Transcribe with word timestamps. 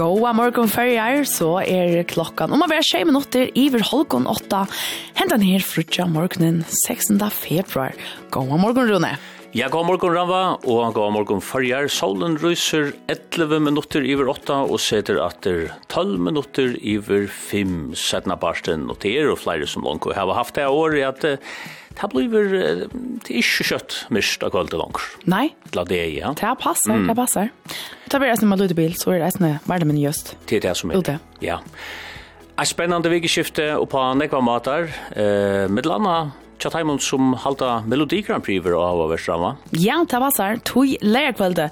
Goa 0.00 0.30
morgon 0.32 0.70
ferjar, 0.72 1.26
så 1.28 1.58
er 1.60 2.06
klokkan 2.08 2.54
om 2.56 2.62
å 2.64 2.68
være 2.70 2.86
20 2.88 3.08
minutter 3.10 3.50
iver 3.52 3.82
halvgån 3.84 4.24
åtta 4.32 4.62
Hentan 5.18 5.42
her 5.44 5.60
frutja 5.60 6.06
morgonen 6.08 6.62
16. 6.64 7.18
februar. 7.36 7.92
Goa 8.32 8.56
morgon, 8.56 8.88
Rune. 8.88 9.10
Ja, 9.52 9.68
god 9.68 9.90
morgon 9.90 10.14
Rava, 10.16 10.38
og 10.64 10.94
god 10.96 11.12
morgon 11.18 11.44
farjar. 11.44 11.90
Solen 11.92 12.38
ryser 12.40 12.94
11 13.12 13.60
minutter 13.66 14.06
iver 14.08 14.30
8 14.32 14.62
og 14.70 14.80
setter 14.80 15.20
atter 15.20 15.66
12 15.92 16.16
minutter 16.30 16.72
iver 16.80 17.28
5 17.28 17.92
setna 17.92 18.38
barsten. 18.40 18.88
Og 18.88 19.02
det 19.04 19.18
er 19.18 19.28
jo 19.28 19.36
flere 19.36 19.68
som 19.68 19.84
langt 19.84 20.08
har 20.16 20.32
haft 20.32 20.56
det 20.56 20.64
året 20.64 21.04
at 21.10 21.44
det 21.98 22.10
blir 22.12 22.52
det 22.52 23.32
er 23.34 23.40
ikke 23.40 23.66
kjøtt 23.72 23.96
mist 24.14 24.44
av 24.46 24.52
kvalitet 24.54 24.78
langer. 24.80 25.08
Nei. 25.30 25.46
La 25.76 25.84
det, 25.88 26.02
ja. 26.14 26.32
Det 26.38 26.52
passer, 26.62 26.94
mm. 26.94 27.08
det 27.10 27.16
passer. 27.18 27.50
Det 28.10 28.20
blir 28.20 28.30
eisne 28.32 28.48
med 28.50 28.62
lydebil, 28.62 28.94
så 28.98 29.14
er 29.14 29.20
det 29.20 29.32
eisne 29.32 29.50
varmen 29.68 29.98
just. 30.00 30.34
Det 30.48 30.60
er 30.60 30.70
det 30.70 30.76
som 30.78 30.92
er. 30.92 31.02
Ute. 31.02 31.18
Ja. 31.44 31.58
Et 32.60 32.68
spennende 32.68 33.10
vikeskifte 33.12 33.72
og 33.78 33.88
på 33.92 34.02
nekva 34.20 34.40
matar. 34.44 34.90
Eh, 35.16 35.66
med 35.72 35.88
landa 35.88 36.30
tja 36.60 36.70
taimon 36.72 37.00
som 37.00 37.32
halda 37.40 37.80
Melodi 37.88 38.20
Grand 38.26 38.44
Prix 38.44 38.60
vera 38.64 38.78
av 38.84 39.00
av 39.04 39.12
Vestrama. 39.14 39.54
Ja, 39.72 40.00
det 40.04 40.20
passar, 40.20 40.58
tui 40.60 40.96
tog 40.96 41.06
lærkvelde, 41.06 41.68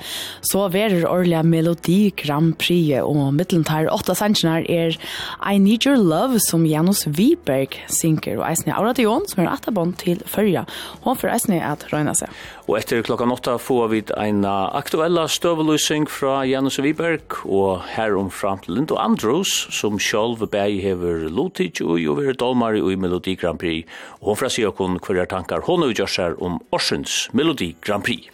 så 0.48 0.64
verer 0.72 1.06
årlige 1.08 1.42
Melodi 1.44 1.98
Grand 2.16 2.56
Prix, 2.60 3.02
og 3.04 3.34
mittelen 3.36 3.66
tar 3.68 3.90
åtta 3.92 4.16
sannsjoner 4.16 4.64
er 4.68 4.96
I 5.44 5.58
Need 5.60 5.86
Your 5.86 6.00
Love, 6.00 6.40
som 6.40 6.66
Janus 6.68 7.04
Viberg 7.06 7.76
synker, 7.92 8.38
og 8.40 8.46
eisne 8.48 8.76
Aura 8.76 8.94
Dion, 8.96 9.28
som 9.28 9.44
er 9.44 9.52
atabond 9.52 9.98
til 10.00 10.22
førja, 10.26 10.64
hon 11.04 11.18
for 11.18 11.32
eisne 11.32 11.60
at 11.64 11.84
røyna 11.92 12.16
seg. 12.16 12.32
Og 12.68 12.74
etter 12.76 13.00
klokka 13.00 13.24
åtta 13.32 13.54
får 13.56 13.86
vi 13.88 13.98
en 14.20 14.42
aktuella 14.44 15.22
støvelysing 15.32 16.04
fra 16.12 16.42
Janus 16.44 16.76
Viberg 16.84 17.38
og 17.48 17.80
her 17.94 18.12
om 18.20 18.28
fram 18.28 18.60
til 18.60 18.76
Lindo 18.76 18.98
Andrews 19.00 19.54
som 19.72 19.96
sjálv 19.96 20.44
bæg 20.52 20.82
hever 20.84 21.30
Lutic 21.32 21.80
og 21.80 21.96
jo 22.02 22.18
vera 22.18 22.36
dolmar 22.36 22.76
i 22.76 22.98
Melodi 23.00 23.38
Grand 23.40 23.56
Prix. 23.62 23.88
Og 24.20 24.34
hun 24.34 24.40
fra 24.42 24.50
sier 24.52 24.74
kun 24.76 25.00
hver 25.00 25.24
tankar 25.32 25.64
hun 25.64 25.86
gjør 25.88 26.12
seg 26.12 26.42
om 26.44 26.58
Orsens 26.68 27.30
Melodi 27.32 27.70
Grand 27.80 28.04
Prix. 28.04 28.28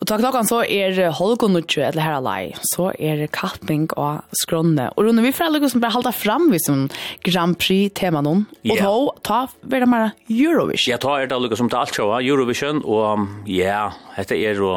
Og 0.00 0.08
takk 0.08 0.24
klokkan 0.24 0.48
så 0.48 0.62
er 0.64 0.96
Holgo 1.16 1.50
Nutju 1.52 1.82
eller 1.84 2.04
her 2.04 2.16
alai, 2.22 2.54
så 2.72 2.90
er 2.96 3.22
kapping 3.32 3.86
og 4.00 4.24
skronne. 4.40 4.90
Og 4.96 5.06
Rune, 5.06 5.22
vi 5.24 5.32
får 5.32 5.50
alle 5.50 5.68
som 5.72 5.84
bare 5.84 5.96
halda 5.98 6.12
fram 6.12 6.48
vi 6.52 6.60
som 6.60 6.86
Grand 7.24 7.56
Prix-tema 7.60 8.24
noen. 8.24 8.46
Og 8.64 8.74
yeah. 8.74 8.84
ta, 8.84 9.20
ta, 9.28 9.68
vera 9.68 9.88
mara 9.88 10.10
Eurovision. 10.28 10.92
Ja, 10.92 11.00
ta 11.00 11.18
er 11.20 11.28
det 11.28 11.36
alle 11.36 11.52
som 11.56 11.68
ta 11.72 11.84
alt 11.84 11.96
sjåa, 11.96 12.20
Eurovision, 12.24 12.82
og 12.84 13.48
ja, 13.48 13.73
det. 13.74 14.14
Dette 14.16 14.38
er 14.38 14.62
jo 14.62 14.72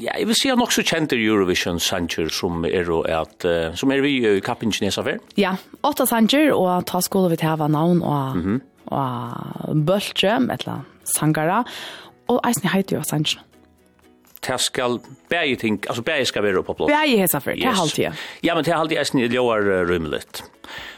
ja, 0.00 0.14
jeg 0.16 0.26
vil 0.28 0.36
si 0.36 0.50
at 0.52 0.60
nok 0.60 0.72
så 0.72 0.84
kjente 0.86 1.16
Eurovision 1.20 1.80
Sanger 1.82 2.30
som 2.32 2.64
er 2.64 2.88
jo 2.88 3.02
at, 3.08 3.44
uh, 3.44 3.74
som 3.76 3.92
er 3.92 4.00
vi 4.04 4.16
i 4.20 4.36
uh, 4.36 4.40
Kappen 4.44 4.72
Kinesafer. 4.72 5.20
Ja, 5.36 5.54
åtta 5.84 6.06
Sanger, 6.08 6.52
og 6.56 6.86
ta 6.88 7.02
skole 7.04 7.32
vi 7.32 7.40
til 7.42 7.56
hva 7.60 7.68
navn, 7.68 8.02
og, 8.02 8.36
mm 8.36 8.42
-hmm. 8.42 8.60
og 8.86 9.86
Bøltje, 9.86 10.36
eller 10.36 10.84
Sangara, 11.04 11.64
og 12.28 12.40
eisen 12.48 12.68
heiter 12.68 12.96
jo 12.96 13.02
Sanger. 13.02 13.42
Det 14.46 14.60
skal 14.60 14.98
bæge 15.28 15.56
ting, 15.56 15.84
altså 15.88 16.02
bæge 16.02 16.24
skal 16.24 16.42
være 16.42 16.62
på 16.62 16.72
plass. 16.72 16.92
Bæge 16.92 17.18
hesa 17.18 17.38
for, 17.38 17.50
det 17.50 17.64
er 17.64 17.70
halvtid. 17.70 18.12
Ja, 18.42 18.54
men 18.54 18.64
det 18.64 18.72
er 18.72 18.76
halvtid 18.76 18.98
eisen 18.98 19.18
i 19.18 19.28
ljøar 19.28 19.86
rymlet. 19.88 20.44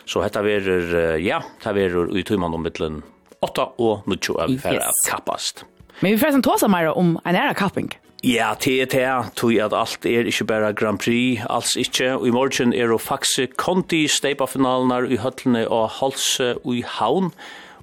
Så 0.06 0.22
dette 0.22 0.38
er, 0.38 1.16
ja, 1.18 1.40
det 1.64 1.76
er 1.76 2.16
i 2.16 2.22
tøymann 2.22 2.54
om 2.54 2.60
mittelen 2.60 3.02
8 3.42 3.62
og 3.78 4.02
9 4.06 4.16
av 4.38 4.50
yes. 4.50 4.62
færre 4.62 4.90
kappast. 5.10 5.58
Yes. 5.58 5.73
Men 6.04 6.12
vi 6.12 6.18
får 6.18 6.34
sen 6.34 6.42
tåsa 6.42 6.68
mer 6.68 6.90
om 6.92 7.14
en 7.24 7.36
era 7.36 7.54
kapping. 7.56 7.86
Ja, 8.20 8.50
det 8.60 8.74
er 8.82 8.88
det, 8.92 9.36
tog 9.40 9.54
at 9.56 9.72
alt 9.72 10.04
er 10.04 10.28
ikke 10.28 10.44
bare 10.44 10.74
Grand 10.76 11.00
Prix, 11.00 11.40
alls 11.48 11.78
ikke. 11.80 12.10
Og 12.18 12.26
i 12.28 12.32
morgen 12.34 12.74
er 12.76 12.92
det 12.92 12.98
faktisk 13.00 13.56
Conti 13.56 14.02
steipafinalen 14.12 14.92
i 15.08 15.16
høtlene 15.16 15.62
og 15.64 15.88
Halse 16.02 16.58
og 16.60 16.74
i 16.76 16.82
Havn. 16.84 17.32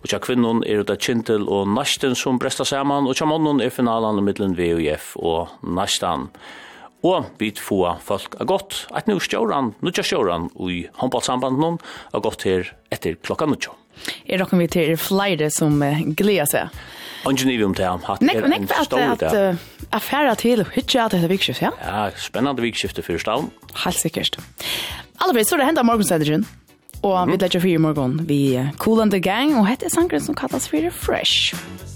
Og 0.04 0.06
tja 0.06 0.22
kvinnon 0.22 0.62
er 0.70 0.84
det 0.86 1.00
Kintel 1.02 1.48
og 1.50 1.66
Nasten 1.74 2.14
som 2.14 2.38
bresta 2.38 2.62
saman, 2.62 3.10
og 3.10 3.18
tja 3.18 3.26
mannen 3.26 3.58
er 3.58 3.74
finalen 3.74 4.22
i 4.22 4.28
middelen 4.30 4.54
VUF 4.54 5.16
og 5.18 5.58
Nastan 5.66 6.30
og 7.02 7.32
vi 7.42 7.52
får 7.58 8.02
folk 8.06 8.36
er 8.40 8.46
godt 8.50 8.86
at 8.96 9.08
nu 9.10 9.18
stjåran, 9.20 9.74
nu 9.82 9.92
stjåran 9.92 10.50
i 10.70 10.86
håndballsambanden 11.02 11.62
noen 11.62 11.80
er 12.14 12.24
godt 12.24 12.46
her 12.46 12.74
etter 12.94 13.18
klokka 13.26 13.48
nutja. 13.50 13.74
Er 14.26 14.42
dere 14.42 14.58
vi 14.58 14.68
til 14.72 14.98
flere 14.98 15.50
som 15.54 15.82
gleder 16.18 16.50
seg? 16.50 16.82
Ingeniør 17.30 17.68
om 17.68 17.76
det, 17.78 17.86
hatt 18.08 18.24
er 18.26 18.48
en 18.48 18.68
stor 18.86 19.04
idé. 19.04 19.30
At 19.30 19.94
affæra 19.94 20.34
til 20.40 20.64
hytja 20.74 21.06
at 21.06 21.14
dette 21.14 21.30
vikskiftet, 21.30 21.68
ja? 21.68 21.72
Ja, 21.86 22.08
spennende 22.18 22.66
vikskiftet 22.66 23.06
for 23.06 23.22
stavn. 23.22 23.52
Helt 23.84 24.02
sikkert. 24.02 24.40
Allerede 25.22 25.46
så 25.46 25.60
det 25.60 25.70
hentet 25.70 25.86
morgenstenderen, 25.86 26.48
og 27.04 27.30
vi 27.30 27.38
legger 27.38 27.62
fire 27.62 27.78
morgen. 27.78 28.20
Vi 28.30 28.42
Cool 28.78 29.02
and 29.06 29.14
the 29.14 29.22
Gang, 29.22 29.54
og 29.58 29.70
hette 29.70 29.90
sangren 29.90 30.22
som 30.22 30.38
kallas 30.38 30.70
for 30.70 30.90
Fresh. 30.90 31.54
Fresh. 31.54 31.91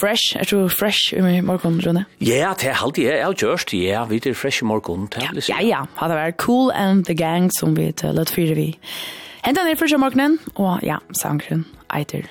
fresh, 0.00 0.36
er 0.38 0.44
du 0.50 0.68
fresh 0.68 1.14
i 1.14 1.40
morgen, 1.40 1.80
Rune? 1.86 2.04
Ja, 2.20 2.52
det 2.58 2.70
er 2.70 2.82
alltid 2.82 3.04
jeg, 3.04 3.16
jeg 3.18 3.24
har 3.24 3.38
gjort, 3.38 3.72
ja, 3.74 4.04
vi 4.08 4.20
er 4.26 4.34
fresh 4.34 4.62
i 4.62 4.66
morgen. 4.66 5.08
Ja, 5.18 5.30
ja, 5.48 5.62
ja, 5.62 5.80
det 6.08 6.18
vært 6.18 6.38
Cool 6.42 6.70
and 6.74 7.04
the 7.04 7.14
Gang 7.14 7.50
som 7.58 7.76
vi 7.76 7.90
til 7.92 8.14
løtt 8.14 8.32
fyrer 8.34 8.58
vi. 8.58 8.68
Hentan 9.44 9.70
er 9.70 9.78
fresh 9.78 9.94
i 9.94 10.00
morgenen, 10.00 10.38
og 10.56 10.84
ja, 10.86 11.00
sangren 11.20 11.66
eiter 11.94 12.28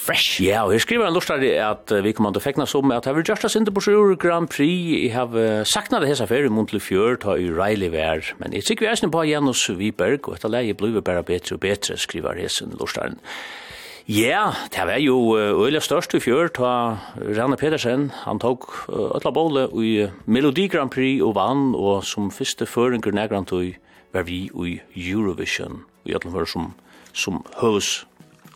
fresh. 0.00 0.40
Ja, 0.42 0.64
og 0.64 0.72
jeg 0.74 0.84
skriver 0.84 1.08
en 1.08 1.14
lustare 1.14 1.50
at 1.64 1.92
vi 2.04 2.12
kommer 2.16 2.32
til 2.32 2.40
å 2.40 2.44
fekna 2.44 2.66
som 2.68 2.92
at 2.94 3.06
jeg 3.06 3.16
vil 3.18 3.26
gjørsta 3.28 3.50
sinde 3.52 3.74
på 3.74 3.82
sjur 3.84 4.14
Grand 4.20 4.48
Prix. 4.50 4.94
Jeg 4.96 5.14
har 5.14 5.34
uh, 5.34 5.62
sakna 5.68 6.00
det 6.00 6.10
hessa 6.12 6.28
fyrir 6.30 6.48
i 6.48 6.52
Montel 6.54 6.80
Fjør, 6.82 7.18
ta 7.20 7.36
i 7.36 7.50
Riley 7.52 7.92
vær. 7.92 8.32
Men 8.40 8.56
jeg 8.56 8.66
sikker 8.66 8.86
vi 8.86 8.92
er 8.92 9.12
på 9.12 9.26
Janus 9.28 9.66
Viberg, 9.76 10.28
og 10.28 10.38
etter 10.38 10.52
leie 10.52 10.76
blir 10.78 10.96
vi 10.96 11.04
bare 11.04 11.26
bedre 11.26 11.58
og 11.58 11.64
bedre, 11.64 11.98
skriver 12.00 12.40
hessa 12.40 12.68
lustaren. 12.72 13.20
Ja. 13.20 13.69
Ja, 14.10 14.48
det 14.74 14.82
var 14.88 14.98
jo 14.98 15.36
øyla 15.38 15.78
størst 15.78 16.16
i 16.18 16.20
fjør, 16.20 16.48
ta 16.50 16.70
Rane 17.14 17.54
Pedersen, 17.60 18.08
han 18.24 18.40
tok 18.42 18.66
øtla 18.90 19.30
båle 19.30 19.68
i 19.78 20.08
Melodi 20.26 20.64
Grand 20.72 20.90
Prix 20.90 21.22
og 21.22 21.36
vann, 21.36 21.76
og 21.78 22.02
som 22.02 22.26
første 22.34 22.66
føringer 22.66 23.14
nærgrant 23.14 23.52
tog 23.52 23.68
var 24.10 24.26
vi 24.26 24.48
i 24.50 24.80
Eurovision, 24.98 25.84
og 26.02 26.16
øtla 26.18 26.32
var 26.34 26.50
som, 26.50 26.72
som 27.14 27.38
høs 27.60 27.92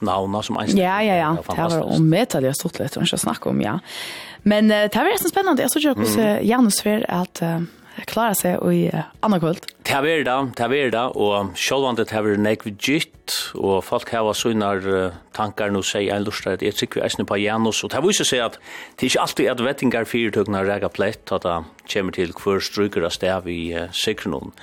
navna 0.02 0.42
som 0.42 0.58
einst. 0.58 0.74
Ja, 0.74 0.98
ja, 1.06 1.20
ja, 1.22 1.30
det 1.38 1.46
var 1.46 2.02
metal 2.02 2.50
jeg 2.50 2.58
stort 2.58 2.82
litt, 2.82 2.98
og 2.98 3.06
ikke 3.06 3.22
snakke 3.22 3.54
om, 3.54 3.62
ja. 3.62 3.78
Men 4.42 4.74
det 4.74 4.90
var 4.90 5.12
resten 5.12 5.30
spennende, 5.30 5.62
jeg 5.62 5.70
så 5.70 5.78
ikke 5.78 5.94
hvordan 6.02 6.42
Janus 6.50 6.82
var 6.82 7.06
at 7.22 7.46
klara 8.10 8.34
seg 8.36 8.62
i 8.70 8.86
uh, 8.90 9.06
annan 9.24 9.40
kvöld. 9.42 9.66
Det 9.84 9.94
er 9.94 10.24
det, 10.24 10.36
det 10.58 10.66
er 10.66 10.90
det, 10.90 11.04
og 11.14 11.52
sjølvande 11.58 12.04
det 12.04 12.16
er 12.16 12.40
nekv 12.40 12.70
gitt, 12.78 13.34
og 13.54 13.84
folk 13.84 14.10
hava 14.14 14.32
sunar 14.34 14.82
uh, 14.86 15.18
tankar 15.36 15.70
nu 15.70 15.82
seg 15.82 16.08
en 16.12 16.24
lust 16.26 16.46
at 16.50 16.62
jeg 16.62 16.76
sikker 16.78 17.04
eisne 17.04 17.26
på 17.28 17.38
Janus, 17.42 17.84
og 17.84 17.92
det 17.92 18.02
viser 18.04 18.28
seg 18.28 18.46
at 18.46 18.58
det 18.96 19.06
er 19.06 19.12
ikke 19.12 19.26
alltid 19.26 19.52
at 19.52 19.64
vettingar 19.68 20.08
fyrtøkna 20.10 20.64
rega 20.66 20.90
plett, 20.92 21.30
at 21.32 21.46
det 21.46 21.60
kommer 21.92 22.16
til 22.16 22.34
hver 22.34 22.64
stryker 22.64 23.06
av 23.06 23.14
stav 23.14 23.48
i 23.48 23.60
uh, 23.76 23.86
sikkernon. 23.92 24.54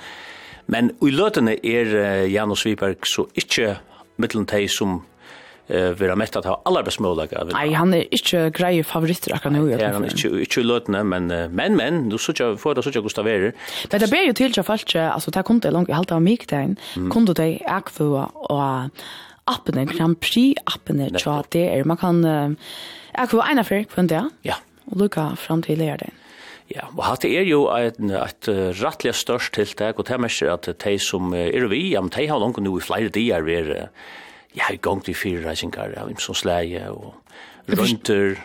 Men 0.72 0.92
i 1.02 1.10
løtene 1.10 1.56
er 1.58 1.96
uh, 1.96 2.26
Janus 2.30 2.66
Viberg 2.66 3.08
så 3.08 3.26
ikkje 3.38 3.78
mittelen 4.20 4.46
teg 4.46 4.68
som 4.70 5.00
eh 5.72 5.92
vera 6.00 6.14
mest 6.16 6.36
at 6.36 6.44
ha 6.44 6.60
alla 6.64 6.82
best 6.82 7.00
möjliga. 7.00 7.44
Nei, 7.44 7.72
han 7.72 7.94
är 7.94 8.06
inte 8.10 8.50
grej 8.50 8.82
favoriter 8.84 9.38
kan 9.38 9.52
nu. 9.52 9.70
Ja, 9.70 9.92
han 9.92 10.04
är 10.04 10.10
inte 10.10 10.28
inte 10.28 10.60
lötna 10.60 11.04
men 11.04 11.26
men 11.26 11.76
men 11.76 12.08
du 12.08 12.18
så 12.18 12.32
jag 12.38 12.60
får 12.60 12.74
det 12.74 12.82
så 12.82 13.02
Gustav 13.02 13.26
Erer. 13.28 13.52
Men 13.90 14.00
det 14.00 14.10
ber 14.10 14.26
jo 14.26 14.32
til 14.32 14.52
jag 14.56 14.66
fallt 14.66 14.96
altså 14.96 15.30
det 15.30 15.44
kunde 15.44 15.70
långt 15.70 15.88
jag 15.88 15.96
hållta 15.96 16.20
mig 16.20 16.38
där. 16.48 16.76
Kunde 17.10 17.34
det 17.34 17.60
jag 17.66 17.88
og 18.00 18.50
och 18.50 18.90
appen 19.44 19.86
Grand 19.86 20.20
Prix 20.20 20.60
appen 20.66 21.18
tja, 21.18 21.42
det 21.52 21.78
er 21.78 21.84
man 21.84 21.96
kan 21.96 22.22
jag 23.18 23.30
får 23.30 23.50
ena 23.50 23.64
för 23.64 23.82
kunde 23.84 24.14
jag. 24.14 24.30
Ja. 24.42 24.54
Og 24.86 24.98
lukka 24.98 25.36
fram 25.36 25.62
till 25.62 25.78
lärde. 25.78 26.10
Ja, 26.68 26.86
og 26.96 27.04
hatt 27.04 27.24
er 27.24 27.44
jo 27.44 27.66
et, 27.74 27.98
et 28.00 28.48
rettelig 28.80 29.14
størst 29.18 29.52
tiltak, 29.54 29.98
og 29.98 30.06
det 30.08 30.14
er 30.14 30.22
mest 30.22 30.42
at 30.42 30.68
de 30.84 30.98
som 30.98 31.34
er 31.34 31.66
vi, 31.68 31.90
ja, 31.92 32.00
men 32.00 32.12
de 32.14 32.26
har 32.28 32.40
langt 32.40 32.60
nå 32.62 32.78
i 32.78 32.84
flere 32.84 33.12
dier 33.12 33.44
vært 33.44 33.90
jeg 34.52 34.64
har 34.66 34.78
gått 34.84 35.08
i 35.08 35.14
fire 35.16 35.44
reisinger 35.46 35.94
av 36.00 36.10
som 36.20 36.36
sleie 36.36 36.84
og 36.90 37.14
runter, 37.68 38.36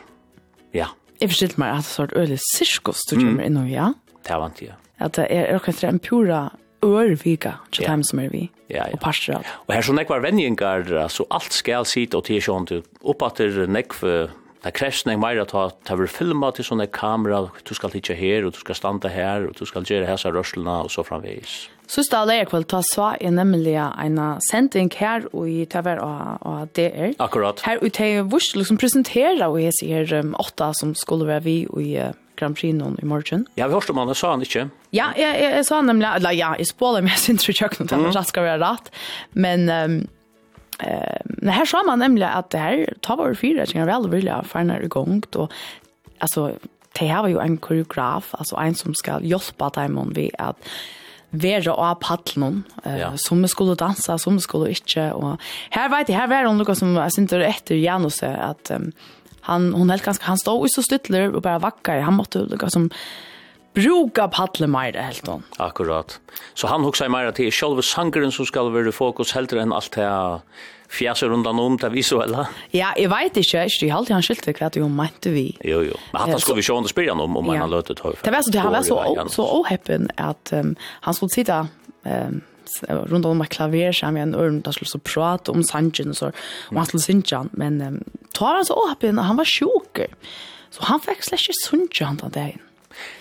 ja. 0.75 0.91
Jeg 1.17 1.31
forstilte 1.31 1.59
meg 1.59 1.79
at 1.79 1.89
det 1.89 1.97
er 1.97 2.11
et 2.11 2.17
øyelig 2.21 2.39
sirkus 2.45 3.01
du 3.09 3.17
kommer 3.17 3.47
inn 3.47 3.57
og 3.57 3.69
ja. 3.71 3.91
Det 4.21 4.33
var 4.33 4.45
vant, 4.45 4.61
ja. 4.61 4.77
At 4.99 5.17
det 5.17 5.27
er 5.33 5.55
akkurat 5.55 5.83
en 5.87 5.99
pura 5.99 6.41
ørvika, 6.85 7.57
ikke 7.71 7.87
dem 7.89 8.03
som 8.05 8.19
er 8.21 8.29
vi, 8.33 8.43
ja, 8.69 8.85
ja. 8.85 8.93
og 8.93 9.01
parster 9.01 9.39
av. 9.39 9.53
Og 9.65 9.73
her 9.73 9.85
så 9.85 9.95
nekvar 9.97 10.21
vendingar, 10.25 10.85
altså 11.01 11.25
alt 11.33 11.53
skal 11.53 11.87
sitte 11.89 12.19
og 12.19 12.27
tilsjånd 12.29 12.75
opp 13.01 13.25
at 13.25 13.41
det 13.41 14.29
Det 14.63 14.71
krävs 14.71 15.05
när 15.05 15.17
mer 15.17 15.37
att 15.37 15.83
ta 15.83 15.95
väl 15.95 16.07
filma 16.07 16.51
till 16.51 16.63
såna 16.63 16.85
kamera 16.85 17.49
du 17.63 17.75
ska 17.75 17.89
titta 17.89 18.13
här 18.13 18.45
och 18.45 18.51
du 18.51 18.57
ska 18.57 18.73
stanna 18.73 19.09
här 19.09 19.47
och 19.47 19.55
du 19.59 19.65
ska 19.65 19.81
göra 19.85 20.05
här 20.05 20.17
så 20.17 20.31
rörelserna 20.31 20.83
och 20.83 20.91
så 20.91 21.03
framvis. 21.03 21.69
Sista 21.87 22.19
av 22.25 22.31
kveld, 22.49 22.67
ta 22.67 22.81
sva 22.83 23.13
er 23.15 23.31
nemlig 23.31 23.77
en 23.79 24.19
sending 24.49 24.89
her 24.99 25.23
og 25.31 25.47
i 25.47 25.63
TV 25.71 25.93
og 26.03 26.73
DR. 26.75 27.13
Akkurat. 27.23 27.63
Her 27.63 27.79
ute 27.79 28.03
er 28.03 28.27
vurs 28.27 28.49
liksom 28.57 28.79
presentera 28.81 29.47
og 29.47 29.61
jeg 29.61 29.75
sier 29.79 30.11
um, 30.19 30.33
åtta 30.35 30.73
som 30.75 30.91
skulle 30.99 31.29
være 31.29 31.45
vi 31.45 31.55
i 31.63 31.93
uh, 32.03 32.11
Grand 32.37 32.57
Prix 32.59 32.75
noen 32.75 32.99
i 33.01 33.07
morgen. 33.07 33.47
Ja, 33.57 33.69
vi 33.69 33.77
hørte 33.77 33.95
om 33.95 34.01
han, 34.03 34.11
sa 34.15 34.33
han 34.35 34.43
ikke. 34.43 34.67
Ja, 34.91 35.13
jeg, 35.15 35.39
jeg, 35.39 35.55
jeg 35.55 35.69
sa 35.69 35.79
han 35.79 35.89
nemlig, 35.89 36.09
eller 36.11 36.35
ja, 36.35 36.51
jeg 36.59 36.69
spåler 36.73 37.07
meg, 37.07 37.15
jeg 37.15 37.23
synes 37.23 37.47
ikke 37.47 37.65
jeg 37.65 37.75
kunne 37.77 38.11
ta 38.13 38.27
skal 38.27 38.49
være 38.49 38.61
rett. 38.65 38.91
Men 39.39 39.65
um, 39.71 39.97
uh, 40.83 41.49
her 41.55 41.71
sa 41.71 41.85
man 41.87 42.03
nemlig 42.03 42.27
at 42.27 42.51
det 42.51 42.65
her 42.65 42.85
tar 42.99 43.21
våre 43.23 43.39
fire, 43.39 43.63
jeg 43.63 43.79
kan 43.79 43.87
vel 43.87 44.11
vilja 44.11 44.43
ferne 44.43 44.81
i 44.83 44.91
gang, 44.91 45.23
og 45.39 45.47
altså, 46.19 46.51
det 46.99 47.07
her 47.07 47.23
var 47.23 47.31
jo 47.31 47.41
en 47.41 47.59
koreograf, 47.63 48.33
altså 48.35 48.59
en 48.59 48.75
som 48.75 48.95
skal 48.97 49.23
hjelpe 49.23 49.71
dem 49.79 49.97
om 50.03 50.11
vi 50.17 50.29
at 50.35 50.59
være 51.31 51.73
av 51.75 51.99
paddelen, 52.03 52.61
uh, 52.85 52.97
ja. 52.97 53.11
som 53.19 53.41
vi 53.43 53.51
skulle 53.51 53.77
dansa, 53.79 54.17
som 54.21 54.37
vi 54.39 54.45
skulle 54.45 54.71
ikke. 54.73 55.09
Og 55.17 55.37
her 55.75 55.91
vet 55.93 56.11
jeg, 56.11 56.19
her 56.19 56.31
var 56.31 56.47
det 56.47 56.55
noe 56.55 56.77
som 56.77 56.95
jeg 56.95 57.15
synes 57.17 57.37
etter 57.37 57.79
Janus, 57.79 58.21
at 58.23 58.71
um, 58.75 58.91
han, 59.47 59.71
hun 59.75 59.91
helt 59.91 60.05
ganske, 60.05 60.25
han 60.27 60.39
stod 60.39 60.67
i 60.67 60.71
så 60.71 60.83
stytler 60.85 61.33
og 61.33 61.43
bare 61.45 61.63
vakker, 61.63 62.03
han 62.03 62.17
måtte 62.19 62.45
noe 62.47 62.71
som 62.71 62.89
bruka 63.77 64.25
paddle 64.33 64.67
mer 64.71 64.95
helt 64.97 65.27
hon. 65.29 65.45
Akkurat. 65.61 66.17
Så 66.57 66.69
han 66.71 66.85
hugsar 66.85 67.11
mer 67.13 67.29
til 67.37 67.51
sjølve 67.53 67.85
sangeren 67.85 68.33
som 68.33 68.47
skal 68.49 68.71
være 68.73 68.95
fokus 68.95 69.35
heldre 69.37 69.61
enn 69.61 69.75
alt 69.75 69.93
det 69.95 70.07
fjæse 70.91 71.27
rundan 71.27 71.59
om 71.59 71.77
til 71.79 71.93
visuella. 71.93 72.47
Ja, 72.73 72.93
jeg 72.97 73.09
vet 73.11 73.39
ikke, 73.41 73.63
jeg 73.67 73.91
har 73.91 73.99
alltid 73.99 74.15
han 74.15 74.25
skilt 74.25 74.47
hva 74.47 74.69
det 74.73 74.81
jo 74.81 74.89
mente 74.91 75.31
vi. 75.33 75.47
Jo, 75.65 75.81
jo. 75.85 75.95
Men 76.13 76.21
hatt 76.21 76.35
han 76.35 76.43
skulle 76.43 76.61
vi 76.61 76.67
sjående 76.67 76.91
spyrja 76.91 77.15
om, 77.15 77.37
om 77.39 77.51
ja. 77.51 77.61
han 77.63 77.73
løtet 77.73 78.03
høy. 78.05 78.15
Det 78.23 78.33
var 78.33 78.45
så, 78.45 78.53
han 78.59 78.75
var 78.75 78.87
så, 78.87 78.99
så 79.33 79.47
åheppen 79.59 80.07
at 80.17 80.53
um, 80.55 80.75
han 81.07 81.17
skulle 81.17 81.35
sitte 81.35 81.63
um, 82.07 82.41
rundt 83.11 83.25
om 83.25 83.41
et 83.41 83.51
klaver 83.53 83.95
sammen 83.95 84.19
med 84.19 84.27
en 84.27 84.39
ørn, 84.39 84.61
da 84.65 84.73
skulle 84.75 84.91
så 84.91 85.01
prate 85.03 85.51
om 85.51 85.63
sangen 85.63 86.13
og 86.13 86.19
så, 86.19 86.31
og 86.71 86.79
han 86.81 86.89
skulle 86.89 87.03
synge 87.03 87.35
han, 87.35 87.51
men 87.53 87.81
um, 87.81 87.99
tog 88.35 88.55
han 88.55 88.67
så 88.67 88.77
åheppen, 88.77 89.19
han 89.23 89.39
var 89.39 89.47
sjuker. 89.47 90.13
Så 90.71 90.87
han 90.89 91.03
fikk 91.03 91.23
slett 91.25 91.45
ikke 91.47 91.59
sunge 91.63 92.05
han 92.05 92.19
den 92.21 92.35
dagen. 92.35 92.63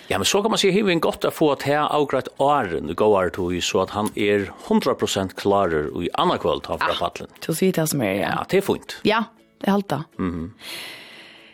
Ja, 0.07 0.17
men 0.17 0.25
så 0.25 0.41
kan 0.41 0.51
man 0.51 0.57
säga 0.57 0.73
hur 0.73 0.89
en 0.89 0.99
gott 0.99 1.25
att 1.25 1.33
få 1.33 1.51
att 1.51 1.63
här 1.63 1.79
avgrat 1.79 2.27
åren 2.37 2.95
går 2.95 3.05
året 3.05 3.39
och 3.39 3.63
så 3.63 3.81
att 3.81 3.89
han 3.89 4.11
är 4.15 4.51
100% 4.67 5.35
klarer 5.35 6.03
i 6.03 6.09
andra 6.13 6.37
kväll 6.37 6.61
tar 6.61 6.77
fra 6.77 6.93
paddlen. 6.99 7.29
Ja, 7.47 7.53
så 7.53 7.65
det 7.65 7.87
som 7.87 8.01
är. 8.01 8.13
Ja, 8.13 8.21
ja 8.21 8.45
det 8.49 8.57
är 8.57 8.61
fint. 8.61 8.99
Ja, 9.03 9.23
det 9.61 9.67
är 9.67 9.71
allt. 9.71 9.93
Mhm. 10.17 10.53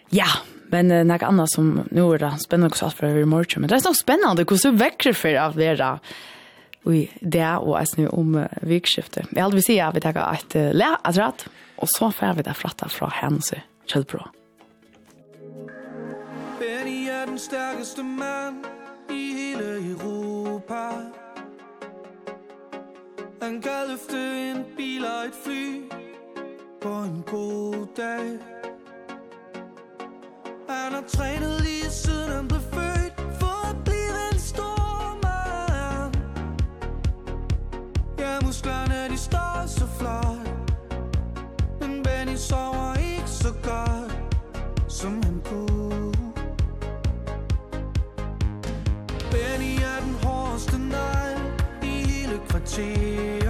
Ja, 0.10 0.28
men 0.70 0.92
uh, 0.92 1.04
något 1.04 1.24
annat 1.24 1.52
som 1.52 1.82
nu 1.92 2.14
är 2.14 2.18
det 2.18 2.38
spännande 2.46 2.68
också 2.68 2.90
för 2.90 3.18
i 3.18 3.26
morgon, 3.26 3.62
men 3.62 3.70
det 3.70 3.76
är 3.76 3.80
så 3.80 3.94
spännande 3.94 4.44
hur 4.44 4.64
du 4.64 4.72
väcker 4.72 5.14
för 5.14 5.36
av 5.36 5.56
det 5.56 5.76
i 6.94 7.10
det 7.22 7.58
och 7.58 7.80
alltså 7.80 8.02
nu 8.02 8.08
om 8.08 8.36
uh, 8.36 8.46
vikskiftet. 8.62 9.28
Jag 9.32 9.52
vill 9.52 9.64
säga 9.64 9.88
att 9.88 9.96
vi 9.96 10.02
tar 10.02 10.34
ett 10.34 10.56
uh, 10.56 10.74
lä 10.74 10.98
att 11.02 11.18
rätt 11.18 11.46
och 11.76 11.90
så 11.90 12.12
får 12.12 12.34
vi 12.34 12.42
det 12.42 12.54
fratta 12.54 12.90
från 12.90 13.12
hennes 13.12 13.54
källbro. 13.86 14.28
Benny 16.60 17.03
er 17.24 17.28
den 17.28 17.40
stærkeste 17.40 18.04
mand 18.04 18.66
i 19.10 19.34
hele 19.34 19.92
Europa. 19.92 20.90
Han 23.42 23.62
kan 23.62 23.88
løfte 23.90 24.52
en 24.52 24.66
bil 24.78 25.06
og 25.06 25.26
et 25.26 25.34
fly 25.44 25.92
på 26.82 26.90
en 26.90 27.24
god 27.28 27.88
dag. 27.98 28.40
Han 30.70 30.94
har 30.94 31.04
trænet 31.08 31.62
lige 31.62 31.90
siden 31.90 32.32
han 32.32 32.48
blev 32.48 32.62
født 32.62 33.14
for 33.40 33.70
at 33.70 33.76
blive 33.86 34.16
en 34.34 34.40
stor 34.40 35.20
mand. 35.24 36.16
Ja, 38.20 38.40
musklerne 38.46 39.10
de 39.10 39.18
står 39.18 39.66
så 39.68 39.88
flot 40.00 40.48
Men 41.80 42.04
Benny 42.04 42.36
sover 42.36 42.96
ikke 42.96 43.30
så 43.30 43.54
godt 43.64 44.14
som 44.88 45.24
han 45.24 45.42
kunne. 45.46 45.83
os 50.54 50.66
tonight. 50.66 51.42
I 51.82 52.06
hele 52.06 52.40
kvarter. 52.48 53.43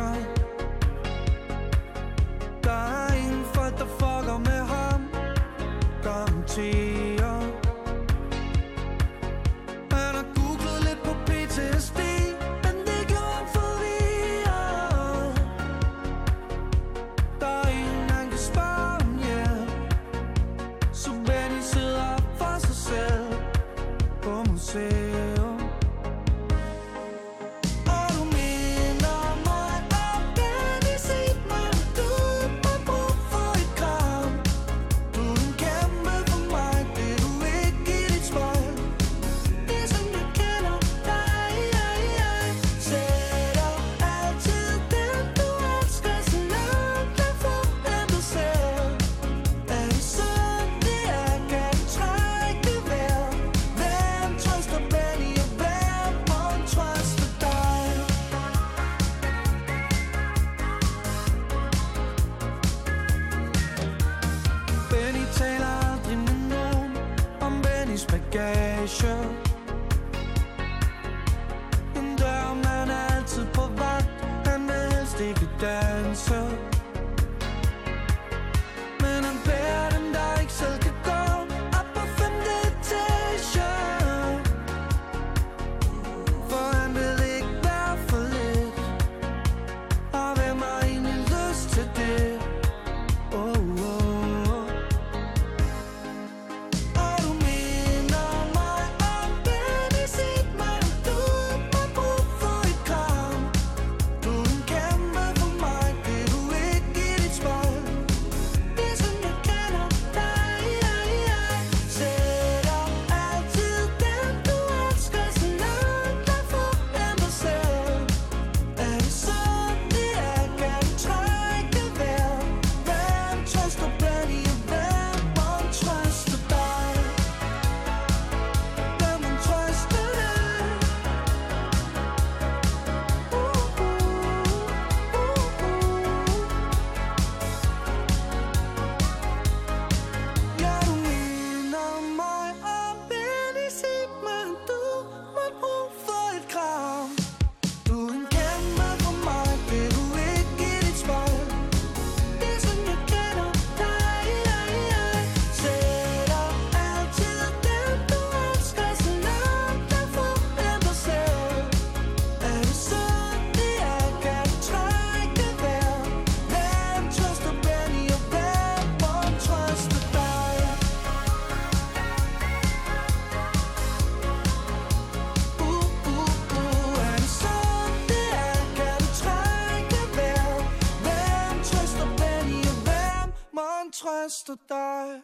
to 184.43 184.55
die 184.69 185.21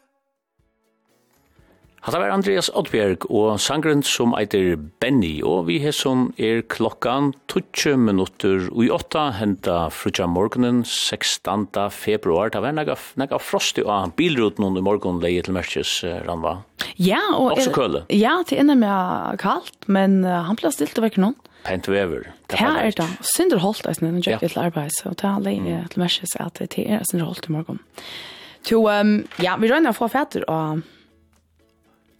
Hatta 1.99 2.21
var 2.21 2.31
Andreas 2.31 2.69
Oddbjerg 2.79 3.25
og 3.27 3.57
sangren 3.59 3.99
som 4.07 4.31
eiter 4.39 4.77
Benny, 5.03 5.41
og 5.43 5.65
vi 5.67 5.81
har 5.83 5.91
som 5.91 6.29
er 6.39 6.61
klokkan 6.71 7.33
20 7.51 7.99
minutter 7.99 8.69
og 8.69 8.85
i 8.85 8.91
åtta 8.95 9.25
henta 9.35 9.81
frutja 9.91 10.29
morgenen 10.31 10.85
16. 10.85 11.67
februar. 11.91 12.53
Det 12.53 12.61
var 12.63 12.77
nega, 12.77 12.95
nega 13.19 13.41
frost 13.43 13.81
av 13.83 14.15
bilruten 14.15 14.79
i 14.79 14.85
morgen 14.85 15.19
leie 15.19 15.43
til 15.43 15.57
Merkjes, 15.59 15.97
Ranva. 16.23 16.61
Ja, 16.95 17.19
og... 17.35 17.57
Også 17.57 17.75
køle. 17.75 18.05
Ja, 18.15 18.37
det 18.47 18.61
enda 18.63 18.79
med 18.79 19.43
kaldt, 19.43 19.75
men 19.91 20.21
uh, 20.23 20.39
han 20.47 20.55
ble 20.55 20.71
stilt 20.71 21.03
vekk 21.03 21.19
noen. 21.19 21.35
Pent 21.67 21.91
vever. 21.91 22.31
Det 22.47 22.63
er 22.63 22.95
det. 22.95 23.11
Sinderholt 23.35 23.83
er 23.83 23.99
snønnen, 23.99 24.23
jeg 24.23 24.39
gikk 24.39 24.55
til 24.55 24.63
arbeid, 24.63 24.95
så 24.95 25.11
det 25.11 25.27
er 25.27 25.43
leie 25.43 25.85
til 25.91 26.07
Merkjes 26.07 26.39
at 26.39 26.63
det 26.63 26.87
er 26.87 27.03
sinderholt 27.11 27.51
i 27.51 27.57
morgen. 27.59 27.83
Ja. 27.99 28.38
To, 28.69 28.85
um, 28.85 29.19
ja, 29.41 29.57
vi 29.57 29.69
rønner 29.71 29.95
fra 29.97 30.09
fætter 30.11 30.45
og 30.49 30.81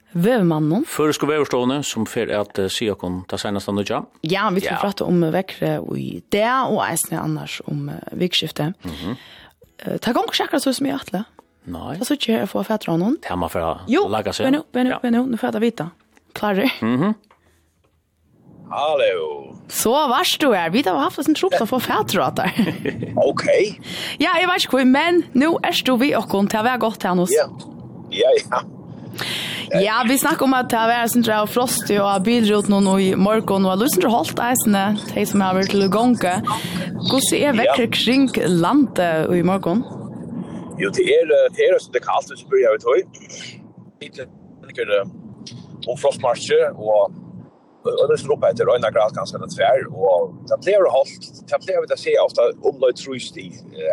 Vevmannen. 0.10 0.88
Før 0.89 1.12
skal 1.13 1.29
vi 1.29 1.84
som 1.86 2.08
fer 2.10 2.32
at 2.34 2.58
uh, 2.58 2.65
sier 2.74 2.96
kun 2.98 3.22
ta 3.29 3.38
senest 3.38 3.70
andre 3.70 3.86
ja. 3.86 4.00
Ja, 4.25 4.48
vi 4.50 4.63
skal 4.63 4.74
ja. 4.74 4.79
prate 4.82 5.06
om 5.06 5.22
vekkere 5.22 5.75
og 5.84 6.00
i 6.01 6.24
det, 6.34 6.50
og 6.50 6.82
eisne 6.88 7.20
annars 7.22 7.60
om 7.70 7.89
uh, 7.89 8.00
vikskiftet. 8.18 8.74
Mm 8.84 8.91
-hmm. 8.91 9.15
uh, 9.86 9.98
ta 9.98 10.12
gong 10.12 10.34
sjekkere 10.34 10.60
så 10.60 10.74
som 10.74 10.86
jeg 10.86 10.96
atle. 10.96 11.25
Nei. 11.65 11.98
Ta 11.98 12.06
så 12.06 12.13
ikke 12.13 12.34
jeg 12.34 12.50
får 12.50 12.63
fætter 12.63 12.89
av 12.89 13.00
noen. 13.00 13.18
Det 13.22 13.29
Ja, 13.29 13.36
man 13.36 13.50
for 13.50 13.86
får 13.86 14.10
laga 14.10 14.34
seg. 14.34 14.53
Jo, 14.53 14.63
vær 14.74 14.84
nu, 14.84 14.94
vær 15.03 15.10
nu, 15.12 15.25
nå 15.25 15.38
får 15.38 15.53
jeg 15.53 15.62
vita. 15.62 15.89
Klarer. 16.34 16.72
Mhm. 16.82 17.03
Mm 17.03 17.15
Hallo. 18.70 19.56
Så 19.70 19.92
vars 19.92 20.38
du 20.42 20.52
er. 20.54 20.70
Vi 20.70 20.84
har 20.86 20.98
haft 20.98 21.22
en 21.28 21.36
trupp 21.36 21.56
som 21.58 21.68
får 21.68 21.86
der. 22.38 22.52
ok. 23.30 23.46
Ja, 24.22 24.36
jeg 24.38 24.50
vet 24.50 24.66
ikke 24.66 24.78
hvor, 24.78 24.86
men 24.86 25.24
nå 25.34 25.56
er 25.66 25.78
du 25.86 25.96
vi 25.98 26.12
og 26.18 26.30
kom 26.30 26.50
til 26.50 26.62
å 26.62 26.66
være 26.68 26.82
godt 26.86 27.04
her 27.04 27.18
hos. 27.18 27.34
Ja, 27.34 27.48
ja, 28.14 28.34
ja. 28.38 28.62
Ja, 29.70 29.96
vi 30.08 30.18
snakker 30.18 30.46
om 30.48 30.54
at 30.58 30.70
det 30.72 30.78
har 30.80 30.90
vært 30.90 31.12
sånn 31.14 31.26
av 31.34 31.50
frostig 31.52 32.00
og 32.02 32.24
bilruten 32.26 32.74
og 32.80 33.02
i 33.02 33.12
morgen, 33.18 33.66
og 33.70 33.82
lyst 33.82 34.00
til 34.00 34.08
å 34.10 34.14
holde 34.20 34.46
eisene, 34.46 34.84
de 35.14 35.26
som 35.30 35.44
har 35.46 35.58
vært 35.58 35.74
til 35.74 35.86
å 35.86 35.90
gange. 35.94 36.36
Hvordan 37.10 37.38
er 37.38 37.58
vekker 37.58 37.90
kring 37.94 38.30
landet 38.50 39.34
i 39.34 39.44
morgen? 39.46 39.84
Jo, 40.80 40.90
det 40.96 41.06
er 41.12 41.26
det 41.30 41.66
er 41.66 41.78
det 41.94 42.02
kaldt, 42.06 42.30
det 42.32 42.40
spør 42.42 42.62
jeg 42.64 42.80
ut 42.80 42.88
høy. 42.90 43.02
Det 44.00 44.86
er 44.86 45.04
om 45.90 45.98
frostmarsje, 45.98 46.60
og 46.78 47.14
og 47.84 48.06
det 48.12 48.20
slog 48.20 48.38
oppe 48.38 48.50
etter 48.52 48.70
øyne 48.74 48.92
grad 48.96 49.14
ganske 49.16 49.40
något 49.40 49.54
tvær, 49.56 49.86
og 49.96 50.34
det 50.50 50.58
blev 50.64 50.80
det 50.86 50.92
holdt, 50.98 51.24
det 51.52 51.60
blev 51.66 51.86
det 51.90 52.00
se 52.00 52.16
ofta 52.26 52.52
omlöj 52.70 52.94
trust 53.04 53.38
i 53.38 53.50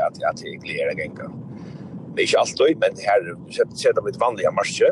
at 0.07 0.23
jeg 0.43 0.59
gleder 0.65 0.91
en 0.91 1.15
gang. 1.15 1.35
det 2.17 2.23
är 2.23 2.27
inte 2.27 2.39
alltid 2.39 2.79
men 2.79 2.91
her 3.09 3.21
sätter 3.83 4.03
vi 4.03 4.11
ett 4.11 4.21
vanliga 4.21 4.51
marsje. 4.51 4.89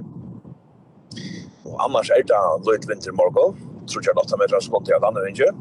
Og 1.64 1.84
annars 1.84 2.10
er 2.10 2.22
det 2.30 2.40
løyt 2.66 2.88
vintermorgon 2.88 3.56
tror 3.88 4.02
jag 4.06 4.18
att 4.18 4.28
det 4.28 4.56
är 4.56 4.60
skott 4.60 4.88
i 4.88 4.92
alla 4.92 5.08
andra 5.08 5.28
inte 5.28 5.52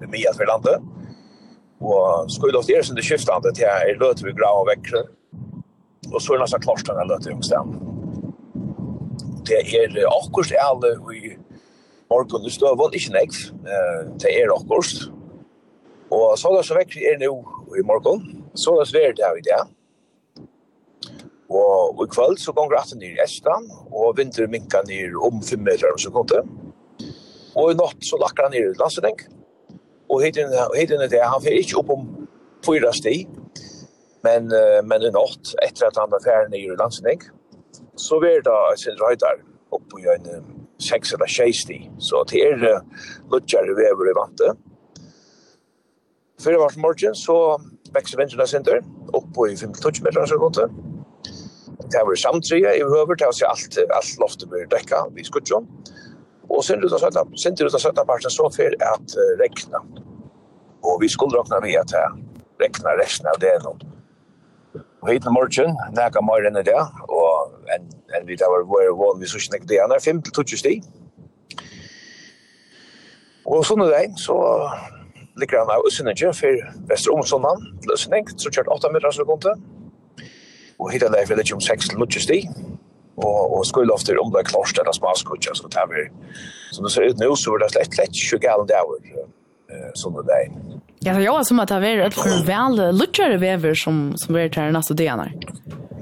med 0.00 0.08
mye 0.10 0.30
att 0.30 0.40
vi 0.40 0.44
landar 0.44 0.78
och 1.80 2.32
skulle 2.32 2.58
ofte 2.58 2.72
är 2.72 2.82
som 2.82 2.96
det 2.96 3.02
skiftande 3.02 3.52
till 3.54 3.64
är 3.64 3.98
löjt 4.00 4.22
vi 4.22 4.32
grav 4.32 4.60
og 4.60 4.68
vekkere, 4.70 5.02
og 6.12 6.20
så 6.22 6.32
er 6.32 6.36
det 6.36 6.42
nesten 6.42 6.60
klart 6.60 6.86
den 6.86 6.96
här 6.96 7.04
löjt 7.04 7.26
i 7.26 7.32
Det 9.48 9.58
er 9.74 10.06
akkurat 10.06 10.52
alle 10.68 10.90
i 11.16 11.36
Morgon 12.10 12.42
i 12.42 12.50
står 12.50 12.74
vant 12.74 12.94
ikke 12.98 13.12
nekv, 13.14 13.36
det 14.18 14.30
er 14.34 14.50
akkurst. 14.50 15.04
Og 16.10 16.32
så 16.40 16.50
det 16.56 16.64
så 16.66 16.74
vekk 16.74 16.96
er 17.06 17.20
nå 17.20 17.28
i 17.78 17.84
morgon, 17.86 18.24
så 18.58 18.74
da 18.74 18.86
så 18.88 18.98
er 18.98 19.14
det 19.14 19.28
i 19.38 19.44
det. 19.46 19.60
Og 21.54 22.02
i 22.02 22.08
kveld 22.10 22.38
så 22.42 22.54
gonger 22.56 22.80
at 22.80 22.96
nir 22.98 23.14
i 23.14 23.22
Estan, 23.22 23.68
og 23.94 24.18
vinter 24.18 24.50
minka 24.50 24.82
nir 24.88 25.14
om 25.22 25.38
5 25.38 25.62
meter 25.62 25.92
om 25.92 26.02
sekundet. 26.02 26.50
Og 27.54 27.70
i 27.70 27.78
natt 27.78 28.02
så 28.06 28.18
lakker 28.18 28.48
han 28.48 28.56
nir 28.58 28.72
i 28.72 28.78
landstidning. 28.82 29.22
Og 30.10 30.24
hittin 30.26 30.50
er 30.50 31.10
det, 31.10 31.22
han 31.22 31.42
fyrir 31.44 31.62
ikke 31.62 31.78
opp 31.84 31.94
om 31.94 32.08
4 32.66 32.90
sti, 32.98 33.16
men, 34.26 34.50
men 34.82 35.06
i 35.06 35.14
natt, 35.14 35.54
etter 35.62 35.92
at 35.92 36.02
han 36.02 36.10
var 36.10 36.26
ferdig 36.26 36.56
nir 36.56 36.74
i 36.74 36.80
landstidning, 36.82 37.22
så 37.94 38.18
var 38.18 38.42
det 38.50 38.80
sin 38.82 38.98
røydar 38.98 39.44
oppe 39.70 40.02
i 40.02 40.10
en 40.10 40.58
6 40.80 41.14
eller 41.16 41.30
6 41.30 41.62
sti. 41.64 41.78
Så 41.98 42.24
det 42.30 42.42
er 42.46 42.64
uh, 42.64 43.06
luttjare 43.32 43.76
vever 43.78 44.10
i 44.10 44.16
vante. 44.16 44.52
Fyrir 46.40 46.62
vart 46.62 46.78
morgen 46.80 47.16
så 47.18 47.36
vekser 47.94 48.20
vinterna 48.20 48.46
sinter 48.48 48.80
opp 49.12 49.26
på 49.36 49.50
i 49.50 49.56
5-12 49.60 50.04
meter 50.06 50.24
så 50.24 50.34
sekundet. 50.34 50.78
Det 51.90 52.02
var 52.06 52.16
samtryet 52.22 52.78
i 52.78 52.84
høver, 52.86 53.18
det 53.18 53.26
var 53.26 53.50
alt, 53.50 53.78
alt 53.96 54.20
loftet 54.22 54.48
blir 54.50 54.68
dekka 54.70 55.02
vid 55.16 55.26
skudjon. 55.26 55.66
Og 56.50 56.64
sen 56.66 56.82
ut 56.82 56.92
av 56.92 57.02
søtta, 57.02 57.24
sen 57.38 57.58
ut 57.60 57.74
av 57.74 57.82
søtta 57.82 58.04
parten 58.06 58.32
så 58.32 58.48
fyrir 58.54 58.76
at 58.88 59.16
uh, 59.18 59.32
regna. 59.42 59.82
Og 60.86 61.00
vi 61.02 61.10
skulle 61.12 61.38
råkna 61.38 61.60
vi 61.64 61.76
at 61.78 61.92
uh, 61.94 62.16
regna 62.62 62.96
resten 63.00 63.28
av 63.30 63.40
det 63.42 63.56
noen. 63.64 63.82
Og 65.00 65.08
hit 65.12 65.26
i 65.26 65.32
morgen, 65.32 65.76
nekka 65.96 66.20
morgen 66.24 66.58
i 66.60 66.64
det, 66.66 66.80
og 67.08 67.52
en 67.74 67.86
enn 68.16 68.26
vi 68.28 68.38
der 68.38 68.50
var 68.52 68.66
vår 68.68 68.90
vån, 68.98 69.20
vi 69.20 69.28
så 69.30 69.40
ikke 69.40 69.68
det, 69.70 69.80
han 69.82 69.94
er 69.94 70.02
5-20 70.02 70.60
sti. 70.62 70.74
Og 73.50 73.64
sånn 73.66 73.82
er 73.86 73.94
det, 73.94 74.18
så 74.20 74.36
ligger 75.40 75.62
han 75.62 75.72
av 75.74 75.86
Øssinenje 75.88 76.32
for 76.36 76.60
Vestre 76.90 77.14
Omsondan 77.14 77.64
til 77.82 77.94
Øssinning, 77.96 78.28
så 78.36 78.52
kjørt 78.52 78.70
8 78.70 78.92
meter 78.94 79.16
som 79.16 79.28
kom 79.28 79.40
til. 79.42 79.56
Og 80.80 80.92
hittet 80.94 81.12
det 81.12 81.26
for 81.28 81.40
litt 81.40 81.52
om 81.54 81.62
6 81.64 81.90
til 81.92 82.04
20 82.04 82.24
sti. 82.26 82.38
Og, 83.20 83.40
og 83.58 83.66
skulle 83.68 83.92
ofte 83.92 84.14
om 84.16 84.30
det 84.32 84.40
er 84.40 84.48
klarst 84.48 84.78
eller 84.80 84.96
smaskutja, 84.96 85.52
så 85.58 85.68
tar 85.68 85.90
vi. 85.90 86.06
Som 86.72 86.86
det 86.86 86.94
ser 86.94 87.10
ut 87.10 87.20
nå, 87.20 87.34
så 87.36 87.52
var 87.52 87.64
det 87.64 87.72
slett 87.74 87.98
lett 87.98 88.16
20 88.16 88.40
galen 88.46 88.70
det 88.70 88.78
er 88.78 89.26
sånn 89.98 90.16
er 90.20 90.26
det. 90.28 90.40
Ja, 91.04 91.14
det 91.14 91.20
er 91.22 91.26
jo 91.26 91.36
som 91.46 91.60
at 91.62 91.72
det 91.72 91.90
er 91.90 92.02
et 92.06 92.18
veldig 92.48 92.90
lutjere 92.96 93.38
vever 93.40 93.76
som, 93.78 94.10
som 94.20 94.36
er 94.36 94.50
til 94.52 94.72
neste 94.74 94.96
døgnet. 94.98 95.46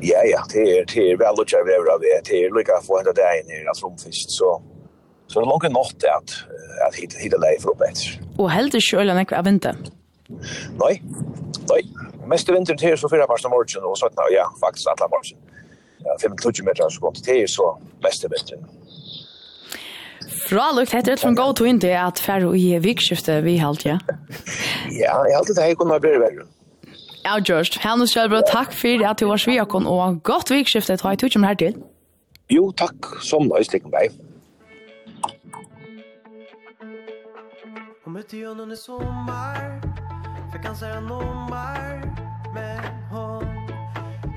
Ja, 0.02 0.20
ja, 0.22 0.42
det 0.52 0.62
er, 0.62 0.84
det 0.87 1.04
er 1.12 1.16
vel 1.18 1.38
lukkar 1.38 1.64
vever 1.66 1.90
av 1.94 2.02
det, 2.04 2.14
det 2.28 2.42
er 2.44 2.52
lukka 2.54 2.78
få 2.87 3.00
enda 3.00 3.14
deg 3.16 3.40
inn 3.42 3.50
i 3.50 3.61
en 3.64 3.70
romfist, 3.82 4.30
så, 4.30 4.52
så 5.26 5.40
det 5.40 5.46
er 5.46 5.50
langt 5.50 5.68
nått 5.74 6.06
at, 6.06 6.34
at 6.87 6.98
hit, 6.98 7.16
hit 7.18 7.34
er 7.34 7.42
leie 7.42 7.58
for 7.62 7.74
opp 7.74 7.82
etter. 7.88 8.20
Og 8.38 8.50
heldig 8.52 8.82
kjøla 8.84 9.16
nekva 9.18 9.40
av 9.40 9.48
vinter? 9.50 9.80
Nei, 10.78 10.94
nei, 11.72 11.82
mest 12.30 12.50
vinter 12.52 12.78
til 12.78 12.94
er 12.94 13.00
så 13.00 13.11
fyra 13.11 13.26
parsten 13.26 13.50
av 13.50 13.56
morgen, 13.56 13.88
og 13.90 13.98
sånn, 13.98 14.22
ja, 14.34 14.46
faktisk 14.62 14.92
alle 14.94 15.11
morgen. 15.11 15.46
Ja, 16.06 16.14
5-20 16.22 16.68
meter 16.68 16.92
så 16.94 17.02
gått 17.02 17.24
til, 17.26 17.42
er 17.42 17.50
så 17.50 17.72
mest 18.04 18.28
vinter. 18.30 18.62
Bra 20.48 20.70
lukt 20.72 20.94
heter 20.94 21.11
det 21.11 21.20
från 21.20 21.34
Go 21.34 21.52
to 21.52 21.66
India 21.66 22.06
att 22.06 22.18
färro 22.18 22.54
i 22.56 22.78
vikskiftet 22.78 23.44
vi 23.44 23.56
halt 23.58 23.84
ja. 23.84 23.98
Ja, 24.90 25.24
jeg 25.26 25.34
har 25.34 25.38
alltid 25.38 25.56
det 25.56 25.62
her 25.62 25.74
kunne 25.74 25.94
att 25.94 26.00
bli 26.00 26.11
värre. 26.11 26.46
Ja, 27.28 27.38
George. 27.44 27.78
Hannes 27.80 28.12
Kjellbro, 28.14 28.40
takk 28.48 28.72
for 28.72 29.02
at 29.04 29.20
du 29.20 29.26
var 29.28 29.36
sviakon, 29.36 29.84
og 29.86 30.22
godt 30.24 30.48
vikskiftet. 30.50 31.02
Hva 31.04 31.12
er 31.12 31.18
du 31.20 31.28
kommer 31.28 31.50
her 31.50 31.58
til? 31.60 31.74
Jo, 32.48 32.70
takk. 32.72 33.08
Som 33.20 33.50
nøys, 33.50 33.58
jeg 33.58 33.66
stikker 33.68 33.92
meg. 33.92 34.14
Hon 38.04 38.14
mötte 38.16 38.40
honom 38.46 38.72
i 38.72 38.76
sommar 38.76 39.60
Fick 40.52 40.64
han 40.64 40.76
säga 40.76 41.00
nummer 41.00 42.00
Men 42.54 42.84
hon 43.12 43.44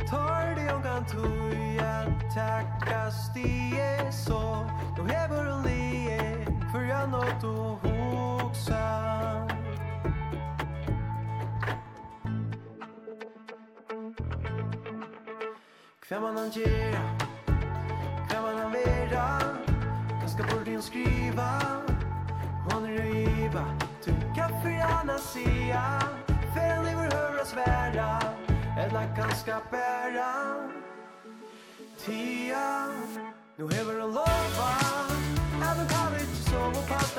Tar 0.10 0.56
det 0.56 0.71
hon 0.71 0.84
kan 0.84 1.06
tuja 1.06 1.95
Tackas 2.36 3.15
det 3.36 4.13
så 4.13 4.67
Då 4.97 5.04
häver 5.04 5.45
hon 5.45 5.63
lie 5.63 6.45
För 6.71 6.82
jag 6.82 7.10
nåt 7.10 7.43
att 7.43 7.82
hoxa 7.84 9.11
Hva 16.12 16.19
man 16.19 16.36
han 16.36 16.50
gjør 16.52 16.95
Hva 18.28 18.39
man 18.43 18.58
han 18.60 18.74
vera? 18.76 19.28
Ganska 20.10 20.28
skal 20.34 20.50
bort 20.50 20.67
inn 20.67 20.82
skriva? 20.84 21.45
Hon 22.65 22.86
är 22.86 22.97
riva. 23.06 23.63
Du 24.04 24.12
kan 24.36 24.52
förgärna 24.62 25.17
sia 25.17 25.84
Fäll 26.54 26.88
i 26.91 26.95
vår 26.95 27.15
höra 27.15 27.45
svära. 27.45 28.19
Eller 28.80 29.15
ganska 29.17 29.62
bära. 29.71 30.32
Tia 32.06 32.88
Nu 33.56 33.69
hever 33.71 34.02
hon 34.02 34.12
lova 34.13 34.71
Även 35.71 35.88
kan 35.88 36.13
vi 36.13 36.21
inte 36.21 36.50
sova 36.50 36.82
på 36.88 36.93
att 36.93 37.15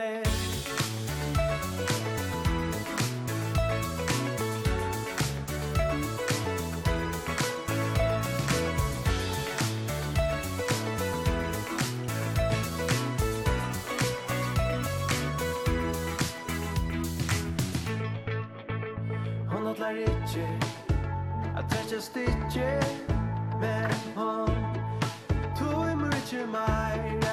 henne 0.00 0.22
Hon 19.50 19.66
odlar 19.66 19.90
ikkje 19.90 20.48
At 21.56 21.64
tætja 21.70 22.00
stikje 22.00 22.80
Men 23.60 23.94
hon 24.16 24.54
Tog 25.58 25.90
i 25.90 25.94
mörkje 25.94 26.46
meira. 26.46 27.27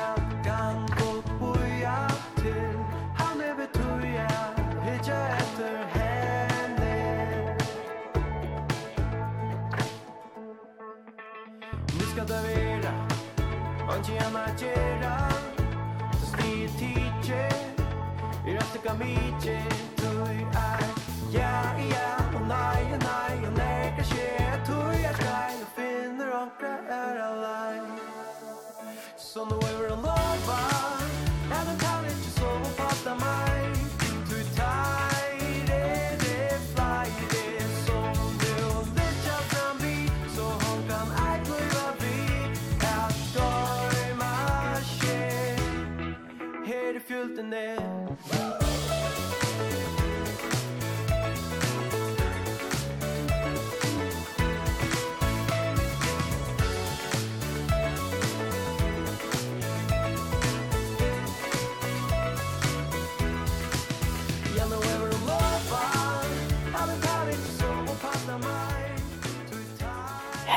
tjena 14.06 14.46
tjera 14.56 15.18
Zni 16.22 16.70
tiche 16.78 17.50
Raste 18.46 18.80
kamiche 18.80 19.95
it 47.54 48.05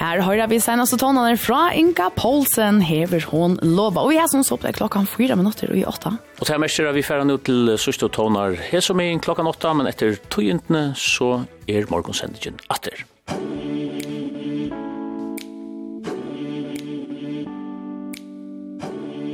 Her 0.09 0.23
høyrer 0.25 0.49
vi 0.49 0.57
senast 0.57 0.95
tonene 0.97 1.35
fra 1.37 1.67
Inga 1.77 2.07
Poulsen, 2.17 2.79
hever 2.81 3.27
hon 3.29 3.59
lova. 3.61 4.07
Og 4.07 4.15
jeg 4.15 4.31
som 4.33 4.41
så 4.47 4.57
på 4.57 4.71
klokken 4.73 5.05
fire 5.05 5.37
minutter 5.37 5.69
og 5.69 5.77
i 5.77 5.83
åtta. 5.85 6.15
Og 6.41 6.49
til 6.49 6.63
mest 6.63 6.81
er 6.81 6.95
vi 6.97 7.03
ferdig 7.05 7.27
nå 7.29 7.37
til 7.45 7.75
sørste 7.77 8.09
og 8.09 8.15
toner 8.17 8.57
her 8.71 8.81
som 8.81 9.03
er 9.05 9.19
klokka 9.21 9.45
åtta, 9.45 9.75
men 9.77 9.91
etter 9.91 10.17
togentene 10.33 10.95
så 10.97 11.43
er 11.69 11.85
morgonsendingen 11.93 12.57
atter. 12.73 13.05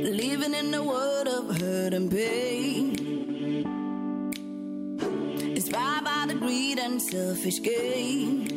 Living 0.03 0.59
in 0.59 0.71
the 0.75 0.83
world 0.83 1.29
of 1.31 1.55
hurt 1.55 1.93
and 1.93 2.11
pain 2.11 2.91
Inspired 5.55 6.03
by 6.03 6.25
the 6.27 6.35
greed 6.35 6.79
and 6.79 7.01
selfish 7.01 7.61
gain 7.63 8.54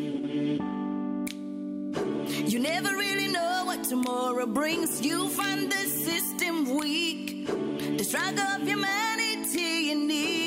You 2.49 2.61
never 2.61 2.89
really 2.89 3.29
know 3.29 3.65
what 3.67 3.85
tomorrow 3.85 4.47
brings. 4.47 5.03
You 5.03 5.29
find 5.29 5.71
the 5.71 5.85
system 5.87 6.79
weak. 6.79 7.47
The 7.47 8.03
struggle 8.03 8.43
of 8.57 8.67
humanity 8.67 9.89
you 9.89 9.95
need. 9.95 10.38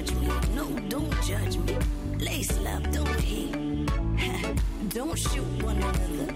judge 0.00 0.14
me. 0.14 0.28
No 0.54 0.64
don't 0.88 1.22
judge 1.22 1.56
me. 1.58 1.76
Lace 2.18 2.58
love 2.60 2.90
don't 2.90 3.20
hate 3.20 3.88
don't 4.88 5.18
shoot 5.18 5.62
one 5.62 5.76
another. 5.76 6.32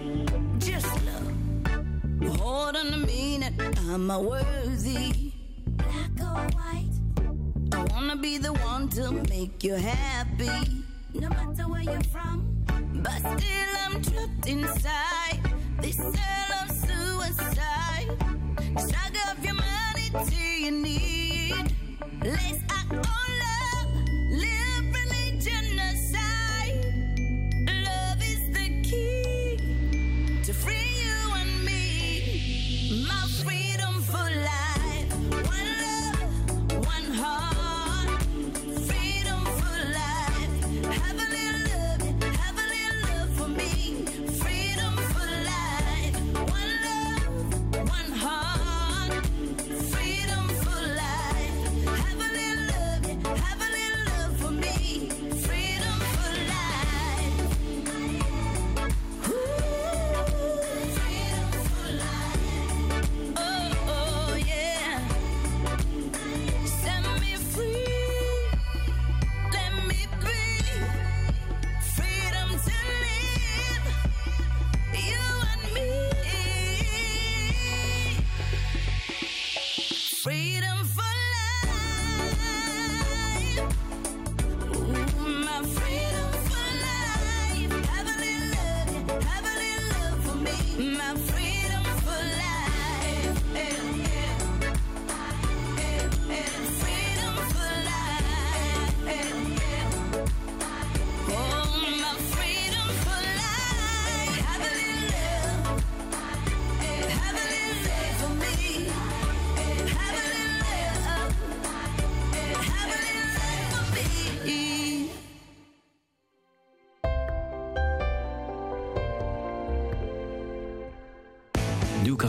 Just 0.59 0.93
love. 1.07 2.39
Hold 2.39 2.77
on 2.77 2.87
to 2.87 2.97
me 2.99 3.39
that 3.39 3.79
I'm 3.89 4.11
a 4.11 4.21
worthy. 4.21 5.33
Black 5.77 6.15
or 6.21 6.43
white. 6.57 6.95
I 7.73 7.85
wanna 7.93 8.17
be 8.17 8.39
the 8.39 8.53
one 8.53 8.89
to 8.91 9.13
make 9.31 9.65
you 9.65 9.75
happy. 9.75 10.85
No 11.15 11.29
matter 11.29 11.69
where 11.69 11.83
you're 11.83 12.03
from 12.05 12.37
but 13.03 13.19
still 13.19 13.73
I'm 13.85 14.03
trapped 14.03 14.47
inside. 14.47 15.41
This 15.81 15.97
cell 15.97 16.51
of 16.63 16.71
suicide. 16.71 18.11
Sag 18.77 19.17
of 19.31 19.39
humanity 19.45 19.85
money 20.13 20.65
you 20.65 20.71
need. 20.71 21.75
Let's 22.23 22.61
act 22.71 22.93
on 22.93 23.24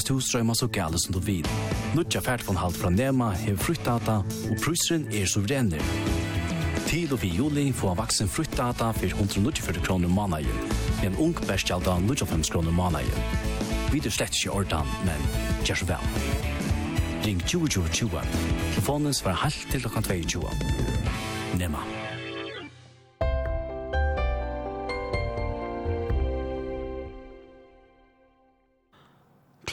fast 0.05 0.13
husstrøyma 0.13 0.53
så 0.53 0.67
gale 0.67 0.99
som 0.99 1.13
du 1.13 1.19
vil. 1.19 1.45
Nutja 1.95 2.21
ferdfonhalt 2.21 2.77
fra 2.77 2.91
Nema 2.93 3.31
hever 3.33 3.57
fruktdata, 3.57 4.19
og 4.21 4.59
prusren 4.61 5.07
er 5.09 5.25
suverener. 5.25 5.81
Til 6.85 7.13
og 7.13 7.23
vi 7.23 7.31
juli 7.33 7.71
får 7.73 7.95
han 7.95 7.97
vaksen 7.97 8.29
fruktdata 8.29 8.91
for 8.93 9.07
194 9.07 9.81
kroner 9.81 10.07
måneder, 10.07 10.45
en 11.03 11.17
ung 11.17 11.33
bestjalda 11.47 11.97
95 11.97 12.51
kroner 12.51 12.71
måneder. 12.71 13.17
Vi 13.91 13.97
er 13.97 14.13
slett 14.13 14.37
ikke 14.37 14.53
ordan, 14.53 14.85
men 15.07 15.25
gjør 15.65 15.81
så 15.81 15.89
vel. 15.89 16.05
Ring 17.25 17.41
2020. 17.41 18.21
Telefonen 18.75 19.13
svarer 19.13 19.41
halvt 19.41 19.71
til 19.71 19.81
klokka 19.81 20.05
22. 20.05 20.94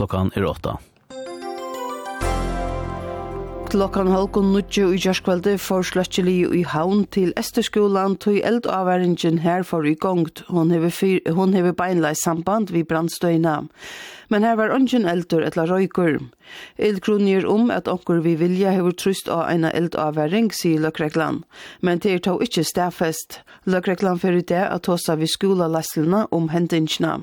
klokkan 0.03 0.33
er 0.35 0.47
åtta. 0.51 0.79
Klokkan 3.73 4.11
halkon 4.13 4.51
nudje 4.53 4.85
i 4.93 4.99
gjørskveldet 5.01 5.61
for 5.63 5.87
sløttjeli 5.87 6.43
i 6.59 6.65
havn 6.69 7.07
til 7.15 7.31
Esterskolan 7.41 8.19
tog 8.21 8.37
eldavværingen 8.43 9.39
her 9.41 9.63
for 9.65 9.87
i 9.89 9.95
gongt. 9.95 10.43
Hon 10.53 10.75
hever, 10.75 10.93
fyr, 10.93 11.23
hon 11.33 11.55
hever 11.55 11.73
beinleis 11.73 12.21
samband 12.27 12.75
vi 12.75 12.83
brandstøyna 12.85 13.63
men 14.33 14.47
her 14.47 14.57
var 14.57 14.73
ungen 14.73 15.05
eldur 15.05 15.45
etla 15.45 15.67
røykur. 15.69 16.17
Eldgrunner 16.81 17.45
om 17.49 17.71
at 17.75 17.89
onkur 17.91 18.23
vi 18.25 18.33
vilja 18.41 18.73
hefur 18.73 18.95
trust 18.97 19.29
av 19.29 19.45
eina 19.51 19.69
eldavværing, 19.77 20.49
sier 20.57 20.81
Løkreglan. 20.81 21.43
Men 21.85 22.01
det 22.01 22.15
er 22.15 22.23
tog 22.25 22.41
ikkje 22.47 22.65
stafest. 22.71 23.43
Løkreglan 23.69 24.23
fyrir 24.23 24.47
det 24.49 24.63
at 24.65 24.87
tosa 24.89 25.19
vi 25.21 25.29
skola 25.29 25.69
lasselna 25.69 26.25
om 26.33 26.49
hendingsna. 26.55 27.19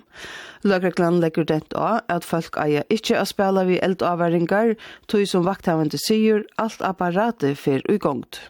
Løkreglan 0.70 1.18
legger 1.24 1.50
dent 1.50 1.74
av 1.74 2.06
at 2.14 2.28
folk 2.28 2.62
eier 2.62 2.86
ikkje 2.94 3.18
a 3.18 3.26
spela 3.26 3.66
vi 3.66 3.82
eldavværingar, 3.82 4.76
tog 5.10 5.26
som 5.26 5.50
vakthavende 5.50 5.98
sier, 6.06 6.46
alt 6.62 6.86
apparatet 6.86 7.58
fyrir 7.58 7.90
ugongt. 7.90 8.44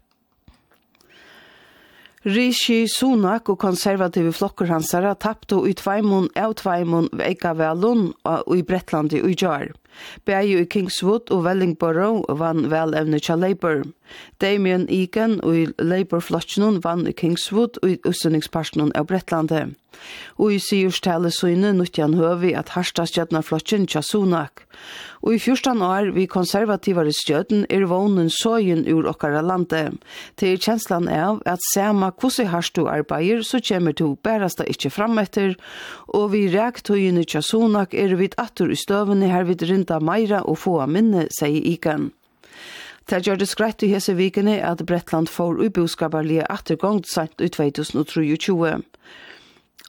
Rishi 2.28 2.84
Sunak 2.92 3.48
og 3.48 3.62
konservative 3.62 4.34
flokker 4.36 4.68
hansara 4.68 5.14
tappte 5.16 5.62
i 5.70 5.72
tveimun 5.80 6.28
av 6.36 6.58
tveimun 6.60 7.08
veika 7.16 7.54
velun 7.56 8.10
og 8.28 8.58
i 8.58 8.64
Bretlandi 8.68 9.22
og 9.24 9.32
i 9.32 9.38
Gjørg. 9.40 9.72
Bæju 10.26 10.62
i 10.62 10.66
Kingswood 10.66 11.32
og 11.32 11.44
Wellingborough 11.46 12.40
vann 12.40 12.70
velevne 12.72 13.20
tja 13.20 13.36
Labour. 13.36 13.84
Damien 14.42 14.88
Egan 14.90 15.40
og 15.44 15.58
i 15.58 15.68
Labour-flotjenon 15.78 16.84
vann 16.84 17.08
i 17.08 17.12
Kingswood 17.12 17.82
og 17.84 17.92
i 17.92 18.00
utstøndingspartenen 18.06 18.96
av 18.96 19.10
Bretlandet. 19.12 19.76
Og 20.40 20.54
i 20.54 20.60
Sigurstale 20.64 21.32
søgne 21.34 21.74
nytte 21.76 22.04
han 22.04 22.16
høvi 22.16 22.54
at 22.56 22.72
harsta 22.76 23.04
stjøtna 23.10 23.42
flotjen 23.44 23.88
til 23.90 24.06
Sunak. 24.06 24.64
Og 25.26 25.36
i 25.36 25.40
14 25.40 25.82
år 25.84 26.12
vi 26.16 26.28
konservativare 26.32 27.12
stjøten 27.16 27.66
er 27.70 27.84
vånen 27.90 28.30
søgen 28.32 28.86
ur 28.88 29.10
okkara 29.12 29.42
landet. 29.44 29.98
Til 30.40 30.56
kjenslan 30.62 31.10
av 31.12 31.42
at 31.50 31.64
sama 31.74 32.12
kvossi 32.16 32.46
harstu 32.48 32.86
arbeider 32.88 33.44
så 33.44 33.60
kommer 33.60 33.98
du 33.98 34.16
bærasta 34.24 34.64
ikkje 34.72 34.94
fram 34.94 35.20
etter, 35.20 35.58
og 36.08 36.32
vi 36.32 36.46
reaktøyene 36.54 37.26
tja 37.28 37.44
Sunak 37.44 37.94
er 37.94 38.16
vid 38.16 38.38
atur 38.40 38.72
i 38.72 38.80
støvene 38.80 39.28
her 39.34 39.44
vid 39.50 39.66
grunda 39.80 40.00
meira 40.00 40.44
og 40.44 40.58
få 40.60 40.86
minne, 40.88 41.28
sier 41.32 41.64
Ikan. 41.64 42.12
Det 43.10 43.26
gjør 43.26 43.40
det 43.40 43.48
skreit 43.50 43.84
i 43.84 43.90
hese 43.90 44.14
vikene 44.14 44.60
at 44.62 44.86
Bretland 44.86 45.28
får 45.28 45.64
uboskaparlige 45.66 46.46
attergångt 46.50 47.08
sent 47.08 47.42
i 47.42 47.50
2023. 47.50 48.82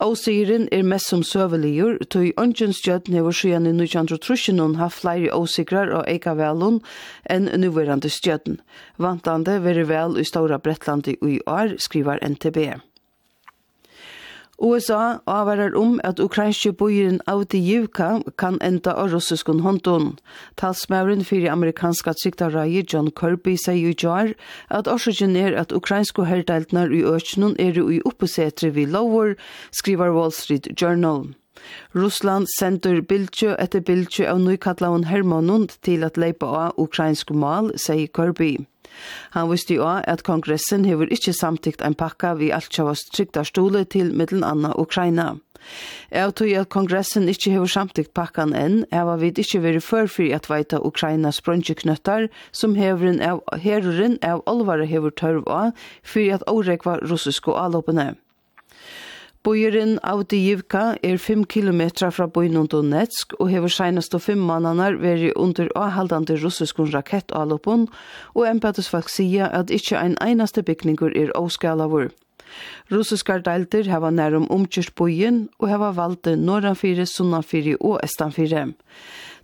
Åsiren 0.01 0.67
er 0.71 0.81
mest 0.81 1.11
som 1.11 1.21
søveligur, 1.21 1.99
tog 2.09 2.31
åndsjens 2.37 2.81
gjød 2.81 3.11
never 3.13 3.31
skjøn 3.31 3.67
i 3.67 3.75
1930 3.75 4.55
noen 4.57 4.79
har 4.79 4.89
flere 4.89 5.29
åsikrar 5.35 5.91
og 5.93 6.07
eika 6.09 6.33
velun 6.33 6.81
enn 7.29 7.51
nuverande 7.61 8.09
stjøden. 8.09 8.57
Vantande 8.97 9.59
veri 9.61 9.85
vel 9.85 10.17
i 10.17 10.25
Stora 10.25 10.57
Bretland 10.57 11.07
i 11.11 11.41
år, 11.45 11.77
skriver 11.77 12.17
NTB. 12.25 12.81
USA 14.61 15.19
avvarar 15.25 15.73
om 15.75 15.99
at 16.03 16.19
ukrainske 16.19 16.71
bojen 16.77 17.17
Avdijivka 17.27 18.21
kan 18.37 18.59
enda 18.61 18.93
av 18.93 19.09
russiskun 19.09 19.63
håndun. 19.65 20.19
Talsmævren 20.55 21.25
fyrir 21.25 21.51
amerikanska 21.51 22.13
trygdarai 22.13 22.83
John 22.93 23.09
Kirby 23.11 23.57
sier 23.57 23.89
i 23.89 23.95
jar 23.97 24.33
at 24.69 24.87
årsøkjen 24.87 25.35
er 25.35 25.57
at 25.57 25.73
ukrainsko 25.73 26.27
herdeltnar 26.29 26.93
i 26.93 27.01
økjenun 27.01 27.57
er 27.59 27.81
i 27.81 28.01
oppesetre 28.05 28.69
vi 28.69 28.85
lover, 28.85 29.33
skriver 29.71 30.13
Wall 30.13 30.31
Street 30.31 30.69
Journal. 30.81 31.31
Russland 31.95 32.47
sender 32.57 33.01
bildtjø 33.01 33.55
etter 33.59 33.81
bildtjø 33.85 34.27
av 34.29 34.41
nøykattlaun 34.45 35.09
Hermanund 35.09 35.77
til 35.85 36.05
at 36.07 36.17
leipa 36.21 36.45
av 36.65 36.77
ukrainsk 36.77 37.33
mal, 37.33 37.73
sier 37.77 38.07
Kirby. 38.13 38.55
Han 39.35 39.49
visste 39.51 39.77
jo 39.77 39.85
at 39.87 40.25
kongressen 40.27 40.85
hever 40.87 41.11
ikkje 41.11 41.35
samtikt 41.37 41.85
ein 41.85 41.97
pakka 41.97 42.35
vi 42.39 42.51
altsjavast 42.55 43.13
trygta 43.15 43.45
stole 43.47 43.85
til 43.85 44.13
middelen 44.13 44.43
anna 44.47 44.73
Ukraina. 44.77 45.35
Jeg 46.11 46.33
tog 46.35 46.51
at 46.57 46.69
kongressen 46.73 47.29
ikkje 47.31 47.53
hever 47.55 47.69
samtikt 47.69 48.13
pakkan 48.17 48.55
enn, 48.57 48.81
jeg 48.91 49.07
var 49.07 49.21
vidt 49.21 49.39
ikkje 49.41 49.61
veri 49.65 49.83
førfri 49.83 50.31
at 50.35 50.49
veita 50.49 50.81
Ukraina 50.81 51.31
sprøntjeknøttar 51.35 52.27
som 52.51 52.75
heveren 52.79 53.21
av 53.21 53.43
herren 53.65 54.17
av 54.25 54.41
olvare 54.49 54.89
hever 54.89 55.13
tørv 55.13 55.47
av, 55.47 55.71
fyrir 56.03 56.39
at 56.39 56.47
årekva 56.49 56.97
russisko 57.05 57.55
alåpene. 57.61 58.15
Bøyeren 59.41 59.95
Audijivka 60.05 60.99
er 61.01 61.15
5 61.17 61.47
kilometer 61.49 62.11
fra 62.13 62.27
bøyen 62.29 62.67
Donetsk 62.69 63.31
og 63.39 63.47
hever 63.49 63.71
senest 63.73 64.13
og 64.13 64.21
fem 64.21 64.41
mannene 64.45 64.91
vært 65.01 65.33
under 65.33 65.71
avhaldende 65.73 66.35
russiskun 66.43 66.91
rakettalåpen, 66.93 67.87
og 68.37 68.45
embeddesfolk 68.45 69.09
sier 69.09 69.49
at 69.49 69.73
ikke 69.73 69.97
en 69.97 70.13
eneste 70.21 70.61
bygninger 70.61 71.17
er 71.17 71.33
avskalavur. 71.39 72.11
Russiskar 72.93 73.41
delter 73.41 73.89
hava 73.89 74.11
nærum 74.13 74.45
omkjørt 74.53 74.93
bøyen 74.93 75.47
og 75.57 75.71
hava 75.73 75.89
valgt 75.97 76.29
norranfire, 76.37 77.07
sunnanfire 77.09 77.79
og 77.79 77.97
estanfire. 78.05 78.67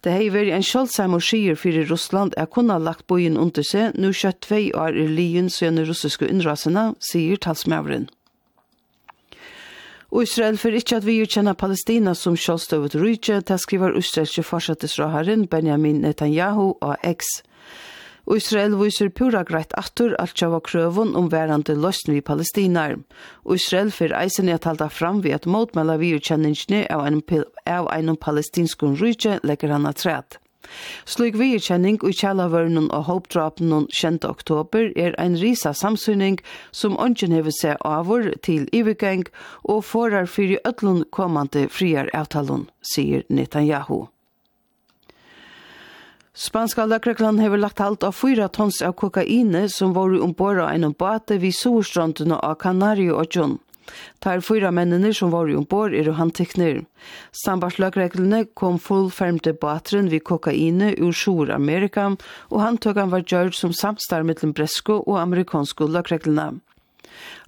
Det 0.05 0.13
hei 0.13 0.27
veri 0.29 0.53
en 0.53 0.67
sjálfsam 0.67 1.17
og 1.17 1.25
skier 1.25 1.57
fyrir 1.57 1.89
Russland 1.89 2.37
er 2.37 2.45
kunna 2.45 2.77
lagt 2.77 3.07
bøyen 3.09 3.39
under 3.41 3.65
seg, 3.65 3.97
nu 3.97 4.13
kjøtt 4.13 4.43
tvei 4.45 4.69
år 4.77 4.93
er 4.93 5.09
lien 5.09 5.49
sønne 5.49 5.89
russiske 5.89 6.29
innrasene, 6.29 6.91
sier 7.01 7.41
talsmævren. 7.41 8.05
Og 10.11 10.23
Israel 10.23 10.55
får 10.57 10.77
ikkje 10.79 10.97
at 11.01 11.05
vi 11.05 11.17
kjenner 11.27 11.57
Palestina 11.59 12.13
som 12.15 12.37
kjølstøvet 12.39 12.95
rydtje, 12.95 13.41
det 13.43 13.59
skriver 13.59 13.97
Israelske 13.99 14.43
fortsettesraharen 14.47 15.47
Benjamin 15.51 15.99
Netanyahu 16.05 16.77
og 16.79 16.95
X. 17.03 17.41
Og 18.27 18.41
Israel 18.41 18.75
viser 18.79 19.11
pura 19.15 19.43
greit 19.47 19.71
attur 19.79 20.15
at 20.19 20.33
sjava 20.35 20.59
krøvun 20.63 21.13
om 21.15 21.29
verande 21.31 21.75
løsne 21.75 22.17
vi 22.17 22.23
palestinar. 22.23 22.97
Og 23.43 23.55
Israel 23.55 23.91
fyr 23.95 24.15
eisen 24.19 24.49
er 24.51 24.59
halda 24.63 24.89
fram 24.91 25.21
vi 25.23 25.31
at 25.35 25.47
motmela 25.47 25.95
vi 25.99 26.13
av 26.15 27.05
en, 27.07 27.21
av 27.67 27.87
en 27.93 28.15
palestinskun 28.15 28.99
rydtje 28.99 29.39
legger 29.43 29.71
han 29.75 29.87
at 29.87 30.03
træt. 30.03 30.39
Slik 31.05 31.37
virkjenning 31.39 31.99
i 32.03 32.13
kjellavørnen 32.13 32.89
og 32.91 33.07
håpdrapnen 33.09 33.87
6. 33.93 34.25
oktober 34.27 34.91
er 34.95 35.15
ein 35.21 35.37
risa 35.39 35.73
samsynning 35.73 36.39
som 36.71 36.97
ønsken 36.99 37.35
hever 37.35 37.55
seg 37.55 37.81
avur 37.85 38.31
til 38.43 38.67
ivigeng 38.75 39.25
og 39.63 39.85
forar 39.85 40.27
fyrir 40.27 40.61
ødlun 40.67 41.05
kommande 41.11 41.67
friar 41.69 42.11
avtalen, 42.13 42.67
sier 42.81 43.23
Netanyahu. 43.29 44.07
Spanska 46.37 46.85
løkrekland 46.85 47.41
hever 47.41 47.57
lagt 47.57 47.79
halt 47.81 48.03
av 48.05 48.13
fyra 48.13 48.45
tons 48.53 48.83
av 48.85 48.93
kokaine 48.93 49.63
som 49.73 49.95
var 49.95 50.11
ombord 50.21 50.59
av 50.61 50.69
en 50.69 50.93
båte 50.93 51.39
vid 51.41 51.55
Sorstrandene 51.57 52.37
av 52.37 52.59
Kanarie 52.61 53.09
og 53.09 53.33
John. 53.33 53.55
Tar 54.23 54.43
fyra 54.45 54.71
mennene 54.71 55.13
som 55.15 55.31
var 55.33 55.49
ombord 55.55 55.95
er 55.95 56.11
handtekner. 56.19 56.83
Sambarsløkreglene 57.43 58.43
kom 58.57 58.79
fullfermte 58.81 59.55
batren 59.57 60.11
vid 60.13 60.25
kokaine 60.27 60.93
ur 60.97 61.15
Sjur-Amerika, 61.15 62.11
og 62.51 62.63
handtøkken 62.63 63.13
var 63.13 63.25
gjørt 63.25 63.57
som 63.57 63.73
samstar 63.73 64.27
mellom 64.27 64.53
bresko 64.57 65.01
og 65.05 65.19
amerikanske 65.21 65.87
løkreglene. 65.87 66.57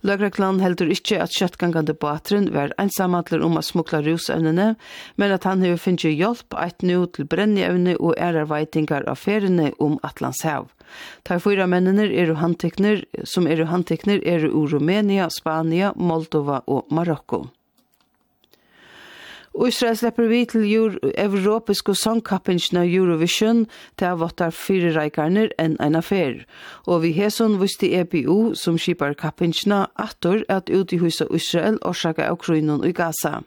Løgreklan 0.08 0.62
heldur 0.64 0.92
ikkje 0.94 1.20
at 1.24 1.36
kjøttgangande 1.36 1.96
batren 2.00 2.50
var 2.56 2.74
einsamhandler 2.82 3.44
om 3.46 3.60
å 3.60 3.66
smukla 3.66 4.02
rusevnene, 4.06 4.74
men 5.20 5.36
at 5.36 5.48
han 5.50 5.66
hefur 5.66 5.84
finnst 5.86 6.08
hjelp 6.10 6.56
eit 6.58 6.86
nu 6.86 7.06
til 7.14 7.28
brennjevne 7.30 7.98
og 8.00 8.18
ærarveitingar 8.18 9.08
av 9.10 9.20
feriene 9.20 9.74
om 9.80 10.00
Atlantshav. 10.08 10.70
Ta 11.28 11.38
fyra 11.44 11.68
mennene 11.70 12.08
eru 12.10 12.40
handtekner, 12.40 13.04
som 13.24 13.48
eru 13.48 13.68
handtekner 13.70 14.24
eru 14.26 14.50
ur 14.50 14.74
Rumænia, 14.74 15.30
Spania, 15.30 15.94
Moldova 15.96 16.64
og 16.68 16.90
Marokko. 16.90 17.46
Israel 19.68 19.96
släpper 19.96 20.28
vi 20.28 20.46
til 20.46 20.64
Euro 20.74 21.12
europeisk 21.18 21.90
og 21.90 21.98
sangkappingen 22.00 22.78
av 22.80 22.88
Eurovision 22.88 23.66
til 23.98 24.08
av 24.08 24.24
åttar 24.24 24.54
fire 24.56 24.94
reikarner 24.96 25.52
enn 25.60 25.76
en 25.84 26.00
affær. 26.00 26.46
Og 26.88 27.02
vi 27.04 27.12
heson 27.12 27.60
visste 27.60 27.92
EPU 27.92 28.56
som 28.56 28.78
skipar 28.80 29.18
kappingen 29.20 29.86
atter 30.00 30.46
at 30.50 30.70
ut 30.70 30.94
i 30.94 31.02
huset 31.04 31.28
Israel 31.36 31.80
årsaka 31.84 32.30
av 32.30 32.40
kronen 32.40 32.86
i 32.88 32.94
Gaza. 32.96 33.42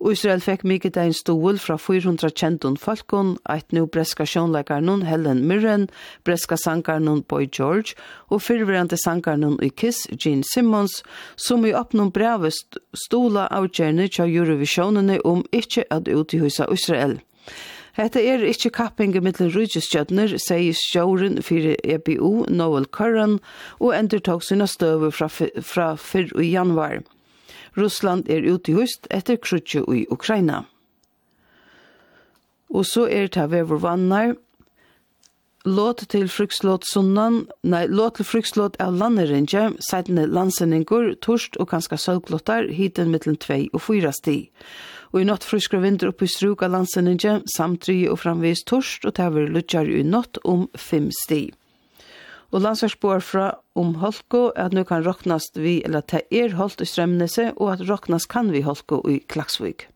Og 0.00 0.12
Israel 0.12 0.42
fekk 0.44 0.64
mykje 0.68 0.90
ein 1.00 1.14
stol 1.16 1.56
fra 1.62 1.78
400 1.80 2.34
kjenton 2.36 2.76
folkon, 2.76 3.36
eit 3.48 3.72
nu 3.72 3.86
breska 3.88 4.26
sjånleikarnon 4.28 5.06
Helen 5.08 5.46
Mirren, 5.48 5.86
breska 6.24 6.58
sankarnon 6.60 7.22
Boy 7.28 7.48
George 7.48 7.96
og 8.28 8.42
fyrverande 8.44 8.98
sankarnon 9.00 9.56
i 9.64 9.70
Kiss, 9.70 10.04
Gene 10.12 10.44
Simmons, 10.52 11.00
som 11.36 11.64
i 11.64 11.72
oppnån 11.72 12.12
brevet 12.12 12.78
stola 13.06 13.46
avgjerne 13.48 14.10
tja 14.12 14.28
Eurovisionene 14.28 15.22
om 15.24 15.46
ikkje 15.56 15.88
at 15.90 16.12
utihusa 16.12 16.68
Israel. 16.72 17.16
Hetta 17.96 18.20
er 18.20 18.42
ikkje 18.44 18.74
kappinge 18.76 19.22
mittel 19.24 19.48
rujtjeskjøtner, 19.54 20.34
sier 20.36 20.76
sjåren 20.76 21.40
fyrir 21.40 21.80
EBU, 21.80 22.44
Noel 22.52 22.84
Curran, 22.92 23.38
og 23.80 23.94
endur 23.96 24.20
tog 24.20 24.44
sina 24.44 24.68
støver 24.68 25.14
fra, 25.16 25.30
fra 25.64 25.94
fyrr 25.96 26.34
i 26.36 26.50
januar. 26.52 27.00
Russland 27.76 28.30
er 28.30 28.46
ute 28.46 28.72
i 28.72 28.76
høst 28.78 29.06
etter 29.12 29.36
krutje 29.36 29.84
i 29.92 30.06
Ukraina. 30.10 30.64
Og 32.72 32.86
så 32.88 33.06
er 33.06 33.28
det 33.32 33.50
vever 33.52 33.80
vannar. 33.82 34.34
Låt 35.66 36.04
til 36.12 36.28
frukslåt 36.30 36.86
sunnan, 36.86 37.40
nei, 37.66 37.86
låt 37.90 38.20
til 38.20 38.26
frukslåt 38.26 38.76
av 38.82 38.94
landerenje, 38.94 39.72
seitene 39.82 40.28
landsendinger, 40.30 41.16
torst 41.18 41.58
og 41.58 41.72
kanska 41.72 41.98
sølglåttar, 41.98 42.68
hiten 42.70 43.10
mittlen 43.10 43.34
2 43.42 43.74
og 43.74 43.82
4 43.82 44.12
sti. 44.14 44.36
Og 45.10 45.20
i 45.22 45.26
natt 45.26 45.46
fruskra 45.46 45.80
vinter 45.82 46.12
oppi 46.12 46.28
struk 46.30 46.62
av 46.62 46.70
landsendinger, 46.76 47.42
samtri 47.56 48.04
og 48.06 48.20
framvis 48.22 48.62
torst, 48.62 49.06
og 49.06 49.18
det 49.18 49.26
er 49.26 49.50
lutjar 49.56 49.90
i 49.90 50.04
natt 50.06 50.38
om 50.44 50.68
5 50.78 51.10
sti. 51.24 51.42
Og 52.56 52.62
landsar 52.64 52.88
spår 52.88 53.20
fra 53.20 53.46
om 53.76 53.90
Holko 54.00 54.46
at 54.56 54.72
nu 54.72 54.80
kan 54.88 55.04
roknast 55.04 55.58
vi, 55.60 55.82
eller 55.84 56.00
ta 56.00 56.22
er 56.32 56.54
holdt 56.56 56.80
i 56.80 56.88
Strømnese, 56.88 57.50
og 57.60 57.74
at 57.74 57.82
roknast 57.84 58.30
kan 58.32 58.48
vi 58.48 58.62
Holko 58.64 59.02
i 59.12 59.18
Klaksvik. 59.28 59.90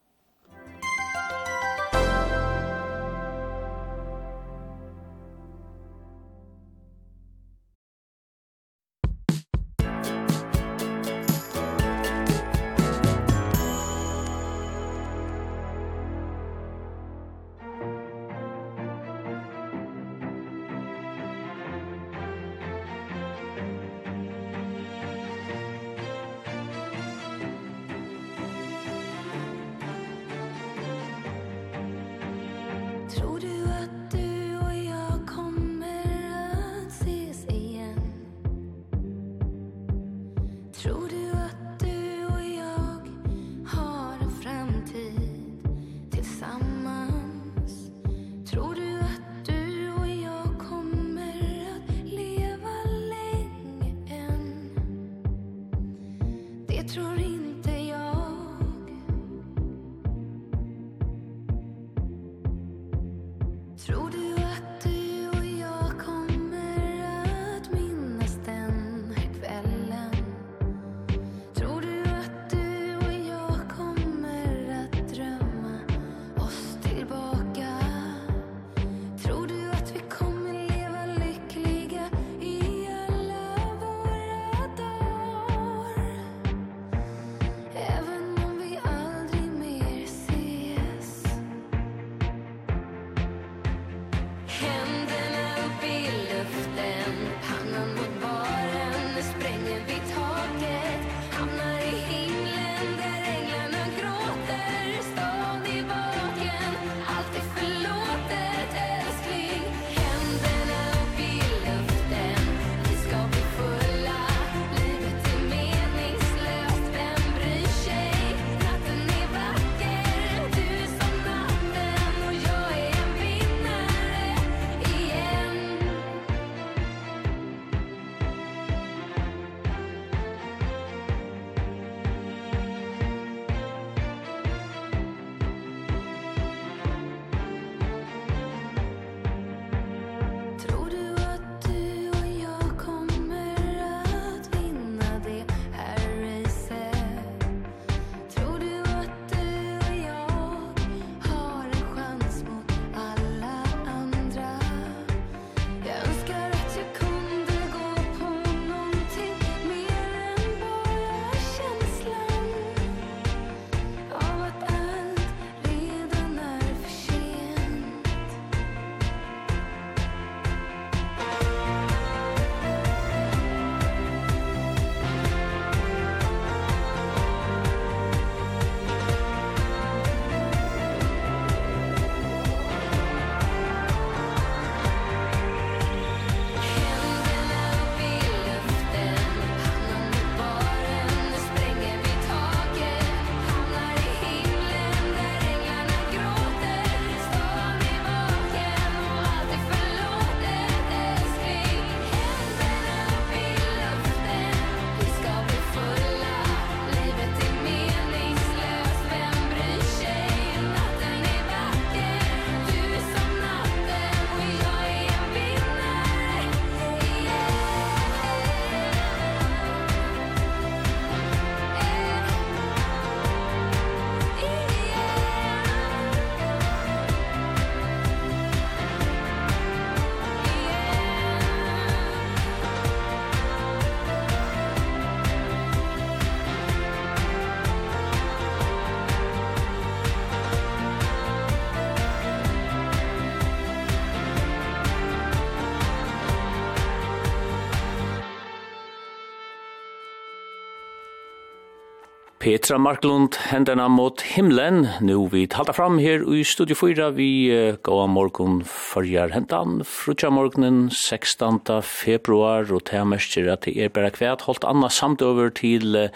Petra 252.50 252.78
Marklund 252.78 253.36
hendena 253.46 253.84
mot 253.88 254.22
himlen. 254.26 254.88
Nu 255.00 255.28
vi 255.30 255.44
talar 255.46 255.72
fram 255.72 256.00
her 256.02 256.24
i 256.34 256.40
Studio 256.42 256.74
4. 256.74 257.12
Vi 257.14 257.28
uh, 257.46 257.76
går 257.86 258.08
morgon 258.10 258.56
fyrjar 258.66 259.30
hentan. 259.30 259.84
Frutja 259.86 260.32
morgonen 260.34 260.88
16. 260.90 261.60
februar 261.86 262.66
og 262.74 262.82
det 262.90 263.04
mestjer 263.06 263.52
at 263.54 263.68
det 263.68 263.76
er 263.78 263.94
bare 263.94 264.10
kvært 264.16 264.42
holdt 264.48 264.66
anna 264.66 264.90
samt 264.90 265.22
over 265.22 265.54
til 265.54 265.94
uh, 265.94 266.10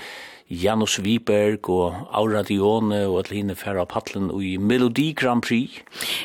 Janus 0.51 0.99
Wiberg 1.07 1.71
og 1.71 2.03
Aura 2.11 2.43
Dione 2.43 3.05
og 3.07 3.21
at 3.23 3.31
henne 3.31 3.55
færre 3.55 3.87
paddelen 3.87 4.35
i 4.35 4.57
Melodi 4.59 5.13
Grand 5.15 5.47
Prix. 5.47 5.79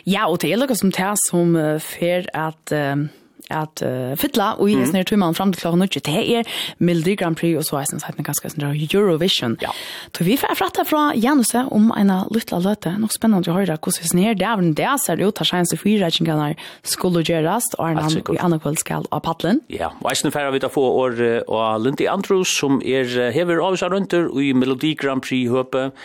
Ja, 0.10 0.26
og 0.26 0.42
det 0.42 0.56
er 0.56 0.64
noe 0.64 0.74
som 0.74 0.90
det 0.90 1.14
som 1.30 1.54
fer 1.86 2.26
at... 2.34 2.74
Uh 2.74 3.19
at 3.50 3.84
uh, 3.86 4.14
fytla 4.20 4.52
og 4.60 4.70
i 4.70 4.78
mm. 4.78 4.86
snir 4.92 5.08
tuman 5.10 5.36
fram 5.38 5.54
til 5.54 5.64
klokken 5.64 5.84
9. 5.86 6.02
Det 6.06 6.24
er 6.40 6.50
Mildi 6.84 7.16
Grand 7.20 7.38
Prix 7.40 7.58
og 7.60 7.66
så 7.68 7.80
er 7.82 7.90
det 7.90 8.12
en 8.20 8.28
ganske 8.28 8.52
sånn 8.54 8.68
Eurovision. 8.70 9.58
Ja. 9.64 9.74
Så 10.16 10.26
vi 10.28 10.38
får 10.40 10.58
fratta 10.60 10.86
fra 10.88 11.10
Janus 11.18 11.54
om 11.60 11.90
en 11.98 12.14
lytla 12.34 12.62
løte. 12.64 12.94
Nok 13.02 13.16
spennende 13.16 13.52
å 13.52 13.58
høre 13.58 13.78
hvordan 13.78 14.04
vi 14.04 14.12
snir. 14.12 14.38
Det 14.40 14.48
er 14.48 14.60
vel 14.62 14.74
det 14.78 14.94
ser 15.04 15.24
ut 15.24 15.42
her 15.42 15.50
sjense 15.50 15.80
fyrreikingene 15.80 16.54
skulle 16.84 17.24
gjøres 17.26 17.72
og 17.78 17.86
er 17.90 18.00
han 18.00 18.18
i 18.20 18.40
andre 18.44 18.62
kveld 18.62 18.82
skal 18.82 19.08
av 19.16 19.24
paddelen. 19.26 19.64
Ja, 19.72 19.92
og 20.02 20.12
jeg 20.14 20.34
færre 20.34 20.54
vidt 20.54 20.66
da 20.66 20.72
få 20.72 20.86
år 21.04 21.20
og 21.48 21.84
Lindy 21.84 22.08
Andrews 22.12 22.54
som 22.60 22.82
er 22.86 23.32
hever 23.36 23.64
avisa 23.64 23.90
rundt 23.92 24.14
i 24.14 24.52
Melodi 24.54 24.96
Grand 25.00 25.24
Prix 25.26 25.50
høpet 25.50 25.96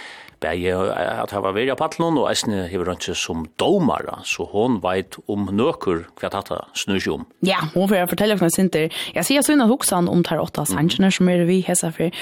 bæje 0.45 0.75
at 0.95 1.33
hava 1.35 1.53
veri 1.57 1.73
av 1.73 1.79
patlun 1.81 2.19
og 2.21 2.29
eisne 2.31 2.67
hever 2.71 2.91
røntse 2.91 3.17
som 3.19 3.47
domara, 3.61 4.21
så 4.29 4.47
hon 4.53 4.79
veit 4.85 5.19
om 5.31 5.49
nøkur 5.51 6.05
hva 6.21 6.31
tata 6.33 6.63
snur 6.79 7.03
om. 7.15 7.27
Ja, 7.47 7.63
hon 7.75 7.89
får 7.91 8.11
fortelle 8.13 8.39
fra 8.41 8.51
Sinter. 8.53 8.93
Jeg 9.17 9.27
sier 9.27 9.45
sånn 9.45 9.65
at 9.65 9.73
hoksan 9.73 10.11
om 10.11 10.23
tar 10.27 10.43
åtta 10.43 10.67
sanjene 10.69 11.11
som 11.15 11.31
er 11.33 11.45
vi 11.49 11.61
hesa 11.67 11.91
for. 11.95 12.15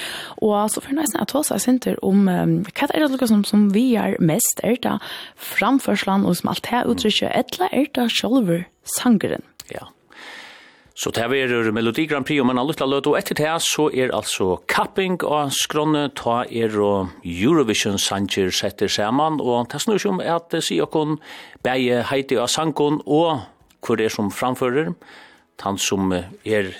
Og 0.43 0.55
så 0.71 0.83
får 0.83 0.97
nesten 0.97 1.21
at 1.23 1.33
hos 1.35 1.51
Sinter 1.63 1.99
om 2.05 2.27
um, 2.27 2.55
hva 2.71 2.89
er 2.89 3.03
det 3.03 3.11
lukka 3.13 3.29
som, 3.29 3.43
som 3.47 3.69
vi 3.73 3.93
er 3.99 4.17
mest 4.23 4.63
er 4.63 4.79
da 4.83 4.97
framførslan 5.39 6.27
og 6.27 6.39
som 6.39 6.53
alt 6.53 6.69
her 6.71 6.89
uttrykket, 6.89 7.31
etla 7.33 7.69
er 7.71 7.89
da 7.95 8.07
sjolver 8.11 8.65
sangeren. 8.87 9.45
Ja, 9.71 9.87
Så 10.93 11.09
det 11.09 11.23
er 11.25 11.71
Melodi 11.73 12.05
Grand 12.05 12.25
Prix, 12.25 12.39
og 12.39 12.45
man 12.45 12.57
har 12.57 12.67
lyttet 12.69 12.89
løt, 12.89 13.07
og 13.09 13.17
etter 13.17 13.35
det 13.35 13.49
så 13.65 13.87
er 13.89 14.13
altså 14.13 14.59
kapping 14.69 15.17
og 15.25 15.49
skronne, 15.51 16.11
ta 16.13 16.43
er 16.45 16.77
og 16.77 17.09
Eurovision 17.25 17.97
sanger 17.97 18.51
setter 18.53 18.87
sammen, 18.87 19.41
og 19.41 19.71
det 19.71 19.81
snur 19.81 19.97
som 19.97 20.21
er 20.21 20.35
at 20.37 20.53
si 20.61 20.77
okon 20.81 21.17
beie 21.65 22.03
heiti 22.11 22.37
av 22.37 22.47
sangon, 22.47 23.01
og 23.05 23.41
hvor 23.83 23.99
er 23.99 24.13
som 24.13 24.29
framfører, 24.31 24.93
han 25.63 25.77
som 25.79 26.11
er 26.13 26.73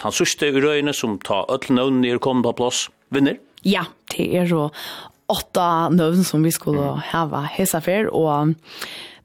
han 0.00 0.14
sørste 0.16 0.48
i 0.48 0.60
røyene 0.64 0.94
som 0.96 1.18
tar 1.20 1.48
ødel 1.52 1.76
nøvn 1.76 2.04
er 2.08 2.20
kommet 2.22 2.46
på 2.46 2.56
plass, 2.56 2.86
vinner? 3.12 3.36
Ja, 3.68 3.84
det 4.14 4.30
er 4.32 4.48
jo 4.48 4.70
åtta 5.30 5.90
nøvn 5.92 6.24
som 6.26 6.44
vi 6.46 6.52
skulle 6.54 6.94
hava 7.12 7.44
hesa 7.52 7.82
fer, 7.84 8.08
og 8.08 8.56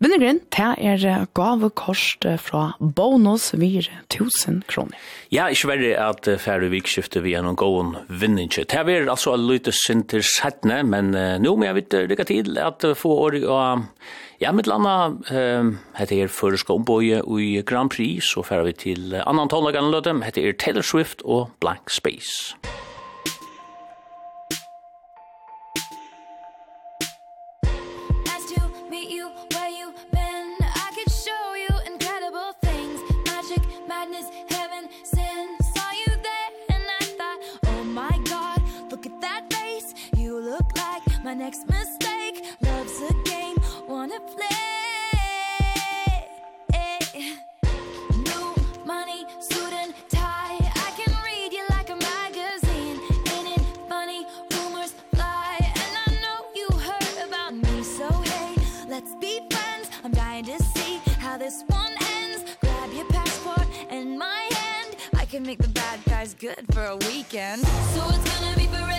Vinnegren, 0.05 0.37
det 0.53 0.65
er 0.85 1.23
gavekost 1.33 2.27
fra 2.37 2.75
bonus 2.77 3.47
vir 3.57 3.87
1000 4.03 4.59
kroner. 4.69 4.99
Ja, 5.33 5.47
ikke 5.49 5.71
verre 5.71 5.95
at 5.97 6.29
færre 6.43 6.69
vikskiftet 6.69 7.25
vi 7.25 7.33
er 7.33 7.41
noen 7.41 7.57
gåen 7.57 7.95
vinninge. 8.05 8.67
Det 8.69 8.77
er 8.77 9.09
altså 9.09 9.33
en 9.33 9.47
lyte 9.49 9.73
sinter 9.73 10.21
settene, 10.21 10.83
men 10.85 11.09
uh, 11.17 11.39
nå 11.41 11.55
må 11.57 11.65
jeg 11.65 11.79
vite 11.79 12.05
lykke 12.05 12.29
til 12.29 12.53
at 12.61 12.85
få 13.01 13.17
år 13.25 13.39
og 13.41 13.89
ja, 14.43 14.53
mitt 14.53 14.69
landa 14.69 15.09
uh, 15.09 15.73
heter 15.97 16.27
er 16.27 16.33
Føreska 16.37 16.77
ombøye 16.77 17.23
i 17.25 17.63
Grand 17.65 17.89
Prix, 17.89 18.29
så 18.29 18.45
færre 18.45 18.69
vi 18.69 18.77
til 18.85 19.07
uh, 19.15 19.23
annan 19.25 19.49
tonlagene 19.49 19.89
løte, 19.89 20.13
heter 20.21 20.51
er 20.51 20.59
Taylor 20.61 20.85
Swift 20.85 21.25
og 21.25 21.49
Blank 21.57 21.89
Space. 21.89 22.53
Musikk 22.61 22.94
make 65.45 65.59
the 65.59 65.67
bad 65.69 66.03
guys 66.05 66.33
good 66.33 66.65
for 66.73 66.83
a 66.83 66.95
weekend. 67.07 67.61
So 67.93 68.03
it's 68.09 68.39
gonna 68.39 68.57
be 68.57 68.65
forever. 68.65 68.94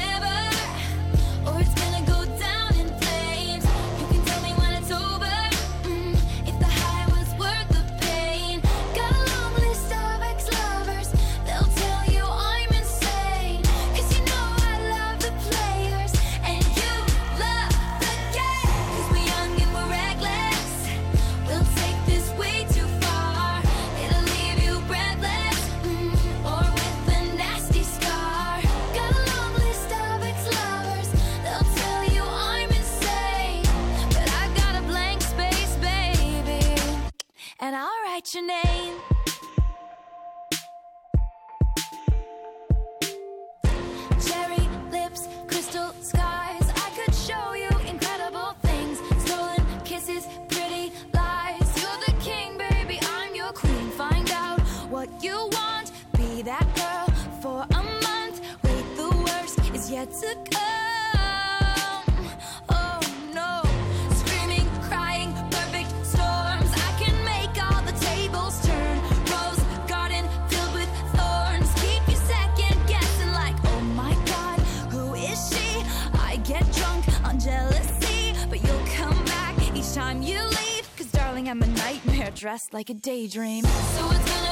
like 82.73 82.91
a 82.91 82.95
daydream. 82.95 83.65
So 83.65 84.11
it's 84.11 84.31
gonna 84.31 84.46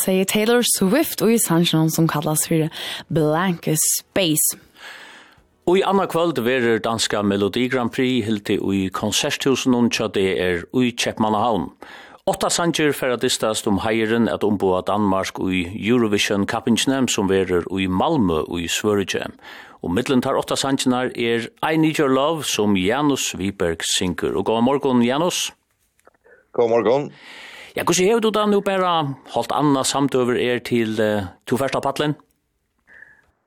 sier 0.00 0.24
Taylor 0.24 0.64
Swift 0.64 1.22
og 1.22 1.34
i 1.34 1.38
sannsjonen 1.40 1.92
som 1.92 2.08
kallas 2.08 2.46
for 2.48 2.68
Blank 3.12 3.68
Space. 3.76 4.58
Og 5.68 5.78
i 5.78 5.82
anna 5.86 6.06
kvöld 6.10 6.40
verer 6.42 6.80
danska 6.82 7.22
Melodi 7.22 7.68
Grand 7.68 7.92
Prix 7.92 8.24
hilti 8.26 8.56
i 8.58 8.88
konserthusen 8.90 9.76
og 9.76 9.90
tja 9.94 10.08
det 10.08 10.30
er 10.40 10.62
ui 10.74 10.90
Kjeppmannahavn. 10.90 11.68
Åtta 12.30 12.50
sanger 12.50 12.92
ferradistast 12.96 13.68
om 13.68 13.80
heieren 13.84 14.28
at 14.28 14.44
omboa 14.46 14.80
Danmark 14.86 15.38
ui 15.40 15.66
Eurovision 15.74 16.46
kappingsnem 16.46 17.08
som 17.08 17.28
verer 17.30 17.68
ui 17.70 17.88
Malmö 17.88 18.44
ui 18.48 18.68
Sverige. 18.68 19.28
Og 19.82 19.92
middelen 19.94 20.22
tar 20.22 20.38
åtta 20.38 20.56
sangerna 20.56 21.06
er 21.14 21.48
I 21.62 21.76
Need 21.76 22.00
Your 22.00 22.12
Love 22.12 22.44
som 22.44 22.76
Janus 22.76 23.34
Viberg 23.38 23.84
synker. 23.96 24.36
Og 24.36 24.44
god 24.44 24.64
morgon 24.64 25.04
Janus. 25.04 25.52
God 26.52 26.68
morgon. 26.68 26.84
God 26.84 27.10
morgon. 27.10 27.48
Ja, 27.76 27.84
hvordan 27.84 28.06
hever 28.06 28.20
du 28.20 28.30
da 28.34 28.46
nå 28.50 28.58
bare 28.66 28.90
holdt 29.30 29.52
Anna 29.54 29.84
samt 29.86 30.14
over 30.18 30.34
er 30.34 30.58
til 30.66 30.98
uh, 30.98 31.28
to 31.46 31.58
første 31.60 31.78
av 31.78 31.84
paddelen? 31.84 32.16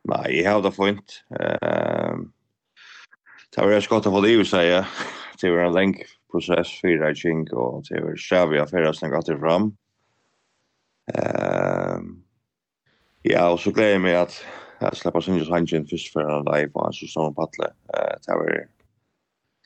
Nei, 0.08 0.38
jeg 0.38 0.48
har 0.48 0.62
det 0.64 0.72
fint. 0.78 1.18
Uh, 1.36 2.24
det 3.52 3.60
var 3.60 3.76
jeg 3.76 3.86
skott 3.88 4.08
å 4.08 4.14
få 4.16 4.24
det 4.24 4.32
i 4.32 4.46
seg, 4.48 4.70
ja. 4.70 4.82
Det 5.42 5.52
var 5.52 5.68
en 5.68 5.76
lenk 5.76 6.06
prosess, 6.32 6.72
fyra 6.80 7.12
i 7.12 7.20
kink, 7.20 7.52
og 7.52 7.84
det 7.90 8.00
var 8.00 8.16
skjævig 8.20 8.62
av 8.64 8.72
fyrre 8.72 8.94
som 8.96 9.12
gatt 9.12 9.32
fram. 9.42 9.72
Uh, 11.12 12.00
ja, 13.28 13.50
og 13.50 13.60
så 13.60 13.76
gleder 13.76 13.98
jeg 13.98 14.06
meg 14.06 14.22
at 14.22 14.38
jeg 14.84 15.02
slipper 15.02 15.24
sin 15.24 15.40
just 15.40 15.52
hangen 15.52 15.88
først 15.90 16.16
for 16.16 16.24
en 16.24 16.48
live 16.48 16.72
og 16.76 16.88
en 16.88 17.12
sånn 17.12 17.36
paddle. 17.36 17.74
Uh, 17.92 18.16
det 18.24 18.40
var, 18.40 18.64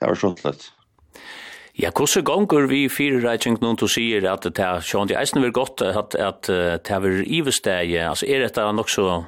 det 0.02 0.10
var 0.10 0.20
skjøttelig. 0.24 0.72
Ja. 1.14 1.47
Ja, 1.78 1.92
hvordan 1.94 2.24
gonger 2.26 2.66
vi 2.66 2.88
fire 2.90 3.20
reitsing 3.22 3.60
noen 3.62 3.78
til 3.78 3.90
sier 3.94 4.26
at 4.32 4.48
det 4.50 4.64
er 4.66 4.82
sånn, 4.82 5.06
det 5.10 5.14
er 5.14 5.22
eisen 5.22 5.44
vil 5.44 5.54
godt 5.54 5.84
at, 5.86 6.16
at 6.18 6.48
det 6.50 6.96
er 6.96 7.20
ivesteg, 7.22 7.94
altså 8.02 8.26
er 8.26 8.42
dette 8.42 8.64
nok 8.74 8.90
så 8.90 9.20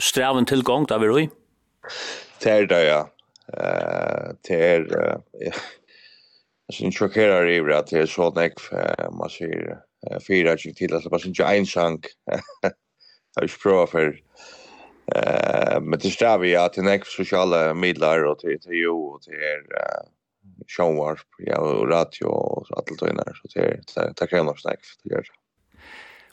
straven 0.00 0.48
tilgang 0.48 0.86
da 0.88 0.96
vi 1.02 1.10
roi? 1.10 1.24
Det 2.40 2.52
er 2.52 2.68
det, 2.70 2.80
ja. 2.86 3.02
Uh, 3.52 4.32
Det 4.48 4.56
er, 4.56 4.86
ja. 5.42 5.52
Jeg 6.70 6.78
synes 6.78 6.96
sjokkerer 6.96 7.50
i 7.50 7.58
at 7.76 7.90
det 7.90 8.00
er 8.00 8.08
så 8.08 8.30
nekv, 8.32 8.64
man 9.12 9.28
sier, 9.28 9.76
uh, 10.08 10.16
fyrir 10.24 10.48
reitsing 10.48 10.76
til, 10.78 10.94
altså 10.94 11.12
man 11.12 11.20
synes 11.20 11.38
ikke 11.38 11.56
en 11.58 11.66
sang, 11.66 12.00
jeg 12.64 12.72
har 13.36 13.44
ikke 13.44 13.62
prøvd 13.66 13.92
for, 13.92 14.16
uh, 15.12 15.78
men 15.84 16.00
det 16.00 16.08
er 16.08 16.16
strav 16.16 16.44
i 16.48 16.56
at 16.56 16.72
det 16.72 16.86
er 16.86 16.88
nekv 16.88 17.12
sosiale 17.12 17.74
midler, 17.76 18.24
og 18.30 18.40
til, 18.40 18.56
til 18.64 18.80
jo, 18.80 18.96
og 19.12 19.22
til, 19.28 19.36
er, 19.36 20.08
showar 20.70 21.20
ja 21.46 21.58
og 21.60 21.88
radio 21.90 22.30
og 22.30 22.66
alt 22.76 22.92
det 23.00 23.36
så 23.38 23.48
det 23.54 24.08
det 24.18 24.28
kan 24.30 24.46
nok 24.46 24.60
snakke 24.60 24.82
det 25.02 25.12
gjør 25.12 25.26
det. 25.28 25.38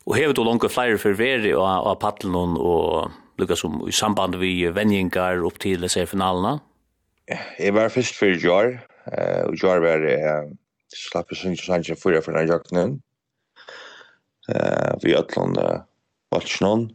Og 0.07 0.15
hevet 0.15 0.35
du 0.35 0.43
langt 0.43 0.71
flyer 0.71 0.97
for 0.97 1.13
veri 1.13 1.53
och 1.53 1.87
og 1.87 1.99
paddelen 1.99 2.57
og 2.57 3.11
lukka 3.37 3.55
som 3.55 3.87
i 3.87 3.91
samband 3.91 4.35
vi 4.35 4.71
venjingar 4.71 5.45
upp 5.45 5.59
til 5.59 5.81
disse 5.81 6.05
finalerna? 6.05 6.59
Jeg 7.59 7.73
var 7.73 7.89
først 7.89 8.17
for 8.17 8.25
Jar, 8.25 8.79
og 9.45 9.53
Jar 9.63 9.79
var 9.79 10.01
slapp 10.93 11.31
i 11.31 11.35
Sundsjø 11.35 11.65
Sandsjø 11.65 11.95
fyrir 11.95 12.23
for 12.25 12.31
den 12.31 12.49
jakten. 12.49 13.01
Vi 15.03 15.13
atlan 15.13 15.53
valgt 16.33 16.61
noen, 16.61 16.89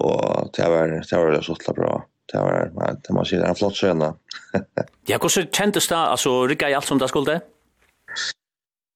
og 0.00 0.48
det 0.56 0.70
var 0.72 0.88
det 0.88 1.12
var 1.12 1.36
det 1.36 1.68
var 1.68 1.76
bra 1.76 1.92
det 2.32 2.38
var 2.38 2.70
det 3.02 3.12
man 3.12 3.24
säger 3.24 3.44
en 3.44 3.54
flott 3.54 3.76
scena. 3.76 4.14
ja, 5.06 5.18
hur 5.22 5.28
så 5.28 5.42
kändes 5.42 5.88
det 5.88 5.96
alltså 5.96 6.46
Rika 6.46 6.70
i 6.70 6.74
allt 6.74 6.84
som 6.84 6.98
det 6.98 7.08
skulle? 7.08 7.40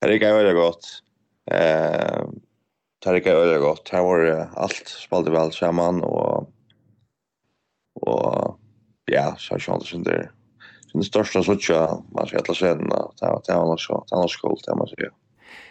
Det 0.01 0.09
Rika 0.09 0.35
var 0.35 0.45
det 0.45 0.55
gott. 0.55 1.03
Eh 1.51 2.25
Tarika 3.05 3.35
var 3.35 3.47
det 3.47 3.59
gott. 3.59 3.89
Här 3.89 4.03
var 4.03 4.49
allt 4.55 4.89
spelade 4.89 5.31
väl 5.31 5.53
samman 5.53 6.03
och 6.03 6.51
och 8.01 8.59
ja, 9.05 9.35
så 9.39 9.59
kändes 9.59 9.91
det 9.91 10.03
där. 10.03 10.31
Den 10.93 11.03
största 11.03 11.43
såtja, 11.43 12.03
man 12.13 12.27
ska 12.27 12.39
alla 12.39 12.55
sena, 12.55 12.97
det 13.21 13.27
var 13.27 13.43
det 13.47 13.55
var 13.55 13.67
nog 13.67 13.81
så, 13.81 14.05
det 14.11 14.17
var 14.17 14.29
skuld, 14.29 14.61
det 14.67 14.77
man 14.77 14.87
säger. 14.87 15.11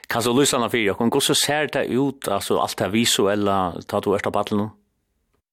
Kan 0.08 0.24
så 0.24 0.34
lyssna 0.34 0.60
när 0.60 0.70
fyra, 0.70 0.96
hon 0.98 1.22
så 1.22 1.36
ser 1.36 1.68
det 1.68 1.86
ut, 1.86 2.28
alltså 2.28 2.58
allt 2.58 2.78
det 2.78 2.88
visuella, 2.88 3.74
tar 3.88 4.02
du 4.02 4.12
första 4.12 4.32
battlen? 4.32 4.70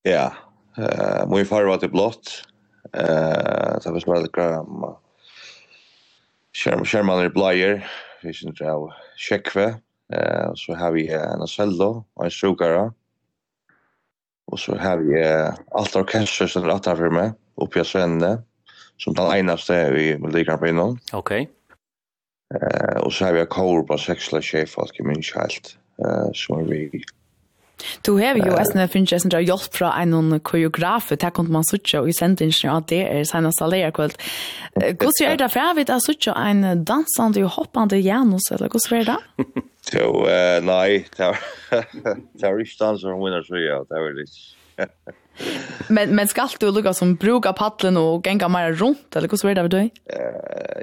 Ja, 0.02 0.32
Eh, 0.78 1.28
min 1.28 1.46
far 1.46 1.64
var 1.64 1.76
till 1.76 1.90
blått. 1.90 2.44
Eh, 2.92 3.78
så 3.80 3.92
vi 3.92 4.00
skulle 4.00 4.28
gram. 4.32 4.84
Skärm 6.52 6.84
skärman 6.84 7.24
er 7.24 7.28
blåer. 7.28 7.86
Vi 8.22 8.32
syns 8.34 8.50
inte 8.50 8.72
av 8.72 8.90
checkve. 9.16 9.74
Eh, 10.12 10.50
så 10.54 10.74
har 10.74 10.92
vi 10.92 11.08
en 11.08 11.46
cello 11.46 12.04
og 12.16 12.24
en 12.24 12.30
sugara. 12.30 12.92
Og 14.50 14.58
så 14.58 14.74
har 14.76 14.98
vi 14.98 15.22
alt 15.70 15.96
orkester 15.96 16.46
som 16.50 16.64
er 16.64 16.74
attar 16.74 16.98
for 16.98 17.14
meg, 17.14 17.36
oppi 17.54 17.80
av 17.80 17.86
Svenne 17.86 18.32
som 19.00 19.14
den 19.14 19.30
eneste 19.32 19.76
vi 19.94 20.12
vil 20.20 20.34
ligge 20.34 20.56
på 20.58 20.68
innom. 20.68 20.98
Ok. 21.16 21.32
Eh, 22.54 22.98
og 23.00 23.12
så 23.12 23.24
har 23.28 23.36
vi 23.36 23.44
en 23.44 23.52
kår 23.52 23.84
på 23.88 23.98
seksla 23.98 24.38
eller 24.38 24.66
tjej 24.66 24.66
i 24.98 25.06
min 25.06 25.22
kjält. 25.22 25.76
Eh, 26.04 26.28
som 26.34 26.60
er 26.60 26.64
vi 26.68 27.04
Du 28.02 28.12
har 28.12 28.34
ju 28.34 28.50
uh, 28.50 28.62
SNF 28.62 28.90
finns 28.90 29.12
ju 29.12 29.40
hjelp 29.40 29.74
fra 29.74 29.92
en 30.02 30.40
koreograf 30.40 31.08
där 31.08 31.30
kan 31.30 31.52
man 31.52 31.64
söka 31.64 32.00
og 32.00 32.08
i 32.08 32.12
sendingen, 32.12 32.70
att 32.70 32.88
det 32.88 33.02
er 33.02 33.24
sina 33.24 33.52
saler 33.52 33.90
kveld. 33.90 34.16
Hvordan 34.74 35.32
er 35.32 35.36
det 35.36 35.48
for 35.52 35.60
för 35.60 35.74
vid 35.74 35.90
att 35.90 36.04
söka 36.04 36.34
en 36.34 36.84
dansande 36.84 37.44
og 37.44 37.50
hoppande 37.50 37.98
Janus 37.98 38.50
eller 38.52 38.68
hvordan 38.68 39.00
er 39.00 39.04
det? 39.04 39.44
Så 39.82 40.26
nei, 40.62 41.04
det 41.16 41.24
är 41.24 41.36
det 42.32 42.46
är 42.46 42.60
inte 42.60 42.84
dansare 42.84 43.24
winner 43.24 43.42
så 43.42 43.56
ja, 43.56 43.84
det 43.88 43.94
är 43.94 44.14
det 44.14 44.26
men 45.88 46.14
men 46.14 46.28
ska 46.28 46.48
du 46.60 46.70
lukka 46.70 46.94
som 46.94 47.14
brukar 47.14 47.52
paddeln 47.52 47.96
och 47.96 48.26
gänga 48.26 48.48
mer 48.48 48.72
runt 48.72 49.16
eller 49.16 49.28
hur 49.28 49.36
så 49.36 49.48
är 49.48 49.54
det 49.54 49.68
du? 49.68 49.78
Eh 49.78 49.88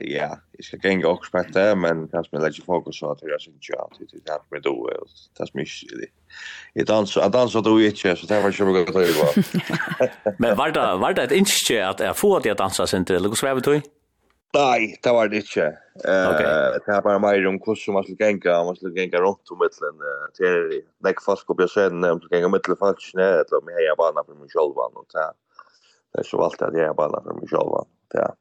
ja, 0.01 0.38
jag 0.51 0.66
ska 0.66 0.78
gänga 0.84 1.08
också 1.08 1.32
på 1.32 1.43
det 1.53 1.76
men 1.76 2.08
kanske 2.08 2.36
med 2.38 2.47
lite 2.47 2.62
fokus 2.62 2.99
så 2.99 3.12
att 3.12 3.20
jag 3.22 3.41
syns 3.41 3.70
ju 3.70 3.76
att 3.76 3.99
det 3.99 4.32
är 4.32 4.39
med 4.51 4.62
då 4.62 4.88
väl. 4.88 4.97
det 5.38 5.43
är 5.43 5.58
mycket. 5.58 6.10
Jag 6.74 6.86
dansar, 6.86 7.22
jag 7.22 7.32
dansar 7.32 7.62
då 7.62 7.82
ju 7.82 7.86
inte 7.86 8.16
så 8.16 8.26
det 8.28 8.41
var 8.41 8.51
ju 8.51 8.66
mycket 8.66 8.95
att 8.95 9.08
göra. 9.08 9.43
Men 10.38 10.55
var 10.55 10.72
det 10.72 10.95
var 10.95 11.14
det 11.14 11.36
inte 11.36 11.88
att 11.88 11.99
jag 11.99 12.18
får 12.18 12.49
att 12.49 12.58
dansa 12.58 12.88
sen 12.88 13.05
till 13.05 13.16
eller 13.16 13.30
hur 13.30 13.36
så 13.36 13.47
är 13.47 13.55
det 13.55 13.62
du? 13.62 13.82
Nei, 14.58 14.95
det 15.03 15.12
var 15.14 15.30
det 15.30 15.43
ikke. 15.43 15.68
Uh, 16.01 16.30
okay. 16.32 16.78
Det 16.86 16.93
er 16.93 17.03
bare 17.05 17.22
mer 17.22 17.47
om 17.49 17.60
hvordan 17.62 17.93
man 17.93 18.05
skulle 18.05 18.22
genga, 18.22 18.55
man 18.66 18.78
skulle 18.78 18.95
genga 18.95 19.22
rundt 19.22 19.51
om 19.53 19.60
mittlen. 19.62 19.99
Det 20.38 20.47
er 20.49 20.64
nek 21.05 21.22
fast 21.22 21.49
opp 21.51 21.62
i 21.62 21.68
scenen, 21.70 22.01
man 22.01 22.22
skulle 22.22 22.39
genga 22.39 22.49
mittlen 22.53 22.80
faktisk 22.80 23.18
ned, 23.20 23.43
eller 23.43 23.60
om 23.60 23.70
jeg 23.76 23.91
er 23.91 23.99
bana 23.99 24.24
for 24.24 24.38
min 24.39 24.49
sjolvan, 24.53 24.97
og 24.97 25.05
det 25.14 25.28
er 26.24 26.26
så 26.26 26.39
valgt 26.41 26.66
at 26.66 26.78
jeg 26.78 26.89
er 26.89 26.97
bana 26.97 27.22
for 27.26 27.38
min 27.38 27.51
sjolvan. 27.51 27.91
Det 28.14 28.24
er, 28.24 28.34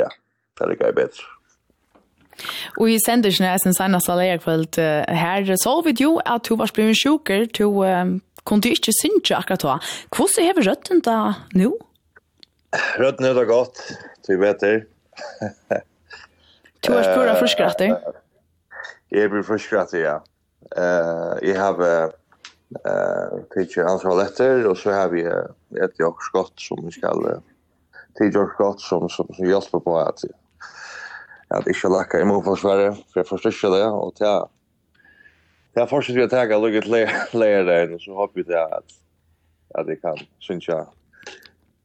ja, 0.00 0.10
det 0.58 0.66
er 0.66 0.74
ikke 0.74 0.92
bedre. 0.98 1.30
Og 2.80 2.90
i 2.90 2.98
sendelsen 3.04 3.46
er 3.46 3.60
sin 3.60 3.76
senest 3.76 4.10
alle 4.10 4.38
kveld 4.42 4.80
her, 5.22 5.54
så 5.62 5.78
vi 5.86 5.94
jo 6.00 6.16
at 6.26 6.48
du 6.48 6.56
var 6.58 6.72
blevet 6.74 6.98
sjuker, 6.98 7.46
du 7.58 7.84
um, 7.84 8.16
kunne 8.48 8.72
ikke 8.72 8.94
synge 9.02 9.36
akkurat 9.36 9.62
da. 9.62 9.78
Hvordan 10.16 10.48
har 10.48 10.58
vi 10.58 10.68
røtten 10.70 11.02
da 11.04 11.18
nå? 11.54 11.74
Rødden 12.72 13.28
er 13.28 13.34
da 13.36 13.44
godt 13.44 13.84
till 14.26 14.38
vetter. 14.38 14.86
Du 16.80 16.92
har 16.92 17.02
pura 17.14 17.34
förskrattig. 17.34 17.94
Jag 19.08 19.30
blir 19.30 19.42
förskrattig, 19.42 20.00
ja. 20.00 20.24
Uh, 20.78 21.48
jag 21.48 21.60
har 21.60 22.12
eh 22.84 23.38
teacher 23.54 23.84
hans 23.84 24.02
toaletter 24.02 24.66
och 24.66 24.78
så 24.78 24.90
har 24.90 25.08
vi 25.08 25.22
ett 25.84 25.92
jag 25.96 26.22
skott 26.22 26.52
som 26.56 26.84
vi 26.84 26.90
ska 26.90 27.12
teacher 28.18 28.54
skott 28.54 28.80
som 28.80 29.08
som 29.08 29.28
som 29.34 29.46
hjälper 29.46 29.80
på 29.80 29.98
att 29.98 30.18
att 31.48 31.66
inte 31.66 31.88
lacka 31.88 32.20
i 32.20 32.24
mot 32.24 32.44
försvaret 32.44 32.96
för 33.12 33.20
jag 33.20 33.28
förstår 33.28 33.76
det 33.78 33.84
och 33.84 34.14
ja 34.18 34.48
Jag 35.72 35.90
fortsätter 35.90 36.20
att 36.20 36.30
tagga 36.30 36.58
lugget 36.58 36.86
lära 37.32 37.62
där 37.62 37.98
så 37.98 38.14
hoppas 38.14 38.44
jag 38.46 38.72
att 38.72 38.90
att 39.74 39.86
det 39.86 39.96
kan 39.96 40.16
syns 40.40 40.68
jag 40.68 40.86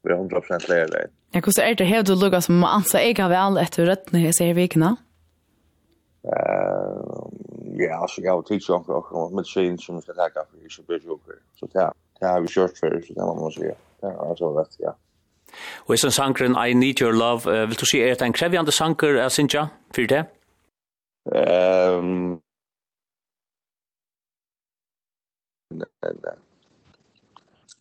vi 0.03 0.13
er 0.13 0.19
100% 0.19 0.69
leir 0.69 0.91
det. 0.91 1.07
Ja, 1.35 1.41
hvordan 1.41 1.65
er 1.65 1.73
det 1.73 1.87
her 1.87 2.03
du 2.03 2.13
lukket 2.15 2.43
som 2.43 2.63
anser 2.63 3.03
jeg 3.03 3.17
har 3.19 3.29
vel 3.29 3.59
etter 3.61 3.89
røttene 3.89 4.21
her 4.23 4.35
ser 4.35 4.53
vikene? 4.57 4.95
Uh, 6.27 7.27
ja, 7.79 8.01
altså 8.01 8.21
jeg 8.23 8.31
har 8.31 8.41
tidsjonker 8.47 9.11
og 9.15 9.35
medisin 9.35 9.77
som 9.79 9.95
vi 9.95 10.05
skal 10.05 10.15
takke 10.15 10.45
for, 10.49 10.69
så 10.69 10.83
blir 10.87 10.99
det 10.99 11.39
Så 11.59 11.67
det 11.73 12.27
har 12.27 12.39
vi 12.41 12.47
kjørt 12.47 12.79
før, 12.79 12.97
så 13.01 13.13
det 13.13 13.27
må 13.27 13.35
man 13.41 13.51
si. 13.51 13.67
Det 14.01 14.09
er 14.09 14.29
altså 14.29 14.53
rett, 14.59 14.79
ja. 14.79 14.95
Og 15.85 15.93
er 15.93 15.97
som 15.97 16.11
sangren 16.11 16.55
I 16.55 16.73
Need 16.73 17.01
Your 17.01 17.11
Love, 17.11 17.47
uh, 17.47 17.69
vil 17.69 17.79
du 17.79 17.85
si 17.85 18.01
er 18.01 18.15
det 18.15 18.21
en 18.21 18.33
krevjande 18.33 18.71
sanger, 18.71 19.23
uh, 19.23 19.29
Sintja, 19.29 19.67
for 19.95 20.01
det? 20.01 20.25
Um, 21.27 22.41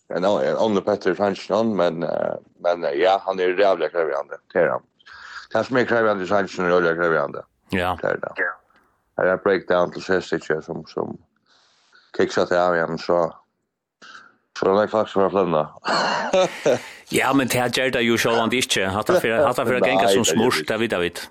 en 0.09 0.25
en 0.25 0.57
annan 0.57 0.83
Petter 0.83 1.15
Fransson 1.15 1.77
men 1.77 1.99
men 2.59 2.87
ja 2.95 3.23
han 3.25 3.39
är 3.39 3.61
jävla 3.61 3.89
krävande 3.89 4.37
till 4.53 4.61
han. 4.61 4.81
det 4.81 5.53
Kanske 5.53 5.75
mer 5.75 5.85
krävande 5.85 6.23
än 6.23 6.29
Fransson 6.29 6.65
är 6.65 6.71
jävla 6.71 6.95
krävande. 6.95 7.43
Ja. 7.71 7.99
Det 8.03 8.09
är 8.09 8.17
det. 8.17 8.33
Det 9.17 9.31
är 9.31 9.37
breakdown 9.37 9.91
till 9.93 10.03
Sestic 10.03 10.47
som 10.63 10.85
som 10.87 11.19
kickshot 12.17 12.53
av 12.53 12.77
igen 12.77 12.99
så 12.99 13.35
Så 14.59 14.75
det 14.75 14.83
är 14.83 14.87
faktiskt 14.87 15.15
för 15.15 15.27
att 15.27 15.33
lämna. 15.35 15.69
ja, 17.09 17.33
men 17.35 17.47
det 17.47 17.59
här 17.59 17.71
gör 17.79 17.91
det 17.91 18.01
ju 18.03 18.19
självande 18.19 18.57
inte. 18.57 18.87
Att 18.87 19.07
det 19.07 19.21
för 19.21 19.75
att 19.75 19.87
gänga 19.87 20.09
som 20.09 20.25
smurst, 20.25 20.69
det 20.69 20.77
vet 20.77 20.93
jag 20.93 21.01
vet. 21.01 21.31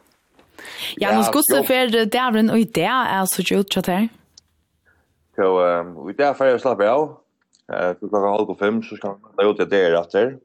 Ja, 0.96 1.18
nu 1.18 1.24
ska 1.24 1.42
du 1.56 1.64
för 1.64 2.06
dävren 2.06 2.50
och 2.50 2.60
i 2.60 2.64
det 2.64 2.84
är 2.84 3.26
så 3.26 3.42
gjort 3.42 3.74
så 3.74 3.82
där. 3.82 4.10
Så, 5.36 5.46
och 5.98 6.10
vi 6.10 6.14
där 6.14 6.26
här 6.26 6.34
får 6.34 6.48
jag 6.48 6.62
slappa 6.62 6.90
av. 6.90 7.18
Eh, 7.74 7.94
så 8.00 8.08
klockan 8.08 8.32
halv 8.32 8.46
på 8.46 8.56
fem, 8.56 8.84
så 8.84 8.96
ska 8.96 9.08
han 9.08 9.50
ut 9.50 9.58
det 9.58 9.66
där 9.66 10.02
efter. 10.02 10.38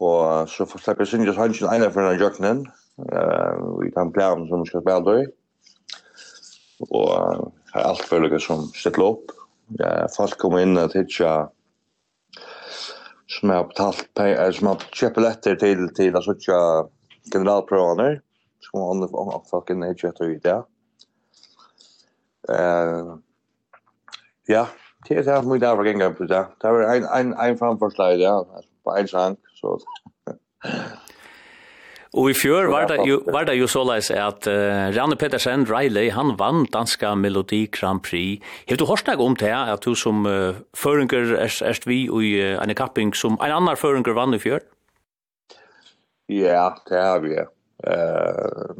Och 0.00 0.48
så 0.48 0.66
får 0.66 0.78
släppa 0.78 1.06
sin 1.06 1.24
just 1.24 1.38
Hansen 1.38 1.74
ene 1.74 1.90
för 1.90 2.02
den 2.02 2.18
jocknen. 2.18 2.66
eh, 3.12 3.78
vi 3.82 3.90
kan 3.90 4.12
plan 4.12 4.48
som 4.48 4.66
ska 4.66 4.80
spela 4.80 5.00
då. 5.00 5.24
Och 6.80 7.08
har 7.72 7.80
allt 7.80 7.98
för 7.98 8.06
følge 8.06 8.40
som 8.40 8.62
stiller 8.62 9.08
upp. 9.08 9.30
Ja, 9.68 10.06
folk 10.16 10.38
kommer 10.38 10.58
in 10.60 10.78
att 10.78 10.90
tidsja 10.90 11.50
som 13.26 13.50
har 13.50 13.64
betalt 13.64 14.14
pengar, 14.14 14.52
som 14.52 14.66
har 14.66 14.76
köpt 14.92 15.20
letter 15.20 15.56
till 15.56 15.88
til 15.94 16.16
å 16.16 16.22
sitte 16.24 16.58
generalprøvene, 17.32 18.20
som 18.64 18.86
andra 18.86 19.40
folk 19.50 19.70
in 19.70 19.84
i 19.84 19.92
kjøttet 19.94 20.30
ut, 20.32 20.48
ja. 20.48 20.62
Eh, 22.48 23.10
ja, 24.48 24.64
Det 25.08 25.26
är 25.26 25.32
att 25.32 25.46
mycket 25.46 25.60
där 25.60 25.84
gänga 25.84 26.10
på 26.10 26.24
det. 26.24 26.46
Det 26.60 26.70
var 26.70 26.82
en 26.82 27.04
en 27.04 27.32
en 27.32 27.58
framforslag, 27.58 28.20
ja, 28.20 28.46
på 28.84 28.96
en 28.96 29.08
sang. 29.08 29.36
så. 29.54 29.78
Og 32.12 32.30
i 32.30 32.34
fjør 32.34 32.70
var 32.72 32.86
det 32.88 33.02
jo, 33.04 33.18
var 33.32 33.44
det 33.44 33.58
jo 33.58 33.66
såleis 33.68 34.10
at 34.10 34.46
uh, 34.48 34.88
Rane 34.96 35.16
Pettersen, 35.16 35.66
Riley, 35.68 36.08
han 36.10 36.38
vann 36.38 36.64
danska 36.72 37.14
Melodi 37.14 37.66
Grand 37.72 38.00
Prix. 38.02 38.44
Har 38.68 38.76
du 38.76 38.86
hørt 38.88 39.06
noe 39.06 39.26
om 39.26 39.36
det 39.36 39.52
at 39.52 39.84
du 39.84 39.94
som 39.94 40.26
uh, 40.26 40.56
føringer 40.76 41.36
erst, 41.36 41.62
erst 41.62 41.86
vi 41.86 42.08
og 42.08 42.24
uh, 42.24 42.56
en 42.62 42.74
kapping 42.74 43.12
som 43.14 43.36
en 43.36 43.52
annan 43.52 43.76
føringer 43.76 44.16
vann 44.16 44.34
i 44.34 44.40
fjør? 44.40 44.64
Ja, 46.28 46.70
det 46.88 47.02
har 47.02 47.20
vi. 47.20 47.36
Uh, 47.84 48.72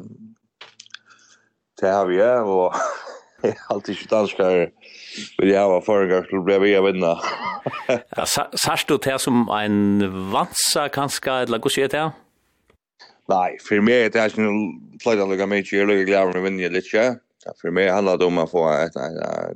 det 1.81 1.93
har 1.93 2.09
vi, 2.09 2.21
og 2.25 2.75
Allt 3.69 3.89
inte 3.89 4.05
danskar 4.05 4.71
vill 5.39 5.51
jag 5.51 5.69
ha 5.69 5.81
förgar 5.81 6.23
skulle 6.23 6.43
bli 6.43 6.59
vi 6.59 6.81
vinna. 6.81 7.21
ja, 8.17 8.27
särskilt 8.65 9.03
du 9.03 9.11
det 9.11 9.19
som 9.19 9.49
en 9.49 10.31
vansa 10.31 10.89
kanske 10.89 11.31
eller 11.31 11.61
hur 11.63 11.71
ser 11.71 11.89
det? 11.89 12.13
Nej, 13.29 13.59
för 13.69 13.81
mig 13.81 14.05
är 14.05 14.11
det 14.11 14.21
här 14.21 14.29
som 14.29 14.81
flöjt 15.03 15.21
att 15.21 15.29
lägga 15.29 15.47
mig 15.47 15.65
till 15.65 15.83
att 15.83 15.89
lägga 15.89 16.03
glädje 16.03 16.33
med 16.33 16.43
vinner 16.43 16.71
lite. 16.71 17.19
För 17.61 17.71
mig 17.71 17.89
handlar 17.89 18.19
det 18.19 18.25
om 18.25 18.39
att 18.39 18.51
få 18.51 18.73
ett 18.73 18.93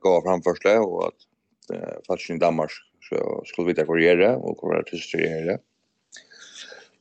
gå 0.01 0.22
framförsle 0.22 0.78
och 0.78 1.07
att 1.07 1.14
faktiskt 2.07 2.30
i 2.30 2.39
Danmark 2.39 2.70
så 3.09 3.43
skulle 3.47 3.68
vi 3.68 3.74
ta 3.74 3.87
karriere 3.87 4.37
och 4.37 4.59
vara 4.62 4.78
artister 4.78 5.20
i 5.20 5.47
det. 5.47 5.59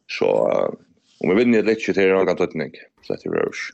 Så 0.07 0.27
om 1.19 1.29
vi 1.29 1.36
vinner 1.36 1.63
lite 1.63 1.93
till 1.93 2.09
en 2.09 2.17
annan 2.17 2.38
tötning 2.38 2.71
så 3.01 3.13
det 3.13 3.25
är 3.25 3.32
rövs. 3.32 3.69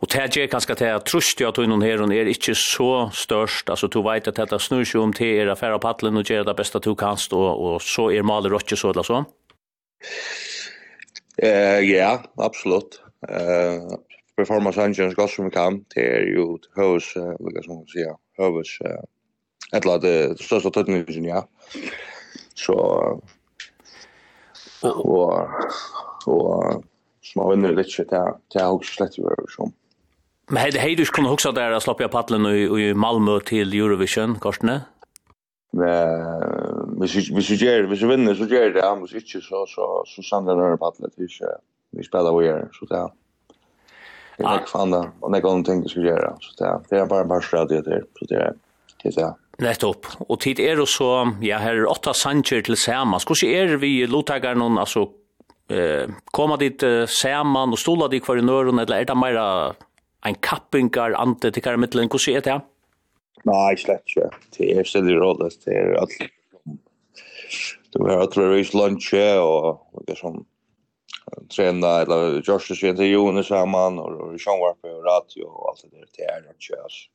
Og 0.00 0.10
det 0.12 0.36
er 0.36 0.50
kanskje 0.50 0.74
til 0.80 0.92
at 0.96 1.06
trøst 1.08 1.40
at 1.42 1.56
hun 1.56 1.82
her 1.82 2.00
hun 2.00 2.12
er 2.12 2.30
ikke 2.30 2.54
så 2.54 3.08
størst, 3.12 3.70
altså 3.70 3.86
du 3.86 4.02
vet 4.02 4.28
at 4.28 4.36
dette 4.36 4.58
snur 4.58 4.84
seg 4.84 5.00
om 5.00 5.12
til 5.12 5.40
er 5.40 5.52
affæra 5.52 5.78
paddelen 5.78 6.16
og 6.16 6.24
gjør 6.24 6.44
det 6.48 6.56
beste 6.56 6.80
du 6.80 6.94
kanst, 6.94 7.32
og, 7.32 7.48
og 7.60 7.80
så 7.82 8.10
er 8.10 8.22
maler 8.22 8.56
ikke 8.58 8.76
så 8.76 8.90
eller 8.90 9.02
så? 9.06 9.24
Eh, 11.38 11.90
ja, 11.90 12.18
absolutt. 12.38 13.00
Eh, 13.28 13.98
performance 14.38 14.80
engine 14.80 15.14
godt 15.14 15.30
som 15.30 15.44
vi 15.44 15.50
kan, 15.50 15.84
det 15.94 16.04
er 16.04 16.26
jo 16.36 16.58
høves, 16.76 17.10
uh, 17.16 17.34
hva 17.42 17.62
skal 17.62 17.74
man 17.74 17.88
si, 17.90 18.04
høves, 18.38 18.74
uh, 18.86 19.02
et 19.72 19.82
eller 19.82 19.98
annet 19.98 20.42
største 20.42 20.70
tøtningen, 20.74 21.26
ja. 21.26 21.42
Så, 22.58 22.76
og, 24.82 25.06
og, 25.06 25.48
og 26.26 26.84
som 27.32 27.42
har 27.42 27.48
vunnit 27.50 27.76
lite 27.76 28.04
det 28.10 28.34
det 28.52 28.62
har 28.62 28.72
också 28.72 28.92
släppt 28.92 29.18
över 29.18 29.46
som 29.56 29.72
Men 30.50 30.62
hade 30.62 30.80
hade 30.80 30.94
du 30.94 31.04
kunnat 31.04 31.30
huxa 31.30 31.52
där 31.52 31.70
att 31.70 31.82
släppa 31.82 32.08
paddeln 32.08 32.46
i 32.46 32.62
i 32.82 32.94
Malmö 32.94 33.40
till 33.40 33.72
Eurovision 33.72 34.38
Karsten? 34.40 34.80
Men 35.72 37.00
vi 37.00 37.06
vi 37.36 37.54
gör 37.54 37.82
vi 37.82 38.06
vinner 38.06 38.34
så 38.34 38.44
gör 38.44 38.70
det 38.70 38.90
amos 38.90 39.14
inte 39.14 39.40
så 39.40 39.66
så 39.66 40.02
så 40.06 40.22
sandar 40.22 40.56
den 40.56 40.78
paddeln 40.78 41.10
till 41.10 41.28
vi 41.90 42.04
spelar 42.04 42.38
vi 42.38 42.48
är 42.48 42.68
så 42.72 42.84
där. 42.84 43.10
Det 44.36 44.44
är 44.44 44.66
fan 44.66 44.90
där 44.90 45.10
och 45.20 45.32
det 45.32 45.40
går 45.40 45.50
någonting 45.50 45.80
att 45.80 45.96
göra 45.96 46.36
så 46.40 46.64
där. 46.64 46.80
Det 46.88 46.96
är 46.96 47.06
bara 47.06 47.24
bara 47.24 47.40
strategi 47.40 47.80
där 47.90 48.04
så 48.18 48.24
där. 48.24 48.52
Det 49.02 49.16
är 49.16 49.34
Nettopp. 49.58 50.06
Og 50.30 50.36
tid 50.40 50.60
er 50.62 50.76
det 50.78 50.86
så, 50.88 51.32
ja, 51.42 51.58
her 51.58 51.80
er 51.80 51.88
åtta 51.90 52.12
sanger 52.14 52.62
til 52.62 52.76
Sama. 52.78 53.18
Hvordan 53.18 53.50
er 53.50 53.76
vi 53.82 54.06
lottaker 54.06 54.54
noen, 54.54 54.78
altså, 54.78 55.08
eh 55.68 56.06
koma 56.32 56.56
dit 56.56 56.82
eh, 56.82 57.06
saman 57.06 57.72
og 57.72 57.78
stola 57.78 58.08
dit 58.08 58.24
kvar 58.24 58.38
i 58.38 58.44
nøren 58.44 58.78
eller 58.78 59.00
er 59.00 59.04
det 59.04 59.16
meira 59.16 59.74
ein 60.24 60.34
kappingar 60.34 61.14
ante 61.14 61.50
til 61.50 61.62
kar 61.62 61.76
mittlen 61.76 62.08
hvordan 62.08 62.36
er 62.36 62.40
det? 62.40 62.60
Nei, 63.46 63.76
slett 63.76 64.02
ikke. 64.08 64.30
Det 64.56 64.72
er 64.76 64.84
stille 64.84 65.14
råd, 65.20 65.44
det 65.64 65.74
er 65.74 65.94
alt. 66.00 66.18
Det 67.92 68.00
var 68.02 68.24
at 68.26 68.36
vi 68.36 68.42
var 68.42 68.74
lunch 68.76 69.14
og 69.14 70.02
det 70.06 70.18
som 70.18 70.44
trena 71.52 72.00
eller 72.02 72.42
Josh 72.48 72.72
så 72.74 72.92
til 72.96 73.12
Jonas 73.12 73.46
samman 73.46 73.98
og 73.98 74.36
Sean 74.40 74.60
var 74.60 74.76
på 74.82 74.88
radio 75.04 75.48
og 75.48 75.70
alt 75.70 75.82
det 75.82 75.98
där 75.98 76.06
till 76.14 76.24
är 76.24 76.50
och 76.50 76.60
chans. 76.66 77.08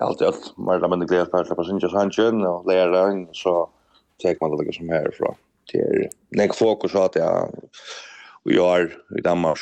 alt 0.00 0.10
alltid 0.10 0.26
allt 0.26 0.58
mer 0.58 0.74
eller 0.74 0.88
mindre 0.88 1.06
glädje 1.06 1.30
på 1.30 1.36
att 1.36 1.46
släppa 1.46 1.64
sin 1.64 2.44
og 2.46 2.60
och 2.60 2.66
lära 2.66 3.26
så 3.32 3.70
tek 4.22 4.40
man 4.40 4.50
det 4.50 4.64
liksom 4.64 4.88
härifrån 4.88 5.34
till 5.66 6.08
när 6.28 6.48
fokus 6.48 6.94
att 6.94 7.16
jag 7.16 7.54
och 8.44 8.52
jag 8.52 8.80
är 8.80 8.98
i 9.18 9.20
Danmark 9.20 9.58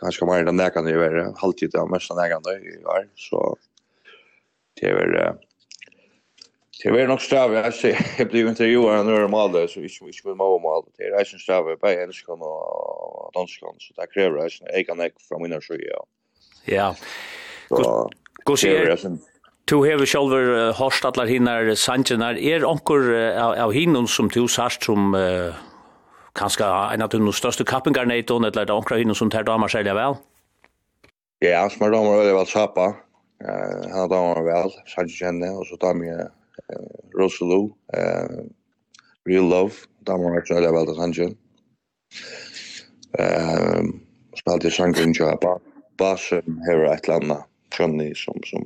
kanske 0.00 0.24
mer 0.24 0.46
än 0.46 0.56
där 0.56 0.70
kan 0.70 0.84
det 0.84 0.96
vara 0.96 1.34
halvtid 1.36 1.76
av 1.76 1.90
mest 1.90 2.08
där 2.08 2.28
kan 2.28 2.42
är 2.52 3.08
så 3.16 3.56
det 4.80 4.86
är 4.86 4.94
väl 4.94 5.34
det 6.82 6.88
är 6.88 7.08
nog 7.08 7.20
stav 7.20 7.54
jag 7.54 7.74
ser 7.74 8.06
jag 8.18 8.28
blir 8.28 8.48
intervjuad 8.48 9.06
när 9.06 9.20
de 9.20 9.32
hade 9.32 9.68
så 9.68 9.80
vi 9.80 9.88
vi 10.06 10.12
skulle 10.12 10.34
må 10.34 10.44
om 10.44 10.84
det 10.96 11.04
är 11.04 11.32
ju 11.32 11.38
stav 11.38 11.76
på 11.76 11.88
engelska 11.88 12.32
och 12.32 13.30
danska 13.34 13.66
så 13.78 14.00
det 14.00 14.06
kräver 14.06 14.38
jag 14.38 14.86
kan 14.86 14.98
jag 14.98 15.10
från 15.28 15.42
mina 15.42 15.60
sjö 15.60 15.76
ja. 15.78 16.06
Ja. 17.68 18.10
Gå 18.44 18.56
se 18.56 18.96
Du 19.70 19.76
hever 19.84 20.08
sjálfur 20.08 20.48
uh, 20.50 20.72
horst 20.74 21.04
allar 21.06 21.28
hinar 21.30 21.70
sanjenar. 21.78 22.38
Er 22.38 22.66
onkur 22.66 23.06
uh, 23.14 23.60
av 23.62 23.72
hinun 23.72 24.08
som 24.10 24.30
du 24.32 24.42
sarst 24.50 24.88
som 24.88 25.14
uh, 25.14 25.54
kanska 26.34 26.66
en 26.92 27.04
av 27.04 27.12
de 27.12 27.32
største 27.32 27.64
kappingarna 27.68 28.18
i 28.18 28.26
ton, 28.26 28.44
eller 28.44 28.64
er 28.64 28.70
det 28.70 28.74
onkur 28.74 28.96
av 28.96 29.04
hinun 29.04 29.18
som 29.18 29.30
tar 29.30 29.46
damar 29.46 29.70
selja 29.70 29.94
vel? 29.94 30.18
Ja, 31.44 31.62
som 31.70 31.86
er 31.86 31.94
damar 31.94 32.18
veldig 32.22 32.34
vel 32.40 32.50
sappa. 32.50 32.88
Uh, 33.42 33.86
han 33.94 34.10
damar 34.10 34.42
vel, 34.46 34.74
sanjene, 34.90 35.54
og 35.54 35.66
så 35.70 35.78
damer 35.82 36.10
jeg 36.10 36.28
uh, 36.74 36.98
Rosalou, 37.18 37.70
uh, 37.94 38.42
Real 39.30 39.46
Love, 39.46 39.86
damar 40.06 40.42
er 40.42 40.46
veldig 40.50 40.74
vel 40.74 40.94
sanjen. 40.98 41.38
Uh, 43.14 43.92
Spalte 44.42 44.70
sangren 44.74 45.12
jo, 45.14 45.28
basen 46.00 46.62
hever 46.66 46.88
et 46.90 47.04
eller 47.06 47.20
annet, 47.20 47.50
Johnny, 47.76 48.14
som, 48.16 48.38
som 48.48 48.64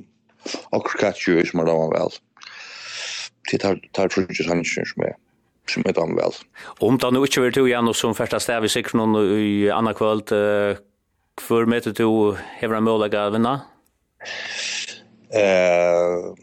och 0.69 0.87
catch 0.99 1.27
ju 1.27 1.45
som 1.45 1.57
man 1.57 1.89
väl. 1.89 2.09
Det 3.51 3.57
tar 3.57 3.79
tar 3.91 4.09
för 4.09 4.21
just 4.29 4.49
han 4.49 4.63
som 4.65 5.03
är 5.03 5.15
som 5.69 5.83
är 5.85 5.93
dam 5.93 6.15
väl. 6.15 6.31
Om 6.79 6.97
det 6.97 7.11
nu 7.11 7.23
ikke 7.23 7.41
vil 7.41 7.53
du 7.53 7.65
igjen 7.67 7.87
og 7.87 7.95
som 7.95 8.15
første 8.15 8.39
stäv 8.39 8.65
i 8.65 8.71
sig 8.71 8.85
noen 8.93 9.15
i 9.39 9.69
andre 9.69 9.93
kvöld, 9.93 10.27
kvällt 10.27 10.77
för 11.41 11.65
møter 11.65 11.91
du 11.91 12.35
hever 12.59 12.75
en 12.75 12.87
Hebra 12.87 13.27
å 13.27 13.31
vinna. 13.31 13.61
Eh 15.33 16.33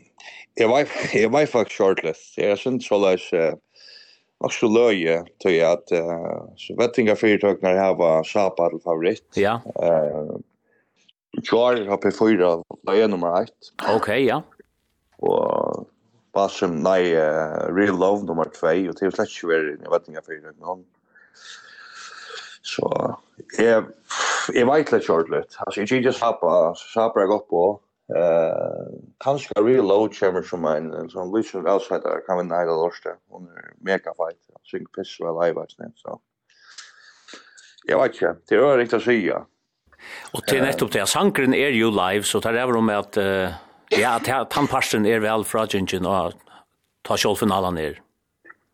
Jag 0.57 0.68
var 0.68 0.86
jag 1.12 1.30
var 1.30 1.47
faktiskt 1.47 1.78
shortlist. 1.78 2.38
Jag 2.38 2.59
syns 2.59 2.86
så 2.86 2.99
läs 2.99 3.32
Och 4.38 4.53
så 4.53 4.68
löje 4.68 5.24
till 5.42 5.64
att 5.64 5.88
så 6.57 6.76
vettinga 6.76 7.16
företag 7.16 7.59
när 7.62 7.74
det 7.74 7.80
här 7.80 7.95
var 7.95 8.24
Sapa 8.24 8.70
favorit. 8.84 9.24
Ja. 9.34 9.61
Eh 9.82 10.36
Klar 11.43 11.87
har 11.89 11.97
P4, 11.97 12.62
det 12.82 13.03
är 13.03 13.09
nummer 13.09 13.43
1. 13.43 13.51
Ok, 13.97 14.09
ja. 14.09 14.43
Och 15.16 15.89
Basim, 16.32 16.76
nej, 16.76 17.16
uh, 17.16 17.74
Real 17.74 17.99
Love 17.99 18.26
nummer 18.26 18.45
2, 18.45 18.66
Och 18.66 18.95
det 19.01 19.03
är 19.03 19.11
slett 19.11 19.43
ju 19.45 19.49
värre, 19.49 19.76
jag 19.82 19.91
vet 19.91 20.09
inte 20.09 20.12
jag 20.12 20.26
fyra. 20.26 20.53
Så 22.62 23.16
jag, 23.59 23.85
jag 24.53 24.74
vet 24.74 24.93
lite 24.93 25.07
kjortligt. 25.07 25.57
Alltså, 25.59 25.80
jag 25.80 25.91
gick 25.91 26.05
just 26.05 26.18
sapa, 26.18 26.74
sapa 26.74 27.01
happa 27.01 27.20
jag 27.20 27.28
gått 27.28 27.49
på. 27.49 27.80
Uh, 28.11 28.99
kanskje 29.18 29.62
Real 29.62 29.87
Love 29.87 30.14
kommer 30.14 30.43
som 30.43 30.64
en 30.64 30.93
en 30.93 31.09
sån 31.09 31.32
liten 31.37 31.68
outsider 31.68 32.26
kan 32.26 32.39
vinna 32.39 32.61
hela 32.61 32.76
lörsta. 32.85 33.11
Hon 33.28 33.49
är 33.49 33.72
mega 33.80 34.12
fight. 34.14 34.43
Hon 34.53 34.64
synger 34.64 34.87
piss 34.87 35.20
väl 35.20 35.47
live, 35.47 35.66
så. 35.95 36.20
Jag 37.85 38.03
vet 38.03 38.14
inte, 38.14 38.37
det 38.49 38.55
är 38.55 38.78
riktigt 38.78 38.97
att 38.97 39.03
säga. 39.03 39.47
Og 40.35 40.43
til 40.49 40.65
nettopp 40.65 40.95
det, 40.95 41.05
sangren 41.11 41.55
er 41.57 41.75
jo 41.77 41.93
live, 41.95 42.27
så 42.27 42.41
tar 42.43 42.57
det 42.57 42.65
over 42.65 42.81
om 42.81 42.91
at 42.95 43.19
uh, 43.21 43.55
ja, 43.95 44.17
tannparsen 44.23 45.07
er 45.07 45.23
vel 45.25 45.47
fra 45.47 45.67
Gingen 45.71 46.09
og 46.11 46.35
ta 47.07 47.19
kjolfinalen 47.21 47.79
er. 47.79 48.01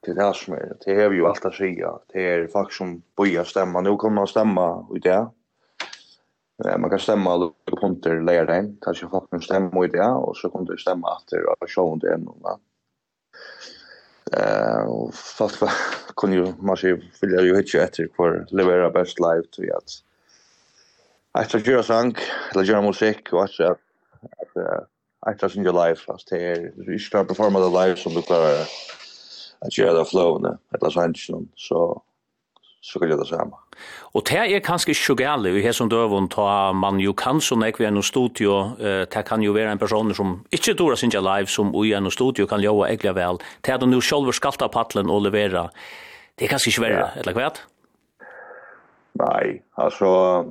Det 0.01 0.15
er 0.15 0.23
det 0.23 0.31
som 0.39 0.55
er, 0.57 0.73
det 0.81 0.95
er 0.97 1.13
jo 1.13 1.27
alt 1.29 1.45
å 1.45 1.53
si, 1.53 1.75
det 1.77 2.23
er 2.25 2.47
folk 2.53 2.73
som 2.73 2.97
bøyer 3.21 3.45
stemma, 3.45 3.83
nå 3.85 3.93
kan 4.01 4.15
man 4.17 4.31
stemma 4.31 4.71
i 4.97 5.03
det, 5.05 5.21
man 6.79 6.91
kan 6.91 7.01
stemma 7.01 7.33
alle 7.33 7.51
punkter 7.81 8.21
lærdagen, 8.25 8.75
kanskje 8.85 9.09
folk 9.13 9.29
som 9.31 9.43
stemma 9.45 9.85
i 9.85 9.93
det, 9.93 10.05
og 10.05 10.37
så 10.37 10.51
kan 10.53 10.67
du 10.69 10.75
stemma 10.79 11.15
etter 11.21 11.47
og 11.49 11.69
se 11.69 11.81
om 11.81 12.01
det 12.01 12.13
er 12.13 12.21
noen. 12.21 12.61
Eh, 14.37 14.83
og 14.87 15.15
folk 15.17 15.57
kunne 16.21 16.37
jo, 16.37 16.51
man 16.61 16.79
sier, 16.81 17.01
vil 17.23 17.37
jo 17.49 17.57
ikke 17.61 17.85
etter 17.87 18.11
hvor 18.17 18.43
leverer 18.53 18.93
best 18.95 19.23
live 19.23 19.49
til 19.57 19.73
at 19.77 20.01
att 21.33 21.55
jag 21.55 21.67
gör 21.67 21.83
sang, 21.83 22.15
eller 22.55 22.65
gör 22.65 22.83
musik 22.83 23.33
och 23.33 23.51
så 23.51 23.65
att 23.65 23.79
att 25.21 25.43
jag 25.43 25.51
synger 25.51 25.73
live 25.73 25.97
fast 25.97 26.31
det 26.31 26.47
är 26.47 26.73
vi 26.87 26.99
ska 26.99 27.25
performa 27.25 27.59
the 27.59 27.85
live 27.85 27.97
som 27.97 28.15
du 28.15 28.23
klarar 28.23 28.67
att 29.59 29.79
göra 29.79 29.99
det 29.99 30.05
flow 30.05 30.57
eller 30.75 30.91
så 30.91 31.45
så 31.57 32.03
så 32.83 32.99
kan 32.99 33.09
jag 33.09 33.19
det 33.19 33.27
samma. 33.27 33.59
Och 34.01 34.23
det 34.31 34.37
är 34.37 34.61
kanske 34.61 34.95
sjugale 34.95 35.51
vi 35.51 35.65
har 35.67 35.73
som 35.73 35.89
dövon 35.89 36.29
ta 36.29 36.73
man 36.73 37.01
ju 37.01 37.13
kan 37.13 37.41
så 37.41 37.57
när 37.57 37.73
vi 37.79 37.85
är 37.85 37.99
i 37.99 38.03
studio 38.03 38.71
det 38.79 39.23
kan 39.27 39.43
ju 39.43 39.53
vara 39.53 39.71
en 39.71 39.79
person 39.79 40.15
som 40.15 40.45
inte 40.51 40.73
dora 40.73 40.97
synja 40.97 41.21
live 41.21 41.47
som 41.47 41.85
i 41.85 41.93
en 41.93 42.11
studio 42.11 42.47
kan 42.47 42.63
lova 42.63 42.89
ägla 42.89 43.13
väl 43.13 43.39
det 43.61 43.73
är 43.73 43.79
de 43.79 43.91
nu 43.91 44.01
själva 44.01 44.33
skalta 44.33 44.69
pallen 44.69 45.11
och 45.11 45.21
levera, 45.21 45.71
det 46.35 46.45
är 46.45 46.49
kanske 46.49 46.71
svärre 46.71 47.11
eller 47.17 47.33
vad? 47.33 47.59
Nej, 49.13 49.63
alltså 49.75 50.45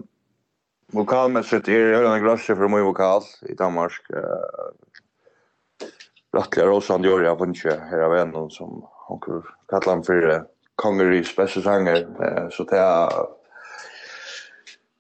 Vokalmässigt 0.92 1.68
är 1.68 1.92
det 1.92 2.08
en 2.08 2.24
glasje 2.24 2.56
för 2.56 2.68
mig 2.68 2.82
vokal 2.82 3.22
i 3.42 3.54
Danmark. 3.54 3.92
Uh, 4.14 4.20
Rattliga 6.34 6.66
Rosan 6.66 7.04
gör 7.04 7.24
jag 7.24 7.38
funnits 7.38 7.64
här 7.64 8.00
av 8.00 8.16
en 8.16 8.50
som 8.50 8.88
hon 9.08 9.20
kallar 9.70 9.94
han 9.94 10.04
för 10.04 10.44
konger 10.76 11.12
i 11.12 11.24
spessesanger. 11.24 12.08
Så 12.52 12.64
det 12.64 12.78
är 12.78 13.10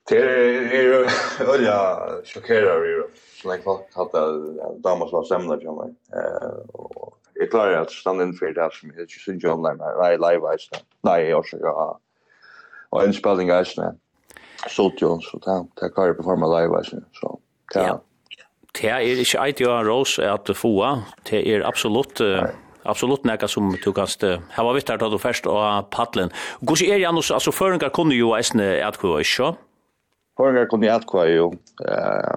Det 0.10 0.18
är 0.18 0.84
ju 0.84 1.08
öliga 1.40 2.00
chockerar 2.26 2.86
ju. 2.86 3.04
Like 3.44 3.64
folk 3.64 3.96
hade 3.96 4.54
damas 4.78 5.12
var 5.12 5.24
sämna 5.24 5.58
till 5.58 5.72
mig. 5.72 5.96
Eh 6.14 6.70
och 6.74 7.18
jag 7.34 7.50
klarar 7.50 7.82
att 7.82 7.92
stanna 7.92 8.24
in 8.24 8.34
för 8.34 8.54
det 8.54 8.70
som 8.72 8.90
heter 8.90 9.34
John 9.34 9.64
Lime. 9.64 9.84
Nej, 9.98 10.18
live 10.18 10.58
ice. 10.58 10.70
Nej, 11.02 11.30
jag 11.30 11.46
ska. 11.46 12.00
Och 12.90 13.04
en 13.04 13.14
spelning 13.14 13.50
ice 13.64 13.80
studion, 14.68 15.22
så 15.22 15.40
det, 15.46 15.58
det 15.82 15.92
kan 15.96 16.10
jag 16.10 16.18
performa 16.18 16.48
live, 16.60 16.84
så 17.14 17.36
det 17.74 17.84
er... 17.84 18.00
Det 18.80 18.86
er 18.86 19.02
ikke 19.02 19.40
eit 19.42 19.60
jo 19.64 19.72
rås 19.84 20.20
at 20.22 20.50
få, 20.56 20.72
det 21.26 21.40
er 21.42 21.64
absolutt, 21.66 22.22
absolutt 22.86 23.26
nekka 23.26 23.48
som 23.50 23.72
du 23.74 23.90
kan 23.98 24.08
her 24.54 24.64
var 24.64 24.78
vittar 24.78 25.02
da 25.02 25.10
du 25.10 25.18
først 25.18 25.50
og 25.50 25.90
paddelen. 25.90 26.30
Gås 26.62 26.84
er 26.86 27.02
Janus, 27.02 27.32
altså 27.32 27.52
føringar 27.52 27.90
kunne 27.90 28.14
jo 28.16 28.36
eisne 28.38 28.78
etkva, 28.86 29.18
ikke? 29.26 29.56
Føringar 30.38 30.70
kunne 30.70 30.92
etkva 30.94 31.26
jo, 31.34 31.50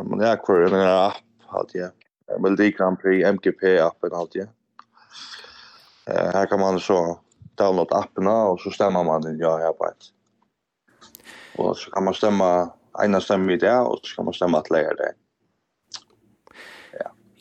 men 0.09 0.25
jeg 0.25 0.41
kvar 0.47 0.65
en 0.71 0.79
app, 0.81 1.21
hadde 1.53 1.79
jeg, 1.79 1.93
Melodi 2.41 2.73
Grand 2.73 2.97
Prix, 2.99 3.21
MGP-appen 3.29 4.17
hadde 4.17 4.41
jeg. 4.41 4.49
Her 6.09 6.49
kan 6.51 6.61
man 6.65 6.81
så 6.81 7.19
download 7.61 7.93
appen, 7.93 8.27
og 8.27 8.59
så 8.65 8.73
stemmer 8.73 9.05
man 9.07 9.29
ja, 9.37 9.53
her 9.61 9.77
på 9.77 9.93
et. 9.93 10.13
Och 11.57 11.77
så 11.77 11.91
kan 11.91 12.05
man 12.05 12.15
stämma 12.15 12.71
ena 13.05 13.21
stämma 13.21 13.53
i 13.53 13.57
det 13.57 13.79
och 13.79 13.99
så 14.03 14.17
kan 14.17 14.25
man 14.25 14.35
stämma 14.35 14.59
att 14.59 14.71
lära 14.71 14.95
det. 14.95 15.13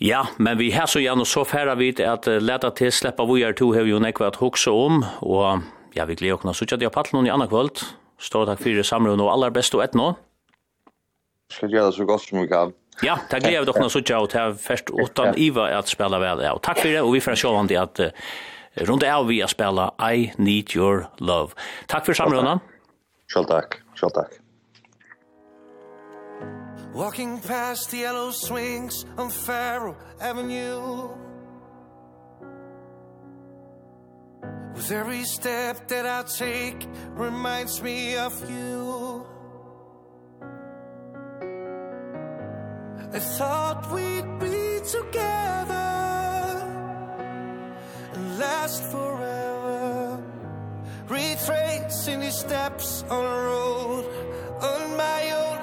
Ja, 0.04 0.28
men 0.38 0.58
vi 0.58 0.72
har 0.72 0.88
så 0.88 1.00
gärna 1.00 1.26
så 1.26 1.46
færre 1.46 1.76
vidt 1.76 2.00
att 2.00 2.28
uh, 2.28 2.42
lätta 2.42 2.72
till 2.72 2.92
släppa 2.92 3.26
vojar 3.26 3.54
to 3.54 3.74
har 3.74 3.82
ju 3.82 4.00
nekva 4.00 4.28
at 4.28 4.36
hukse 4.36 4.70
om 4.70 5.06
och 5.20 5.60
ja, 5.94 6.06
vi 6.06 6.16
glädjer 6.16 6.48
oss 6.48 6.58
suttja 6.58 6.76
att 6.76 6.82
jag 6.82 6.92
paddlar 6.92 7.14
någon 7.14 7.28
i 7.28 7.30
annan 7.30 7.48
kvöld. 7.48 7.80
Stort 8.20 8.48
tack 8.48 8.62
för 8.62 8.84
samråd 8.84 9.22
och 9.22 9.32
allra 9.32 9.52
bäst 9.52 9.76
og 9.76 9.84
ett 9.84 9.94
nå. 9.94 10.16
Ska 11.52 11.68
göra 11.68 11.92
så 11.92 12.06
gott 12.06 12.22
som 12.22 12.42
vi 12.42 12.48
kan. 12.48 12.74
Ja, 13.02 13.20
tack 13.30 13.44
glädjer 13.44 13.66
dock 13.66 13.78
oss 13.78 13.94
så 13.94 14.00
og 14.00 14.34
här 14.34 14.54
først 14.54 14.90
utan 14.90 15.38
Iva 15.38 15.78
att 15.78 15.88
spela 15.88 16.20
väl. 16.20 16.42
Ja, 16.42 16.60
tack 16.62 16.80
för 16.80 16.90
det 16.90 17.02
och 17.02 17.16
vi 17.16 17.22
får 17.22 17.36
sjå 17.36 17.64
det 17.64 17.78
att 17.78 18.00
uh, 18.00 18.08
runt 18.74 19.04
av 19.04 19.28
vi 19.28 19.44
att 19.44 19.50
spela 19.50 19.94
I 20.14 20.34
need 20.38 20.76
your 20.76 21.06
love. 21.18 21.52
Tack 21.88 22.06
för 22.06 22.14
samrådet. 22.14 22.60
Själv 23.34 23.46
tack. 23.46 23.81
Selv 24.02 24.14
takk. 24.14 24.34
Walking 26.94 27.40
past 27.40 27.92
the 27.92 27.98
yellow 27.98 28.32
swings 28.32 29.06
on 29.16 29.30
Faro 29.30 29.96
Avenue. 30.20 31.10
With 34.74 34.92
every 34.92 35.24
step 35.24 35.88
that 35.90 36.06
I 36.08 36.24
take 36.24 36.88
reminds 37.14 37.84
me 37.84 38.18
of 38.18 38.34
you. 38.50 39.24
I 43.14 43.20
thought 43.38 43.82
we'd 43.94 44.32
be 44.40 44.80
together 44.98 45.90
and 48.14 48.40
last 48.40 48.82
forever 48.92 49.21
retracing 51.12 52.22
his 52.22 52.38
steps 52.38 53.04
on 53.10 53.26
a 53.26 53.42
road. 53.50 54.06
On 54.62 54.96
my 54.96 55.32
own 55.32 55.58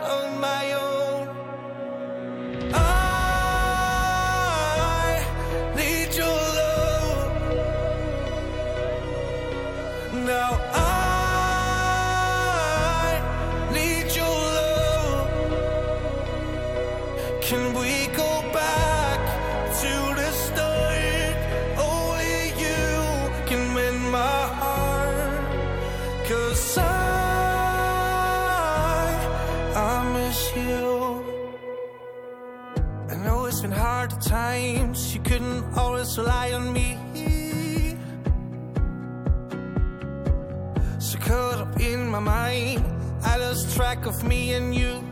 it's 33.59 33.67
been 33.67 33.73
hard 33.73 34.13
at 34.13 34.21
times. 34.21 35.13
You 35.13 35.21
couldn't 35.21 35.65
always 35.77 36.17
rely 36.17 36.53
on 36.53 36.73
me. 36.73 36.97
So 41.01 41.19
caught 41.19 41.59
up 41.63 41.81
in 41.81 42.09
my 42.09 42.21
mind 42.21 42.85
I 43.25 43.37
lost 43.39 43.75
track 43.75 44.07
of 44.07 44.23
me 44.23 44.53
and 44.53 44.73
you. 44.73 45.08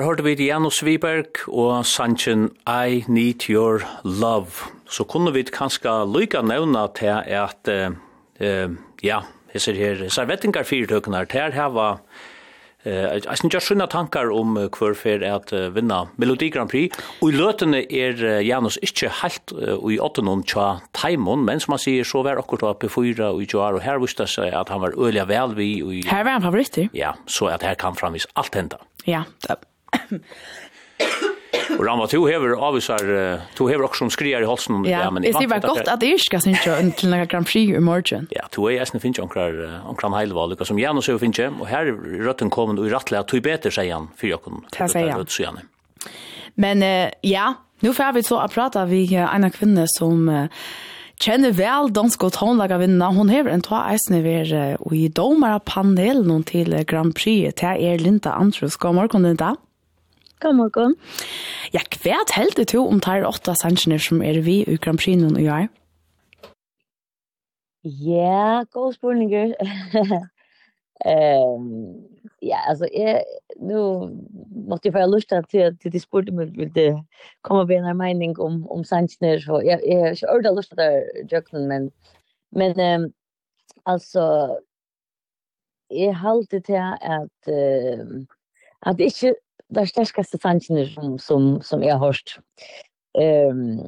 Her 0.00 0.06
hørte 0.06 0.24
vi 0.24 0.32
Janus 0.46 0.78
Viberg 0.80 1.42
og 1.52 1.82
Sanchen 1.84 2.46
I 2.64 3.02
Need 3.04 3.50
Your 3.52 3.82
Love. 4.00 4.64
Så 4.88 5.04
kunne 5.04 5.28
vi 5.34 5.42
kanskje 5.44 5.92
lykke 6.08 6.40
nevna 6.40 6.86
til 6.96 7.20
at, 7.28 7.68
uh, 7.68 8.72
ja, 9.04 9.18
jeg 9.52 9.60
ser 9.60 9.76
her, 9.76 10.06
servettingar 10.08 10.64
fyrtøkene 10.64 11.20
her, 11.20 11.28
til 11.28 11.52
her 11.52 11.68
var 11.76 12.00
Eh, 12.80 13.20
jeg 13.20 13.36
synes 13.36 13.52
jeg 13.52 13.60
skjønner 13.60 13.90
tankar 13.92 14.30
om 14.32 14.54
hver 14.56 14.94
fer 14.96 15.20
at 15.28 15.50
vinna 15.74 16.06
Melodi 16.16 16.48
Grand 16.48 16.70
Prix. 16.72 16.96
Og 17.20 17.28
i 17.28 17.36
løtene 17.36 17.82
er 17.84 18.40
Janus 18.40 18.78
ikke 18.80 19.10
helt 19.20 19.52
i 19.52 19.98
åtten 20.00 20.30
om 20.32 20.40
tja 20.40 20.78
Taimon, 20.96 21.44
men 21.44 21.60
som 21.60 21.76
han 21.76 21.82
sier, 21.84 22.08
så 22.08 22.22
var 22.24 22.40
akkurat 22.40 22.80
P4 22.80 23.34
og 23.34 23.42
i 23.44 23.50
Joar, 23.52 23.76
og 23.76 23.84
her 23.84 24.00
visste 24.00 24.24
seg 24.24 24.56
at 24.56 24.72
han 24.72 24.80
var 24.80 24.96
øyelig 24.96 25.28
vel 25.28 25.52
vi. 25.60 25.68
Og... 25.84 25.92
Her 26.08 26.24
var 26.24 26.38
han 26.38 26.48
favoritter. 26.48 26.88
Ja, 26.96 27.12
så 27.28 27.52
at 27.52 27.68
her 27.68 27.76
kan 27.76 28.00
framvis 28.00 28.24
alt 28.40 28.56
henda. 28.56 28.80
Ja, 29.04 29.26
det 29.44 29.60
Och 31.78 31.86
Rama 31.86 32.06
du 32.06 32.28
hever 32.28 32.48
avvisar 32.48 33.40
tog 33.54 33.70
hever 33.70 33.84
också 33.84 33.98
som 33.98 34.10
skriar 34.10 34.42
i 34.42 34.44
halsen 34.44 34.84
ja, 34.84 35.10
men 35.10 35.22
det 35.22 35.28
är 35.28 35.46
väl 35.46 35.60
gott 35.60 35.88
att 35.88 36.00
det 36.00 36.12
är 36.12 36.18
ska 36.18 36.40
syns 36.40 36.66
ju 36.66 36.72
en 36.72 36.92
till 36.92 37.10
några 37.10 37.24
Grand 37.24 37.46
Prix 37.46 37.76
i 37.76 37.80
morgon. 37.80 38.26
Ja, 38.30 38.42
tog 38.50 38.72
är 38.72 38.84
sen 38.84 39.00
finns 39.00 39.18
onkrar 39.18 39.80
onkrar 39.88 40.16
Heilval 40.16 40.56
som 40.56 40.66
som 40.66 40.78
Janus 40.78 41.08
och 41.08 41.20
finns 41.20 41.38
och 41.38 41.66
här 41.66 41.84
rötten 42.24 42.50
kommer 42.50 42.80
och 42.80 42.90
rattla 42.90 43.22
tog 43.22 43.42
bättre 43.42 43.70
säger 43.70 43.94
han 43.94 44.08
för 44.16 44.26
jag 44.26 44.44
kan. 44.44 44.64
Det 44.78 44.88
säger 44.88 45.46
han. 45.46 45.58
Men 46.54 47.10
ja, 47.20 47.54
nu 47.80 47.94
får 47.94 48.12
vi 48.12 48.22
så 48.22 48.38
att 48.38 48.54
prata 48.54 48.84
vi 48.84 49.14
en 49.14 49.50
kvinna 49.50 49.86
som 49.86 50.48
kjenner 51.20 51.52
vel 51.52 51.92
dansk 51.92 52.24
og 52.24 52.32
tonlagervinna. 52.32 53.10
Hon 53.12 53.28
hever 53.28 53.50
en 53.52 53.62
tva 53.62 53.84
eisne 53.92 54.22
ver 54.24 54.76
og 54.80 54.94
i 54.96 55.08
domara 55.08 55.58
panelen 55.60 56.44
til 56.44 56.84
Grand 56.84 57.14
Prix. 57.14 57.54
Det 57.60 57.76
er 57.76 57.98
Linda 57.98 58.30
Andrus. 58.30 58.76
God 58.76 58.94
morgen, 58.94 59.22
Linda. 59.22 59.44
God 59.44 59.56
morgen. 59.56 59.69
God 60.40 60.56
morgon. 60.56 60.94
Ja, 61.74 61.82
kvært 61.92 62.32
held 62.32 62.54
det 62.56 62.72
jo 62.72 62.86
om 62.88 63.00
tar 63.04 63.26
åtta 63.28 63.52
sansjene 63.60 63.98
som 64.00 64.22
er 64.24 64.40
vi 64.46 64.62
i 64.64 64.76
Grand 64.80 65.00
Prix 65.00 65.20
noen 65.20 65.36
år. 65.44 65.66
Ja, 67.84 68.62
god 68.72 68.94
spørninger. 68.96 69.52
um, 71.12 71.66
ja, 72.42 72.62
altså, 72.68 72.88
jeg, 72.94 73.20
nå 73.60 73.82
måtte 74.68 74.88
jeg 74.88 74.96
få 74.96 75.04
lyst 75.10 75.32
til, 75.50 75.76
til 75.82 75.92
de 75.92 76.00
spurte 76.00 76.32
meg, 76.32 76.56
vil 76.56 76.72
det 76.74 76.88
komme 77.44 77.66
med 77.68 77.84
en 77.84 78.00
mening 78.00 78.38
om, 78.40 78.62
om 78.72 78.84
sansjene, 78.84 79.36
så 79.44 79.60
jeg, 79.64 79.80
jeg 79.86 80.00
har 80.00 80.16
ikke 80.16 80.32
ordet 80.32 80.56
lyst 80.56 80.72
til 80.72 80.80
det 80.80 81.28
jøkken, 81.32 81.68
men, 81.68 81.90
men 82.56 82.80
um, 82.80 83.06
altså, 83.86 84.24
jeg 85.90 86.16
halte 86.16 86.60
til 86.60 86.80
at, 86.80 87.52
uh, 87.52 88.24
at 88.88 88.98
det 88.98 89.12
ikke 89.12 89.34
det 89.74 89.86
sterkaste 89.88 90.38
sansene 90.42 90.86
som, 90.90 91.18
som, 91.18 91.50
som 91.62 91.82
jeg 91.82 91.94
har 91.94 92.02
hørt. 92.02 92.36
Um, 93.14 93.78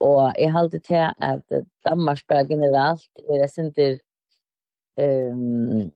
og 0.00 0.32
jeg 0.38 0.52
halte 0.52 0.78
til 0.78 1.06
at 1.20 1.64
Danmark 1.88 2.20
bare 2.28 2.46
generelt 2.48 3.08
er 3.28 3.46
sinter 3.48 3.98
um, 5.00 5.90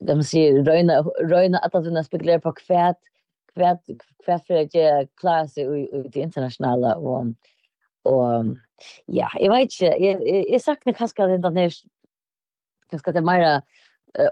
de 0.00 0.16
sier 0.24 0.62
røyna, 0.64 1.02
røyna 1.28 1.60
at 1.64 1.76
han 1.76 2.04
spekulerer 2.04 2.40
på 2.40 2.52
kvæt 2.56 2.96
kvæt 3.54 3.80
kvæt 4.24 4.42
for 4.46 4.54
at 4.54 4.74
jeg 4.74 5.08
klarer 5.20 5.48
seg 5.50 5.68
i, 5.76 5.84
det 6.12 6.22
internasjonale 6.22 6.94
og, 6.96 7.34
og 8.08 8.54
ja, 9.08 9.28
jeg 9.40 9.50
vet 9.50 9.68
ikke 9.68 9.90
jeg, 9.90 10.20
jeg, 10.24 10.44
jeg 10.50 10.60
sakner 10.64 10.96
kanskje 10.96 11.26
at 11.26 11.44
den 11.44 11.58
er 11.58 11.76
kanskje 12.90 13.12
det 13.12 13.20
er 13.20 13.28
mer 13.28 13.46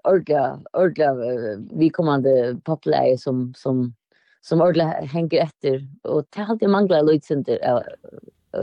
ordentlig, 0.04 0.40
ordentlig 0.72 1.78
vi 1.80 1.88
kommande 1.88 2.60
populær 2.64 3.16
som 3.16 3.52
som 3.56 3.92
som 4.40 4.60
ordla 4.60 4.84
hänger 4.84 5.42
efter. 5.42 5.88
Och 6.02 6.24
det 6.30 6.40
har 6.40 6.52
alltid 6.52 6.68
manglat 6.68 7.04
lojtsynder 7.04 7.58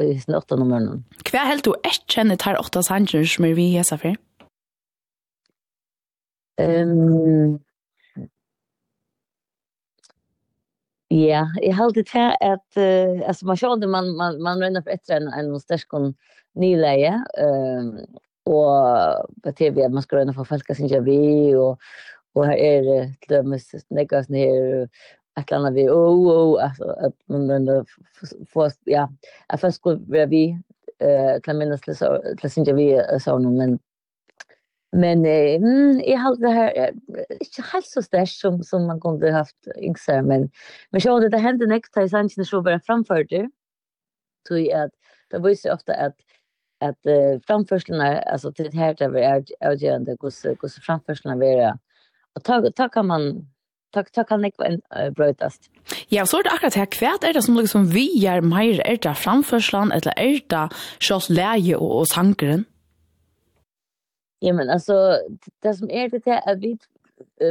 i 0.01 0.19
sin 0.19 0.35
åtta 0.35 0.55
nummer. 0.55 1.01
Hva 1.25 1.41
er 1.41 1.51
helt 1.53 1.67
du 1.67 1.73
ett 1.85 2.05
kjenner 2.09 2.39
tar 2.41 2.59
åtta 2.59 2.83
sanger 2.85 3.25
som 3.29 3.45
er 3.45 3.55
vi 3.57 3.71
i 3.73 3.83
SFR? 3.83 4.15
Um, 6.55 7.59
ja, 11.11 11.43
jeg 11.61 11.73
har 11.75 11.83
alltid 11.83 12.07
til 12.07 12.29
at, 12.41 12.67
uh, 12.79 13.27
altså 13.27 13.49
man 13.49 13.59
skjønner 13.59 13.91
man, 13.91 14.13
man, 14.15 14.39
man 14.43 14.63
renner 14.63 14.85
for 14.85 14.95
etter 14.95 15.19
en, 15.19 15.27
en 15.35 15.59
sterskånd 15.59 16.13
nyleie, 16.55 17.17
um, 17.43 17.91
og 18.47 19.27
på 19.43 19.55
TV 19.57 19.83
at 19.83 19.91
man 19.91 20.05
skal 20.05 20.21
renner 20.21 20.37
for 20.37 20.47
folk 20.47 20.71
som 20.71 20.87
ikke 20.87 21.03
vi, 21.03 21.19
og, 21.59 21.75
og 22.35 22.47
her 22.47 22.55
er 22.55 23.11
til 23.19 23.35
dømes, 23.35 23.67
nekkast 23.91 24.31
her, 24.31 24.87
ett 25.39 25.51
eller 25.51 25.59
annat 25.59 25.73
vi, 25.73 25.89
oh, 25.89 26.29
oh, 26.29 26.63
alltså 26.63 26.83
att 26.83 27.13
man 27.25 27.49
ändå 27.49 27.85
får, 28.53 28.71
ja, 28.83 29.11
att 29.47 29.61
först 29.61 29.77
skulle 29.77 30.25
vi, 30.25 30.59
eh, 30.99 31.41
kan 31.43 31.57
minnas 31.57 31.81
till 31.81 32.51
sin 32.51 32.63
jag 32.63 32.73
vi 32.73 33.01
sa 33.19 33.37
någon, 33.37 33.57
men 33.57 33.79
Men 34.95 35.25
eh, 35.25 35.55
mm, 35.55 36.01
jag 36.05 36.19
har 36.19 36.35
det 36.35 36.49
här 36.49 36.75
jag, 36.75 36.89
inte 37.39 37.61
helt 37.73 37.85
så 37.85 38.01
starkt 38.01 38.31
som, 38.31 38.63
som 38.63 38.87
man 38.87 39.01
kunde 39.01 39.31
haft 39.31 39.67
yngre. 39.77 40.21
Men, 40.21 40.49
men 40.89 41.01
så 41.01 41.19
det, 41.19 41.29
det 41.29 41.37
hände 41.37 41.67
nästa 41.67 42.03
i 42.03 42.09
sanningen 42.09 42.45
så 42.45 42.61
bara 42.61 42.79
framför 42.79 43.23
det. 43.23 43.49
Så 44.47 44.55
att 44.55 44.91
det 45.31 45.37
var 45.37 45.49
ju 45.49 45.71
ofta 45.71 45.93
att 45.93 46.15
att 46.81 47.05
uh, 47.05 47.39
framförslarna 47.47 48.19
altså 48.19 48.51
til 48.51 48.65
det 48.65 48.73
her, 48.73 48.93
det 48.93 49.23
er 49.23 49.41
avgjørende 49.61 50.15
hvordan 50.19 50.57
hur 50.61 50.67
hur 50.75 50.81
framförslarna 50.85 51.39
vara. 51.39 51.77
Ta, 52.43 52.69
ta 52.69 52.87
kan 52.87 53.05
man 53.05 53.47
ta 53.93 54.03
ta 54.03 54.23
kan 54.23 54.45
ikke 54.45 54.77
uh, 54.95 55.09
brøtast. 55.15 55.69
Ja, 56.11 56.25
så 56.25 56.39
er 56.39 56.47
det 56.47 56.53
akkurat 56.53 56.79
her 56.79 56.85
kvært 56.85 57.23
er 57.23 57.33
det 57.33 57.43
som 57.43 57.57
liksom 57.57 57.89
vi 57.93 58.07
er 58.25 58.41
mer 58.41 58.81
er 58.85 58.97
det 58.97 59.17
framførslan 59.17 59.91
eller 59.95 60.13
er 60.17 60.39
det 60.49 60.65
sjås 60.99 61.29
leie 61.29 61.77
og, 61.77 61.91
og 62.01 62.07
sangeren? 62.07 62.65
Ja, 64.41 64.53
men 64.53 64.69
alltså 64.69 65.17
det 65.63 65.77
som 65.77 65.89
är 65.89 66.09
det 66.09 66.23
til 66.23 66.33
er 66.33 66.55
vi 66.55 66.77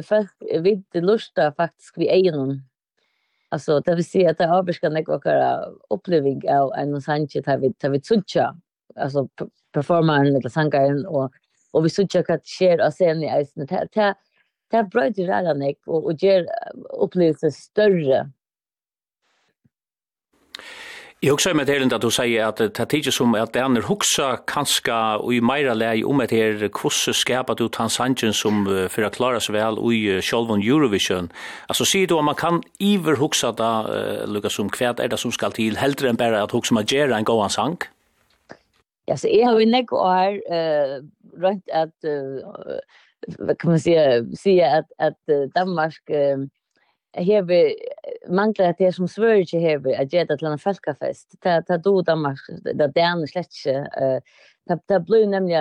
folk 0.03 0.30
vi 0.62 0.82
det 0.93 1.03
lustar 1.03 1.55
faktiskt 1.57 1.99
vi 1.99 2.09
eier 2.09 2.32
noen. 2.32 2.62
Alltså 3.51 3.80
det 3.80 3.95
vill 3.95 4.05
säga 4.05 4.30
att 4.30 4.39
det 4.39 4.51
avskar 4.51 4.91
nek 4.91 5.09
våra 5.09 5.64
uppleving 5.91 6.43
av 6.51 6.72
en 6.74 7.01
sanche 7.01 7.41
där 7.41 7.59
vi 7.59 7.74
där 7.80 7.89
vi 7.89 8.01
tsucha 8.01 8.57
alltså 8.97 9.28
performa 9.72 10.16
en 10.16 10.37
eller 10.37 10.49
sangaren 10.49 11.07
och 11.07 11.32
och 11.72 11.85
vi 11.85 11.91
tsucha 11.91 12.22
kat 12.22 12.47
share 12.47 12.87
och 12.87 12.95
sen 12.95 13.22
i 13.22 13.41
isen 13.41 13.66
det 13.66 14.14
det 14.70 14.80
er 14.80 14.88
brøyde 14.92 15.22
i 15.22 15.28
ræra 15.28 15.54
nek, 15.58 15.78
og, 15.86 16.06
og 16.10 16.16
gjør 16.18 16.48
opplevelsen 17.04 17.52
større. 17.54 18.24
Jeg 21.24 21.32
husker 21.32 21.54
med 21.56 21.64
det 21.64 21.92
at 21.94 22.02
du 22.02 22.10
sier 22.12 22.50
at 22.50 22.58
det 22.60 22.80
er 22.82 22.84
tidlig 22.84 23.12
som 23.16 23.32
at 23.34 23.54
det 23.54 23.62
andre 23.64 23.80
husker 23.86 24.42
kanskje 24.44 24.96
og 25.22 25.30
i 25.32 25.38
meira 25.40 25.72
lei 25.72 26.02
om 26.04 26.20
at 26.20 26.34
her 26.36 26.58
hvordan 26.68 27.16
skapet 27.16 27.58
du 27.58 27.68
tansangen 27.72 28.34
som 28.36 28.66
uh, 28.68 28.90
for 28.92 29.06
å 29.06 29.10
klare 29.14 29.40
seg 29.40 29.56
vel 29.56 29.80
i 29.88 30.02
uh, 30.12 30.20
Sjolvon 30.20 30.60
Eurovision. 30.60 31.30
Altså 31.68 31.86
sier 31.88 32.10
du 32.10 32.18
at 32.18 32.28
man 32.28 32.36
kan 32.36 32.60
iver 32.76 33.16
huksa 33.16 33.54
da, 33.56 33.70
uh, 33.88 34.26
Lukas, 34.28 34.58
som 34.58 34.68
hva 34.68 34.92
er 34.92 35.08
det 35.08 35.20
som 35.22 35.32
skal 35.32 35.56
til, 35.56 35.80
heldre 35.80 36.12
enn 36.12 36.20
bare 36.20 36.42
at 36.44 36.52
huske 36.52 36.76
man 36.76 36.84
gjør 36.84 37.16
en 37.16 37.24
gåan 37.24 37.56
sang? 37.56 37.80
Ja, 39.08 39.16
så 39.16 39.32
jeg 39.32 39.48
har 39.48 39.56
jo 39.56 39.70
nekk 39.72 39.96
år 39.96 40.36
uh, 40.44 41.00
rundt 41.40 41.72
at 41.72 41.94
uh, 42.04 42.76
kan 43.59 43.70
man 43.70 43.81
säga 43.81 44.25
säga 44.37 44.77
att 44.79 44.93
att 44.99 45.53
Danmark 45.55 46.11
eh, 46.11 46.39
hever 47.16 47.75
manglar 48.29 48.68
at 48.68 48.79
det 48.79 48.93
som 48.95 49.09
Sverige 49.09 49.61
hever 49.61 49.95
at 49.97 50.11
det 50.11 50.39
til 50.39 50.49
en 50.49 50.59
folkafest. 50.59 51.37
Ta, 51.43 51.61
ta 51.61 51.77
do 51.77 52.03
Danmark, 52.03 52.39
da 52.64 52.87
det 52.87 53.03
er 53.03 53.27
slett 53.31 53.55
ikke. 53.55 53.85
Uh, 54.01 54.20
ta, 54.68 54.79
ta 54.89 54.99
blir 54.99 55.27
nemlig 55.29 55.61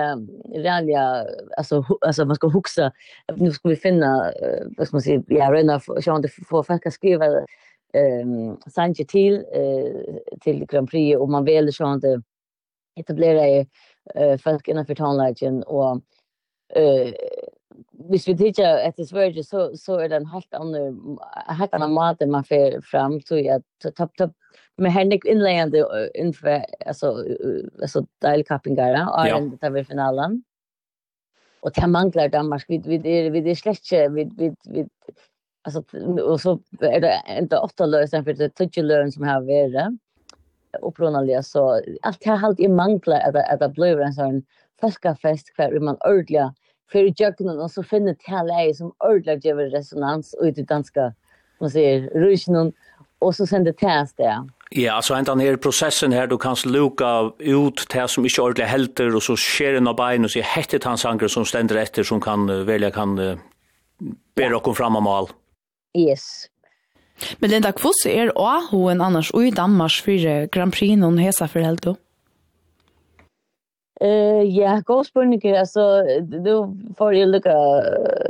realia, 0.64 1.24
altså, 1.58 1.82
altså 2.02 2.24
man 2.24 2.36
skal 2.36 2.50
huksa, 2.50 2.90
nu 3.36 3.52
skal 3.52 3.70
vi 3.70 3.80
finna, 3.82 4.12
uh, 4.42 4.64
hva 4.76 4.86
skal 4.86 4.96
man 4.96 5.06
si, 5.06 5.18
ja, 5.30 5.50
røyna, 5.52 5.78
sjå 5.78 6.16
om 6.16 6.24
det 6.24 6.32
får 6.32 6.66
folk 6.70 6.88
skriva 6.92 7.30
um, 7.94 8.54
sanje 8.68 9.04
til, 9.04 9.42
uh, 9.54 10.38
til 10.44 10.64
Grand 10.66 10.88
Prix, 10.90 11.16
og 11.18 11.30
man 11.30 11.46
veler 11.46 11.72
så 11.72 11.92
om 11.92 12.00
det 12.00 12.16
etablera 12.98 13.46
uh, 13.62 14.34
folk 14.42 14.68
innanfor 14.68 14.98
tonelagen, 14.98 15.62
og 15.66 16.02
eh 16.76 17.12
hvis 18.08 18.28
vi 18.28 18.34
tittar 18.36 18.78
at 18.78 18.96
det 18.96 19.08
Sverige 19.08 19.44
så 19.44 19.76
så 19.76 19.98
är 19.98 20.08
den 20.08 20.26
helt 20.26 20.54
annorlunda 20.54 21.22
helt 21.48 21.74
annan 21.74 21.92
mat 21.92 22.22
än 22.22 22.30
man 22.30 22.44
får 22.44 22.80
fram 22.80 23.20
så 23.20 23.38
jag 23.38 23.62
tapp 23.96 24.16
tapp 24.16 24.32
med 24.76 24.92
Henrik 24.92 25.24
inlägande 25.24 26.10
inför 26.14 26.64
alltså 26.86 27.24
alltså 27.82 28.06
delkappingar 28.20 28.92
och 28.92 29.28
ja. 29.28 29.36
ända 29.36 29.56
till 29.56 29.86
finalen. 29.86 30.42
Och 31.60 31.70
det 31.74 31.86
manglar 31.86 32.28
Danmark 32.28 32.64
vid 32.68 32.86
vid 32.86 33.06
är 33.06 33.30
vid 33.30 33.46
är 33.46 33.54
släcke 33.54 34.08
vid 34.08 34.38
vid 34.38 34.56
vid 34.64 34.88
alltså 35.62 35.82
och 36.22 36.40
så 36.40 36.60
är 36.80 37.00
det 37.00 37.22
inte 37.38 37.58
åtta 37.58 37.86
lösen 37.86 38.24
för 38.24 38.32
det 38.32 38.58
tjugo 38.58 38.82
lön 38.82 39.12
som 39.12 39.24
har 39.24 39.40
varit 39.40 40.00
upplånaliga 40.82 41.42
så 41.42 41.82
allt 42.02 42.24
här 42.24 42.36
halt 42.36 42.60
i 42.60 42.68
manglar 42.68 43.20
att 43.20 43.36
att 43.36 43.60
det 43.60 43.68
blir 43.68 44.00
en 44.00 44.12
sån 44.12 44.42
folkafest 44.80 45.52
hver 45.56 45.80
man 45.80 45.96
ordelig 46.04 46.50
för 46.92 47.22
jöknen 47.22 47.60
och 47.60 47.70
så 47.70 47.82
finner 47.82 48.14
till 48.14 48.46
läge 48.46 48.74
som 48.74 48.92
ordelig 48.98 49.44
ger 49.44 49.54
resonans 49.54 50.34
ut 50.40 50.58
i 50.58 50.62
danska 50.62 51.12
man 51.60 51.70
säger 51.70 52.10
rysen 52.10 52.72
och 53.18 53.36
så 53.36 53.46
sender 53.46 53.72
täst 53.72 54.16
där. 54.16 54.48
Ja, 54.70 54.92
alltså 54.92 55.14
enda 55.14 55.34
ner 55.34 55.56
prosessen 55.56 56.12
här 56.12 56.26
du 56.26 56.38
kan 56.38 56.56
luka 56.64 57.32
ut 57.38 57.86
det 57.92 58.08
som 58.08 58.26
ikke 58.26 58.42
ordentlig 58.42 58.64
helter, 58.64 59.14
och 59.16 59.22
så 59.22 59.36
skjer 59.36 59.74
en 59.74 59.88
av 59.88 59.96
bein 59.96 60.24
och 60.24 60.30
så 60.30 60.40
hettet 60.40 60.84
hans 60.84 61.00
sanger 61.00 61.28
som 61.28 61.44
stender 61.44 61.76
etter, 61.76 62.02
som 62.02 62.20
kan 62.20 62.66
välja 62.66 62.90
kan 62.90 63.18
uh, 63.18 63.38
bära 64.36 64.56
okkur 64.56 64.74
fram 64.74 64.96
av 64.96 65.02
mål. 65.02 65.28
Yes. 65.98 66.48
Men 67.38 67.50
Linda, 67.50 67.72
hvordan 67.72 68.12
er 68.12 68.32
AHO 68.36 68.76
hoen 68.76 69.00
annars 69.00 69.30
og 69.30 69.46
i 69.46 69.50
Danmarks 69.50 70.00
fyrir 70.02 70.48
Grand 70.50 70.74
Prix 70.74 70.98
noen 70.98 71.18
hesa 71.18 71.46
for 71.48 71.62
helt 71.62 71.82
då? 71.82 71.94
Eh 74.04 74.42
ja, 74.42 74.82
god 74.84 75.06
spurning. 75.06 75.56
Alltså 75.56 76.02
då 76.44 76.76
får 76.98 77.14
ju 77.14 77.26
lucka 77.26 77.50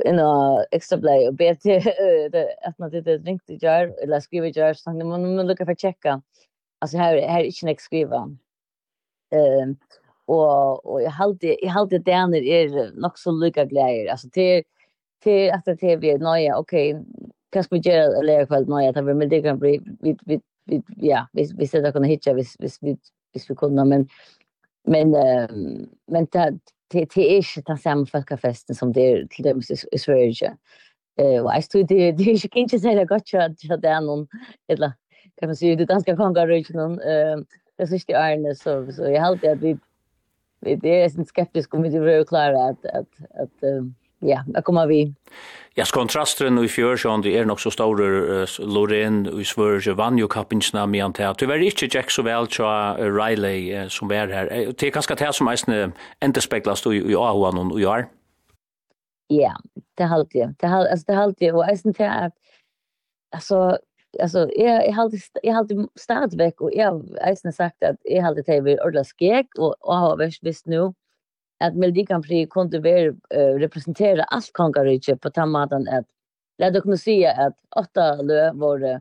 in 0.05 0.19
a 0.19 0.65
extra 0.71 0.99
play 0.99 1.29
och 1.29 1.35
bet 1.35 1.63
det 1.63 2.57
att 2.63 2.79
man 2.79 2.91
det 2.91 3.19
ringt 3.19 3.51
i 3.51 3.59
jar 3.61 3.95
eller 4.03 4.21
skriva 4.21 4.47
i 4.47 4.51
jar 4.51 4.75
så 4.75 4.91
man 4.91 5.37
man 5.37 5.47
lucka 5.47 5.67
för 5.67 5.75
checka. 5.75 6.23
Alltså 6.79 6.97
här 6.97 7.19
här 7.19 7.41
är 7.41 7.69
inte 7.69 7.83
skriva. 7.83 8.37
Ehm 9.35 9.77
och 10.27 10.87
och 10.87 11.03
jag 11.03 11.11
hade 11.11 11.57
jag 11.65 11.71
hade 11.71 11.99
där 11.99 12.27
när 12.27 12.43
är 12.43 13.01
nog 13.01 13.19
så 13.19 13.31
lucka 13.33 13.65
glädje. 13.65 14.13
Alltså 14.13 14.29
till 14.31 14.63
till 15.23 15.51
att 15.51 15.65
det 15.65 15.97
blir 15.97 16.19
nöja. 16.19 16.59
Okej, 16.59 17.05
kan 17.53 17.65
vi 17.71 17.79
göra 17.79 18.19
eller 18.19 18.47
kväll 18.47 18.69
nöja 18.69 18.91
att 18.91 19.05
vi 19.05 19.15
med 19.15 19.29
det 19.29 19.43
kan 19.43 19.59
bli 19.59 19.81
vi 20.01 20.17
vi 20.25 20.41
ja, 20.97 21.27
vi 21.33 21.53
vi 21.59 21.67
sätter 21.67 21.93
kunna 21.93 22.07
hitcha 22.07 22.33
vi 22.33 22.45
vi 22.61 22.97
vi 23.49 23.55
kunna 23.55 23.85
men 23.85 24.09
men 24.85 25.15
uh, 25.15 25.49
men 26.07 26.27
det 26.31 26.61
det 26.89 26.99
är 26.99 27.37
inte 27.37 27.63
den 27.67 27.79
samma 27.79 28.07
folkfesten 28.07 28.77
som 28.77 28.93
det 28.93 29.13
är 29.13 29.27
till 29.27 29.45
dem 29.45 29.63
i 29.93 29.99
Sverige. 29.99 30.57
Eh 31.21 31.43
och 31.45 31.53
jag 31.55 31.65
stod 31.65 31.87
det 31.87 32.13
det 32.13 32.23
är 32.25 32.57
inte 32.57 32.79
så 32.79 32.89
där 32.89 33.05
gott 33.05 33.35
att 33.35 33.83
det 33.83 33.89
är 33.89 34.01
någon 34.01 34.29
eller 34.69 34.93
kan 35.41 35.49
man 35.49 35.57
säga 35.57 35.77
det 35.77 35.85
danska 35.85 36.17
någon 36.75 37.01
eh 37.01 37.37
det 37.77 37.83
är 37.83 37.95
inte 37.95 38.19
Arne 38.19 38.55
så 38.55 38.93
så 38.93 39.03
jag 39.03 39.21
hade 39.21 39.53
att 39.53 39.59
vi 39.59 39.79
det 40.61 41.03
är 41.03 41.19
en 41.19 41.27
skeptisk 41.27 41.75
om 41.75 41.83
vi 41.83 41.89
det 41.89 42.13
är 42.13 42.25
klart 42.25 42.55
att 42.55 42.85
att 42.87 43.41
att 43.43 43.63
ja, 44.25 44.43
det 44.47 44.65
kommer 44.65 44.89
vi. 44.91 45.07
Ja, 45.75 45.85
kontrasten 45.91 46.59
i 46.63 46.69
fjør, 46.71 46.97
så 46.97 47.17
det 47.23 47.33
er 47.35 47.47
nok 47.51 47.59
så 47.59 47.73
store 47.75 48.07
uh, 48.07 48.59
Lorraine 48.63 49.33
i 49.43 49.45
Svørge 49.45 49.97
vann 49.99 50.21
jo 50.21 50.29
kappingsna 50.31 50.85
med 50.87 51.03
han 51.03 51.15
til. 51.17 51.35
Det 51.41 51.49
var 51.51 51.63
ikke 51.63 51.89
Jack 51.91 52.15
så 52.15 52.23
vel 52.23 52.47
til 52.47 52.65
uh, 52.65 53.01
Riley 53.11 53.73
uh, 53.75 53.89
som 53.91 54.11
var 54.11 54.31
her. 54.31 54.53
Det 54.71 54.87
er 54.87 54.95
kanskje 54.95 55.19
det 55.19 55.33
som 55.35 55.51
eisne 55.51 55.81
endespeglas 56.23 56.87
i, 56.87 57.01
i 57.03 57.19
Ahoan 57.19 57.59
og 57.59 57.81
i 57.81 57.89
år? 57.91 58.07
Ja, 59.31 59.57
det 59.99 60.09
halte 60.09 60.39
jeg. 60.39 60.55
Det 60.61 60.71
halte, 60.71 60.91
altså, 60.91 61.05
det 61.09 61.17
halte 61.17 61.45
jeg. 61.45 61.55
Og 61.55 61.67
eisne 61.71 61.93
til 61.93 62.07
at, 62.07 62.33
altså, 63.33 63.79
alltså 64.21 64.49
jag 64.57 64.87
jag 64.87 64.93
hade 64.93 65.17
jag 65.43 65.55
hade 65.55 65.89
stadigt 65.95 66.41
veck 66.41 66.61
och 66.61 66.71
jag 66.75 66.91
har 67.21 67.53
sagt 67.53 67.83
att 67.83 67.97
jag 68.03 68.23
hade 68.23 68.43
tv 68.43 68.79
ordla 68.81 69.05
skek 69.05 69.47
och 69.59 69.75
och 69.81 69.97
har 69.97 70.17
visst 70.17 70.43
visst 70.43 70.67
nu 70.67 70.93
at 71.67 71.75
Melodi 71.75 72.05
Grand 72.05 72.25
Prix 72.25 72.51
kunde 72.51 72.81
väl 72.81 73.09
uh, 73.09 73.59
representera 73.59 74.25
allt 74.25 74.53
kongarike 74.53 75.17
på 75.17 75.31
tammaden 75.31 75.89
att 75.89 76.07
lät 76.59 76.83
kunna 76.83 76.97
säga 76.97 77.33
att 77.33 77.57
åtta 77.77 78.23
lö 78.23 78.53
var 78.53 79.01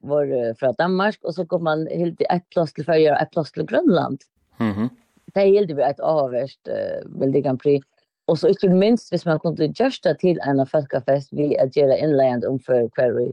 var 0.00 0.54
från 0.54 0.74
Danmark 0.78 1.18
och 1.22 1.34
så 1.34 1.46
kom 1.46 1.64
man 1.64 1.86
helt 1.86 2.20
i 2.20 2.24
ett 2.24 2.50
plats 2.50 2.72
till 2.72 2.84
Färja 2.84 3.16
ett 3.16 3.30
plats 3.30 3.52
till 3.52 3.66
Grönland. 3.66 4.18
Mhm. 4.56 4.70
Mm 4.70 4.82
-hmm. 4.82 4.90
det 5.34 5.40
är 5.40 5.74
vi 5.74 5.82
ett 5.82 6.00
avvärst 6.00 6.68
uh, 6.68 7.08
Melodi 7.08 7.40
Grand 7.40 7.60
Prix 7.60 7.86
Och 8.26 8.38
så 8.38 8.48
inte 8.48 8.68
minst 8.68 9.12
hvis 9.12 9.24
man 9.24 9.40
kunde 9.40 9.72
justa 9.80 10.14
till 10.14 10.40
en 10.40 10.66
folkafest 10.66 11.32
vi 11.32 11.58
att 11.58 11.76
göra 11.76 11.96
inland 11.96 12.44
om 12.44 12.58
för 12.58 12.88
query. 12.88 13.32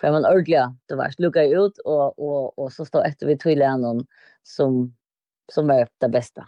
För 0.00 0.12
man 0.12 0.26
ordliga, 0.26 0.76
det 0.88 0.94
var 0.94 1.10
lucka 1.18 1.44
ut 1.44 1.78
och, 1.78 2.18
och, 2.18 2.58
och 2.58 2.72
så 2.72 2.84
står 2.84 3.04
efter 3.04 3.26
vi 3.26 3.38
till 3.38 3.58
någon 3.58 4.06
som, 4.42 4.94
som 5.52 5.70
är 5.70 5.88
det 5.98 6.08
bästa. 6.08 6.46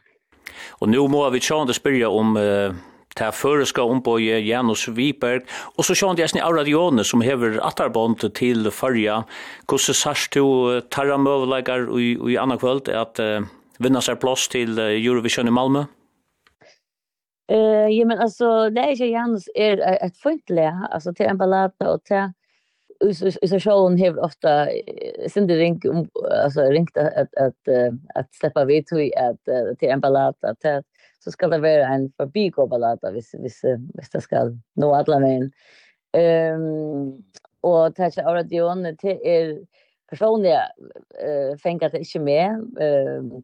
Og 0.80 0.92
nu 0.92 1.06
må 1.08 1.24
vi 1.34 1.42
tjående 1.42 1.76
spyrja 1.76 2.10
om 2.10 2.36
uh, 2.36 2.76
ta 3.18 3.30
føreska 3.34 3.82
ombøye 3.82 4.38
Janus 4.46 4.86
Viberg, 4.94 5.46
og 5.76 5.86
så 5.86 5.96
tjående 5.98 6.22
jeg 6.22 6.34
snitt 6.34 6.46
av 6.46 6.56
radioene 6.56 7.04
som 7.06 7.24
hever 7.24 7.58
attarbånd 7.66 8.22
til 8.38 8.70
farja. 8.74 9.22
Hvordan 9.68 10.00
sars 10.00 10.28
du 10.34 10.44
tarra 10.92 11.18
møvleikar 11.20 11.88
i, 11.98 12.14
i 12.32 12.38
anna 12.40 12.58
kvöld 12.60 12.90
at 12.92 13.22
uh, 13.22 13.46
vinna 13.82 14.02
seg 14.04 14.20
plass 14.22 14.48
til 14.52 14.78
uh, 14.78 14.90
Eurovision 14.94 15.50
i 15.50 15.54
Malmö? 15.54 15.86
Eh, 17.48 17.56
uh, 17.56 17.88
ja, 17.88 18.04
men 18.04 18.18
alltså 18.18 18.70
det 18.70 18.80
är 18.80 18.92
ju 18.92 19.06
Janus 19.06 19.48
är 19.54 20.04
ett 20.04 20.16
fint 20.16 20.50
lä, 20.50 20.88
alltså 20.92 21.14
till 21.14 21.26
en 21.26 21.38
ballata 21.38 21.90
och 21.90 22.04
till 22.04 22.32
så 23.48 23.60
sjön 23.60 23.98
har 23.98 24.18
ofta 24.24 24.68
synde 25.28 25.56
ring 25.56 25.80
alltså 26.42 26.62
ringt 26.62 26.96
att 26.96 27.34
att 27.34 27.68
att 28.14 28.34
släppa 28.34 28.64
vid 28.64 28.86
till 28.86 29.12
att 29.16 29.78
till 29.78 29.88
en 29.88 30.00
ballad 30.00 30.34
att 30.40 30.84
så 31.18 31.30
ska 31.30 31.48
det 31.48 31.58
vara 31.58 31.86
en 31.86 32.12
förbigå 32.16 32.66
ballad 32.66 32.98
vis 33.12 33.34
vis 33.34 33.64
vis 33.94 34.10
det 34.12 34.20
ska 34.20 34.50
nå 34.74 34.94
alla 34.94 35.18
men 35.18 35.52
ehm 36.12 37.22
och 37.60 37.94
täcka 37.94 38.26
av 38.28 38.34
radion 38.34 38.96
till 38.96 39.18
er 39.22 39.58
personliga 40.10 40.62
eh 41.22 41.56
fänga 41.62 41.88
det 41.88 41.98
inte 41.98 42.20
med 42.20 42.50
ehm 42.80 43.42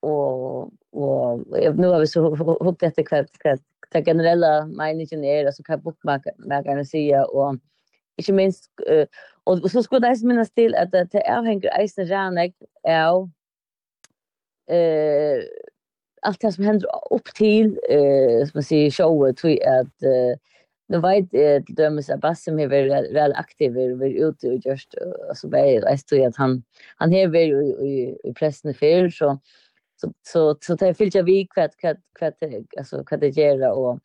och 0.00 0.62
och 0.92 1.40
nu 1.76 1.86
har 1.86 2.00
vi 2.00 2.06
så 2.06 2.34
hoppat 2.36 2.82
efter 2.82 3.02
kväll 3.02 3.26
kväll 3.40 3.58
det 3.92 4.04
generella 4.04 4.66
meningen 4.66 5.24
är 5.24 5.46
alltså 5.46 5.62
kan 5.62 5.80
bookmarkaren 5.80 6.86
säga 6.86 7.24
och 7.24 7.56
ikke 8.20 8.36
minst, 8.36 8.70
uh, 8.86 9.06
og 9.48 9.64
så 9.70 9.82
skulle 9.82 10.04
det 10.04 10.24
minnes 10.24 10.50
til 10.50 10.74
at 10.78 10.92
det 10.92 11.22
avhenger 11.26 11.72
eisen 11.80 12.08
rannig 12.10 12.52
av 12.84 13.24
uh, 14.70 15.40
alt 16.22 16.42
det 16.42 16.54
som 16.54 16.64
hender 16.64 17.02
opp 17.14 17.32
til, 17.36 17.74
uh, 17.90 18.46
som 18.46 18.60
man 18.60 18.68
sier, 18.68 18.94
showet, 18.94 19.40
tror 19.40 19.56
jeg 19.56 19.84
at 19.84 20.08
uh, 20.08 20.36
nu 20.90 20.98
vet 20.98 21.30
jeg 21.34 21.64
til 21.66 21.76
dømes 21.78 22.10
at 22.10 22.20
Bassem 22.20 22.58
är 22.58 22.68
väl 22.68 22.88
väl 23.14 23.32
aktiv 23.32 23.78
är 23.78 23.94
väl 23.94 24.16
ute 24.16 24.48
og 24.48 24.54
och 24.54 24.66
just 24.66 24.94
alltså 25.28 25.48
väl 25.48 25.84
jeg 25.86 26.06
tror 26.08 26.26
at 26.26 26.36
han 26.36 26.64
han 26.98 27.12
är 27.12 27.28
väl 27.28 27.50
i 27.50 27.86
i 27.88 28.16
i 28.24 28.32
pressen 28.32 28.74
før, 28.74 29.08
så 29.08 29.38
så 29.96 30.12
så 30.26 30.56
så 30.62 30.74
det 30.74 30.96
fyllt 30.96 31.14
jag 31.14 31.24
vi 31.24 31.46
kvätt 31.54 31.76
kvätt 31.76 32.00
kvätt 32.18 32.42
alltså 32.78 33.04
kvätt 33.04 33.20
det 33.20 33.36
gör 33.36 33.70
och 33.70 33.98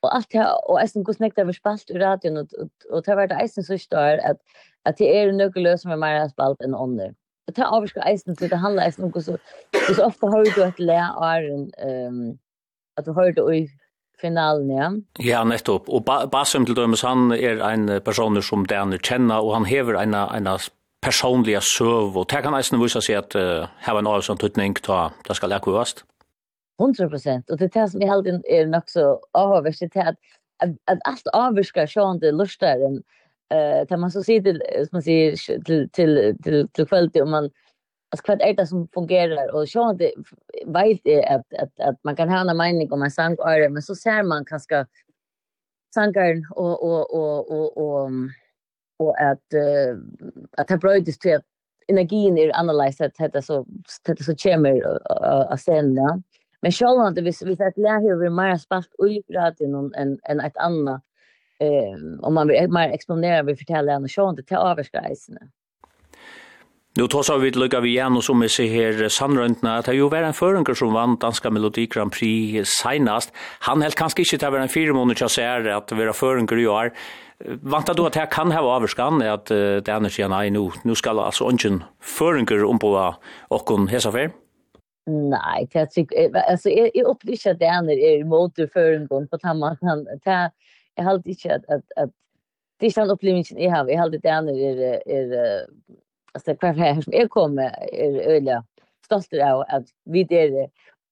och 0.00 0.14
allt 0.14 0.34
jag 0.34 0.70
och 0.70 0.80
sen 0.88 1.02
går 1.02 1.12
snäckt 1.12 1.38
över 1.38 1.52
spalt 1.52 1.90
i 1.90 1.98
radion 1.98 2.36
och 2.36 2.46
och 2.90 3.04
tar 3.04 3.16
vart 3.16 3.42
isen 3.42 3.64
så 3.64 3.78
står 3.78 4.18
att 4.30 4.36
att 4.82 4.96
det 4.96 5.18
är 5.18 5.32
något 5.32 5.56
lös 5.56 5.82
som 5.82 5.90
är 5.90 5.96
mer 5.96 6.28
spalt 6.28 6.60
än 6.60 6.74
under. 6.74 7.14
Det 7.46 7.52
tar 7.52 7.64
av 7.64 7.86
ska 7.86 8.10
isen 8.10 8.36
till 8.36 8.48
det 8.48 8.56
handlar 8.56 8.88
isen 8.88 9.04
om 9.04 9.22
så 9.22 9.38
så 9.96 10.04
ofta 10.04 10.26
har 10.26 10.44
du 10.44 10.64
ett 10.64 10.78
lä 10.78 11.00
är 11.22 11.42
ehm 11.86 12.38
att 12.96 13.04
du 13.04 13.10
har 13.10 13.32
det 13.32 13.56
i 13.56 13.68
finalen 14.20 14.70
ja. 14.70 14.92
Ja, 15.18 15.44
nettopp. 15.44 15.88
Och 15.88 16.02
Basum 16.30 16.64
till 16.66 16.74
dömes 16.74 17.02
han 17.02 17.32
är 17.32 17.58
en 17.58 18.00
person 18.00 18.42
som 18.42 18.66
den 18.66 18.98
känner 18.98 19.44
och 19.44 19.52
han 19.52 19.64
häver 19.64 19.94
en 19.94 20.14
en 20.14 20.58
personliga 21.00 21.60
söv 21.60 22.18
och 22.18 22.26
det 22.28 22.42
kan 22.42 22.52
nästan 22.52 22.82
visa 22.82 23.00
sig 23.00 23.14
att 23.14 23.36
uh, 23.36 23.66
ha 23.86 23.98
en 23.98 24.06
avsån 24.06 24.36
tutning 24.36 24.74
ta 24.74 25.10
det 25.28 25.34
ska 25.34 25.46
läkuvast. 25.46 26.04
100%. 26.80 27.50
Og 27.50 27.58
det 27.58 27.64
er 27.68 27.80
det 27.80 27.90
som 27.92 28.02
i 28.02 28.08
helgen 28.08 28.42
er 28.48 28.66
nok 28.66 28.88
så 28.88 29.18
avhåverst, 29.34 29.80
det 29.80 29.96
er 29.96 30.12
at, 30.12 30.16
at, 30.60 30.70
at 30.88 30.98
alt 31.04 31.90
sjående 31.90 32.32
lustaren, 32.32 33.02
eh 33.50 33.86
uh, 33.90 33.98
man 33.98 34.10
så 34.10 34.22
ser 34.22 34.40
till 34.40 34.62
som 34.78 34.88
man 34.92 35.02
säger 35.02 35.36
till 35.64 35.90
till 35.90 36.36
till 36.44 36.68
till 36.68 36.86
kvällte 36.86 37.22
om 37.22 37.30
man 37.30 37.50
alltså 38.10 38.24
kvart 38.24 38.40
är 38.40 38.54
det 38.54 38.66
som 38.66 38.88
fungerar 38.94 39.54
och 39.54 39.68
så 39.68 39.92
det 39.92 40.12
vet 40.66 41.00
det 41.04 41.24
att 41.24 41.54
att 41.58 41.80
att 41.80 42.04
man 42.04 42.16
kan 42.16 42.28
ha 42.28 42.50
en 42.50 42.56
mening 42.56 42.92
om 42.92 43.02
en 43.02 43.10
sang 43.10 43.32
är 43.32 43.68
men 43.68 43.82
så 43.82 43.94
ser 43.94 44.22
man 44.22 44.44
kanske 44.44 44.86
sangaren 45.94 46.46
och 46.50 46.82
och 46.82 47.14
och 47.14 47.50
och 47.50 47.76
och 47.76 48.10
och 48.98 49.20
att 49.20 49.54
uh, 49.54 49.98
att 50.56 50.68
det 50.68 50.78
bröts 50.78 51.18
till 51.18 51.40
energin 51.88 52.38
är 52.38 52.60
analyserat 52.60 53.32
det 53.32 53.42
så 53.42 53.66
det 54.06 54.24
så 54.24 54.36
kommer 54.36 54.98
att 55.52 55.60
sen 55.60 55.94
ja 55.94 56.22
Men 56.62 56.72
själva 56.72 57.10
det 57.10 57.22
visst 57.22 57.42
vi 57.42 57.52
att 57.52 57.76
lära 57.76 57.98
hur 57.98 58.30
mer 58.30 58.56
spalt 58.56 58.90
ut 58.98 59.26
rätt 59.28 59.60
en 59.60 60.20
en 60.22 60.40
ett 60.40 60.56
annat 60.56 61.02
eh 61.60 62.26
om 62.26 62.34
man 62.34 62.48
vill 62.48 62.70
mer 62.70 62.88
exponera 62.88 63.42
vi 63.42 63.56
fortæller 63.56 63.92
henne 63.92 64.08
sjå 64.08 64.30
inte 64.30 64.42
till 64.42 64.56
avskräsarna. 64.56 65.40
Nu 66.96 67.06
tar 67.06 67.22
så 67.22 67.38
vi 67.38 67.50
lukka 67.50 67.80
vi 67.80 67.88
igen 67.88 68.16
och 68.16 68.24
som 68.24 68.40
vi 68.40 68.48
ser 68.48 68.66
här 68.66 69.08
sannröntna 69.08 69.76
att 69.78 69.84
det 69.84 69.94
ju 69.94 70.08
var 70.08 70.22
en 70.22 70.32
føringer 70.32 70.74
som 70.74 70.92
vant 70.92 71.20
Danska 71.20 71.50
Melodi 71.50 71.86
Grand 71.86 72.12
Prix 72.12 72.68
senast. 72.82 73.32
Han 73.60 73.82
helt 73.82 73.94
kanske 73.94 74.22
inte 74.22 74.46
att 74.46 74.52
vara 74.52 74.62
en 74.62 74.68
fyra 74.68 74.92
månader 74.92 75.20
jag 75.20 75.30
säger 75.30 75.68
att 75.68 75.88
det 75.88 75.94
var 75.94 76.12
føringer 76.12 76.58
i 76.58 76.66
år. 76.66 76.92
Vantar 77.62 77.94
du 77.94 78.06
att 78.06 78.12
det 78.12 78.26
kan 78.26 78.52
ha 78.52 78.76
overskan, 78.76 79.22
att 79.22 79.46
det 79.46 79.88
er 79.88 80.08
sier 80.08 80.50
nu, 80.50 80.70
nu 80.84 80.94
ska 80.94 81.10
alltså 81.10 81.44
ungen 81.44 81.52
ønsken 81.52 81.82
føringer 82.00 82.64
om 82.64 82.78
på 82.78 83.14
åkken 83.50 83.88
hesa 83.88 84.12
fer? 84.12 84.30
Nej, 85.10 85.68
jag 85.72 85.90
tycker 85.90 86.36
alltså 86.36 86.68
är 86.68 86.96
är 86.96 87.04
upp 87.04 87.18
det 87.22 87.36
inte 87.36 87.54
där 87.54 87.82
när 87.82 87.92
är 87.92 88.20
emot 88.20 88.54
för 88.72 88.92
en 88.92 89.06
gång 89.06 89.28
på 89.28 89.38
tamma 89.38 89.76
han 89.80 90.06
ta 90.24 90.50
jag 90.94 91.04
har 91.04 91.14
inte 91.14 91.54
att 91.54 91.70
att 91.70 91.84
att 91.96 92.10
det 92.78 92.86
är 92.86 93.00
en 93.00 93.10
upplevelse 93.10 93.54
jag 93.58 93.70
har 93.70 93.88
jag 93.88 93.98
har 93.98 94.10
det 94.10 94.18
där 94.18 94.42
när 94.42 94.52
är 94.52 95.08
är 95.08 95.66
alltså 96.32 96.54
kvar 96.54 96.72
här 96.72 97.00
som 97.00 97.12
jag 97.12 97.30
kommer 97.30 97.62
är 97.92 98.20
öliga 98.20 98.64
stolt 99.04 99.32
av 99.32 99.64
att 99.68 99.86
vi 100.04 100.24
det 100.24 100.68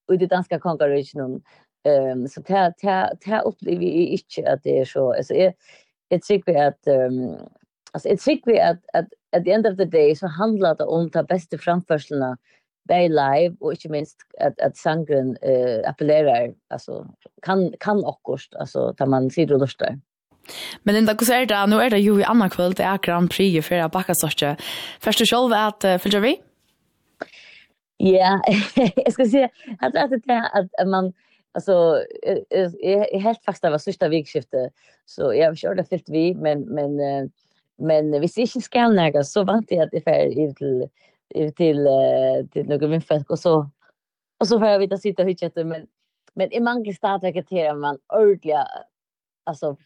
och 0.09 0.19
det 0.19 0.27
danska 0.27 0.59
konkurrensen 0.59 1.43
ehm 1.85 2.29
så 2.29 2.41
det, 2.41 2.75
det, 2.83 3.17
det 3.25 3.41
upplever 3.41 3.85
jag 3.85 3.93
inte 3.93 4.53
att 4.53 4.63
det 4.63 4.79
är 4.79 4.85
så 4.85 5.13
alltså 5.13 5.35
är 5.35 5.55
jag 6.09 6.23
tycker 6.23 6.63
att 6.69 6.87
ehm 6.87 7.37
alltså 7.93 8.09
jag 8.09 8.21
tycker 8.21 8.65
att 8.71 8.85
att 8.93 9.07
at 9.37 9.45
the 9.45 9.53
end 9.53 9.67
of 9.67 9.77
the 9.77 9.85
day 9.85 10.17
så 10.17 10.27
handlar 10.27 10.75
det 10.75 10.85
om 10.85 11.11
ta 11.11 11.23
bästa 11.23 11.59
framförslorna 11.59 12.39
bei 12.89 13.09
live 13.09 13.57
och 13.61 13.73
inte 13.73 13.89
minst 13.89 14.17
att 14.41 14.61
att 14.61 14.77
sangren 14.77 15.37
eh 15.43 15.91
appellerar 15.91 16.55
alltså 16.71 17.07
kan 17.43 17.73
kan 17.81 18.05
också 18.05 18.59
alltså 18.59 18.95
tar 18.95 19.07
man 19.07 19.31
sig 19.31 19.53
och 19.53 19.61
lustar. 19.61 19.99
Men 20.83 20.97
enda 20.97 21.13
hur 21.13 21.27
ser 21.27 21.47
det 21.47 21.67
nu 21.67 21.77
är 21.77 21.91
det 21.91 21.99
ju 21.99 22.21
i 22.21 22.25
andra 22.25 22.49
kväll 22.49 22.73
det 22.73 22.83
är 22.83 22.99
Grand 22.99 23.31
Prix 23.31 23.69
för 23.69 23.79
att 23.79 23.93
backa 23.93 24.13
sorte. 24.15 24.57
Första 25.01 25.25
själv 25.25 25.53
att 25.53 25.85
uh, 25.85 25.99
följer 25.99 26.21
vi? 26.21 26.41
Ja, 27.97 28.41
jag 28.97 29.13
ska 29.13 29.25
säga 29.27 29.49
att 29.81 29.97
att 29.97 30.11
det 30.11 30.51
att 30.53 30.89
man 30.89 31.13
alltså 31.53 32.05
är 32.81 33.21
helt 33.21 33.45
fast 33.45 33.63
det 33.63 33.71
var 33.71 33.79
sista 33.79 34.09
vikskiftet 34.09 34.73
så 35.07 35.35
jag 35.35 35.59
körde 35.59 35.85
fyllt 35.85 36.09
vi 36.09 36.35
men 36.35 36.61
men 36.61 37.31
men 37.79 38.19
hvis 38.19 38.39
jeg 38.39 38.43
inte 38.43 38.61
skal 38.61 39.25
så 39.25 39.45
vant 39.45 39.71
jeg 39.71 39.81
at 39.81 39.93
jeg 39.93 40.03
fer 40.03 40.55
till 40.59 40.89
till 41.35 41.89
till 42.53 42.69
några 42.69 42.87
vinfolk 42.87 43.31
och 43.31 43.39
så 43.39 43.71
och 44.41 44.49
så 44.49 44.59
får 44.59 44.69
jag 44.69 44.79
vita 44.79 44.97
sitta 44.97 45.23
och 45.23 45.29
hitta 45.29 45.65
men 45.65 45.87
men 46.35 46.53
i 46.53 46.61
mangel 46.61 46.95
startläget 46.95 47.47
till 47.47 47.75
man 47.75 47.99
ordliga 48.15 48.67
alltså 49.45 49.77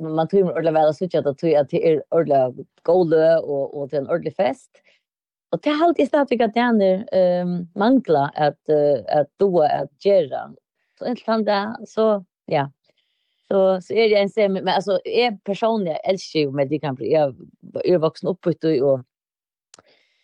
man 0.00 0.28
tror 0.28 0.56
ordliga 0.56 0.72
väl 0.72 0.94
så 0.94 1.04
att 1.04 1.38
det 1.38 1.56
att 1.56 1.68
till 1.68 1.82
är 1.82 2.02
ordla 2.10 2.52
golde 2.82 3.38
och 3.38 3.80
och 3.80 3.90
till 3.90 3.98
en 3.98 4.10
ordlig 4.10 4.36
fest. 4.36 4.70
Och 5.50 5.60
det 5.62 5.70
halt 5.70 5.98
är 5.98 6.06
att 6.20 6.28
det 6.28 6.60
är 6.60 7.06
ehm 7.12 7.68
mangla 7.74 8.32
att 8.34 8.68
att 9.08 9.28
då 9.36 9.62
att 9.62 10.04
göra. 10.04 10.54
Så 10.98 11.06
inte 11.06 11.22
det 11.44 11.76
så 11.86 12.24
ja. 12.46 12.70
Så 13.48 13.80
så 13.80 13.94
är 13.94 14.08
det 14.08 14.16
en 14.16 14.28
sem 14.28 14.52
men 14.52 14.68
alltså 14.68 15.00
är 15.04 15.38
personligen 15.44 15.98
älskar 16.04 16.40
ju 16.40 16.50
med 16.50 16.68
det 16.68 16.78
kan 16.78 16.94
bli 16.94 17.12
jag 17.12 17.36
är 17.84 17.98
vuxen 17.98 18.28
upp 18.28 18.46
och 18.46 19.00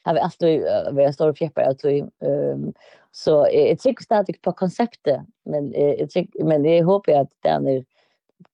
har 0.05 0.15
vi 0.15 0.21
alltid 0.21 0.61
uh, 0.61 0.93
vi 0.93 1.05
har 1.05 1.13
stora 1.13 1.35
fjäppar 1.35 1.63
alltid 1.63 2.11
um, 2.21 2.73
så 3.13 3.49
jag 3.53 3.79
tycker 3.79 4.05
stadigt 4.05 4.43
på 4.43 4.53
konceptet 4.53 5.21
men 5.45 5.73
jag 5.99 6.11
tycker 6.11 6.45
men 6.45 6.65
jag 6.65 6.85
hoppas 6.85 7.15
att 7.15 7.31
det 7.41 7.49
är 7.49 7.85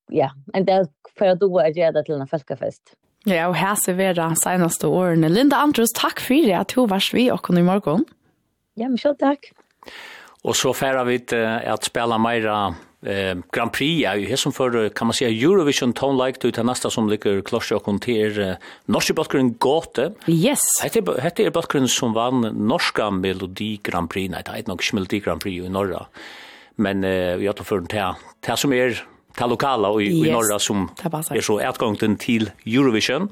ja 0.09 0.30
en 0.53 0.64
del 0.64 0.86
för 1.18 1.26
att 1.26 1.40
då 1.40 1.59
är 1.59 1.92
det 1.92 2.05
till 2.05 2.14
en 2.14 2.26
folkfest 2.26 2.96
Ja, 3.28 3.51
og 3.51 3.57
her 3.61 3.76
ser 3.76 3.98
vi 3.98 4.07
det 4.16 4.28
seneste 4.40 4.88
årene. 4.88 5.28
Linda 5.28 5.59
Andrus, 5.61 5.92
takk 5.92 6.22
for 6.24 6.40
det 6.46 6.57
at 6.57 6.72
du 6.72 6.86
var 6.88 7.05
vi 7.12 7.26
og 7.30 7.51
i 7.53 7.62
morgen. 7.62 8.07
Ja, 8.76 8.88
men 8.88 8.98
selv 8.98 9.18
takk. 9.20 9.51
Og 10.44 10.57
så 10.57 10.72
færer 10.72 11.05
vi 11.05 11.18
til 11.18 11.44
at 11.44 11.84
spela 11.84 12.16
mer 12.18 12.46
eh, 13.07 13.34
Grand 13.53 13.72
Prix 13.72 14.01
ja, 14.03 14.14
jo 14.18 14.36
som 14.36 14.53
for, 14.53 14.88
kan 14.94 15.07
man 15.07 15.14
säga 15.14 15.30
Eurovision 15.30 15.92
Tone 15.92 16.18
Like 16.18 16.40
til 16.40 16.64
nästa 16.64 16.90
som 16.90 17.09
ligger 17.09 17.42
klosje 17.42 17.76
og 17.76 17.84
konter 17.84 18.40
eh, 18.40 18.57
norske 18.86 19.14
bøtkeren 19.14 19.55
Gåte. 19.59 20.12
Yes. 20.28 20.61
Hette, 20.82 21.03
hette 21.20 21.44
er 21.44 21.55
bøtkeren 21.55 21.88
som 21.88 22.14
vann 22.14 22.42
norska 22.66 23.11
Melodi 23.11 23.80
Grand 23.82 24.11
Prix, 24.11 24.30
nei, 24.30 24.42
det 24.42 24.55
er 24.55 24.68
nok 24.68 24.82
ikke 24.82 25.01
Melodi 25.01 25.20
Grand 25.20 25.40
Prix 25.40 25.64
i 25.64 25.72
Norra, 25.72 26.07
men 26.76 27.05
eh, 27.05 27.36
vi 27.40 27.46
har 27.46 27.57
tatt 27.57 27.68
for 27.68 27.80
den 27.80 27.90
til, 27.90 28.20
til 28.42 28.61
som 28.61 28.72
er 28.76 29.01
ta 29.36 29.46
lokala 29.46 29.92
og 29.94 30.03
i, 30.03 30.11
yes. 30.11 30.26
i 30.26 30.32
Norra 30.34 30.59
som 30.61 30.88
er 31.07 31.44
så 31.44 31.61
etgångten 31.62 32.18
til 32.20 32.51
Eurovision. 32.66 33.30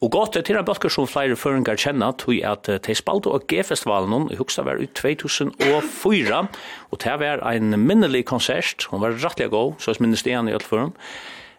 Og 0.00 0.08
godt 0.14 0.38
er 0.38 0.44
til 0.46 0.56
en 0.56 0.64
bøkker 0.64 0.88
som 0.92 1.08
flere 1.08 1.36
føringar 1.36 1.76
kjenner, 1.76 2.14
tog 2.16 2.38
at 2.48 2.70
de 2.86 2.94
spalte 2.96 3.28
og 3.28 3.44
G-festivalen, 3.50 4.30
i 4.32 4.38
hugsa 4.40 4.64
var 4.64 4.80
i 4.80 4.88
2004, 4.88 6.38
og 6.90 7.02
det 7.04 7.16
var 7.20 7.44
en 7.50 7.76
minnelig 7.76 8.24
konsert, 8.30 8.88
hun 8.88 9.02
var 9.04 9.18
rettelig 9.20 9.50
god, 9.52 9.76
så 9.78 9.92
jeg 9.92 10.00
minnes 10.00 10.24
det 10.24 10.32
igjen 10.32 10.48
i 10.48 10.56
alt 10.56 10.66
for 10.68 10.92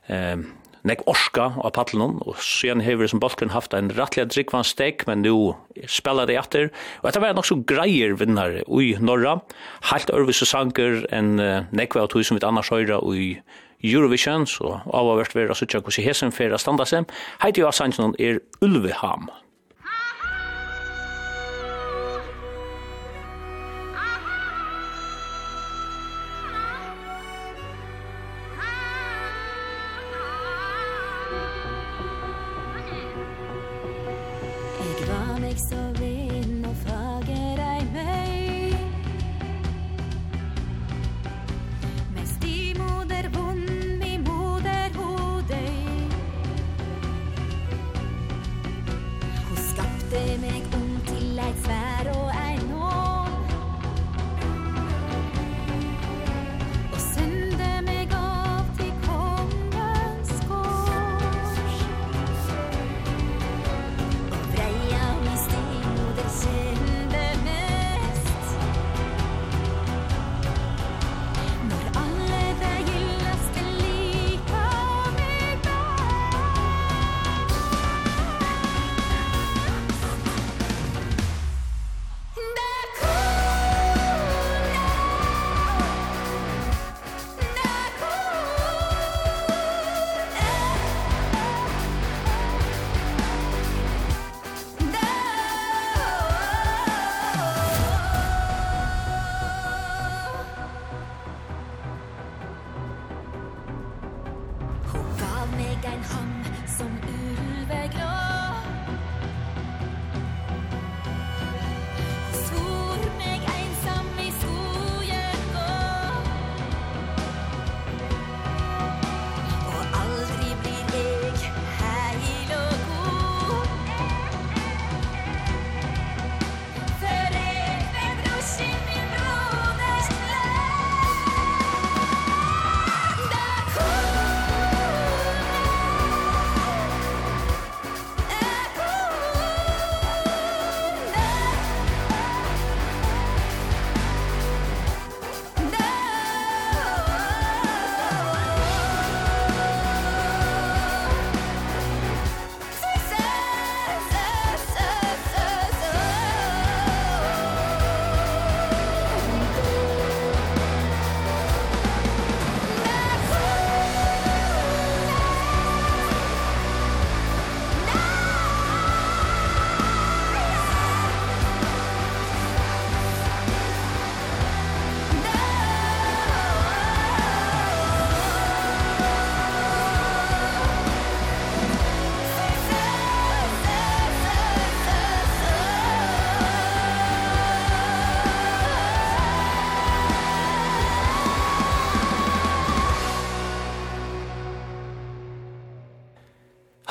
Eh, 0.09 0.37
Nek 0.81 1.03
orska 1.05 1.43
av 1.61 1.75
paddelen, 1.75 2.15
og 2.25 2.39
siden 2.41 2.81
hever 2.81 3.05
som 3.05 3.19
bøkken 3.21 3.51
haft 3.53 3.75
en 3.77 3.91
rettelig 3.93 4.31
drikkvannstek, 4.33 5.05
men 5.05 5.21
nu 5.21 5.53
spiller 5.85 6.25
det 6.25 6.39
etter. 6.41 6.71
Og 7.01 7.05
dette 7.05 7.21
var 7.21 7.35
nok 7.37 7.45
så 7.45 7.59
greier 7.69 8.15
vinnare 8.17 8.63
i 8.65 8.95
Norra, 8.97 9.35
helt 9.91 10.09
ørvise 10.09 10.47
sanger 10.49 11.03
enn 11.13 11.35
nekve 11.69 12.01
av 12.01 12.09
tog 12.09 12.25
som 12.25 12.39
vi 12.39 12.41
annars 12.47 12.73
høyra 12.73 12.97
i 13.13 13.35
Norra, 13.37 13.69
Eurovision, 13.83 14.47
så 14.47 14.79
avavert 14.93 15.35
vera 15.35 15.57
så 15.57 15.65
tjekk 15.65 15.89
hos 15.89 15.99
i 15.99 16.05
hesen 16.05 16.33
fyrir 16.35 16.55
a 16.55 16.61
standa 16.61 16.85
sem. 16.85 17.07
Heiti 17.41 17.63
jo 17.63 17.69
asanjnum 17.71 18.15
er 18.19 18.41
Ulveham. 18.61 19.29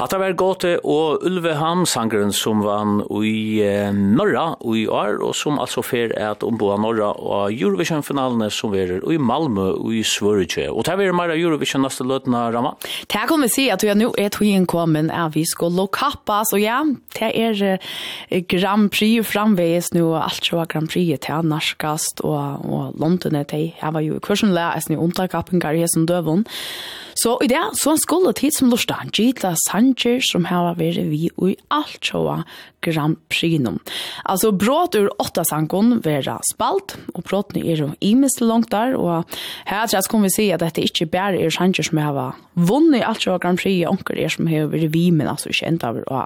Hatta 0.01 0.17
var 0.17 0.33
gåte 0.33 0.71
og 0.89 1.27
Ulveham 1.29 1.83
sangeren 1.85 2.31
som 2.33 2.63
vann 2.65 3.03
i 3.21 3.61
Norra 3.93 4.55
i 4.73 4.87
år 4.89 5.19
og 5.21 5.35
som 5.37 5.59
altså 5.61 5.83
fer 5.85 6.15
at 6.17 6.41
omboa 6.47 6.79
Norra 6.81 7.11
og 7.21 7.53
Eurovision-finalene 7.53 8.49
som 8.49 8.73
er 8.73 8.95
i 8.97 9.19
Malmö 9.21 9.67
og 9.75 9.91
i 9.93 10.01
Sverige. 10.01 10.71
Og 10.73 10.87
det 10.89 10.95
er 10.95 11.13
mer 11.13 11.35
Eurovision 11.35 11.85
neste 11.85 12.07
løtene, 12.09 12.47
Rama? 12.55 12.73
Det 13.13 13.27
kan 13.29 13.45
vi 13.45 13.51
si 13.53 13.67
at 13.69 13.85
vi 13.85 13.93
nå 14.01 14.09
er 14.17 14.33
togjen 14.33 14.65
kommet 14.65 15.13
er 15.13 15.35
vi 15.35 15.45
skal 15.45 15.77
lokappa, 15.77 16.41
så 16.49 16.57
ja, 16.57 16.81
det 17.19 17.31
er 17.37 18.41
Grand 18.49 18.89
Prix 18.97 19.29
framveis 19.29 19.93
nå, 19.93 20.07
alt 20.17 20.49
så 20.49 20.65
Grand 20.65 20.89
Prix 20.89 21.21
til 21.27 21.53
Narskast 21.53 22.25
og, 22.25 22.65
og 22.65 22.97
London 22.97 23.37
er 23.37 23.45
det. 23.53 23.75
Jeg 23.83 23.93
var 23.93 24.01
jo 24.01 24.17
i 24.17 24.25
kursen 24.25 24.57
lær, 24.57 24.79
jeg 24.79 24.89
snu 24.89 24.97
omtakkappen, 25.05 25.61
Gary 25.61 25.85
Hesen 25.85 26.09
døvun. 26.09 26.47
Så 27.21 27.35
i 27.45 27.51
det, 27.51 27.61
så 27.77 27.97
skulle 28.01 28.33
tid 28.33 28.55
som 28.57 28.71
lortet, 28.73 29.11
gita, 29.13 29.51
gitt 29.53 29.90
sanger 29.97 30.23
som 30.25 30.47
har 30.49 30.75
vært 30.79 31.01
vi 31.11 31.29
i 31.29 31.57
alt 31.71 32.05
sjåa 32.05 32.45
Grand 32.81 33.17
Prix 33.29 33.61
nå. 33.61 33.77
Altså, 34.25 34.53
brått 34.53 34.97
ur 34.97 35.11
åtta 35.21 35.45
sangen 35.45 36.01
vera 36.05 36.39
spalt, 36.49 36.97
og 37.15 37.25
bråttene 37.25 37.65
er 37.65 37.83
jo 37.85 37.91
imens 38.01 38.41
langt 38.41 38.71
der, 38.71 38.97
og 38.97 39.25
her 39.67 39.87
tror 39.87 39.99
jeg 39.99 40.07
så 40.07 40.11
kan 40.11 40.25
vi 40.25 40.33
si 40.35 40.49
at 40.53 40.61
dette 40.65 40.85
ikke 40.85 41.11
bare 41.11 41.41
er 41.41 41.51
sanger 41.51 41.87
som 41.87 42.01
har 42.01 42.39
vunnet 42.55 43.05
alt 43.05 43.23
sjåa 43.23 43.39
Grand 43.43 43.61
Prix, 43.61 43.85
og 43.85 43.99
anker 43.99 44.19
er 44.19 44.33
som 44.33 44.49
har 44.51 44.71
vært 44.73 44.93
vi, 44.95 45.11
men 45.11 45.29
altså 45.29 45.53
ikke 45.53 45.69
enda 45.69 45.93
over 45.93 46.09
å, 46.09 46.25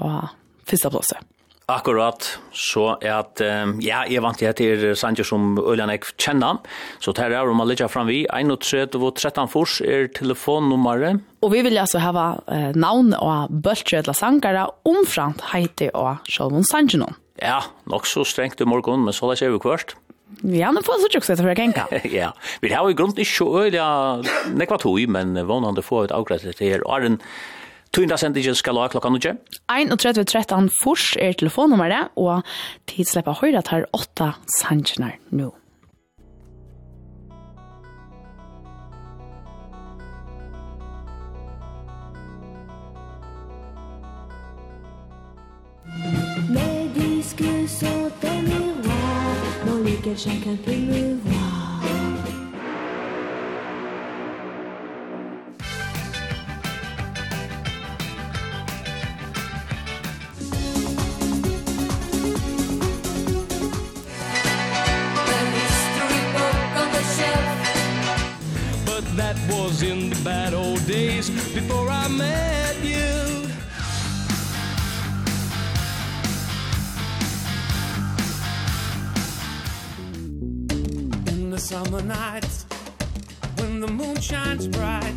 å, 0.00 0.10
å, 0.10 0.98
å, 0.98 1.24
Akkurat, 1.64 2.26
så 2.52 2.90
er 3.00 3.14
at, 3.22 3.40
ja, 3.80 4.02
jeg 4.04 4.20
vant 4.20 4.36
til 4.36 4.50
etter 4.50 4.82
Sanger 5.00 5.24
som 5.24 5.54
Øljan 5.56 5.88
jeg 5.94 6.02
kjenner, 6.20 6.58
så 7.00 7.14
det 7.16 7.30
er 7.30 7.48
om 7.48 7.62
å 7.62 7.64
ligge 7.64 7.88
fram 7.88 8.10
vi, 8.10 8.26
31 8.28 8.98
og 9.00 9.14
13 9.16 9.48
fors 9.48 9.78
er 9.80 10.10
telefonnummeret. 10.12 11.22
Og 11.40 11.54
vi 11.54 11.62
vil 11.64 11.80
altså 11.80 12.02
hava 12.04 12.26
eh, 12.52 12.76
navn 12.76 13.14
og 13.16 13.54
bøltre 13.64 14.02
eller 14.02 14.16
sangere 14.16 14.66
omframt 14.88 15.40
heite 15.54 15.88
og 15.96 16.20
Sjolvon 16.28 16.68
Sanger 16.68 17.08
Ja, 17.40 17.62
nok 17.90 18.04
så 18.06 18.26
strengt 18.28 18.60
i 18.60 18.68
morgen, 18.68 19.08
men 19.08 19.16
så 19.16 19.32
lær 19.32 19.56
vi 19.56 19.64
kvart. 19.64 19.96
Ja, 20.44 20.68
nå 20.74 20.82
får 20.84 20.98
jeg 20.98 21.04
så 21.04 21.10
tjukset 21.14 21.40
for 21.40 21.52
å 21.52 21.56
kenka. 21.56 21.88
ja, 22.20 22.32
vi 22.60 22.72
har 22.72 22.84
jo 22.84 22.92
i 22.92 22.98
grunnen 22.98 23.24
ikke 23.24 23.48
øyla 23.64 23.88
nekva 24.52 24.78
tog, 24.82 25.00
men 25.08 25.32
vannande 25.48 25.84
får 25.84 26.08
et 26.10 26.16
avgræslet 26.16 26.60
her. 26.60 26.84
Og 26.84 26.96
er 26.98 27.08
en 27.08 27.20
Tunda 27.94 28.16
sendingen 28.18 28.56
skal 28.58 28.74
ha 28.82 28.88
klokka 28.90 29.08
nødje. 29.08 29.36
31.13 29.70 30.70
fors 30.82 31.12
er 31.20 31.36
telefonnummeret, 31.38 32.10
og 32.18 32.42
tidslipper 32.90 33.38
høyre 33.38 33.62
tar 33.62 33.86
åtta 33.94 34.32
sannsjener 34.58 35.14
nå. 35.30 35.52
Mes 46.50 46.88
disques 46.98 47.70
sont 47.78 48.10
à 48.26 48.34
miroir, 48.42 49.38
dans 49.66 49.80
lesquels 49.86 50.18
chacun 50.18 50.56
peut 50.64 50.82
me 50.90 51.14
voir. 51.22 51.53
That 69.16 69.36
was 69.48 69.82
in 69.82 70.10
the 70.10 70.20
bad 70.24 70.54
old 70.54 70.84
days 70.88 71.30
Before 71.30 71.88
I 71.88 72.08
met 72.08 72.76
you. 72.82 73.46
In 81.32 81.50
the 81.50 81.58
summer 81.58 82.02
nights 82.02 82.66
When 83.58 83.78
the 83.78 83.86
moon 83.86 84.20
shines 84.20 84.66
bright 84.66 85.14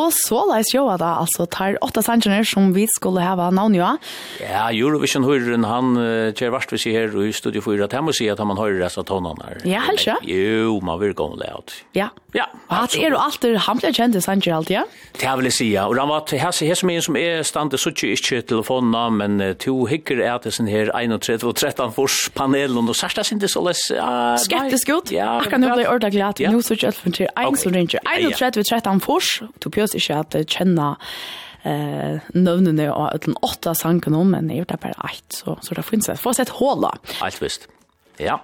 Og 0.00 0.14
så 0.16 0.40
leis 0.48 0.72
jo 0.74 0.86
da, 1.00 1.12
altså, 1.20 1.46
tar 1.50 1.76
åtta 1.84 2.02
sanger 2.06 2.46
som 2.48 2.72
vi 2.76 2.86
skulle 2.90 3.24
hava 3.24 3.50
navn 3.54 3.76
jo. 3.76 3.88
Ja, 4.40 4.68
Eurovision 4.72 5.26
høyren, 5.28 5.66
han 5.68 5.92
kjer 6.38 6.54
vart 6.54 6.72
vi 6.72 6.80
sier 6.80 7.04
her 7.04 7.16
i 7.26 7.32
Studio 7.36 7.62
4, 7.64 7.84
at 7.88 7.96
jeg 7.98 8.06
må 8.06 8.14
si 8.16 8.28
at 8.32 8.40
man 8.46 8.58
høyrer 8.60 8.80
resten 8.86 9.06
tonene 9.08 9.44
her. 9.46 9.62
Ja, 9.68 9.84
helst 9.88 10.08
ja. 10.08 10.16
Jo, 10.24 10.78
man 10.84 11.00
vil 11.02 11.14
gå 11.18 11.28
med 11.34 11.44
det 11.44 11.52
alt. 11.52 11.76
Ja. 11.96 12.10
Ja, 12.34 12.44
At 12.70 12.94
er 12.94 13.10
jo 13.10 13.18
alltid, 13.18 13.56
han 13.66 13.80
blir 13.80 13.94
kjent 13.94 14.14
i 14.14 14.20
sanger 14.22 14.54
alltid, 14.54 14.76
ja? 14.76 14.82
Det 15.18 15.26
er 15.26 15.38
vil 15.40 15.48
jeg 15.48 15.56
sier, 15.56 15.88
og 15.90 15.98
han 15.98 16.10
var 16.12 16.22
til 16.30 16.38
hese, 16.38 16.66
hese 16.68 16.86
min 16.86 17.02
som 17.02 17.16
er 17.18 17.42
stande, 17.46 17.78
så 17.80 17.90
ikke 17.90 18.12
ikke 18.14 18.42
telefonene, 18.52 19.02
men 19.16 19.42
to 19.58 19.74
hikker 19.90 20.22
er 20.22 20.38
til 20.44 20.54
sin 20.54 20.70
her 20.70 20.92
31 20.94 21.48
og 21.48 21.56
13 21.56 21.90
fors 21.96 22.20
panelen, 22.36 22.86
og 22.88 22.96
særsta 22.96 23.24
sin 23.26 23.42
det 23.42 23.50
så 23.50 23.62
les. 23.66 23.82
Skeptisk 24.44 24.92
ut. 24.94 25.12
Ja, 25.14 25.40
akkurat 25.40 25.64
nå 25.64 25.72
ble 25.74 25.84
jeg 25.84 25.90
ordentlig 25.90 26.24
at 26.28 26.44
nå 26.54 26.62
så 26.62 26.78
ikke 26.78 26.92
alt 26.92 27.00
for 27.00 27.10
en 27.10 27.90
til 27.90 28.06
1 28.06 28.60
og 28.62 28.66
13 28.70 29.02
fors, 29.02 29.32
to 29.60 29.74
pjøs 29.74 29.89
minnes 29.90 30.04
ikke 30.04 30.18
at 30.20 30.34
jeg 30.34 30.46
kjenner 30.46 30.96
eh 31.64 32.20
nøvnene 32.32 32.86
og 32.92 33.20
den 33.24 33.36
åtta 33.42 33.74
sanken 33.74 34.14
om, 34.14 34.30
men 34.30 34.48
jeg 34.48 34.62
gjør 34.62 34.70
det 34.72 34.80
bare 34.80 35.10
ett, 35.10 35.32
så, 35.32 35.56
så 35.60 35.74
det 35.74 35.84
finnes 35.84 36.08
et. 36.08 36.18
Få 36.18 36.32
sett 36.32 36.48
et 36.48 36.56
hål 36.56 36.80
da. 36.82 36.92
Alt 37.22 37.40
visst. 37.42 37.68
Ja. 38.18 38.38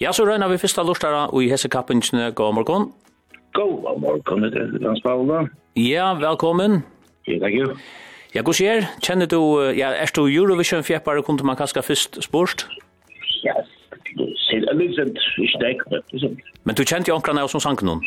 Ja, 0.00 0.12
så 0.12 0.24
røyner 0.26 0.48
vi 0.48 0.58
første 0.58 0.82
lortere 0.82 1.28
i 1.42 1.48
hessekappingene. 1.50 2.32
God 2.32 2.54
morgen. 2.54 2.92
God 3.54 4.00
morgen, 4.00 4.42
det 4.42 4.56
er 4.56 4.88
Hans 4.88 5.02
Paula. 5.02 5.46
Ja, 5.76 6.14
velkommen. 6.14 6.82
Ja, 7.26 7.38
takk 7.38 7.54
jo. 7.54 7.70
Ja, 8.34 8.42
god 8.42 8.54
sier, 8.58 8.88
Kjenner 9.00 9.26
du, 9.26 9.38
ja, 9.72 9.92
er 9.94 10.10
du 10.12 10.26
Eurovision-fjeppare, 10.26 11.22
kunne 11.22 11.44
man 11.46 11.56
kanskje 11.56 11.82
først 11.82 12.18
spørst? 12.24 12.66
Ja, 13.44 13.54
det 14.16 14.68
er 14.68 14.76
litt 14.76 14.96
sånn, 14.96 15.14
ikke 15.40 15.62
det, 15.62 15.72
men 15.86 16.02
det 16.10 16.18
er 16.18 16.24
sånn. 16.26 16.36
Men 16.66 16.76
du 16.76 16.82
kjente 16.84 17.12
jo 17.12 17.16
omkring 17.16 17.38
av 17.40 17.48
som 17.52 17.62
sang 17.62 17.80
noen? 17.86 18.02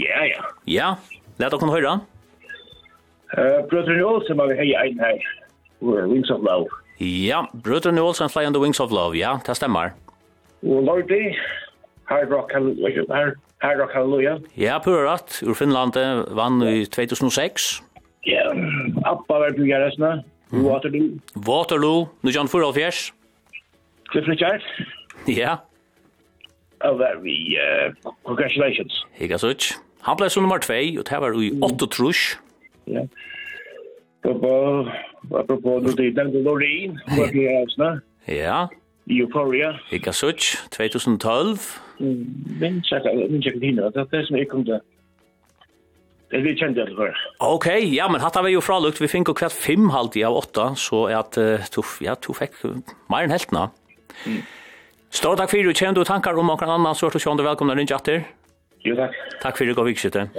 Ja, 0.00 0.24
ja. 0.26 0.42
Ja? 0.66 0.90
Lät 1.38 1.52
oss 1.52 1.60
höra. 1.62 2.00
Eh, 3.36 3.66
Brother 3.66 4.04
Olsen 4.04 4.38
har 4.38 4.46
vi 4.46 4.54
hej 4.56 4.90
en 4.90 4.98
här. 4.98 5.18
Wings 6.06 6.30
of 6.30 6.42
Love. 6.42 6.68
Ja, 6.98 7.50
Bröderna 7.52 8.02
Olsen 8.02 8.28
Fly 8.28 8.46
on 8.46 8.52
the 8.52 8.60
Wings 8.60 8.80
of 8.80 8.90
Love, 8.90 9.18
ja, 9.18 9.40
det 9.46 9.54
stämmer. 9.54 9.92
Och 10.60 10.82
Lordi, 10.82 11.36
Hard 12.04 12.30
Rock 12.30 12.52
Hallelujah. 12.52 13.34
Hard 13.58 13.78
Rock 13.78 13.94
Hallelujah. 13.94 14.40
Ja, 14.54 14.80
pura 14.84 15.14
rätt. 15.14 15.42
Ur 15.42 15.54
Finland 15.54 15.96
vann 16.28 16.62
i 16.62 16.86
2006. 16.86 17.62
Ja, 18.20 18.54
Appa 19.04 19.38
var 19.38 19.50
byggare 19.50 20.22
Waterloo. 20.50 21.18
Waterloo, 21.34 22.08
nu 22.20 22.30
John 22.30 22.48
Furl 22.48 22.72
Cliff 24.04 24.28
Richard. 24.28 24.62
Ja. 25.26 25.58
Oh, 26.84 26.98
very 26.98 27.58
uh, 27.58 27.92
congratulations. 28.22 29.06
Higasutch. 29.12 29.72
Han 30.02 30.16
ble 30.16 30.30
så 30.30 30.40
nummer 30.40 30.58
2 30.58 30.74
og 30.98 31.04
det 31.08 31.20
var 31.20 31.40
i 31.42 31.50
8 31.62 31.86
trusk. 31.86 32.38
Ja. 32.86 33.06
Apropos, 34.24 34.88
apropos, 35.34 35.82
du 35.82 35.92
det 35.92 36.16
den 36.16 36.42
Lorin 36.42 36.98
vad 37.16 37.32
det 37.32 37.46
är 37.46 37.66
såna. 37.68 38.00
Ja. 38.26 38.68
Euphoria. 39.10 39.80
Jag 39.90 40.02
kan 40.02 40.12
2012. 40.70 41.58
Men 42.60 42.82
jag 42.84 43.30
men 43.30 43.40
jag 43.40 43.64
hinner 43.64 43.90
det 43.90 44.16
är 44.16 44.22
som 44.22 44.36
jag 44.36 44.48
kom 44.48 44.64
där. 44.64 44.80
Det 46.30 46.40
vi 46.40 46.56
kände 46.56 46.84
det 46.84 46.94
för. 46.94 47.16
Ok, 47.38 47.66
ja 47.66 48.08
men 48.08 48.20
hatt 48.20 48.34
hatta 48.34 48.42
vi 48.42 48.52
jo 48.52 48.60
fralukt, 48.60 49.00
lukt 49.00 49.00
vi 49.00 49.08
fick 49.08 49.36
kvart 49.36 49.52
5 49.52 49.90
halt 49.90 50.16
i 50.16 50.24
av 50.24 50.36
åtta, 50.36 50.74
så 50.74 51.06
att 51.06 51.32
tuff 51.70 51.98
ja 52.00 52.14
tuff 52.14 52.36
fick 52.36 52.52
mer 53.08 53.22
enn 53.24 53.30
heltene. 53.30 53.70
Mm. 54.26 54.42
Stor 55.10 55.36
takk 55.36 55.50
fyrir, 55.50 55.72
kjenner 55.72 55.94
du 55.94 56.04
tankar 56.04 56.36
om 56.36 56.46
noen 56.46 56.68
annan 56.68 56.94
så 56.94 57.06
er 57.06 57.10
du 57.10 57.18
sjående 57.18 57.42
velkomna 57.42 57.74
rinja 57.74 57.96
atter? 57.96 58.26
Jo, 58.84 58.96
tack. 59.42 59.56
fyrir 59.56 59.56
för 59.56 59.64
det 59.66 59.72
goda 59.74 59.86
vikskiftet. 59.86 60.30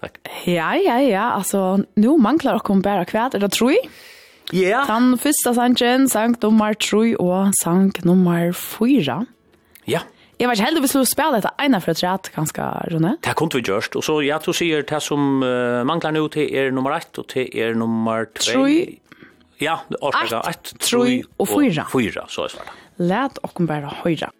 Tack. 0.00 0.18
Ja, 0.44 0.74
ja, 0.74 1.00
ja. 1.00 1.30
Alltså, 1.32 1.78
nu 1.94 2.18
manglar 2.18 2.54
och 2.54 2.76
bare 2.76 3.04
bara 3.12 3.30
er 3.34 3.38
det 3.38 3.52
tror 3.52 3.72
jag? 3.72 3.90
Ja. 4.52 4.84
Den 4.88 5.18
første 5.18 5.52
sangen, 5.54 6.08
sang 6.08 6.36
nummer 6.42 6.72
3 6.72 7.16
og 7.20 7.52
sang 7.62 7.92
nummer 8.04 8.52
4. 8.52 9.26
Ja. 9.86 10.00
Jeg 10.38 10.46
var 10.46 10.54
ikke 10.54 10.64
heldig 10.64 10.82
hvis 10.84 10.94
du 10.94 11.02
spiller 11.04 11.40
dette 11.40 11.50
ene 11.60 11.80
for 11.82 11.90
et 11.90 12.02
rett, 12.04 12.30
ganske, 12.34 12.62
Rune. 12.92 13.16
Det 13.24 13.34
kunne 13.36 13.58
vi 13.58 13.64
gjort. 13.66 13.96
Og 13.98 14.04
så 14.06 14.20
ja, 14.22 14.38
du 14.38 14.52
sier 14.54 14.86
det 14.86 15.02
som 15.02 15.42
uh, 15.42 15.82
manglar 15.84 16.14
nu 16.14 16.28
til 16.32 16.48
er 16.54 16.70
nummer 16.70 16.94
1 16.96 17.18
og 17.18 17.28
til 17.34 17.50
er 17.52 17.74
nummer 17.74 18.24
2. 18.38 18.54
3. 18.54 18.98
Ja, 19.60 19.80
orsaker 20.00 20.48
1, 20.48 20.74
3 20.80 21.22
og 21.38 21.48
4. 21.50 21.88
Fyra, 21.92 22.26
så 22.30 22.46
er 22.46 22.54
det. 22.54 22.76
Lät 22.98 23.38
och 23.42 23.62
bara 23.66 23.92
höra. 24.04 24.30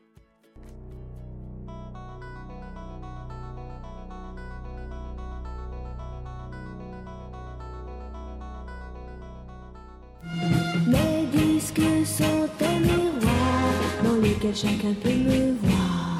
que 14.40 14.52
chacun 14.54 14.94
peut 15.02 15.10
me 15.10 15.56
voir 15.62 16.18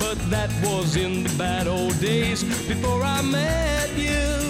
But 0.00 0.18
that 0.30 0.50
was 0.62 0.96
in 0.96 1.22
the 1.22 1.34
bad 1.38 1.68
old 1.68 2.00
days 2.00 2.42
Before 2.42 3.02
I 3.02 3.22
met 3.22 3.90
you. 3.96 4.43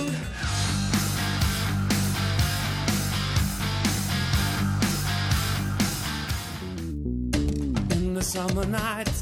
summer 8.25 8.65
night 8.65 9.13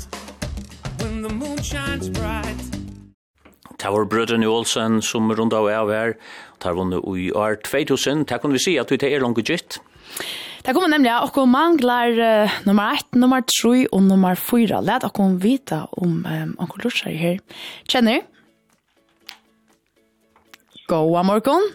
When 1.00 1.22
the 1.22 1.34
moon 1.34 1.58
shines 1.58 2.08
bright 2.08 2.62
Det 3.82 3.90
var 3.90 4.04
brødrene 4.06 4.46
Olsen 4.46 5.00
som 5.02 5.30
runda 5.34 5.58
og 5.58 5.72
av 5.74 5.88
her. 5.90 6.12
Det 6.62 6.70
var 6.70 6.76
vunnet 6.78 7.02
i 7.18 7.32
år 7.34 7.56
2000. 7.66 8.24
Det 8.30 8.38
kunne 8.40 8.54
vi 8.54 8.62
si 8.62 8.76
at 8.78 8.92
vi 8.92 8.98
er 9.02 9.18
langt 9.18 9.42
gitt. 9.42 9.80
Det 10.62 10.74
kommer 10.74 10.92
nemlig 10.92 11.10
at 11.10 11.34
dere 11.34 11.46
mangler 11.50 12.14
uh, 12.22 12.54
nummer 12.62 12.94
1, 12.94 13.18
nummer 13.18 13.42
3 13.42 13.88
og 13.90 14.02
nummer 14.06 14.38
4. 14.38 14.78
Lad 14.86 15.02
dere 15.02 15.28
vite 15.42 15.80
om 15.98 16.22
um, 16.22 16.54
Anker 16.62 16.84
Lutscher 16.84 17.10
her. 17.10 17.42
Kjenner? 17.90 18.22
Gåa 20.86 21.26
morgon. 21.26 21.66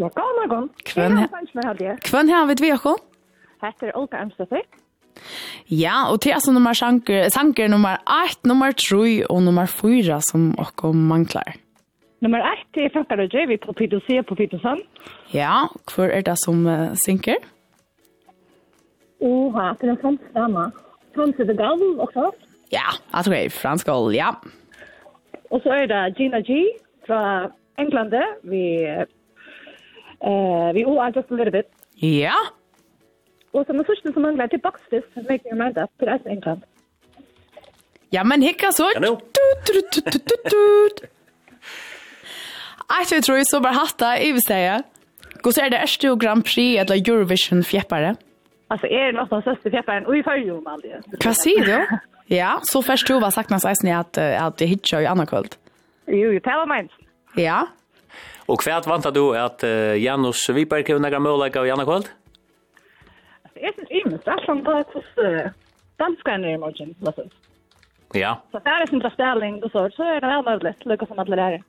Ja, 0.00 0.08
gåa 0.08 0.32
morgon. 0.40 0.70
Hvem 0.88 2.28
her 2.32 2.36
har 2.40 2.48
vi 2.48 2.64
dere? 2.64 2.98
Hette 3.60 3.90
er 3.92 3.96
Olga 3.98 4.24
Amstafik. 4.24 4.87
Ja, 5.70 6.08
og 6.12 6.20
til 6.20 6.30
altså 6.36 6.52
nummer 6.52 6.72
sanker, 6.72 7.28
sanker 7.28 7.68
nummer 7.68 7.96
8, 8.26 8.48
nummer 8.48 8.72
3 8.72 9.30
og 9.30 9.42
nummer 9.42 9.66
4 9.66 10.20
som 10.30 10.52
dere 10.56 10.92
manglar. 10.94 11.56
Nummer 12.20 12.38
8 12.72 12.80
är 12.80 12.88
Fakkar 12.88 13.18
och 13.18 13.34
Javi 13.34 13.58
på 13.58 13.72
Pidosia 13.72 14.22
på 14.22 14.36
Pidosan. 14.36 14.80
Ja, 15.30 15.68
kvar 15.86 16.10
er 16.10 16.22
det 16.22 16.38
som 16.38 16.66
uh, 16.66 16.94
synker? 16.94 17.36
Oha, 19.20 19.74
det 19.80 19.88
är 19.88 19.96
fransk 19.96 20.22
drama. 20.34 20.70
Fransk 21.14 21.38
är 21.40 21.44
det 21.44 22.00
också? 22.02 22.32
Ja, 22.70 22.90
jeg 23.12 23.24
tror 23.24 23.34
det 23.34 23.44
er 23.44 23.50
fransk 23.50 23.86
gav, 23.86 24.12
ja. 24.14 24.34
Och 25.50 25.62
så 25.62 25.68
är 25.68 25.86
det 25.86 26.14
Gina 26.18 26.40
G 26.40 26.66
från 27.06 27.50
England 27.78 28.14
vi 28.42 28.84
eh 28.84 29.06
uh, 30.24 30.72
vi 30.74 30.84
all 30.84 31.12
just 31.14 31.30
a 31.30 31.34
little 31.34 31.50
bit. 31.50 31.66
Ja. 31.94 32.34
Och 33.50 33.66
som 33.66 33.84
första 33.84 34.12
som 34.12 34.22
manglar 34.22 34.48
till 34.48 34.60
boxfist 34.60 35.06
för 35.14 35.22
mig 35.22 35.40
med 35.44 35.56
mig 35.56 35.72
där 35.72 35.88
till 35.98 36.08
Asien 36.08 36.40
kan. 36.40 36.62
Ja, 38.10 38.24
men 38.24 38.42
hicka 38.42 38.72
så. 38.72 38.90
Ja, 38.94 39.20
Att 43.00 43.10
Jeg 43.10 43.24
tror 43.24 43.36
jeg 43.36 43.46
så 43.46 43.60
bare 43.60 43.74
hatt 43.74 43.98
det, 43.98 44.26
jeg 44.26 44.32
vil 44.32 44.42
si. 44.42 44.82
Hvordan 45.42 45.64
er 45.64 45.68
det 45.68 45.80
Erstu 45.82 46.16
Grand 46.16 46.42
Prix 46.44 46.80
eller 46.80 46.96
Eurovision 47.08 47.64
fjäppare. 47.64 48.16
Alltså 48.70 48.86
är 48.86 49.04
det 49.06 49.12
något 49.12 49.32
av 49.32 49.40
största 49.40 49.70
fjäpparen 49.70 50.06
och 50.06 50.16
i 50.16 50.22
förrjum 50.22 50.66
aldrig. 50.66 50.92
Hva 51.24 51.32
sier 51.34 51.64
du? 51.64 51.98
Ja, 52.36 52.58
så 52.62 52.82
først 52.82 53.06
du 53.08 53.20
var 53.20 53.30
sagt 53.30 53.50
nästan 53.50 53.74
ni 53.82 53.92
att 53.92 54.18
att 54.18 54.58
det 54.58 54.66
hitchar 54.66 55.00
i 55.00 55.06
andra 55.06 55.26
kväll. 55.26 55.46
Jo, 56.06 56.32
det 56.32 56.56
var 56.56 56.66
minst. 56.66 56.94
Ja. 57.36 57.66
Og 58.48 58.62
hva 58.64 58.80
vantar 58.80 59.10
du 59.10 59.36
att 59.36 59.62
Janus 59.98 60.48
Viberg 60.48 60.92
har 60.92 60.98
några 60.98 61.18
mål 61.18 61.46
i 61.48 61.68
Janne 61.68 61.84
Kvöld? 61.84 62.08
Är 63.60 63.72
synes 63.74 63.90
imen, 63.90 64.20
det 64.24 64.32
er 64.32 64.44
som 64.46 64.64
på 64.64 64.72
hos 64.94 65.08
danskerne 65.98 66.52
i 66.52 66.56
morgen, 66.56 66.94
låtsas. 67.00 67.32
Ja. 68.14 68.36
Så 68.52 68.58
det 68.58 68.70
är 68.70 68.86
sin 68.86 68.98
drastelning 68.98 69.62
och 69.64 69.70
så, 69.70 69.90
så 69.90 70.02
är 70.02 70.20
det 70.20 70.26
väl 70.26 70.44
möjligt 70.44 70.86
lykke 70.86 71.06
som 71.06 71.18
alla 71.18 71.36
lærer. 71.36 71.62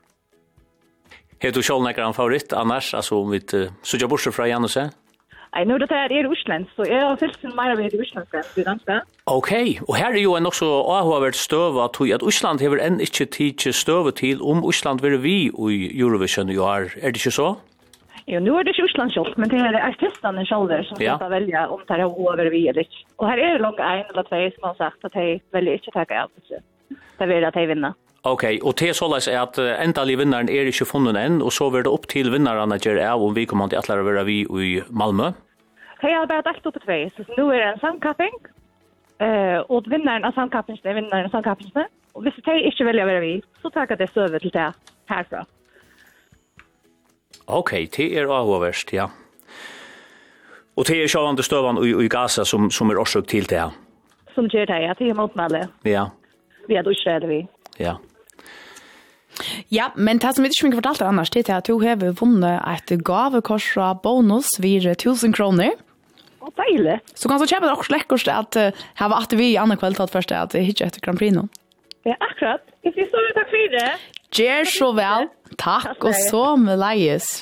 Har 1.41 1.51
du 1.51 1.61
sjål 1.63 1.83
nekker 1.83 2.03
en 2.03 2.13
favoritt 2.13 2.53
annars, 2.53 2.93
altså 2.93 3.15
om 3.15 3.31
vi 3.31 3.39
uh, 3.53 3.71
sutja 3.83 4.07
borser 4.07 4.31
fra 4.31 4.47
Janus? 4.47 4.75
Nei, 4.75 5.63
nå 5.65 5.77
det 5.81 5.87
er 5.89 6.11
Russland, 6.27 6.67
så 6.75 6.83
jeg 6.85 6.99
har 6.99 7.15
fyllt 7.17 7.39
sin 7.41 7.55
mer 7.55 7.71
ved 7.79 7.95
Russland 7.97 8.27
enn 8.35 8.65
danska. 8.67 8.99
Ok, 9.25 9.51
og 9.87 9.95
her 9.97 10.11
er 10.11 10.21
jo 10.21 10.35
en 10.35 10.45
også 10.45 10.67
avhåvert 10.67 11.35
støv 11.35 11.79
at 11.81 11.97
at 12.13 12.23
Russland 12.23 12.59
hever 12.59 12.77
enn 12.83 12.99
ikke 12.99 13.25
tidsi 13.25 13.71
støve 13.71 14.11
til 14.11 14.41
om 14.41 14.63
Russland 14.63 15.01
vil 15.01 15.23
vi 15.23 15.49
i 15.49 15.99
Eurovision 15.99 16.49
i 16.49 16.57
år, 16.57 16.91
er 17.01 17.11
det 17.11 17.23
ikke 17.23 17.31
så? 17.31 17.55
Jo, 18.31 18.39
nu 18.39 18.51
är 18.59 18.63
det 18.63 18.73
Tyskland 18.73 19.13
själv, 19.13 19.33
men 19.37 19.49
det 19.49 19.57
är 19.57 19.89
artisterna 19.89 20.45
själva 20.45 20.83
som 20.83 20.97
ja. 20.99 21.15
ska 21.15 21.27
välja 21.27 21.67
om 21.67 21.81
det 21.87 21.93
här 21.93 22.31
över 22.33 22.45
vi 22.45 22.67
eller 22.67 22.81
inte. 22.81 22.95
Och 23.15 23.27
här 23.27 23.37
är 23.37 23.53
det 23.53 23.63
nog 23.63 23.79
en 23.79 24.05
eller 24.09 24.23
två 24.23 24.55
som 24.55 24.63
har 24.67 24.73
sagt 24.73 25.05
att 25.05 25.13
de 25.13 25.39
väljer 25.51 25.73
inte 25.73 25.87
att 25.87 26.07
ta 26.07 26.15
arbete. 26.15 26.61
Det 27.17 27.25
vill 27.25 27.45
att 27.45 27.53
de 27.53 27.65
vinner. 27.65 27.93
Okej, 28.21 28.55
okay, 28.55 28.69
och 28.69 28.73
det 28.79 28.93
så 28.93 29.13
läs 29.13 29.27
är 29.27 29.39
att 29.39 29.57
ändliga 29.57 30.17
vinnaren 30.17 30.49
är 30.49 30.65
inte 30.65 30.85
funnen 30.85 31.15
än 31.15 31.41
och 31.41 31.53
så 31.53 31.69
blir 31.69 31.83
det 31.83 31.89
upp 31.89 32.07
till 32.07 32.31
vinnaren 32.31 32.71
att 32.71 32.85
göra 32.85 33.13
av 33.13 33.23
om 33.23 33.33
vi 33.33 33.45
kommer 33.45 33.77
att 33.77 33.89
lära 33.89 34.03
vara 34.03 34.23
vi 34.23 34.39
i 34.41 34.83
Malmö. 34.89 35.31
Hej, 35.99 36.11
jag 36.11 36.19
har 36.19 36.27
bara 36.27 36.41
dagt 36.41 36.65
upp 36.65 36.73
på 36.73 36.79
två, 36.79 37.09
så 37.15 37.23
nu 37.37 37.53
är 37.53 37.57
det 37.57 37.71
en 37.73 37.79
samkapping. 37.79 38.33
Eh, 39.17 39.59
och 39.59 39.83
vinnaren 39.91 40.25
av 40.25 40.31
samkappingen 40.31 40.81
är 40.83 40.93
vinnaren 40.93 41.25
av 41.25 41.29
samkappingen. 41.29 41.85
Och 42.11 42.23
hvis 42.23 42.35
de 42.45 42.51
inte 42.51 42.83
väljer 42.83 43.03
att 43.03 43.09
vara 43.09 43.19
vi, 43.19 43.41
så 43.61 43.69
tackar 43.69 43.95
det 43.95 44.13
söver 44.13 44.39
till 44.39 44.49
det 44.49 44.73
härifrån. 45.05 45.45
Ok, 47.49 47.71
det 47.95 48.05
er 48.13 48.29
avhåverst, 48.29 48.93
ja. 48.93 49.09
Og 50.77 50.85
det 50.87 50.99
er 51.01 51.09
sjåvande 51.11 51.43
støvan 51.43 51.81
i, 51.83 51.91
i 52.05 52.07
Gaza 52.11 52.45
som, 52.45 52.69
som 52.71 52.91
er 52.91 53.01
årsøk 53.01 53.27
til 53.27 53.49
det, 53.49 53.57
ja. 53.57 53.71
Som 54.35 54.47
gjør 54.47 54.69
det, 54.69 54.77
ja. 54.85 54.93
Det 54.99 55.09
er 55.09 55.17
motmeldet. 55.17 55.73
Ja. 55.83 56.05
Vi 56.69 56.77
er 56.77 56.85
dusjrede, 56.85 57.27
vi. 57.27 57.41
Ja. 57.81 57.97
Ja, 59.71 59.89
men 59.95 60.19
det 60.19 60.33
som 60.35 60.43
vi 60.43 60.51
ikke 60.51 60.69
mye 60.69 60.79
fortalt 60.79 61.01
annars, 61.05 61.31
det 61.33 61.47
er 61.47 61.59
at 61.59 61.69
du 61.69 61.79
har 61.81 61.99
vunnet 62.19 62.59
et 62.69 62.93
gavekors 63.07 63.67
fra 63.73 63.93
bonus 64.03 64.51
vir 64.61 64.91
1000 64.91 65.33
kroner. 65.35 65.73
Å, 66.39 66.51
deilig. 66.59 66.99
Så 67.17 67.31
kan 67.31 67.41
du 67.41 67.47
kjøpe 67.47 67.67
det 67.67 67.73
også 67.75 67.95
lekkert 67.95 68.31
at 68.33 68.59
uh, 68.59 68.85
her 68.99 69.11
var 69.11 69.25
at 69.25 69.35
vi 69.35 69.51
i 69.53 69.57
andre 69.59 69.79
kveld 69.79 69.99
tatt 69.99 70.13
først 70.13 70.31
at 70.35 70.55
det 70.55 70.67
ikke 70.69 70.87
etter 70.87 71.03
Grand 71.03 71.19
Prix 71.19 71.35
nå. 71.35 71.47
Ja, 72.07 72.15
akkurat. 72.23 72.63
Jeg 72.85 72.95
synes 72.95 73.11
så 73.11 73.23
takk 73.35 73.51
for 73.51 73.73
det. 73.75 73.89
Gjør 74.39 74.69
så 74.71 74.89
vel. 74.95 75.27
Takk, 75.59 75.97
og 76.03 76.15
så 76.29 76.43
med 76.59 76.79
leies. 76.81 77.39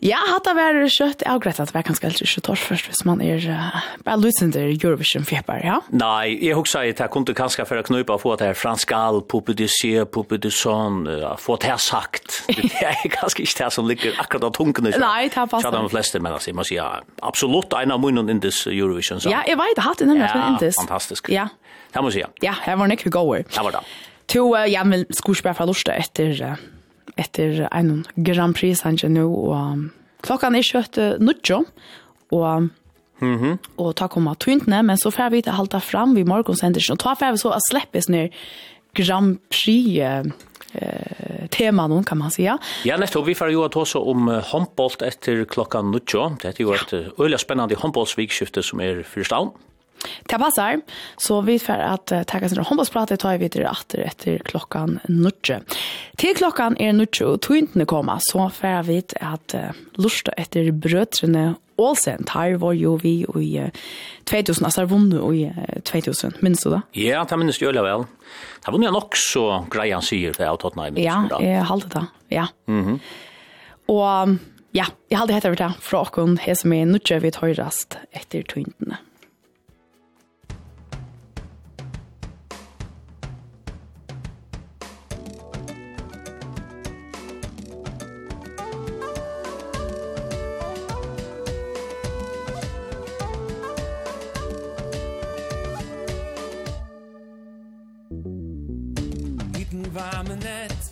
Ja, 0.00 0.16
hatt 0.30 0.46
av 0.48 0.56
er 0.56 0.78
kjøtt. 0.88 1.20
Jeg 1.26 1.40
greit 1.44 1.58
at 1.60 1.68
det 1.68 1.74
var 1.76 1.84
ganske 1.84 2.08
ikke 2.08 2.28
kjøttor 2.30 2.56
først, 2.56 2.86
hvis 2.88 3.02
man 3.04 3.20
er 3.20 3.42
uh, 3.52 3.82
bare 4.06 4.16
lutender 4.16 4.70
Eurovision 4.72 5.26
fjepper, 5.28 5.60
ja? 5.60 5.76
Nei, 5.92 6.38
jeg 6.40 6.56
husker 6.56 6.88
at 6.88 7.02
jeg 7.04 7.12
kunne 7.12 7.34
kanskje 7.36 7.66
for 7.68 7.76
å 7.76 7.84
knupe 7.84 8.16
og 8.16 8.22
få 8.22 8.32
det 8.40 8.48
her 8.48 8.56
fransk 8.56 8.94
al, 8.96 9.20
poppe 9.28 9.52
du 9.52 9.66
se, 9.68 9.92
poppe 10.08 10.38
du 10.40 10.48
sånn, 10.48 11.02
uh, 11.04 11.34
få 11.36 11.58
det 11.60 11.74
her 11.74 11.82
sagt. 11.84 12.40
Det 12.80 12.86
er 12.86 13.12
kanskje 13.12 13.44
ikke 13.44 13.58
det 13.60 13.70
som 13.76 13.88
ligger 13.88 14.16
akkurat 14.22 14.48
av 14.48 14.54
tungen. 14.56 14.88
Nei, 14.88 15.28
det 15.28 15.36
er 15.36 15.50
passet. 15.50 15.66
Kjøtt 15.68 15.76
av 15.76 15.84
de 15.84 15.92
fleste, 15.92 16.20
men 16.22 16.32
altså, 16.32 16.48
jeg 16.48 16.56
må 16.56 16.64
si, 16.64 16.78
ja, 16.78 16.88
absolutt 17.26 17.76
en 17.76 17.92
av 17.92 18.00
munnen 18.00 18.32
indes 18.32 18.62
Eurovision. 18.70 19.20
Så. 19.20 19.28
Ja, 19.32 19.42
jeg 19.48 19.60
vet, 19.60 19.74
jeg 19.74 19.82
har 19.82 19.90
hatt 19.90 20.00
det 20.00 20.08
nemlig 20.08 20.28
ja, 20.30 20.46
indes. 20.54 20.78
Ja, 20.78 20.86
fantastisk. 20.86 21.28
Ja. 21.34 21.50
Det 21.92 22.00
må 22.00 22.08
jeg 22.08 22.22
si, 22.22 22.24
ja. 22.24 22.30
Ja, 22.52 22.56
jeg 22.64 22.80
var 22.80 22.88
nekve 22.88 23.12
gåer. 23.12 23.44
Det 23.50 23.66
var 23.68 23.76
det 23.76 23.84
to 24.30 24.44
ja 24.70 24.84
men 24.86 25.06
skuespiller 25.10 25.56
fra 25.58 25.66
Lorsta 25.68 25.96
etter 25.98 26.36
uh, 26.46 26.58
etter 27.18 27.66
en 27.70 28.04
Grand 28.16 28.54
Prix 28.54 28.82
han 28.86 28.98
nu, 29.10 29.26
og 29.26 29.56
um, 29.56 29.90
och 30.28 30.44
er 30.44 30.62
kjøtt 30.62 30.98
uh, 30.98 31.18
nutjo 31.18 31.64
og 32.32 32.70
Mhm. 33.20 33.58
Mm 33.78 33.92
ta 33.96 34.06
komma 34.08 34.34
tunt 34.34 34.66
ner 34.66 34.82
men 34.82 34.96
så 34.96 35.10
får 35.10 35.30
vi 35.30 35.36
inte 35.36 35.50
hålla 35.50 35.80
fram 35.80 36.14
vid 36.14 36.26
morgonsendelsen 36.26 36.92
og 36.92 36.98
ta 36.98 37.14
får 37.14 37.32
vi 37.32 37.38
så 37.38 37.50
att 37.50 37.68
släppas 37.70 38.08
ner 38.08 38.30
Grand 38.94 39.38
Prix 39.50 39.98
eh 40.00 40.24
tema 41.50 41.86
någon 41.86 42.04
kan 42.04 42.18
man 42.18 42.30
säga. 42.30 42.58
Ja, 42.84 42.96
nästa 42.96 43.20
vi 43.20 43.34
får 43.34 43.50
ju 43.50 43.64
att 43.64 43.76
också 43.76 43.98
om 43.98 44.42
handboll 44.52 44.90
efter 45.00 45.44
klockan 45.44 45.90
9. 45.90 46.36
Det 46.42 46.60
är 46.60 46.64
ju 46.64 46.74
ett 46.74 47.20
öliga 47.20 47.38
spännande 47.38 47.76
handbollsvikskifte 47.76 48.62
som 48.62 48.80
är 48.80 49.02
förstånd. 49.02 49.50
Det 50.22 50.38
passar. 50.38 50.80
Så 51.16 51.40
vi 51.40 51.58
får 51.58 51.72
att 51.72 52.12
uh, 52.12 52.22
tacka 52.22 52.48
sina 52.48 52.62
handbollsprater 52.62 53.16
tar 53.16 53.32
vi 53.32 53.38
vidare 53.38 53.70
efter 53.70 53.98
efter 53.98 54.38
klockan 54.38 55.00
9. 55.08 55.30
Till 56.16 56.36
klockan 56.36 56.76
är 56.76 56.92
9 56.92 57.06
och 57.24 57.40
tvinten 57.40 57.86
komma 57.86 58.18
så 58.20 58.50
får 58.50 58.82
vi 58.82 59.02
att 59.20 59.54
uh, 59.54 59.60
lusta 59.94 60.32
efter 60.32 60.70
bröderna 60.70 61.54
Olsen 61.76 62.24
tar 62.24 62.54
var 62.54 62.72
ju 62.72 62.98
vi 62.98 63.26
i 63.36 63.60
uh, 63.60 63.68
2000 64.24 64.64
alltså 64.64 64.84
vann 64.84 65.34
i 65.34 65.46
uh, 65.46 65.80
2000 65.80 66.32
minns 66.40 66.62
du 66.62 66.70
det? 66.70 66.82
Ja, 66.92 67.26
det 67.30 67.36
minns 67.36 67.60
jag 67.60 67.72
väl. 67.72 68.04
Det 68.64 68.70
var 68.70 68.78
nog 68.78 68.96
också 68.96 69.66
grejen 69.70 70.02
säger 70.02 70.34
det 70.38 70.50
åt 70.50 70.60
Tottenham. 70.60 70.96
Ja, 70.96 71.42
jag 71.42 71.62
halte 71.62 71.88
det. 71.88 72.06
Ja. 72.36 72.48
Mhm. 72.66 72.84
Mm 72.84 72.98
och 73.90 74.28
ja, 74.72 74.86
jag 75.08 75.18
hade 75.18 75.34
heter 75.34 75.56
det 75.56 75.72
från 75.80 76.06
hon 76.12 76.38
här 76.38 76.54
som 76.54 76.72
är 76.72 76.86
nu 76.86 77.20
vi 77.20 77.28
ett 77.28 77.36
höjrast 77.36 77.98
efter 78.10 78.42
tvinten. 78.42 78.94
var 100.00 100.22
med 100.22 100.36
nat 100.36 100.82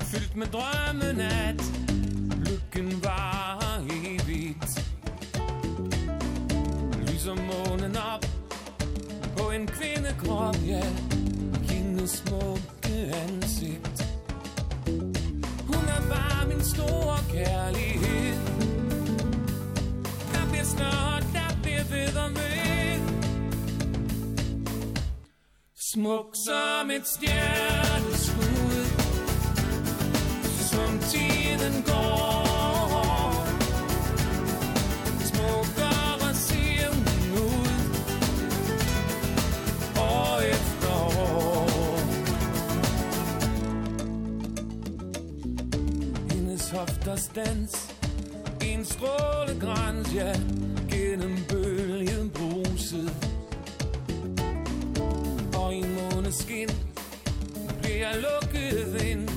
Fyldt 0.00 0.36
med 0.36 0.46
drømme 0.46 1.12
nat 1.12 1.62
Lykken 2.46 3.04
var 3.04 3.82
evigt 3.90 4.72
Lyser 7.06 7.34
månen 7.34 7.96
op 7.96 8.24
På 9.36 9.50
en 9.50 9.66
kvindekrop, 9.66 10.56
ja. 10.66 10.84
Hendes 11.70 12.10
smukke 12.10 12.96
ansigt 13.24 13.98
Hun 15.66 15.84
er 15.96 16.02
bare 16.14 16.48
min 16.48 16.64
store 16.64 17.18
kærlighed 17.32 18.34
Der 20.32 20.44
bliver 20.50 20.64
snart, 20.64 21.24
der 21.32 21.48
bliver 21.62 21.84
ved 21.84 22.16
og 22.16 22.30
ved 22.30 22.49
Smuk 25.94 26.36
som 26.46 26.90
et 26.90 27.06
stjerneskud 27.06 28.84
Som 30.70 30.98
tiden 30.98 31.82
går 31.82 33.46
Smukkere 35.24 36.34
ser 36.34 36.88
hun 36.94 37.32
ud 37.42 37.68
År 39.98 40.40
efter 40.40 41.18
år 41.20 41.68
Hendes 46.30 46.70
hofters 46.70 47.28
dans 47.34 47.94
En 48.60 48.84
strålegrænse 48.84 50.40
Gennem 50.90 51.36
bølgen 51.48 52.30
bruset 52.30 53.29
og 55.70 55.76
i 55.76 55.82
måneskin 55.82 56.68
Bliver 57.82 58.12
lukket 58.26 59.02
ind 59.02 59.28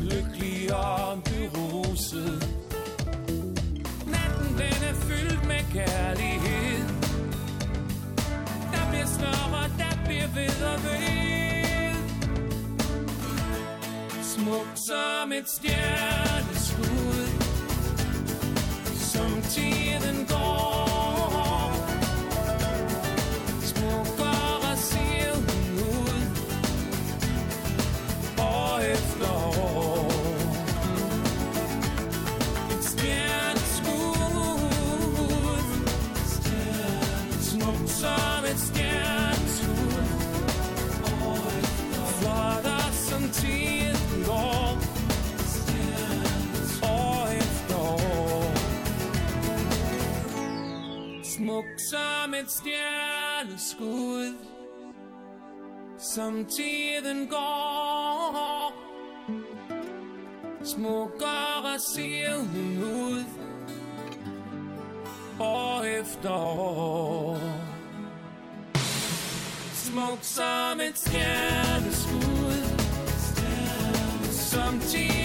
Lykkelig 0.00 0.74
om 0.74 1.22
du 1.22 1.58
rose. 1.58 2.24
Natten 4.06 4.48
den 4.58 4.78
er 4.90 4.94
fyldt 4.94 5.46
med 5.46 5.62
kærlighed 5.72 6.88
Der 8.72 8.90
bliver 8.90 9.06
snørre, 9.06 9.70
der 9.78 10.04
bliver 10.04 10.28
ved 10.34 10.62
og 10.72 10.82
ved. 10.84 11.96
Smuk 14.22 14.68
som 14.74 15.32
et 15.32 15.48
stjerneskud. 15.48 17.26
Som 19.12 19.42
tiden 19.42 20.26
går. 20.28 20.85
som 51.96 52.34
et 52.34 52.50
stjerneskud 52.50 54.34
Som 55.98 56.44
tiden 56.44 57.26
går. 57.26 58.72
Smukkere 60.64 61.78
ser 61.94 62.36
hun 62.36 62.78
ud 62.82 63.24
År 65.40 65.82
efter 65.82 66.30
år. 66.30 67.38
Smuk 69.74 70.18
som 70.22 70.80
et 70.80 70.98
stjerneskud 70.98 72.62
Som 74.32 74.80
tiden 74.80 75.15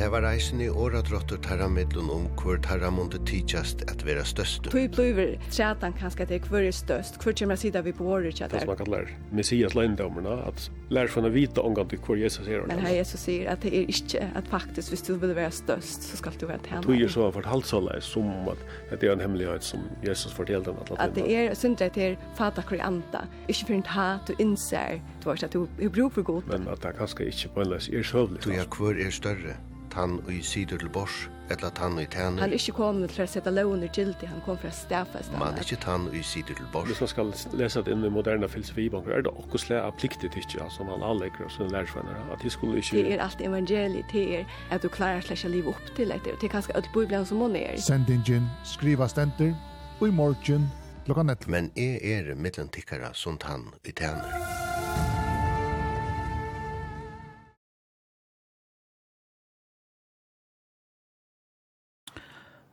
Det 0.00 0.08
var 0.08 0.22
reisen 0.22 0.60
i 0.60 0.68
åra 0.68 1.02
tarra 1.02 1.68
middelen 1.68 2.10
om 2.10 2.22
hvor 2.42 2.56
tarra 2.56 2.88
månde 2.90 3.18
tidsast 3.28 3.82
at 3.82 4.00
vera 4.06 4.22
størst. 4.24 4.70
Tui 4.72 4.86
blir 4.88 5.34
trætan 5.52 5.92
kanskje 5.92 6.24
til 6.26 6.46
hvor 6.48 6.64
er 6.64 6.72
størst, 6.72 7.18
hvor 7.20 7.34
kommer 7.36 7.56
sida 7.60 7.82
vi 7.84 7.92
på 7.92 8.06
året 8.08 8.34
trætar. 8.34 8.48
Det 8.48 8.60
som 8.60 8.68
man 8.68 8.76
kan 8.76 8.86
lære 8.86 9.18
messias 9.32 9.74
løgndomerna, 9.74 10.38
at 10.48 10.70
lær 10.88 11.06
for 11.12 11.28
å 11.28 11.28
vite 11.28 11.60
omgang 11.60 11.90
til 11.90 12.00
hvor 12.00 12.16
Jesus 12.16 12.48
er. 12.48 12.64
Men 12.66 12.80
her 12.80 12.94
Jesus 12.96 13.20
sier 13.20 13.52
at 13.52 13.60
det 13.60 13.74
er 13.76 13.92
ikke 13.92 14.24
at 14.40 14.48
faktisk 14.48 14.88
hvis 14.88 15.02
du 15.02 15.14
vil 15.20 15.36
være 15.36 15.50
størst, 15.50 16.08
så 16.08 16.16
skal 16.16 16.40
du 16.40 16.46
være 16.48 16.64
tæna. 16.64 16.80
Tui 16.88 17.02
er 17.04 17.12
så 17.12 17.28
fortalt 17.36 17.68
så 17.68 17.84
leis 17.84 18.08
som 18.08 18.32
at 18.48 19.00
det 19.00 19.04
er 19.04 19.12
en 19.12 19.20
hemmelighet 19.20 19.64
som 19.64 19.84
Jesus 20.06 20.32
fortalte 20.32 20.72
den. 20.72 20.96
At 20.96 21.12
det 21.14 21.28
er 21.28 21.52
syndra 21.54 21.92
til 21.92 22.16
fata 22.40 22.64
kri 22.64 22.80
anda, 22.80 23.26
ikke 23.48 23.66
for 23.66 23.76
en 23.76 23.84
ta 23.84 24.10
du 24.24 24.32
innser, 24.38 25.02
du 25.20 25.28
har 25.28 25.36
ikke 25.36 25.52
at 25.52 25.58
du 25.58 25.66
er 25.76 25.92
brug 25.92 26.16
for 26.16 26.22
god. 26.22 26.48
Men 26.48 26.72
at 26.72 26.80
det 26.80 26.96
kanskje 26.96 27.28
ikke 27.28 27.58
på 27.58 27.66
en 27.66 27.74
leis 27.76 27.92
er 27.92 28.02
søvlig. 28.02 28.40
Du 28.44 28.56
er 28.56 28.64
hvor 28.64 28.96
er 28.96 29.12
større 29.12 29.60
tann 29.90 30.18
og 30.22 30.32
i 30.32 30.40
sider 30.42 30.78
til 30.80 30.88
bors, 30.92 31.28
etla 31.50 31.70
tann 31.74 31.98
og 31.98 32.02
i 32.04 32.08
tæner. 32.10 32.40
Han 32.40 32.52
er 32.52 32.58
ikke 32.58 32.74
kommet 32.78 33.10
til 33.14 33.24
å 33.24 33.26
sette 33.30 33.52
loven 33.52 33.82
i 33.84 33.90
gildi, 33.92 34.28
han 34.30 34.42
kom 34.44 34.58
for 34.60 34.70
å 34.70 34.74
stafeste. 34.74 35.36
Man 35.38 35.58
er 35.58 35.66
ikke 35.66 35.80
tann 35.84 36.06
og 36.08 36.16
i 36.16 36.22
sider 36.26 36.58
til 36.58 36.68
bors. 36.72 36.88
Hvis 36.90 37.02
man 37.04 37.12
skal 37.12 37.32
lese 37.58 37.82
det 37.86 37.94
inn 37.94 38.06
i 38.06 38.12
moderne 38.12 38.48
filosofibanker, 38.48 39.16
er 39.18 39.26
det 39.26 39.34
også 39.34 39.62
slik 39.64 39.80
av 39.82 39.96
pliktig 39.98 40.30
ikke, 40.30 40.68
som 40.74 40.90
han 40.92 41.04
anlegger 41.06 41.46
og 41.46 41.54
sine 41.54 41.70
lærersvenner, 41.74 42.20
at 42.32 42.44
de 42.44 42.50
skulle 42.50 42.82
ikke... 42.82 42.96
Det 42.96 43.14
er 43.16 43.24
alt 43.26 43.42
evangeliet, 43.44 44.06
til 44.12 44.34
er 44.40 44.58
at 44.70 44.82
du 44.82 44.88
klarer 44.88 45.24
slik 45.26 45.46
å 45.46 45.54
live 45.54 45.74
opp 45.74 45.94
til 45.96 46.14
etter, 46.14 46.36
og 46.36 46.42
det 46.42 46.50
er 46.50 46.54
kanskje 46.56 46.76
alt 46.78 46.92
bibelen 46.94 47.26
som 47.26 47.42
hun 47.42 47.58
er. 47.58 47.76
Sendingen, 47.82 48.46
skriva 48.64 49.10
stenter, 49.10 49.54
og 50.00 50.08
i 50.08 50.14
morgen, 50.14 50.70
klokka 51.06 51.26
nett. 51.26 51.48
Men 51.50 51.72
er 51.76 51.98
er 52.00 52.34
mittlen 52.34 52.70
tikkara 52.72 53.12
som 53.14 53.38
tann 53.38 53.70
i 53.84 53.92
tæner. 53.92 54.89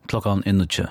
klokkan 0.08 0.44
er. 0.46 0.90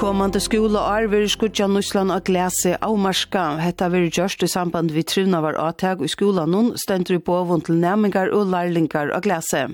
Komande 0.00 0.40
skola 0.40 0.80
er 0.96 1.10
vi 1.12 1.18
skudja 1.28 1.66
Nusland 1.68 2.08
og 2.14 2.22
glese 2.24 2.70
av 2.80 2.94
marska. 2.96 3.42
Hetta 3.60 3.90
vi 3.92 4.06
gjørst 4.06 4.40
i 4.46 4.48
samband 4.48 4.94
vi 4.96 5.02
trivna 5.04 5.42
var 5.44 5.58
avtag 5.60 6.00
i 6.00 6.08
skolan 6.08 6.48
nun 6.54 6.70
stendur 6.80 7.18
i 7.18 7.20
bovun 7.26 7.60
til 7.60 7.76
næmingar 7.82 8.32
og 8.32 8.48
lærlingar 8.48 9.12
og 9.12 9.26
glese. 9.28 9.66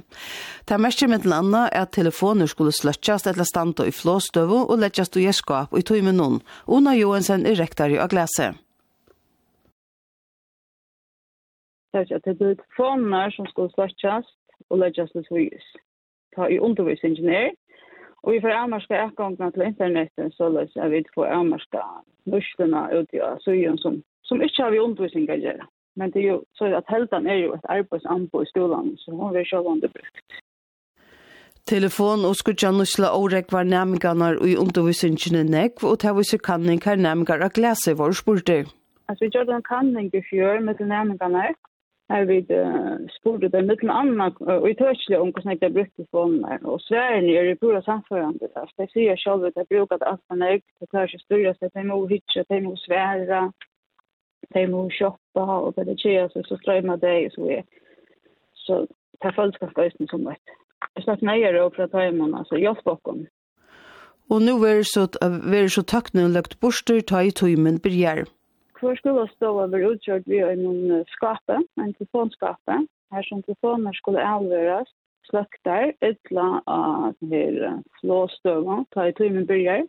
Ta 0.67 0.81
mestri 0.83 1.07
med 1.07 1.31
landa 1.31 1.69
er 1.69 1.87
at 1.87 1.95
telefoner 1.95 2.51
skulle 2.51 2.75
sløtjast 2.75 3.31
eller 3.31 3.47
standa 3.47 3.87
i 3.87 3.95
flåstøvu 3.95 4.65
og 4.67 4.83
lettjast 4.83 5.15
i 5.15 5.29
eskap 5.31 5.71
og 5.71 5.79
i 5.79 5.87
tøymen 5.87 6.19
nun. 6.19 6.43
Una 6.67 6.99
Johansen 6.99 7.47
er 7.47 7.63
rektar 7.63 7.95
i 7.95 8.03
og 8.03 8.11
glese. 8.11 8.51
Det 11.95 12.03
er 12.11 12.19
telefoner 12.27 13.31
som 13.39 13.47
skulle 13.55 13.71
sløtjast 13.79 14.35
og 14.71 14.83
lettjast 14.83 15.15
i 15.15 15.29
tøymen 15.31 15.86
ta 16.37 16.49
i 16.49 16.59
undervisningen 16.59 17.29
er. 17.29 17.51
Og 18.23 18.35
vi 18.35 18.41
får 18.43 18.59
avmarska 18.63 19.03
avgångna 19.07 19.51
til 19.55 19.69
internetten 19.69 20.33
så 20.35 20.49
løs 20.51 20.77
at 20.77 20.91
vi 20.91 21.05
får 21.15 21.31
avmarska 21.39 21.83
norskene 22.33 22.83
ut 22.99 23.15
i 23.15 23.23
Asien 23.23 23.79
som, 23.79 24.03
som 24.25 24.43
ikke 24.43 24.63
har 24.63 24.75
vi 24.75 24.83
undervisning 24.83 25.31
å 25.31 25.39
gjøre. 25.39 25.69
Men 25.97 26.11
det 26.13 26.25
er 26.25 26.33
jo 26.35 26.41
så 26.59 26.69
at 26.77 26.91
heldan 26.93 27.27
er 27.27 27.39
jo 27.45 27.55
et 27.57 27.71
arbeidsanbo 27.73 28.43
i 28.43 28.51
skolan, 28.51 28.97
så 29.01 29.15
hun 29.15 29.33
vil 29.35 29.47
sjål 29.49 29.71
underbrukt. 29.77 30.43
Telefon 31.67 32.27
og 32.29 32.37
skutja 32.39 32.71
nusla 32.71 33.09
årek 33.17 33.49
var 33.51 33.65
næmingarnar 33.67 34.37
og 34.39 34.51
i 34.51 34.59
undervisningene 34.61 35.43
nekv, 35.51 35.87
og 35.91 35.99
til 36.03 36.15
viser 36.19 36.43
kanning 36.49 36.83
her 36.85 37.01
næmingar 37.01 37.43
og 37.43 37.57
glese 37.57 37.97
var 37.99 38.13
spurte. 38.15 38.59
Altså, 39.09 39.25
vi 39.25 39.31
gjør 39.35 39.49
den 39.49 39.65
kanning 39.67 40.13
i 40.15 40.23
fjør 40.29 40.61
med 40.67 40.83
næmingarnar, 40.93 41.57
Her 42.11 42.25
vi 42.25 42.39
uh, 42.55 42.99
spurte 43.11 43.49
det 43.51 43.65
mye 43.67 43.95
annet, 44.01 44.37
og 44.41 44.69
i 44.71 44.75
tørselig 44.79 45.19
om 45.19 45.33
hvordan 45.35 45.57
jeg 45.57 45.63
har 45.63 45.73
brukt 45.77 45.95
telefoner, 45.97 46.59
og 46.63 46.81
Sverige 46.81 47.39
er 47.39 47.51
i 47.51 47.55
pura 47.63 47.81
samførende. 47.83 48.51
Så 48.55 48.85
jeg 48.85 48.93
sier 48.93 49.17
selv 49.23 49.49
at 49.49 49.59
jeg 49.59 49.67
bruker 49.73 49.99
det 49.99 50.11
alt 50.11 50.23
man 50.31 50.43
er, 50.43 50.61
det 50.81 50.91
klarer 50.91 51.11
ikke 51.11 51.25
styrer 51.25 51.57
seg, 51.59 51.73
de 51.75 51.87
må 51.89 51.97
hytje, 52.13 52.45
de 52.51 52.61
må 52.63 52.77
svære, 52.85 53.41
de 54.55 54.67
må 54.71 54.85
shoppa, 54.99 55.47
og 55.65 55.75
det 55.75 55.89
er 55.89 55.99
tjejer 56.03 56.31
så, 56.31 56.45
så 56.47 56.61
strømmer 56.63 57.03
det, 57.03 57.17
så 57.35 57.49
vi 57.49 57.59
Så 58.55 58.87
det 59.23 59.29
er 59.29 59.37
følelse 59.37 59.59
ganske 59.59 60.07
som 60.11 60.27
vet. 60.27 60.55
Jeg 60.97 61.05
snakker 61.05 61.27
nøyere 61.27 61.65
opp 61.65 61.77
fra 61.77 61.87
tøymen, 61.87 62.35
altså 62.35 62.57
hjelp. 62.57 62.87
Og 64.31 64.43
nu 64.43 64.55
er 64.65 64.75
det 64.81 64.87
så, 64.87 65.07
er 65.23 65.69
så 65.69 65.83
takkene 65.83 66.33
løgt 66.33 66.61
borster, 66.61 67.01
ta 67.01 67.21
i 67.23 67.31
tøymen, 67.31 67.81
blir 67.83 68.27
Hver 68.81 68.95
skulle 68.95 69.29
stå 69.29 69.49
over 69.63 69.91
utgjort 69.91 70.27
vi 70.27 70.39
en 70.39 71.05
skape, 71.09 71.57
en 71.81 71.95
telefonskape, 71.95 72.79
her 73.13 73.23
som 73.29 73.43
telefoner 73.43 73.93
skulle 73.97 74.25
avgjøres, 74.25 74.91
sløkter, 75.31 75.93
ytla 76.05 76.47
av 76.67 77.15
her 77.31 77.83
flåstøvå, 78.01 78.83
ta 78.95 79.09
i 79.09 79.15
tøymen 79.17 79.47
byrger. 79.49 79.87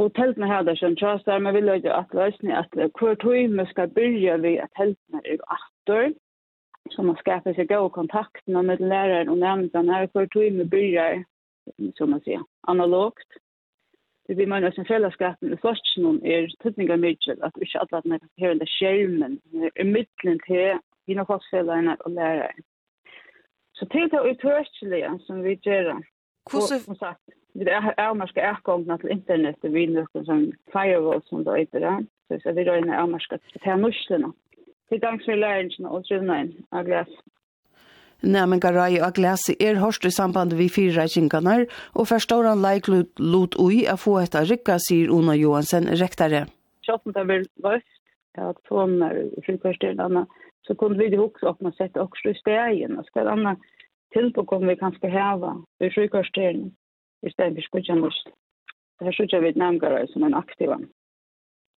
Og 0.00 0.12
teltene 0.16 0.48
her 0.48 0.62
der 0.68 0.76
som 0.80 0.96
tjastar, 0.96 1.38
men 1.38 1.54
vi 1.54 1.64
jo 1.88 1.94
at 1.96 2.14
løsne 2.16 2.58
at 2.58 2.76
hver 2.76 3.16
time 3.24 3.66
skal 3.70 3.90
byrja 3.92 4.36
vi 4.44 4.56
at 4.62 4.72
teltene 4.76 5.20
er 5.24 5.42
atter, 5.56 6.12
så 6.90 7.02
man 7.02 7.16
skapar 7.20 7.54
seg 7.56 7.68
god 7.70 7.90
kontakt 7.94 8.42
med 8.48 8.80
læreren 8.80 9.28
og 9.28 9.38
nærmest 9.38 9.76
her 9.76 10.08
hver 10.12 10.28
time 10.32 10.68
byrger, 10.68 11.24
som 11.96 12.12
man 12.12 12.22
sier, 12.24 12.42
analogt. 12.68 13.40
Det 14.26 14.36
blir 14.36 14.46
man 14.46 14.72
som 14.72 14.86
fellesskapen 14.86 15.52
i 15.52 15.58
forskjellen 15.62 16.20
er 16.26 16.46
tøtninga 16.62 16.96
mykje, 16.96 17.36
at 17.42 17.56
ikke 17.58 17.80
alle 17.82 17.98
at 17.98 18.04
man 18.06 18.20
her 18.38 18.54
under 18.54 18.68
skjermen, 18.70 19.40
er 19.76 19.84
middelen 19.84 20.38
til 20.46 20.78
hina 21.10 21.24
fastfellene 21.26 21.96
og 22.00 22.10
lærere. 22.10 22.52
Så 23.74 23.88
til 23.90 24.10
det 24.12 24.20
utørselige 24.30 25.10
som 25.26 25.42
vi 25.44 25.56
gjør, 25.66 25.98
Hvordan... 26.50 26.80
som 26.80 26.96
sagt, 26.96 27.20
vi 27.54 27.64
er 27.66 27.94
avmarska 27.98 28.40
erkongna 28.40 28.96
til 28.96 29.10
internettet, 29.10 29.72
vi 29.74 29.84
er 29.84 29.94
noe 29.96 30.24
som 30.24 30.46
firewall 30.72 31.22
som 31.26 31.44
det 31.44 31.58
heter, 31.58 32.06
så 32.30 32.54
vi 32.54 32.68
røyner 32.68 33.02
avmarska 33.02 33.38
til 33.52 33.84
norslene. 33.84 34.32
Til 34.88 35.00
gangs 35.00 35.24
for 35.24 35.34
læringen 35.34 35.86
og 35.86 36.04
drivnein 36.08 36.52
av 36.72 36.84
glas 36.84 37.10
Næmengarai 38.22 39.00
og 39.02 39.14
glasi 39.14 39.56
er 39.60 39.80
hørst 39.82 40.04
i 40.04 40.10
samband 40.10 40.54
vi 40.58 40.68
fire 40.68 40.94
reikinganar, 41.00 41.66
og 41.94 42.08
forstår 42.08 42.48
han 42.48 42.62
leik 42.62 42.88
lot 43.18 43.58
ui 43.58 43.84
a 43.86 43.96
få 43.96 44.18
etta 44.22 44.44
rikka, 44.46 44.78
sier 44.78 45.10
Una 45.10 45.34
Johansen 45.34 45.90
rektare. 46.00 46.46
Sjotten 46.86 47.14
det 47.16 47.26
vil 47.28 47.46
vøst, 47.64 47.98
at 48.38 48.56
toner 48.68 49.18
i 49.24 49.44
frikvarstyrlanda, 49.46 50.24
så 50.66 50.74
kunne 50.74 50.98
vi 50.98 51.18
også 51.18 51.52
åpne 51.52 51.74
sette 51.76 52.00
også 52.00 52.30
i 52.30 52.38
stegen, 52.38 52.98
og 52.98 53.04
skal 53.10 53.28
anna 53.28 53.56
tilbå 54.14 54.46
kom 54.46 54.68
vi 54.68 54.78
kanskje 54.78 55.10
heva 55.10 55.56
i 55.80 55.90
frikvarstyrlanda, 55.94 56.70
i 57.22 57.30
stedet 57.30 57.58
for 57.58 57.68
skutja 57.68 57.94
must. 57.94 58.34
Det 58.98 59.06
her 59.06 59.14
skutja 59.18 59.38
vi 59.40 59.52
Næmengarai 59.56 60.06
som 60.12 60.24
en 60.24 60.34
aktiva 60.34 60.78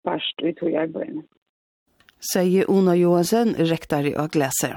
først 0.04 0.44
vi 0.44 0.54
tog 0.60 0.76
arbeidene. 0.86 1.24
Sier 2.34 2.70
Una 2.72 2.96
Johansen, 2.96 3.56
rektare 3.72 4.16
og 4.20 4.32
glasi. 4.36 4.72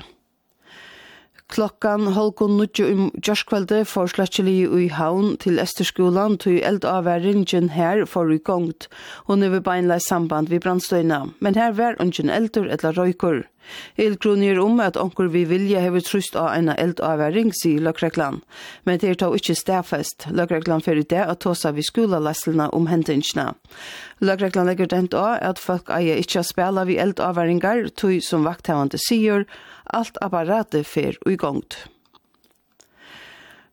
Klokkan 1.46 2.08
holgun 2.10 2.56
nutju 2.58 2.86
um 2.90 3.02
jørskveldi 3.22 3.84
for 3.86 4.10
sletsjeli 4.10 4.64
ui 4.66 4.88
haun 4.90 5.36
til 5.38 5.60
Esterskolan 5.62 6.34
til 6.42 6.56
eldavværingen 6.58 7.68
her 7.70 8.02
for 8.10 8.32
i 8.34 8.40
gongt. 8.42 8.88
Hun 9.30 9.46
er 9.46 9.52
ved 9.54 9.62
beinleis 9.68 10.08
samband 10.10 10.50
vi 10.50 10.58
brandstøyna, 10.58 11.20
men 11.38 11.54
her 11.54 11.70
var 11.78 12.00
ungen 12.02 12.32
eldur 12.34 12.66
etla 12.66 12.90
røykur. 12.96 13.44
Eldgrunir 13.98 14.58
om 14.62 14.80
at 14.80 14.96
onkur 14.98 15.30
vi 15.30 15.44
vilja 15.46 15.80
hever 15.82 16.02
trust 16.06 16.36
av 16.38 16.50
eina 16.54 16.74
eldavværing, 16.82 17.52
sier 17.54 17.82
Løkreklan. 17.82 18.40
Men 18.84 18.98
det 19.02 19.10
er 19.10 19.20
tog 19.22 19.36
ikkje 19.38 19.56
stafest. 19.58 20.26
Løkreklan 20.30 20.82
fyrir 20.82 21.06
det 21.06 21.22
at 21.22 21.42
tåsa 21.46 21.72
vi 21.74 21.86
skolalaslina 21.86 22.68
om 22.74 22.86
hendingsna. 22.90 23.52
Løkreklan 24.22 24.70
legger 24.70 24.90
dent 24.90 25.14
av 25.14 25.38
at 25.42 25.62
folk 25.62 25.90
eier 25.94 26.18
ikkje 26.22 26.44
spela 26.46 26.86
vi 26.86 26.98
eldavværingar, 27.02 27.88
tog 27.94 28.18
som 28.22 28.46
vakthavande 28.46 28.98
sier, 29.08 29.46
alt 29.94 30.18
apparatet 30.22 30.86
fer 30.86 31.18
og 31.24 31.32
i 31.32 31.36
gongt. 31.36 31.84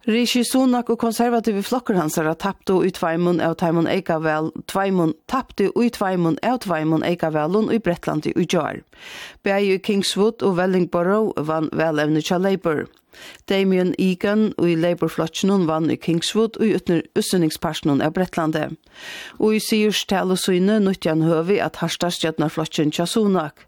Rishi 0.03 0.43
Sunak 0.43 0.89
og 0.91 0.99
konservative 0.99 1.61
flokker 1.63 1.95
hans 1.95 2.17
har 2.19 2.27
tapt 2.35 2.67
og 2.73 2.83
utveimun 2.83 3.39
av 3.39 3.53
Taimon 3.61 3.87
Eikavel, 3.87 4.49
tveimun 4.67 5.13
tapte 5.31 5.69
og 5.69 5.85
utveimun 5.85 6.35
av 6.43 6.57
Taimon 6.65 7.05
eika 7.07 7.29
velun 7.31 7.71
i 7.71 7.79
Bretlandi 7.79 8.33
i 8.35 8.43
jar. 8.43 8.81
Begge 9.47 9.79
Kingswood 9.79 10.43
og 10.43 10.57
Wellingborough 10.59 11.31
vann 11.47 11.71
velevne 11.71 12.19
til 12.19 12.43
Labour. 12.43 12.83
Damien 13.49 13.93
Egan 14.01 14.51
og 14.57 14.69
i 14.69 14.75
Labour-flotchen 14.79 15.67
vann 15.67 15.91
i 15.91 15.97
Kingswood 15.99 16.57
og 16.59 16.77
utner 16.77 17.03
utsunningsparsen 17.17 18.01
av 18.01 18.13
Brettlande. 18.15 18.69
Og 19.39 19.57
i 19.57 19.61
Sigurds 19.63 20.03
tal 20.09 20.33
og 20.33 20.39
syne 20.41 20.79
nyttjan 20.83 21.23
høvi 21.25 21.59
at 21.63 21.79
harstastjøtna 21.81 22.49
flotchen 22.53 22.93
tja 22.93 23.05
Sunak. 23.09 23.65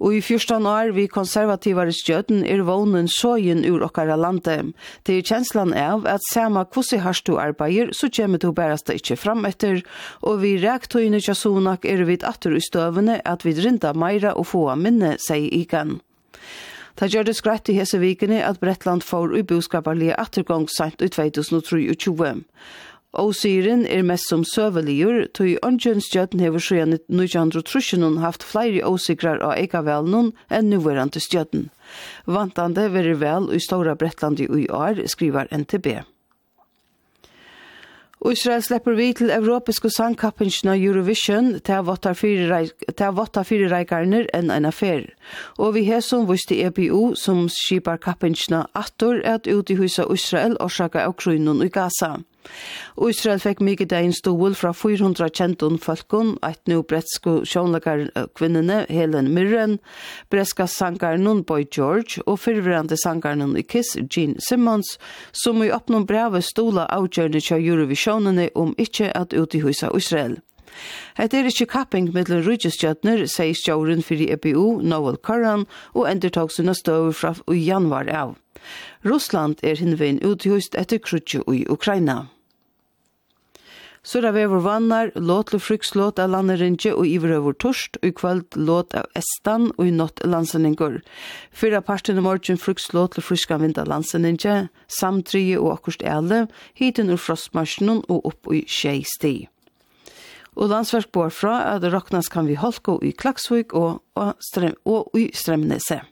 Og 0.00 0.18
i 0.18 0.22
fyrstan 0.24 0.66
år 0.68 0.92
vi 0.96 1.06
konservativare 1.10 1.94
stjøten 1.94 2.44
er 2.46 2.64
vånen 2.66 3.08
sågen 3.10 3.64
ur 3.68 3.84
okkara 3.86 4.18
lande. 4.20 4.58
Det 5.06 5.18
er 5.18 5.26
kjenslan 5.26 5.74
av 5.76 6.06
at 6.10 6.24
sama 6.30 6.66
kvossi 6.68 7.00
harstu 7.02 7.36
arbeider 7.40 7.92
så 7.96 8.10
kjemmet 8.12 8.46
bærast 8.56 8.88
det 8.88 9.00
ikkje 9.00 9.18
fram 9.20 9.44
etter, 9.48 9.82
og 10.22 10.40
vi 10.44 10.56
rektøyne 10.62 11.20
tja 11.20 11.34
Sunak 11.36 11.84
er 11.84 12.04
vid 12.08 12.24
atter 12.24 12.56
i 12.56 12.62
støvene 12.62 13.20
at 13.24 13.44
vi 13.44 13.56
drinda 13.56 13.92
meira 13.96 14.34
og 14.36 14.48
få 14.52 14.68
minne, 14.76 15.16
sier 15.22 15.50
Egan. 15.52 15.98
Ta 16.96 17.08
gjør 17.12 17.26
det 17.28 17.36
skrett 17.36 17.68
i 17.68 17.76
hese 17.76 18.00
vikene 18.00 18.40
at 18.40 18.60
Bretland 18.62 19.04
får 19.04 19.36
i 19.36 19.44
boskaparlige 19.44 20.16
attergång 20.16 20.64
sent 20.72 21.02
i 21.04 21.10
2023. 21.12 22.30
Og 23.16 23.32
syren 23.36 23.84
er 23.88 24.04
mest 24.04 24.28
som 24.28 24.42
søveligur, 24.44 25.26
tog 25.36 25.60
åndjøn 25.64 26.02
stjøtten 26.04 26.40
hever 26.44 26.60
sjøen 26.60 26.96
i 26.96 26.98
1930 27.00 28.18
haft 28.24 28.44
flere 28.44 28.84
åsikrar 28.88 29.40
av 29.44 29.54
eikavelnun 29.56 30.32
enn 30.52 30.68
nuverande 30.72 31.20
stjøtten. 31.20 31.70
Vantande 32.24 32.88
verer 32.92 33.16
vel 33.20 33.48
i 33.52 33.62
Stora 33.62 33.96
Bretlandi 33.96 34.48
i 34.48 34.68
år, 34.68 35.04
skriver 35.08 35.48
NTB. 35.52 36.00
Israel 38.32 38.62
släpper 38.62 38.92
vi 38.92 39.14
till 39.14 39.30
europeiska 39.30 39.88
sangkappingsna 39.90 40.76
Eurovision 40.76 41.60
till 41.60 41.82
vattar 43.12 43.44
fire 43.44 43.68
reikarner 43.68 44.28
enn 44.32 44.50
en 44.50 44.64
affær. 44.64 45.04
Og 45.58 45.74
vi 45.74 45.84
har 45.84 46.00
som 46.00 46.26
viste 46.26 46.54
EBU 46.54 47.14
som 47.14 47.48
skipar 47.48 47.96
kappingsna 47.96 48.66
attor 48.74 49.22
at 49.24 49.46
ut 49.46 49.70
i 49.70 49.76
huset 49.76 50.06
Israel 50.10 50.56
og 50.60 50.70
sjakka 50.70 51.06
av 51.06 51.12
krunnen 51.12 51.62
i 51.62 51.68
Gaza. 51.68 52.16
Og 52.96 53.10
Israel 53.12 53.40
fikk 53.42 53.60
mykje 53.64 53.88
deg 53.90 54.08
en 54.08 54.16
stål 54.16 54.56
fra 54.56 54.72
400 54.72 55.28
kjenton 55.36 55.78
falkon, 55.82 56.34
et 56.46 56.60
nu 56.70 56.82
bretsko 56.82 57.42
sjånlegar 57.44 58.06
kvinnene 58.38 58.84
Helen 58.88 59.32
Mirren, 59.34 59.78
bretska 60.30 60.66
sangaren 60.70 61.44
Boy 61.44 61.66
George 61.70 62.22
og 62.26 62.40
fyrverande 62.40 62.96
sangaren 62.96 63.56
i 63.56 63.62
Kiss 63.62 63.96
Gene 64.08 64.40
Simmons, 64.40 64.98
som 65.32 65.62
i 65.62 65.70
oppnån 65.70 66.06
brevet 66.06 66.44
stola 66.44 66.86
avgjørende 66.92 67.42
kja 67.42 67.58
Eurovisionene 67.60 68.50
om 68.54 68.74
ikkje 68.78 69.12
at 69.16 69.36
utihusa 69.36 69.90
Israel. 69.96 70.38
Hetta 71.16 71.38
er 71.38 71.48
ikki 71.48 71.66
kapping 71.70 72.10
millum 72.14 72.42
ríkisstjørnur, 72.44 73.24
segir 73.32 73.56
stjórin 73.56 74.04
fyrir 74.04 74.34
EBU, 74.36 74.82
Noel 74.84 75.16
Curran, 75.16 75.64
og 75.94 76.08
endurtók 76.10 76.52
sína 76.52 76.76
støv 76.76 77.14
frá 77.16 77.32
i 77.52 77.62
januar 77.64 78.10
av. 78.12 78.36
Russland 79.04 79.62
er 79.62 79.80
hinvein 79.80 80.20
uthust 80.24 80.76
etter 80.76 81.00
krutju 81.00 81.44
i 81.52 81.64
Ukraina. 81.70 82.26
Sura 84.06 84.30
vevor 84.30 84.60
vannar, 84.62 85.10
låt 85.14 85.52
lo 85.52 85.58
frukslåt 85.58 86.20
av 86.22 86.30
landerinje 86.30 86.92
og 86.94 87.08
iverøver 87.10 87.56
torst, 87.58 87.96
og 87.98 88.06
i 88.06 88.12
kvöld 88.14 88.54
låt 88.54 88.94
av 88.94 89.08
estan 89.18 89.72
og 89.72 89.88
i 89.88 89.90
nått 89.90 90.22
landsendinger. 90.22 91.00
Fyra 91.50 91.80
parten 91.82 92.20
i 92.20 92.22
morgen 92.22 92.60
frukslåt 92.62 93.18
lo 93.18 93.58
vind 93.58 93.78
av 93.82 93.90
landsendinger, 93.90 94.68
samtrije 94.86 95.58
og 95.58 95.72
akkurst 95.72 96.06
ele, 96.06 96.46
hiten 96.78 97.10
ur 97.10 97.18
frostmarsjonen 97.18 98.04
og 98.06 98.30
opp 98.30 98.46
i 98.54 98.62
tjei 98.62 99.02
sti. 99.02 99.48
Og 100.54 100.70
landsverk 100.70 101.10
bor 101.10 101.34
fra 101.34 101.74
at 101.74 101.82
Roknas 101.82 102.30
kan 102.30 102.46
vi 102.46 102.54
holko 102.54 103.00
i 103.02 103.10
Klaksvik 103.10 103.74
og, 103.74 104.04
og, 104.14 104.36
strem, 104.38 104.78
og 104.86 105.10
i 105.18 105.32
Stremnese. 105.34 106.04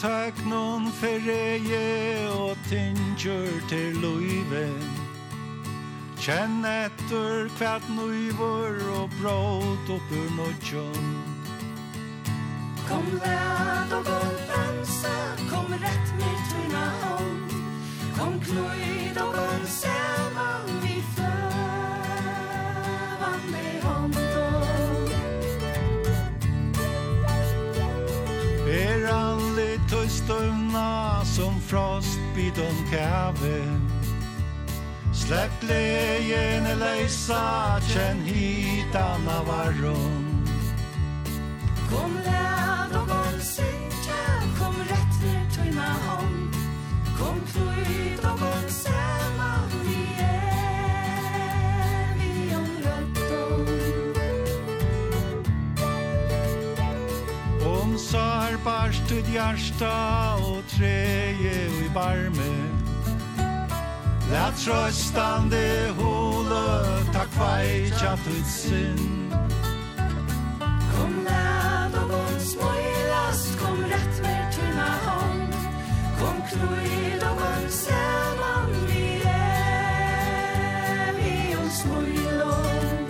tøknon 0.00 0.92
ferie 0.92 2.28
og 2.36 2.56
tinjur 2.68 3.60
til 3.70 3.96
løyve 4.02 4.66
Kjenn 6.20 6.64
etter 6.66 7.48
kvart 7.56 7.86
nøyvor 7.94 8.74
og 8.98 9.10
bråd 9.20 9.90
oppur 9.96 10.28
nødjon 10.38 11.08
Kom 12.88 13.06
lad 13.22 13.90
og 13.98 14.02
gå 14.06 14.22
dansa, 14.50 15.16
kom 15.50 15.68
rett 15.84 16.08
med 16.18 16.36
tøyna 16.50 16.86
hånd 17.02 17.48
Kom 18.18 18.34
knøyd 18.48 19.16
og 19.22 19.30
gul 19.38 19.64
saman 19.78 20.66
vi 20.82 20.96
fløvan 21.14 22.42
med 23.54 23.75
stövna 30.26 31.24
som 31.24 31.60
frostbit 31.60 32.58
om 32.58 32.90
käven 32.90 33.90
Släpp 35.14 35.62
lejen 35.62 36.66
elejsa, 36.66 37.80
känn 37.80 38.20
hitan 38.20 39.28
av 39.28 39.46
varron 39.46 40.46
Kom 41.90 42.14
läd 42.24 43.02
och 43.02 43.15
sparst 58.66 59.12
ut 59.12 59.28
hjärsta 59.28 60.34
og 60.42 60.62
treje 60.66 61.68
och 61.68 61.82
i 61.86 61.90
barme. 61.94 62.50
La 64.32 64.50
tröstande 64.50 65.92
hole 65.98 67.04
tak 67.12 67.28
fai 67.28 67.90
chat 67.90 68.18
ut 68.26 68.46
sin 68.46 69.30
Kom 70.92 71.24
lad 71.24 72.02
och 72.02 72.08
bon 72.08 72.40
smoilast 72.40 73.58
kom 73.60 73.78
rett 73.82 74.22
mer 74.22 74.52
tunna 74.52 74.90
hand 75.06 75.54
Kom 76.18 76.42
knuid 76.50 77.22
og 77.22 77.36
bon 77.38 77.70
samman 77.70 78.70
vi 78.88 79.06
er 79.24 81.12
vi 81.18 81.56
och 81.56 81.72
smoilom 81.72 83.06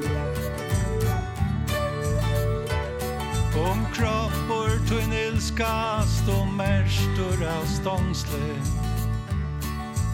Om 3.70 3.86
kropp 3.94 4.50
och 4.50 4.65
Tøyn 4.86 5.12
ilskast 5.12 6.28
og 6.30 6.46
merstur 6.54 7.40
av 7.50 7.64
stångsle 7.66 8.50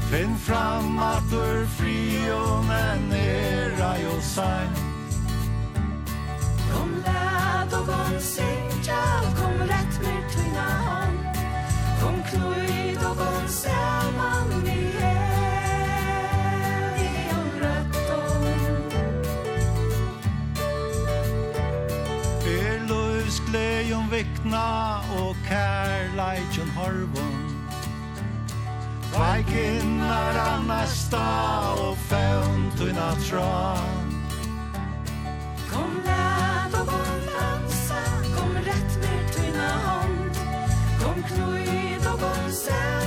Finn 0.09 0.33
fram 0.47 0.97
at 0.99 1.35
ur 1.37 1.67
frion 1.77 2.71
en 2.77 3.13
era 3.17 3.91
jo 4.01 4.17
sein. 4.21 4.75
Kom 6.71 6.91
lad 7.05 7.73
og 7.79 7.87
kom 7.89 8.19
sinja, 8.21 9.01
kom 9.39 9.63
rett 9.73 10.01
mer 10.05 10.23
tøyna 10.35 10.69
hånd. 10.89 11.41
Kom 12.03 12.21
knøyd 12.29 13.01
og 13.09 13.17
kom 13.25 13.49
saman 13.49 14.69
i 14.69 14.82
vikna 24.13 25.01
og 25.21 25.37
kærleikjon 25.49 26.71
horvon 26.77 27.39
Vai 29.13 29.41
innar 29.57 30.37
annasta 30.41 31.23
og 31.87 31.97
faunt 32.09 32.77
tuina 32.79 33.11
tra 33.25 33.77
Kom 35.73 35.95
lad 36.07 36.81
og 36.81 36.87
kom 36.93 37.23
dansa, 37.29 38.03
kom 38.37 38.57
rett 38.69 38.99
mer 39.05 39.23
tuina 39.37 39.71
hånd 39.87 40.43
Kom 41.05 41.23
knuid 41.31 42.11
og 42.13 42.19
kom 42.27 42.51
sæt 42.65 43.02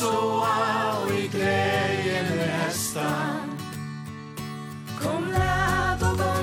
så 0.00 0.44
aldrig 0.44 1.30
glädjen 1.30 2.26
restan 2.38 3.58
Kom 5.00 5.24
lät 5.30 6.02
og 6.02 6.18
gå 6.18 6.39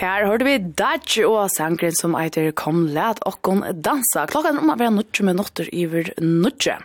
Her 0.00 0.24
hørte 0.24 0.46
vi 0.46 0.54
Dutch 0.56 1.18
og 1.28 1.50
sangren 1.52 1.92
som 1.92 2.14
eiter 2.16 2.46
Kom 2.56 2.86
let 2.88 3.18
okkon 3.28 3.60
dansa. 3.84 4.22
Klokka 4.30 4.48
er 4.48 4.60
om 4.62 4.70
å 4.72 4.76
være 4.80 4.94
nutje 4.94 5.26
med 5.28 5.36
notter 5.36 5.66
iver 5.76 6.08
nutje. 6.24 6.78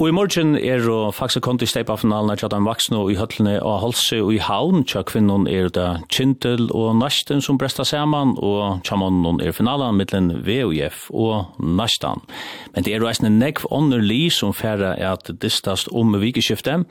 Og 0.00 0.08
i 0.08 0.14
morgen 0.16 0.56
er 0.56 0.80
og 0.88 1.12
faktisk 1.14 1.44
kom 1.44 1.58
til 1.60 1.68
steipa-finalen 1.68 2.32
at 2.32 2.56
han 2.56 2.64
vaksne 2.64 3.02
og 3.02 3.12
i 3.12 3.18
høtlene 3.18 3.58
og 3.60 3.82
halse 3.82 4.16
og 4.24 4.32
i 4.32 4.40
havn 4.42 4.86
tja 4.88 5.04
kvinnon 5.06 5.44
er 5.46 5.68
det 5.76 5.90
Kintel 6.08 6.70
og 6.72 6.96
Nasten 7.02 7.44
som 7.44 7.60
bresta 7.60 7.84
saman 7.84 8.32
og 8.40 8.80
tjamannen 8.88 9.44
er 9.44 9.52
finalen 9.52 10.00
mittlen 10.00 10.32
VUF 10.48 11.10
og 11.12 11.60
Nastan. 11.60 12.24
Men 12.72 12.88
det 12.88 12.96
er 12.96 13.04
jo 13.04 13.12
eisne 13.12 13.28
nekv 13.36 13.68
ånderlig 13.68 14.32
som 14.40 14.56
færre 14.56 14.96
at 14.96 15.28
distast 15.44 15.92
om 15.92 16.16
vikeskiftet 16.16 16.88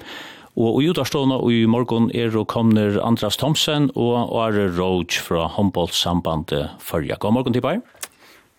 Og 0.54 0.84
i 0.84 0.90
utarstående 0.92 1.40
i 1.50 1.64
morgen 1.66 2.12
er 2.14 2.36
og 2.38 2.46
kommer 2.52 3.00
Andras 3.02 3.40
Thomsen 3.42 3.88
og 3.98 4.30
Are 4.38 4.68
Roach 4.70 5.18
fra 5.26 5.48
Humboldt-sambandet 5.56 6.76
Følja. 6.78 7.18
God 7.18 7.34
morgen, 7.34 7.54
til 7.54 7.62
bare. 7.62 7.82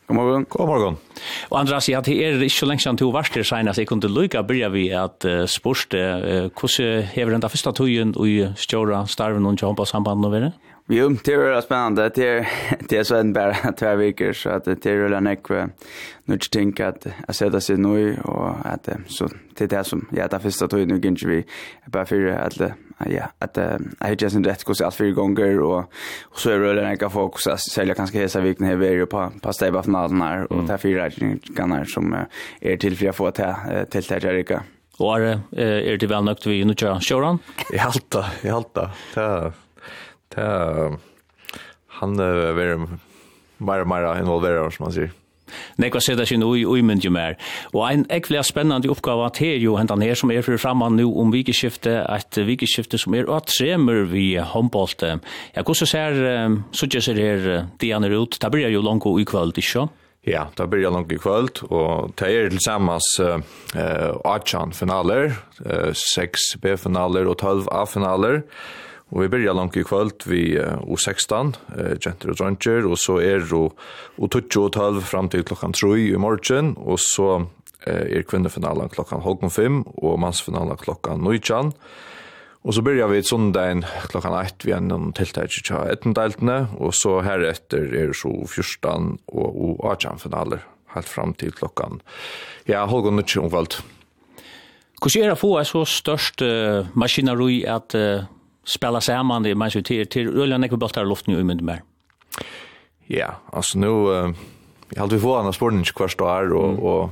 God 0.08 0.16
morgen. 0.16 0.46
God 0.50 0.66
morgen. 0.66 0.96
Og 1.50 1.60
Andras, 1.60 1.88
ja, 1.88 2.00
det 2.00 2.16
er 2.18 2.42
ikke 2.42 2.56
så 2.56 2.66
lenge 2.66 2.82
siden 2.82 2.98
to 2.98 3.12
var 3.14 3.30
til 3.30 3.46
senest. 3.46 3.78
Jeg 3.78 3.86
kunne 3.86 4.10
lykke 4.10 4.42
å 4.42 4.48
begynne 4.48 4.74
vi 4.74 4.88
at 4.90 5.22
uh, 5.24 5.44
spørste, 5.46 6.02
uh, 6.18 6.50
hvordan 6.50 7.06
hever 7.14 7.38
den 7.38 7.46
første 7.46 7.72
tøyen 7.78 8.10
i 8.26 8.40
stjåra 8.58 9.06
starven 9.06 9.46
og 9.46 9.56
kjømpa 9.62 9.86
sambandet 9.86 10.26
nå 10.26 10.34
være? 10.34 10.52
Vi 10.86 10.98
är 10.98 11.08
det 11.24 11.56
är 11.56 11.60
spännande. 11.60 12.10
Det 12.14 12.28
är, 12.28 12.48
det 12.88 12.96
är 12.96 13.04
så 13.04 13.16
en 13.16 13.32
bara 13.32 13.54
två 13.54 13.96
veckor 13.96 14.32
så 14.32 14.50
att 14.50 14.64
det 14.64 14.86
är 14.86 14.96
rullar 14.96 15.20
nekve. 15.20 15.68
Nu 16.24 16.34
är 16.34 16.76
det 16.76 16.88
att, 16.88 17.06
att 17.28 17.36
sätta 17.36 17.60
sig 17.60 17.76
nu 17.76 18.16
och 18.24 18.50
att 18.64 18.88
så 19.06 19.28
det 19.54 19.64
är 19.64 19.78
det 19.78 19.84
som, 19.84 20.08
ja, 20.12 20.28
det 20.28 20.40
första 20.40 20.68
tog 20.68 20.88
nu 20.88 21.00
kanske 21.00 21.28
vi 21.28 21.44
bara 21.86 22.06
för 22.06 22.26
att 22.26 22.60
ja, 23.10 23.24
att 23.38 23.56
jag 24.00 24.08
hittar 24.08 24.28
sin 24.28 24.44
rätt 24.44 24.64
kurs 24.64 24.80
allt 24.80 24.94
fyra 24.94 25.10
gånger 25.10 25.60
och, 25.60 25.78
och 26.22 26.40
så 26.40 26.50
är 26.50 26.58
det 26.58 26.60
rullar 26.60 26.82
nekve 26.82 27.10
fokus 27.10 27.46
att 27.46 27.60
sälja 27.60 27.94
kanske 27.94 28.18
hela 28.18 28.40
vikten 28.40 28.66
här 28.66 28.76
vi 28.76 29.06
på, 29.06 29.32
på 29.40 29.52
stäva 29.52 29.82
finalen 29.82 30.22
här 30.22 30.52
och 30.52 30.68
ta 30.68 30.78
fyra 30.78 31.04
räkningar 31.04 31.84
som 31.84 32.16
är 32.60 32.76
till 32.76 32.96
för 32.96 33.08
att 33.08 33.16
få 33.16 33.30
till 33.30 33.54
till 33.90 34.02
till 34.02 34.26
Erika. 34.26 34.62
Och 34.98 35.20
är 35.20 35.96
det 35.96 36.06
väl 36.06 36.24
nökt 36.24 36.46
vi 36.46 36.64
nu 36.64 36.74
kör 36.74 37.00
showrun? 37.00 37.38
I 37.72 37.78
halta, 37.78 38.24
i 38.42 38.48
halta. 38.48 38.90
Ja. 39.14 39.52
Det 40.32 40.44
er, 40.44 40.96
han 42.00 42.16
er 42.20 42.56
veldig 42.56 42.78
mer 43.64 43.84
og 43.84 43.90
mer 43.90 44.08
involverer, 44.16 44.70
som 44.70 44.88
man 44.88 44.96
sier. 44.96 45.12
Nei, 45.78 45.90
hva 45.92 46.00
ser 46.02 46.16
det 46.18 46.26
ikke 46.26 46.40
noe 46.40 46.58
i 46.58 46.82
mynd 46.86 47.04
jo 47.04 47.10
mer. 47.14 47.36
Og 47.74 47.84
en 47.86 48.04
ekvelig 48.12 48.46
spennende 48.48 48.90
oppgave 48.90 49.28
til 49.36 49.62
jo 49.62 49.76
hentan 49.78 50.02
her 50.02 50.16
som 50.18 50.32
er 50.32 50.44
for 50.46 50.58
framan 50.60 50.96
nå 50.98 51.06
om 51.20 51.32
vikeskifte, 51.34 51.98
et 52.08 52.38
vikeskifte 52.48 52.98
som 53.00 53.16
er 53.18 53.28
at 53.32 53.50
tremer 53.52 54.04
vi 54.10 54.32
håndbollt. 54.38 55.04
Ja, 55.04 55.62
hvordan 55.62 55.90
ser, 55.90 56.16
så 56.72 56.88
ikke 56.88 57.04
ser 57.04 57.20
her 57.20 57.68
dianer 57.82 58.16
ut? 58.16 58.38
Det 58.40 58.50
blir 58.50 58.72
jo 58.72 58.82
langt 58.84 59.06
i 59.06 59.26
kveld, 59.28 59.60
ikke? 59.60 59.88
Ja, 60.24 60.46
det 60.56 60.70
blir 60.72 60.88
langt 60.88 61.12
i 61.12 61.20
kveld, 61.20 61.60
og 61.68 62.14
det 62.16 62.30
er 62.32 62.48
tilsammans 62.48 63.10
uh, 63.20 63.42
18 64.24 64.72
finaler, 64.72 65.34
uh, 65.66 65.92
6 65.92 66.54
B-finaler 66.62 67.28
og 67.28 67.36
12 67.42 67.68
A-finaler. 67.68 68.40
Uh, 68.40 68.93
Og 69.12 69.20
vi 69.20 69.28
byrja 69.28 69.52
langt 69.52 69.76
i 69.76 69.84
kvöld 69.84 70.24
vi 70.26 70.56
O16, 70.56 71.52
eh, 71.76 71.92
Genter 72.00 72.32
og 72.32 72.38
Dronjer, 72.38 72.86
og 72.88 72.96
så 72.98 73.18
er 73.20 73.44
o, 73.52 73.68
o 74.16 74.28
12 74.28 74.72
og 74.80 75.02
fram 75.04 75.28
til 75.28 75.44
klokkan 75.44 75.76
3 75.76 75.92
i 76.08 76.16
morgen, 76.16 76.74
og 76.78 76.98
så 76.98 77.44
eh, 77.86 78.16
er 78.16 78.24
kvinnefinalen 78.24 78.88
klokkan 78.88 79.22
halvkon 79.22 79.52
5, 79.52 79.84
og 80.00 80.18
mansfinalen 80.18 80.80
klokkan 80.80 81.20
9. 81.20 81.72
Og 82.64 82.72
så 82.72 82.80
byrja 82.80 83.06
vi 83.12 83.22
sundagen 83.22 83.84
klokkan 84.08 84.38
1 84.40 84.64
vi 84.64 84.72
gjennom 84.72 85.12
tiltak 85.12 85.52
i 85.52 85.62
tja 85.62 85.84
ettendeltene, 85.92 86.70
og 86.80 86.96
så 86.96 87.20
heretter 87.22 87.92
er 87.92 88.16
så 88.16 88.32
14 88.48 89.18
og 89.28 89.64
O18-finaler, 89.68 90.64
helt 90.96 91.10
fram 91.12 91.34
til 91.36 91.52
klokkan, 91.52 92.00
ja, 92.66 92.86
halvkon 92.88 93.20
9 93.20 93.44
omkvöld. 93.44 93.82
Hvordan 94.96 95.20
er 95.20 95.28
det 95.28 95.36
å 95.36 95.44
få 95.44 95.58
et 95.60 95.68
så 95.68 95.82
størst 95.84 96.40
uh, 96.40 96.88
maskineri 96.96 97.66
at 97.68 97.92
uh 97.92 98.24
spela 98.64 99.00
samman 99.00 99.42
det 99.42 99.54
man 99.54 99.70
ser 99.70 99.82
till 99.82 100.06
till 100.06 100.30
rullar 100.32 100.58
ner 100.58 100.68
på 100.68 100.76
bollar 100.76 101.04
luften 101.04 101.34
ju 101.34 101.44
med 101.44 101.62
mer. 101.62 101.82
Ja, 103.06 103.34
alltså 103.52 103.78
nu 103.78 104.34
jag 104.88 105.00
hade 105.00 105.14
vi 105.14 105.20
få 105.20 105.36
andra 105.36 105.52
på 105.52 105.84
kvart 105.94 106.18
då 106.18 106.26
är 106.26 106.52
och 106.52 107.02
och 107.02 107.10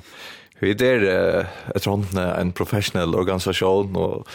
vi 0.58 0.74
där 0.74 1.46
ett 1.74 1.86
runt 1.86 2.14
en 2.14 2.52
professionell 2.52 3.14
organisation 3.14 3.96
och 3.96 4.28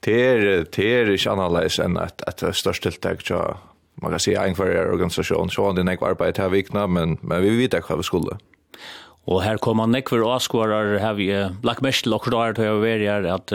ter 0.00 0.64
ter 0.64 1.10
ich 1.10 1.26
analys 1.26 1.78
än 1.78 1.96
att 1.96 2.22
att 2.22 2.56
störst 2.56 2.82
tilltag 2.82 3.22
så 3.22 3.56
man 3.94 4.10
kan 4.10 4.20
säga 4.20 4.46
en 4.46 4.54
för 4.54 4.92
organisation 4.92 5.50
så 5.50 5.66
han 5.66 5.74
det 5.74 5.82
nästa 5.82 6.06
arbete 6.06 6.42
här 6.42 6.48
vikna 6.48 6.86
men 6.86 7.18
men 7.20 7.42
vi 7.42 7.56
vet 7.56 7.74
att 7.74 7.98
vi 7.98 8.02
skulle. 8.02 8.36
Och 9.24 9.42
här 9.42 9.56
kommer 9.56 9.86
nästa 9.86 10.10
för 10.10 10.22
åskårar 10.22 10.98
har 10.98 11.14
vi 11.14 11.48
lagt 11.62 11.80
mest 11.80 12.06
lockdar 12.06 12.52
till 12.52 12.68
att 12.68 12.80
vara 12.80 13.34
att 13.34 13.52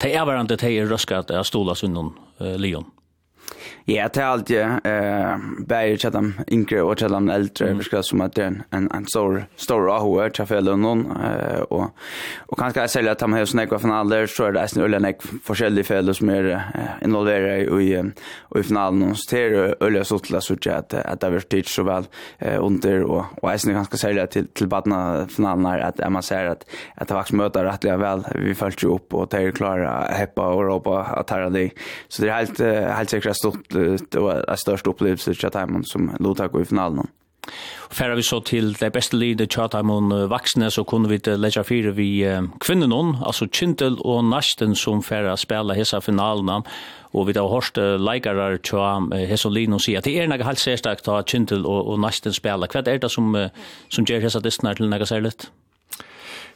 Det 0.00 0.14
er 0.16 0.24
hverandre 0.24 0.56
til 0.56 0.78
er 0.80 0.88
røsket 0.88 1.26
at 1.26 1.34
jeg 1.36 1.48
stolas 1.48 1.84
undan 1.84 2.14
uh, 2.40 2.54
Leon. 2.56 2.86
Ja, 3.84 4.08
det 4.12 4.20
är 4.20 4.24
alltid 4.24 4.60
eh 4.60 5.36
bäger 5.58 5.96
chatam 5.96 6.34
inkre 6.46 6.82
och 6.82 6.96
de 6.96 7.28
äldre 7.28 7.66
mm. 7.66 7.78
förskra 7.78 8.02
som 8.02 8.20
att 8.20 8.38
en 8.38 8.62
en 8.70 9.06
stor 9.06 9.44
stor 9.56 9.96
ahor 9.96 10.28
träffar 10.28 10.60
någon 10.60 11.10
eh 11.10 11.60
och 11.60 11.90
och 12.38 12.58
kanske 12.58 12.80
jag 12.80 12.90
säljer 12.90 13.12
att 13.12 13.18
de 13.18 13.32
har 13.32 13.44
snäcka 13.44 13.78
från 13.78 13.90
alla 13.90 14.26
så 14.26 14.44
är 14.44 14.52
det 14.52 14.60
nästan 14.60 14.82
ölen 14.82 15.04
ek 15.04 15.16
forskjellige 15.44 15.84
fällor 15.84 16.12
som 16.12 16.28
är 16.28 16.62
involverade 17.02 17.82
i 17.82 18.12
i 18.58 18.62
finalen. 18.62 19.10
Och 19.10 19.18
så 19.18 19.36
det 19.50 19.74
öliga 19.80 20.04
så 20.04 20.18
till 20.18 20.40
så 20.40 20.54
att 20.70 20.94
att 20.94 21.20
det 21.20 21.26
har 21.26 21.32
varit 21.32 21.68
så 21.68 21.82
väl 21.82 22.04
under 22.58 23.02
och 23.02 23.24
och 23.42 23.50
jag 23.52 23.60
ganska 23.60 23.96
sälja 23.96 24.26
till 24.26 24.46
till 24.46 24.68
badna 24.68 25.26
finalen 25.28 25.66
att 25.66 26.12
man 26.12 26.22
ser 26.22 26.46
att 26.46 26.64
att 26.94 27.08
det 27.08 27.14
vax 27.14 27.32
möter 27.32 27.64
rättliga 27.64 27.96
väl 27.96 28.24
vi 28.34 28.54
följt 28.54 28.84
ju 28.84 28.88
upp 28.88 29.14
och 29.14 29.28
det 29.28 29.36
är 29.36 29.50
klara 29.50 30.06
heppa 30.10 30.46
och 30.46 30.64
ropa 30.64 31.02
att 31.02 31.30
här 31.30 31.50
det. 31.50 31.70
Så 32.08 32.22
det 32.22 32.28
är 32.28 32.34
helt 32.34 32.60
helt 33.00 33.10
säkert 33.10 33.36
stort 33.36 33.69
det 33.70 34.20
var 34.20 34.44
en 34.48 34.56
störst 34.56 34.86
upplevelse 34.86 35.24
till 35.24 35.40
Chatham 35.40 35.84
som 35.84 36.16
låta 36.18 36.48
gå 36.48 36.60
i 36.60 36.64
finalen. 36.64 37.06
Och 37.78 37.92
färra 37.92 38.14
vi 38.14 38.22
så 38.22 38.40
till 38.40 38.72
det 38.72 38.90
bästa 38.90 39.16
lidet 39.16 39.52
Chatham 39.52 39.90
och 39.90 40.30
vuxna 40.30 40.70
så 40.70 40.84
kunde 40.84 41.08
vi 41.08 41.36
lägga 41.36 41.64
fyra 41.64 41.90
vi 41.90 42.40
kvinnorna, 42.60 43.18
alltså 43.24 43.48
Kintel 43.48 43.98
och 43.98 44.24
Nasten 44.24 44.74
som 44.74 45.02
färra 45.02 45.36
spela 45.36 45.74
hessa 45.74 46.00
finalen. 46.00 46.62
og 47.12 47.26
vi 47.26 47.32
har 47.36 47.48
hørt 47.48 47.78
leikarar 48.00 48.58
tja 48.62 49.00
Hesolino 49.26 49.78
sier 49.82 49.98
at 49.98 50.06
det 50.06 50.14
er 50.18 50.28
nega 50.30 50.46
helt 50.46 50.62
sérstakt 50.62 51.08
av 51.10 51.24
Kintel 51.26 51.66
og, 51.66 51.88
og 51.90 51.98
Nasten 52.02 52.32
spela. 52.32 52.68
Hva 52.70 52.84
er 52.86 53.02
det 53.02 53.10
som, 53.10 53.34
som 53.90 54.06
gjør 54.06 54.22
hessa 54.22 54.42
distnar 54.42 54.78
til 54.78 54.90
nega 54.90 55.08
særlig? 55.08 55.32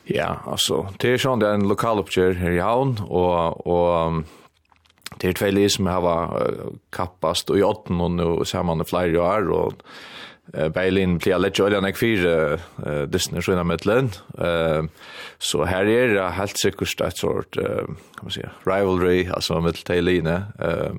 Ja, 0.07 0.37
altså, 0.47 0.85
det 1.01 1.15
er 1.15 1.23
sånn 1.23 1.41
det 1.41 1.49
er 1.49 1.59
en 1.59 1.69
lokaloppgjør 1.71 2.39
her 2.39 2.55
i 2.55 2.63
havn, 2.63 2.99
og, 3.09 3.67
og 3.67 4.23
Det 5.21 5.29
er 5.29 5.39
tvei 5.39 5.69
som 5.69 5.87
har 5.87 6.77
kappast 6.93 7.51
og 7.51 7.59
i 7.59 7.63
åtten 7.63 8.01
og 8.01 8.11
nå 8.19 8.45
ser 8.45 8.63
man 8.63 8.79
det 8.79 8.89
flere 8.91 9.21
år, 9.21 9.51
og 9.53 9.83
eh 10.53 10.69
Berlin 10.69 11.19
blir 11.19 11.39
lätt 11.39 11.59
ju 11.59 11.71
den 11.71 11.95
fyra 11.95 12.59
eh 12.87 13.07
Disney 13.07 13.41
sjöna 13.41 13.65
mittlen. 13.65 14.11
Så 15.39 15.65
här 15.65 15.87
är 15.87 16.09
det 16.15 16.31
helt 16.31 16.59
sikkert 16.59 17.01
et 17.01 17.17
sort 17.17 17.57
eh 17.57 17.87
kan 17.87 18.23
man 18.23 18.31
säga 18.31 18.51
rivalry 18.65 19.29
alltså 19.31 19.73
til 19.85 20.05
line 20.05 20.45
uh, 20.61 20.97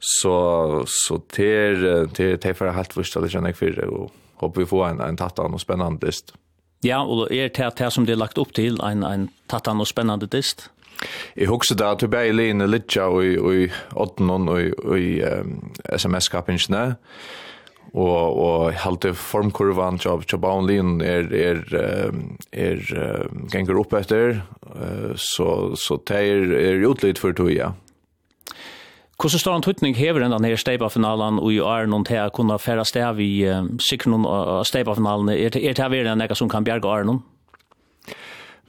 så 0.00 0.84
så 0.86 1.18
ter 1.18 2.06
ter 2.06 2.36
till 2.36 2.54
for 2.54 2.70
helt 2.70 2.92
första 2.92 3.20
det 3.20 3.30
känner 3.30 3.48
jag 3.48 3.56
för 3.56 4.08
och 4.36 4.58
vi 4.58 4.66
får 4.66 4.88
en 4.88 5.00
en 5.00 5.16
tattan 5.16 5.54
och 5.54 5.60
spennende 5.60 6.06
dist. 6.06 6.34
Ja, 6.84 7.04
och 7.04 7.32
är 7.32 7.48
det 7.48 7.78
här 7.78 7.90
som 7.90 8.06
det 8.06 8.12
er 8.12 8.16
lagt 8.16 8.38
upp 8.38 8.52
till 8.54 8.80
en 8.80 9.02
en 9.04 9.28
tattan 9.46 9.80
och 9.80 9.88
spännande 9.88 10.26
dist. 10.26 10.70
Jeg 11.36 11.50
husker 11.50 11.78
da 11.78 11.92
at 11.96 12.02
vi 12.04 12.10
bare 12.12 12.34
lene 12.34 12.68
litt 12.70 12.96
og 12.96 13.22
i 13.24 13.68
åttenon 13.94 14.48
og 14.52 14.98
i 14.98 15.14
SMS-kappingsene, 15.92 16.84
og 17.92 18.38
og 18.40 18.72
halte 18.80 19.12
formkurvan 19.12 20.00
job 20.00 20.24
jobaun 20.30 20.66
lin 20.66 21.00
er 21.04 21.28
er 21.28 21.60
er 22.52 22.80
ganger 23.52 23.78
opp 23.80 23.92
etter 23.92 24.40
så 25.16 25.76
så 25.76 25.98
teir 26.06 26.52
er 26.56 26.86
utlit 26.88 27.18
for 27.18 27.32
to 27.32 27.48
ja 27.52 27.72
Hvordan 29.22 29.38
står 29.38 29.54
en 29.54 29.62
tøytning 29.62 29.94
hever 29.94 30.18
den 30.18 30.44
her 30.44 30.56
steipa-finalen 30.56 31.38
og 31.38 31.52
i 31.52 31.58
er 31.62 31.86
noen 31.86 32.02
til 32.02 32.18
å 32.18 32.32
kunne 32.34 32.56
fære 32.58 32.82
stav 32.84 33.20
i 33.22 33.44
sikkerne 33.78 34.26
av 34.26 34.64
steipa-finalen? 34.66 35.28
Er 35.30 35.52
det 35.54 35.78
her 35.78 36.10
en 36.10 36.34
som 36.34 36.48
kan 36.48 36.64
bjerge 36.64 36.88
åren? 36.88 37.20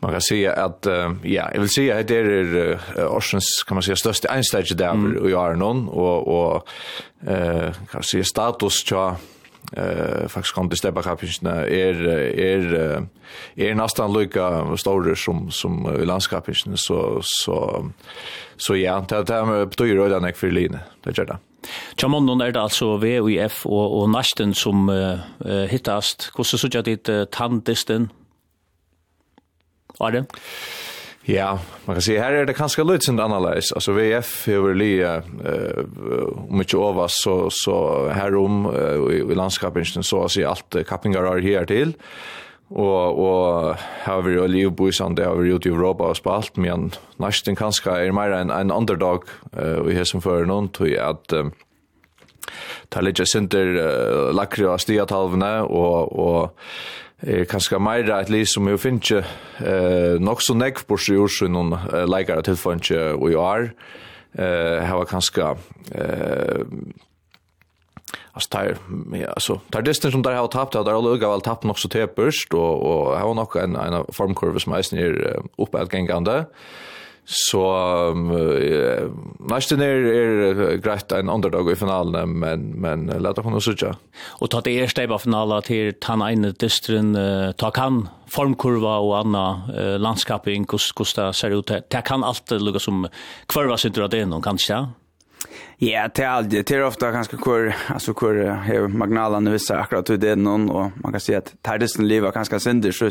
man 0.03 0.11
kan 0.11 0.21
säga 0.21 0.53
att 0.53 0.87
uh, 0.87 0.93
ja, 1.23 1.49
jag 1.53 1.59
vill 1.59 1.69
säga 1.69 1.99
att 1.99 2.07
det 2.07 2.17
är 2.17 2.55
uh, 2.55 3.17
Orsens 3.17 3.63
kan 3.67 3.75
man 3.75 3.83
säga 3.83 3.95
största 3.95 4.27
einstage 4.27 4.73
där 4.75 4.89
mm. 4.89 5.21
och 5.21 5.29
jag 5.29 5.51
är 5.51 5.55
någon. 5.55 5.87
Och 5.87 6.27
och 6.27 6.67
eh 7.27 7.67
uh, 7.67 7.73
kan 7.91 8.03
säga 8.03 8.23
status 8.23 8.83
tja 8.85 9.15
eh 9.77 10.27
faktiskt 10.27 10.55
kom 10.55 10.69
det 10.69 10.75
steppa 10.75 11.01
kapinna 11.01 11.51
är 11.51 12.07
är 12.39 13.07
är 13.55 13.75
nästan 13.75 14.13
lika 14.13 14.77
stor 14.77 15.15
som 15.15 15.51
som 15.51 16.01
i 16.01 16.05
landskapinna 16.05 16.77
så 16.77 17.19
så 17.21 17.85
så 18.57 18.75
ja 18.75 19.05
det 19.09 19.23
där 19.23 19.65
betyder 19.65 20.09
det 20.09 20.19
den 20.19 20.33
för 20.33 20.51
Lina 20.51 20.79
det 21.03 21.17
gör 21.17 21.25
det. 21.25 21.37
Tjamon 21.97 22.41
er 22.41 22.51
det 22.51 22.61
altså 22.61 22.97
VUF 22.97 23.65
og, 23.65 23.93
og 24.01 24.09
Nasten 24.09 24.53
som 24.53 24.89
uh, 24.89 25.19
hittast. 25.69 26.31
Hvordan 26.35 26.59
sørger 26.59 26.81
dit 26.81 27.09
uh, 27.09 27.23
tanddisten 27.31 28.09
Are? 29.99 30.25
Ja, 31.25 31.59
man 31.85 31.95
kan 31.95 32.01
säga 32.01 32.23
här 32.23 32.33
är 32.33 32.45
det 32.45 32.53
kanske 32.53 32.83
lite 32.83 33.05
sånt 33.05 33.19
annorlunda. 33.19 33.61
Alltså 33.75 33.91
VF 33.91 34.47
över 34.47 34.73
Lia 34.73 35.15
eh 35.15 35.83
mycket 36.49 36.73
över 36.73 37.05
så 37.07 37.47
så 37.51 38.07
här 38.09 38.35
om 38.35 38.75
i, 39.11 39.15
i 39.31 39.35
landskapet 39.35 39.87
så 39.87 40.23
att 40.23 40.37
allt 40.37 40.87
kappingar 40.87 41.23
är 41.23 41.41
här 41.41 41.65
till 41.65 41.93
og 42.73 43.19
og 43.19 43.75
har 44.05 44.21
vi 44.25 44.33
jo 44.33 44.45
liv 44.49 44.71
på 44.77 44.89
sånn 44.91 45.15
det 45.15 45.27
har 45.27 45.37
vi 45.37 45.51
gjort 45.51 45.67
i 45.67 45.73
Europa 45.73 46.09
og 46.09 46.17
spalt 46.17 46.57
men 46.57 46.89
nesten 47.21 47.57
kanskje 47.59 47.93
er 48.07 48.15
mer 48.15 48.33
en 48.33 48.51
en 48.51 48.71
underdog 48.71 49.27
uh, 49.53 49.83
vi 49.85 49.95
har 49.95 50.09
som 50.09 50.21
for 50.21 50.45
noen 50.49 50.71
tror 50.73 50.89
jeg 50.89 51.03
at 51.03 51.33
um, 51.37 51.53
ta 52.89 53.01
litt 53.01 53.21
sinter 53.29 53.75
uh, 53.77 54.33
lakre 54.33 54.71
og 54.71 54.81
stiatalvene 54.81 55.53
og 55.69 56.17
og 56.17 56.49
er 57.23 57.45
kanskje 57.49 57.79
mer 57.79 58.09
et 58.19 58.29
liv 58.29 58.45
som 58.49 58.67
jo 58.67 58.77
finnes 58.77 59.11
eh, 59.11 60.19
nok 60.19 60.41
så 60.43 60.55
nekv 60.57 60.83
på 60.87 60.97
seg 60.99 61.21
år 61.23 61.31
siden 61.31 61.55
noen 61.55 61.77
eh, 61.77 62.03
leikere 62.09 62.43
tilfanns 62.43 62.91
og 62.91 63.29
jo 63.31 63.45
er. 63.45 63.71
Eh, 64.33 64.83
her 64.83 64.99
var 64.99 65.09
kanskje 65.09 65.55
eh, 65.95 66.61
Alltså 68.33 68.49
tar 68.49 68.77
ja 69.13 69.27
alltså 69.29 69.59
tar 69.71 69.81
distan 69.81 70.11
som 70.11 70.21
där 70.21 70.35
har 70.35 70.47
tappat 70.47 70.85
har 70.85 70.93
alla 70.93 71.09
öga 71.09 71.29
väl 71.29 71.41
tappat 71.41 71.71
också 71.71 71.89
till 71.89 72.07
och 72.51 72.81
och 72.81 73.19
har 73.19 73.33
nog 73.33 73.55
en 73.55 73.75
en 73.75 74.05
formkurva 74.13 74.59
som 74.59 74.73
är 74.73 74.81
snir 74.81 75.39
uppe 75.57 75.81
att 75.81 75.93
gängande. 75.93 76.45
Så 77.25 77.61
uh, 78.11 79.11
nästan 79.39 79.81
är 79.81 80.07
er 80.07 80.77
grejt 80.77 81.11
en 81.11 81.29
underdog 81.29 81.71
i 81.71 81.75
finalen 81.75 82.39
men 82.39 82.73
men 82.81 83.07
låt 83.19 83.39
oss 83.39 83.45
nu 83.45 83.61
söka. 83.61 83.95
Och 84.41 84.49
ta 84.49 84.61
det 84.61 84.81
första 84.81 85.03
i 85.03 85.07
finalen 85.17 85.61
till 85.61 85.93
han 86.03 86.21
ene 86.21 86.51
distrin 86.51 87.15
uh, 87.15 87.51
ta 87.51 87.71
kan 87.71 88.09
formkurva 88.27 88.97
och 88.97 89.17
anna 89.17 89.61
uh, 89.77 89.99
landskap 89.99 90.47
i 90.47 90.65
Kosta 90.67 91.33
ser 91.33 91.59
ut. 91.59 91.67
Det 91.67 92.01
kan 92.05 92.23
alltid 92.23 92.61
lukka 92.61 92.79
som 92.79 93.07
kvarva 93.47 93.77
sitter 93.77 94.01
dra 94.01 94.07
det 94.07 94.25
någon 94.25 94.41
kanske. 94.41 94.87
Ja, 95.77 96.09
det 96.15 96.23
är 96.23 96.27
alltid. 96.27 96.65
Det 96.65 96.71
är 96.71 96.83
ofta 96.83 97.11
ganska 97.11 97.37
kvar, 97.37 97.75
alltså 97.87 98.13
kvar 98.13 98.33
har 98.33 99.39
nu 99.39 99.51
visar 99.51 99.77
akkurat 99.77 100.09
hur 100.09 100.17
det 100.17 100.29
är 100.29 100.35
någon 100.35 100.69
och 100.69 100.91
man 100.95 101.11
kan 101.11 101.21
se 101.21 101.35
att 101.35 101.53
tärdesten 101.61 102.07
liv 102.07 102.25
är 102.25 102.31
ganska 102.31 102.59
synder 102.59 102.91
så 102.91 103.09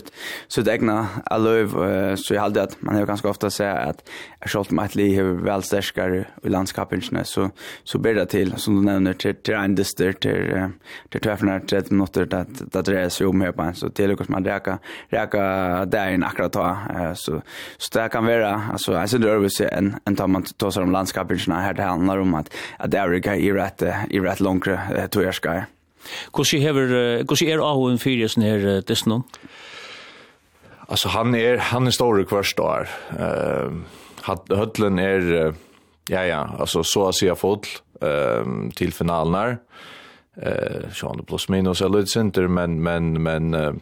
så 0.49 0.61
det 0.61 0.73
egna 0.73 1.07
alöv 1.25 2.17
så 2.17 2.35
jag 2.35 2.43
hade 2.43 2.63
att 2.63 2.83
man 2.83 2.95
har 2.95 3.07
ganska 3.07 3.29
ofta 3.29 3.51
säga 3.51 3.75
att 3.75 4.09
jag 4.41 4.51
själv 4.51 4.73
med 4.73 4.85
ett 4.85 4.95
liv 4.95 5.25
väl 5.25 5.63
stärskare 5.63 6.25
i 6.43 6.49
landskapen 6.49 7.03
så 7.25 7.51
så 7.85 7.99
ber 7.99 8.15
det 8.15 8.27
till 8.27 8.55
som 8.57 8.77
du 8.77 8.83
nämner 8.83 9.13
till 9.13 9.35
till 9.35 9.55
en 9.55 9.75
dyster 9.75 10.13
till 10.13 10.69
till 11.11 11.21
träffar 11.21 11.61
30 11.61 11.95
minuter 11.95 12.35
att 12.35 12.77
att 12.77 12.85
det 12.85 13.01
är 13.01 13.09
så 13.09 13.29
om 13.29 13.41
här 13.41 13.53
på 13.53 13.73
så 13.75 13.91
till 13.91 14.09
Lucas 14.09 14.29
man 14.29 14.45
räka 14.45 14.79
räka 15.09 15.41
där 15.85 16.11
in 16.11 16.25
akkurat 16.25 16.53
ta 16.53 16.77
så 17.15 17.43
så 17.79 17.99
det 17.99 18.09
kan 18.09 18.27
vara 18.27 18.63
alltså 18.73 18.95
alltså 18.95 19.19
det 19.19 19.31
är 19.31 19.79
en 19.79 19.97
en 20.05 20.17
tar 20.17 20.29
man 20.29 20.43
tar 20.43 20.71
sig 20.71 20.83
om 20.83 20.93
landskapen 20.93 21.39
här 21.49 21.75
det 21.75 21.83
handlar 21.83 22.19
om 22.19 22.35
att 22.35 22.52
at 22.79 22.93
det 22.93 23.01
er 23.01 23.35
i 23.37 23.53
rett, 23.53 23.83
i 24.11 24.21
rett 24.21 24.41
langere 24.41 24.79
uh, 24.91 25.07
to 25.07 25.21
er 25.21 25.33
skar. 25.33 25.67
Hvordan 26.35 26.61
hever, 26.61 27.23
hvordan 27.23 27.49
er 27.49 27.63
Ahoen 27.63 27.99
Fyrjesen 27.99 28.43
her 28.43 28.65
uh, 28.67 28.81
dessen 28.83 29.23
Altså, 30.93 31.09
han 31.09 31.35
er, 31.35 31.59
han 31.59 31.87
er 31.87 31.95
stor 31.95 32.19
kvørst 32.29 32.59
där. 32.59 32.91
Eh 33.19 33.67
uh, 33.67 33.83
Høtlen 34.53 34.99
är 34.99 35.23
er, 35.33 35.55
ja 36.11 36.23
ja, 36.23 36.43
altså, 36.59 36.83
så 36.83 37.09
å 37.09 37.13
si 37.13 37.27
säga 37.27 37.35
fotl 37.35 37.69
ehm 38.03 38.71
til 38.77 38.93
finalen 38.93 39.35
her. 39.35 39.57
Uh, 40.37 40.91
så 40.93 41.09
han 41.09 41.21
er 41.21 41.27
pluss 41.29 41.49
minus 41.49 41.83
eller 41.83 42.07
center 42.07 42.49
men 42.49 42.81
men 42.83 43.23
men 43.23 43.55
uh, 43.55 43.73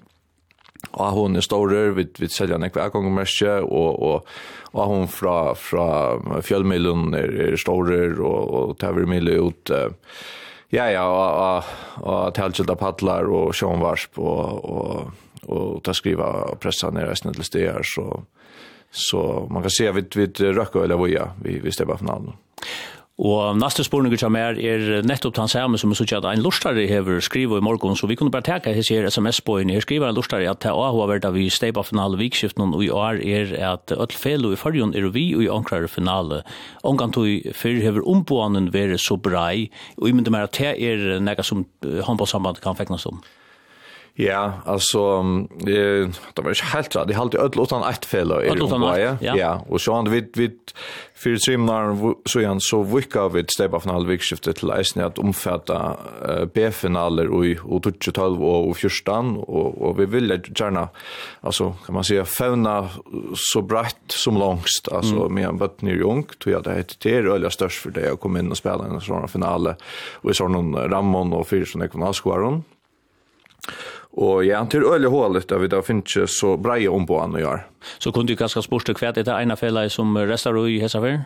og 0.90 1.15
hon 1.15 1.36
er 1.36 1.44
store, 1.44 1.90
vi, 1.94 2.07
vi 2.19 2.28
selger 2.32 2.57
en 2.57 2.66
ekve 2.66 2.82
avgangmerskje, 2.86 3.61
og, 3.62 4.02
og, 4.02 4.28
og 4.73 4.82
hon 4.90 5.09
fra, 5.12 5.52
fra 5.59 5.86
fjellmiljøen 6.47 7.15
er, 7.19 7.35
er 7.51 7.57
store, 7.61 8.01
og, 8.19 8.55
og 8.57 8.77
tar 8.81 8.98
miljø 9.11 9.36
ut, 9.51 9.73
uh, 9.74 9.93
ja, 10.73 10.89
ja, 10.90 11.05
og, 11.05 11.28
og, 11.44 12.07
og 12.07 12.35
tilkjelda 12.39 12.78
padlar, 12.81 13.28
og 13.28 13.55
sjånvarsp, 13.57 14.19
og, 14.19 14.70
og, 14.73 15.27
og 15.51 15.81
ta 15.85 15.94
skriva 15.97 16.31
pressa 16.61 16.93
ned 16.94 17.11
resten 17.11 17.36
til 17.36 17.47
steder, 17.47 17.86
så, 17.86 18.07
så 18.90 19.24
man 19.52 19.66
kan 19.66 19.77
se 19.77 19.90
at 19.90 19.98
vi, 19.98 20.07
vi 20.16 20.55
røkker 20.57 20.86
eller 20.86 21.01
voja, 21.01 21.31
vi, 21.44 21.61
vi 21.62 21.74
stepper 21.74 22.01
finalen. 22.01 22.35
Og 23.21 23.59
neste 23.61 23.85
spørning 23.85 24.15
som 24.17 24.37
er, 24.39 24.57
er 24.57 25.03
nettopp 25.05 25.35
den 25.37 25.51
samme 25.53 25.77
som 25.79 25.93
er 25.93 26.13
at 26.17 26.25
en 26.31 26.41
lortare 26.41 26.87
hever 26.89 27.21
skrivet 27.21 27.61
i 27.61 27.65
morgen, 27.65 27.93
så 27.97 28.09
vi 28.09 28.17
kunne 28.17 28.33
bare 28.33 28.47
teka 28.47 28.73
hese 28.73 28.97
her 28.97 29.09
sms-bøyene. 29.11 29.75
Her 29.77 29.85
skriver 29.85 30.09
en 30.09 30.17
lortare 30.17 30.49
at 30.49 30.63
det 30.65 30.73
også 30.73 31.03
har 31.03 31.11
vært 31.11 31.27
av 31.29 31.37
i 31.37 31.51
steipa 31.53 31.85
finale 31.85 32.17
vikskiften, 32.17 32.73
og 32.73 32.85
i 32.85 32.89
år 32.89 33.21
er 33.21 33.53
at 33.75 33.93
öll 33.93 34.17
felo 34.17 34.55
i 34.55 34.61
fargen 34.61 34.95
er 34.97 35.11
vi 35.13 35.27
og 35.37 35.45
i 35.45 35.51
ankrare 35.53 35.91
finale. 35.93 36.41
Omgang 36.83 37.13
tog 37.13 37.29
før 37.53 37.83
hever 37.85 38.09
omboanen 38.09 38.73
være 38.73 38.97
så 38.97 39.19
brei, 39.21 39.69
og 40.01 40.09
i 40.09 40.17
mynda 40.17 40.33
mer 40.33 40.49
at 40.49 40.57
det 40.57 40.73
er 40.81 41.21
nega 41.21 41.45
som 41.45 41.67
håndballsamband 41.85 42.65
kan 42.65 42.79
feknas 42.79 43.05
om. 43.11 43.21
Ja, 44.27 44.53
alltså 44.65 44.99
eh 45.67 46.09
det 46.35 46.43
var 46.43 46.49
ju 46.49 46.55
helt 46.73 46.97
rätt. 46.97 47.09
Det 47.09 47.15
hade 47.15 47.39
öll 47.39 47.51
utan 47.57 47.83
ett 47.91 48.05
fel 48.05 48.33
i 48.45 48.49
ett, 48.49 48.55
Ja, 49.37 49.65
och 49.69 49.81
så 49.81 49.95
han 49.95 50.11
vid 50.11 50.37
vid 50.37 50.59
för 51.15 51.37
trimnar 51.37 52.15
så 52.29 52.47
han 52.47 52.61
så 52.61 52.83
vicka 52.83 53.29
vid 53.29 53.51
step 53.51 53.83
från 53.83 53.95
halvvägsskiftet 53.95 54.57
till 54.57 54.71
Eisen 54.71 55.05
att 55.05 55.19
omfatta 55.19 55.97
B-finaler 56.55 57.29
och 57.29 57.45
och 57.75 58.15
12 58.15 58.45
och 58.45 58.77
14 58.77 59.37
och 59.37 59.83
och 59.83 60.01
vi 60.01 60.07
vill 60.07 60.31
gärna 60.31 60.89
alltså 61.41 61.75
kan 61.87 61.95
man 61.95 62.05
säga 62.05 62.25
fauna 62.25 62.89
så 63.35 63.63
brett 63.63 63.97
som 64.07 64.39
långst 64.39 64.89
alltså 64.93 65.29
med 65.29 65.49
en 65.49 65.59
bött 65.59 65.83
ny 65.83 66.03
ung 66.03 66.25
tror 66.43 66.53
jag 66.53 66.63
det 66.63 66.75
heter 66.75 66.97
det 67.03 67.17
är 67.17 67.27
öliga 67.27 67.51
störst 67.51 67.83
för 67.83 67.91
det 67.91 68.13
att 68.13 68.21
komma 68.21 68.39
in 68.39 68.51
och 68.51 68.57
spela 68.57 68.85
en 68.85 69.01
sån 69.01 69.29
final 69.29 69.75
och 70.13 70.31
i 70.31 70.35
sån 70.35 70.77
Ramon 70.77 71.33
och 71.33 71.49
Fyrson 71.49 71.83
Ekonaskvaron. 71.83 72.65
Och 74.12 74.45
jag 74.45 74.59
antar 74.59 74.95
öle 74.95 75.09
hålet 75.09 75.49
där 75.49 75.59
vi 75.59 75.69
da 75.69 75.82
finner 75.82 76.03
ikke 76.03 76.27
så 76.27 76.57
breie 76.57 76.89
om 76.89 77.07
på 77.07 77.20
han 77.20 77.35
å 77.35 77.41
gjøre. 77.41 77.61
Så 77.99 78.12
kunne 78.12 78.27
du 78.27 78.37
kanske 78.37 78.62
sporta 78.62 78.95
kvärt 78.95 79.15
det 79.15 79.28
ena 79.28 79.57
fälla 79.57 79.89
som 79.89 80.19
restar 80.19 80.59
i 80.69 80.81
Hesafer? 80.81 81.23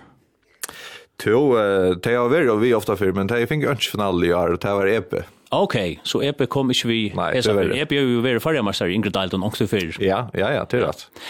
Jo, 1.24 1.54
det 2.02 2.14
har 2.14 2.50
og 2.50 2.60
vi 2.60 2.74
ofta 2.74 2.96
før, 2.96 3.12
men 3.14 3.26
det 3.26 3.40
er 3.40 3.46
fick 3.46 3.62
inte 3.62 3.90
finale 3.90 4.26
i 4.26 4.32
år, 4.32 4.52
og 4.52 4.60
det 4.60 4.70
var 4.70 4.86
EP. 4.86 5.14
Ok, 5.50 5.76
så 6.02 6.20
EP 6.22 6.48
kom 6.48 6.70
ikke 6.70 6.88
vi. 6.88 7.12
Nej, 7.16 7.40
det 7.40 7.54
var 7.54 7.62
Epe. 7.62 7.80
Epe 7.80 7.94
är 7.94 8.00
ju 8.00 8.20
väldigt 8.20 8.42
förra 8.42 8.62
matcher, 8.62 8.86
Ingrid 8.86 9.12
Dalton 9.12 9.42
også 9.42 9.66
før. 9.66 10.02
Ja, 10.02 10.28
ja, 10.34 10.50
ja, 10.52 10.64
det 10.64 10.80
er 10.80 10.86
rett. 10.86 11.06
Ja. 11.14 11.20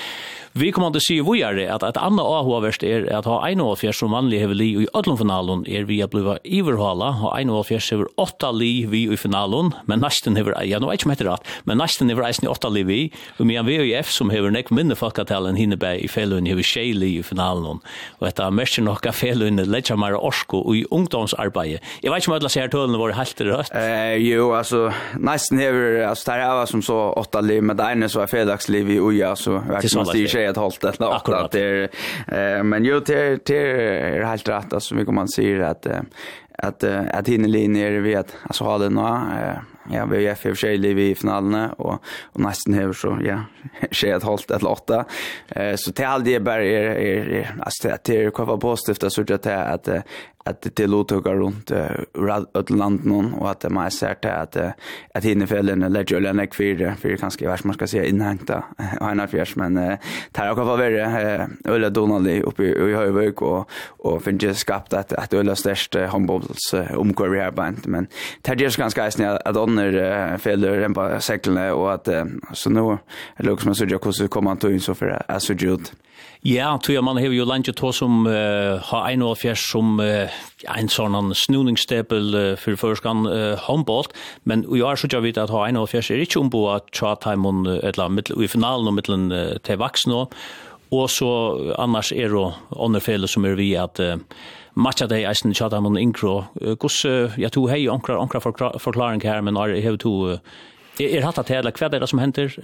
Vi 0.55 0.69
kommer 0.71 0.93
til 0.95 1.01
å 1.01 1.03
si 1.03 1.15
vågjere 1.27 1.65
at 1.75 1.83
et 1.83 1.97
annet 1.99 2.23
avhåverst 2.23 2.85
er 2.87 3.09
at 3.11 3.27
ha 3.27 3.41
1,5 3.43 3.91
som 3.99 4.13
vanlig 4.15 4.39
hever 4.39 4.55
li 4.55 4.69
i 4.79 4.85
ødlomfinalen 4.95 5.65
er 5.67 5.89
vi 5.89 5.97
a 5.99 6.07
bliva 6.07 6.37
iverhala, 6.47 7.09
ha 7.25 7.33
1,5 7.41 7.89
hever 7.91 8.07
8 8.23 8.53
li 8.55 8.69
vi 8.87 9.01
i 9.11 9.19
finalen, 9.19 9.73
men 9.91 9.99
nesten 10.05 10.39
hever, 10.39 10.55
ja, 10.63 10.79
nå 10.79 10.93
er 10.93 11.01
ikke 11.01 11.11
mette 11.11 11.27
rett, 11.27 11.51
men 11.67 11.81
nesten 11.83 12.13
hever 12.13 12.29
eisen 12.29 12.47
i 12.47 12.51
8 12.53 12.71
li 12.71 12.85
vi, 12.87 12.99
og 13.41 13.49
med 13.51 13.65
en 13.65 13.67
VUF 13.67 14.13
som 14.15 14.31
hever 14.31 14.55
nek 14.55 14.71
minne 14.71 14.95
henni 14.95 15.75
bæ 15.75 15.91
i 16.05 16.07
felun 16.07 16.47
hever 16.47 16.63
tjei 16.63 16.95
li 16.95 17.11
i 17.19 17.27
finalen, 17.27 17.83
og 18.23 18.31
etter 18.31 18.55
merker 18.55 18.87
nok 18.87 19.11
av 19.11 19.19
felun 19.19 19.59
letja 19.59 19.99
mer 19.99 20.15
orsko 20.15 20.63
i 20.71 20.85
ungdomsarbeidet. 20.87 21.83
Jeg 22.07 22.15
vet 22.15 22.23
ikke 22.23 22.31
om 22.31 22.37
alle 22.39 22.53
ser 22.55 22.71
tølene 22.71 23.03
våre 23.03 23.19
helt 23.19 23.43
rødt. 23.43 23.75
Eh, 23.75 24.23
jo, 24.23 24.53
altså, 24.55 24.85
nesten 25.19 25.59
hever, 25.59 26.05
altså, 26.13 26.31
der 26.31 26.47
er 26.47 26.71
som 26.71 26.79
så 26.79 27.11
8 27.19 27.43
li, 27.43 27.59
men 27.59 27.75
det 27.75 27.91
ene 27.91 28.13
så 28.13 28.23
er 28.23 28.31
fredagsliv 28.31 28.95
i 28.95 29.03
uja, 29.03 29.35
så 29.35 29.59
verken 29.59 29.99
man 29.99 30.13
stiger 30.15 30.44
är 30.45 30.51
ett 30.51 30.57
hållt 30.57 30.85
eller 30.85 31.01
något 31.01 31.29
att 31.29 31.53
det 31.53 31.89
eh 32.29 32.63
men 32.63 32.85
ju 32.85 33.01
till 33.01 33.39
till 33.45 33.57
är 33.57 34.23
helt 34.23 34.49
rätt. 34.49 34.73
Alltså 34.73 34.95
mycket 34.95 35.15
man 35.15 35.29
säger 35.29 35.61
att 35.61 35.87
att 36.59 36.85
att 36.85 37.29
hinna 37.29 37.49
linjer 37.49 37.91
vi 37.91 38.17
att 38.17 38.37
alltså 38.43 38.65
har 38.65 38.79
det 38.79 38.91
nå 38.91 39.21
ja, 39.91 40.07
vi 40.07 40.27
är 40.27 40.35
för 40.35 40.55
sig 40.55 40.79
liv 40.79 40.99
i 40.99 41.15
finalerna 41.15 41.73
och 41.73 42.05
och 42.33 42.41
nästan 42.41 42.75
här 42.75 42.93
så 42.93 43.19
ja, 43.25 43.41
sker 43.93 44.17
ett 44.17 44.23
halt 44.23 44.51
eller 44.51 44.71
åtta. 44.71 45.05
Eh 45.49 45.77
så 45.77 45.93
till 45.93 46.05
all 46.05 46.25
det 46.25 46.41
bara 46.41 46.65
är 46.65 46.85
är 46.85 47.57
alltså 47.61 47.89
att 47.89 48.05
det 48.05 48.35
kommer 48.35 48.57
positivt 48.57 49.05
att 49.05 49.13
söka 49.13 49.39
till 49.39 49.53
att 49.53 49.89
att 50.47 50.67
det 50.75 50.87
låter 50.87 51.17
runt 51.17 51.71
uh, 51.71 52.77
land 52.77 53.05
någon 53.05 53.35
och 53.35 53.51
att 53.51 53.73
man 53.73 53.91
ser 53.91 54.15
till 54.15 54.31
att 54.31 54.57
att 55.15 55.25
hinnefällen 55.25 55.93
lägger 55.93 56.17
eller 56.17 56.31
en 56.31 56.47
kvar 56.47 56.95
för 56.95 57.17
kanske 57.17 57.49
vars 57.49 57.65
man 57.65 57.75
ska 57.75 57.87
säga 57.87 58.05
inhämta 58.05 58.65
en 59.01 59.21
av 59.21 59.27
fjärs 59.27 59.57
men 59.57 59.99
tar 60.33 60.47
jag 60.47 60.57
kommer 60.57 60.77
vara 60.77 61.49
ölla 61.65 61.91
Donald 61.91 62.29
uppe 62.29 62.63
i 62.63 62.67
i 62.67 62.95
Höjvik 62.95 63.43
och 63.43 63.71
och 63.87 64.23
finns 64.23 64.59
skapat 64.59 64.93
att 64.93 65.13
att 65.13 65.35
ölla 65.35 65.57
störst 65.57 65.95
handbolls 65.95 66.75
omkring 66.97 67.35
här 67.35 67.75
men 67.85 68.07
tar 68.43 68.55
det 68.55 68.77
ganska 68.77 69.11
snäll 69.11 69.39
att 69.45 69.57
Donner 69.77 70.39
fäller 70.39 70.81
den 70.81 70.95
på 70.95 71.17
säcklarna 71.21 71.75
och 71.75 71.93
att 71.93 72.09
så 72.53 72.71
nu 72.71 72.99
är 73.37 73.43
det 73.43 73.61
som 73.61 73.75
så 73.75 73.85
jag 73.89 74.01
kunde 74.01 74.29
komma 74.29 74.57
till 74.57 74.71
in 74.71 74.81
så 74.81 74.95
för 74.95 75.23
att 75.29 75.43
så 75.43 75.53
gjort. 75.53 75.91
Ja, 76.41 76.81
tror 76.85 76.95
jag 76.95 77.05
man 77.05 77.17
har 77.17 77.25
ju 77.25 77.45
lunch 77.45 77.75
to 77.75 77.93
som 77.93 78.27
har 78.83 79.11
en 79.11 79.23
och 79.23 79.39
fjärs 79.39 79.73
som 79.73 80.01
en 80.77 80.89
sån 80.89 81.35
snuningsstapel 81.35 82.57
för 82.57 82.77
förskan 82.77 83.27
handboll, 83.59 84.05
men 84.43 84.67
jag 84.69 84.87
har 84.87 84.97
så 84.97 85.09
jag 85.11 85.21
vet 85.21 85.39
att 85.39 85.51
ha 85.51 85.69
en 85.69 85.77
och 85.77 85.91
fjärs 85.91 86.11
är 86.11 86.17
inte 86.17 86.39
om 86.39 86.51
på 86.51 86.71
att 86.71 86.85
chat 86.93 87.21
time 87.21 87.49
och 87.49 87.85
ett 87.85 87.97
land 87.97 88.31
i 88.43 88.49
finalen 88.49 88.87
och 88.87 88.95
mellan 88.95 89.59
till 89.63 89.77
vuxna 89.77 90.27
och 90.89 91.11
så 91.11 91.59
annars 91.79 92.13
är 92.13 92.29
det 92.29 92.53
andra 92.85 93.01
fel 93.01 93.29
som 93.29 93.45
är 93.45 93.55
vi 93.55 93.77
att 93.77 94.01
matcha 94.75 95.07
dei 95.07 95.25
eisen 95.25 95.55
chat 95.55 95.73
am 95.73 95.97
inkro. 95.97 96.45
Kus 96.81 97.05
ja 97.37 97.49
to 97.49 97.67
hei 97.67 97.89
onkra 97.89 98.19
onkra 98.19 98.41
forklaring 98.41 99.23
her 99.23 99.41
men 99.43 99.57
har 99.57 99.69
hevur 99.69 99.99
to 99.99 100.39
Er 101.01 101.25
hatt 101.25 101.39
at 101.39 101.49
hela 101.49 101.71
er 101.71 102.01
det 102.01 102.09
som 102.09 102.19
henter? 102.19 102.55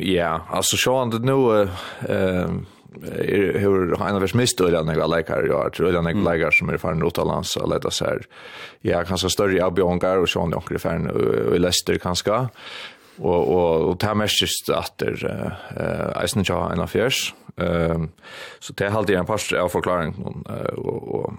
Ja, 0.00 0.40
altså 0.48 0.76
sjåan 0.76 1.10
det 1.10 1.20
nu 1.22 1.50
er 1.52 1.68
hur 3.58 3.96
han 3.96 4.14
har 4.14 4.36
mist 4.36 4.58
då 4.58 4.70
den 4.70 4.88
jag 4.88 5.16
likar 5.16 5.42
jag 5.46 5.72
tror 5.72 5.92
den 5.92 6.06
jag 6.06 6.16
likar 6.16 6.50
som 6.50 6.68
är 6.68 6.78
från 6.78 7.00
Rotalands 7.00 7.56
och 7.56 7.68
leta 7.68 7.90
så 7.90 8.04
här. 8.04 8.22
Ja, 8.80 9.04
kanske 9.04 9.30
större 9.30 9.64
Abiongar 9.64 10.16
och 10.16 10.30
sjåan 10.30 10.54
onkel 10.54 10.78
fan 10.78 11.10
i 11.54 11.58
Leicester 11.58 11.98
kanske. 11.98 12.48
Och 13.18 13.48
och 13.48 13.90
och 13.90 13.98
tar 13.98 14.14
mest 14.14 14.70
att 14.72 14.98
det 14.98 15.06
är 15.06 15.52
eh 15.76 16.22
Eisenhower 16.22 16.72
en 16.72 16.80
affärs 16.80 17.34
Ehm 17.56 18.08
så 18.60 18.72
det 18.72 18.88
har 18.88 18.98
alltid 18.98 19.16
en 19.16 19.26
par 19.26 19.54
av 19.54 19.68
förklaring 19.68 20.14
någon 20.18 20.42
och 20.76 21.14
och 21.14 21.32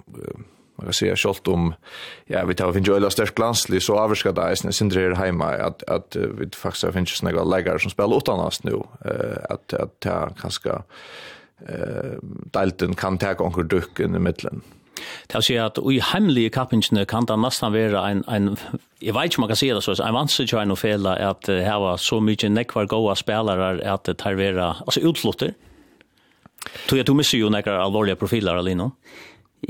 man 0.77 0.85
kan 0.85 0.93
säga 0.93 1.15
skolt 1.15 1.47
om 1.47 1.73
ja 2.25 2.45
vi 2.45 2.55
tar 2.55 2.71
vi 2.71 2.79
enjoy 2.79 2.99
last 2.99 3.13
störst 3.13 3.35
glansli 3.35 3.79
så 3.79 3.97
avska 3.99 4.31
det 4.31 4.41
är 4.41 4.71
sen 4.71 4.89
det 4.89 5.15
hemma 5.15 5.45
att 5.45 5.83
att 5.83 6.15
vi 6.15 6.49
faktiskt 6.55 6.93
finns 6.93 7.23
några 7.23 7.43
läggare 7.43 7.79
som 7.79 7.91
spelar 7.91 8.17
utan 8.17 8.39
oss 8.39 8.63
nu 8.63 8.81
eh 9.05 9.37
att 9.49 9.73
att 9.73 9.99
ta 9.99 10.29
kanske 10.41 10.69
eh 11.69 12.17
delten 12.53 12.95
kan 12.95 13.17
ta 13.17 13.35
onkel 13.39 13.67
dukk 13.67 13.99
i 13.99 14.07
mitten 14.07 14.61
Det 15.27 15.35
vil 15.35 15.43
si 15.43 15.55
at 15.57 15.77
i 15.77 15.99
heimlige 15.99 16.49
kappingene 16.49 17.05
kan 17.05 17.25
det 17.25 17.37
nesten 17.39 17.73
være 17.73 18.11
en, 18.11 18.23
en 18.27 18.57
jeg 19.01 19.13
vet 19.13 19.25
ikke 19.25 19.39
om 19.39 19.41
man 19.41 19.49
kan 19.49 19.59
si 19.59 19.69
det 19.73 19.83
så, 19.83 19.95
en 20.03 20.13
vanskelig 20.13 20.49
kjøren 20.49 20.71
å 20.71 20.79
fele 20.79 21.15
at 21.29 21.47
her 21.47 21.79
var 21.79 21.97
så 21.97 22.19
mye 22.19 22.49
nekvar 22.49 22.85
gode 22.85 23.15
spillere 23.15 23.81
at 23.81 24.05
det 24.05 24.17
tar 24.17 24.35
være, 24.35 24.73
altså 24.85 25.01
utflutter, 25.01 25.53
Tror 26.87 26.99
jag 26.99 27.05
du 27.05 27.13
missar 27.13 27.37
ju 27.37 27.49
några 27.49 27.83
allvarliga 27.83 28.15
profiler 28.15 28.55
alene? 28.55 28.91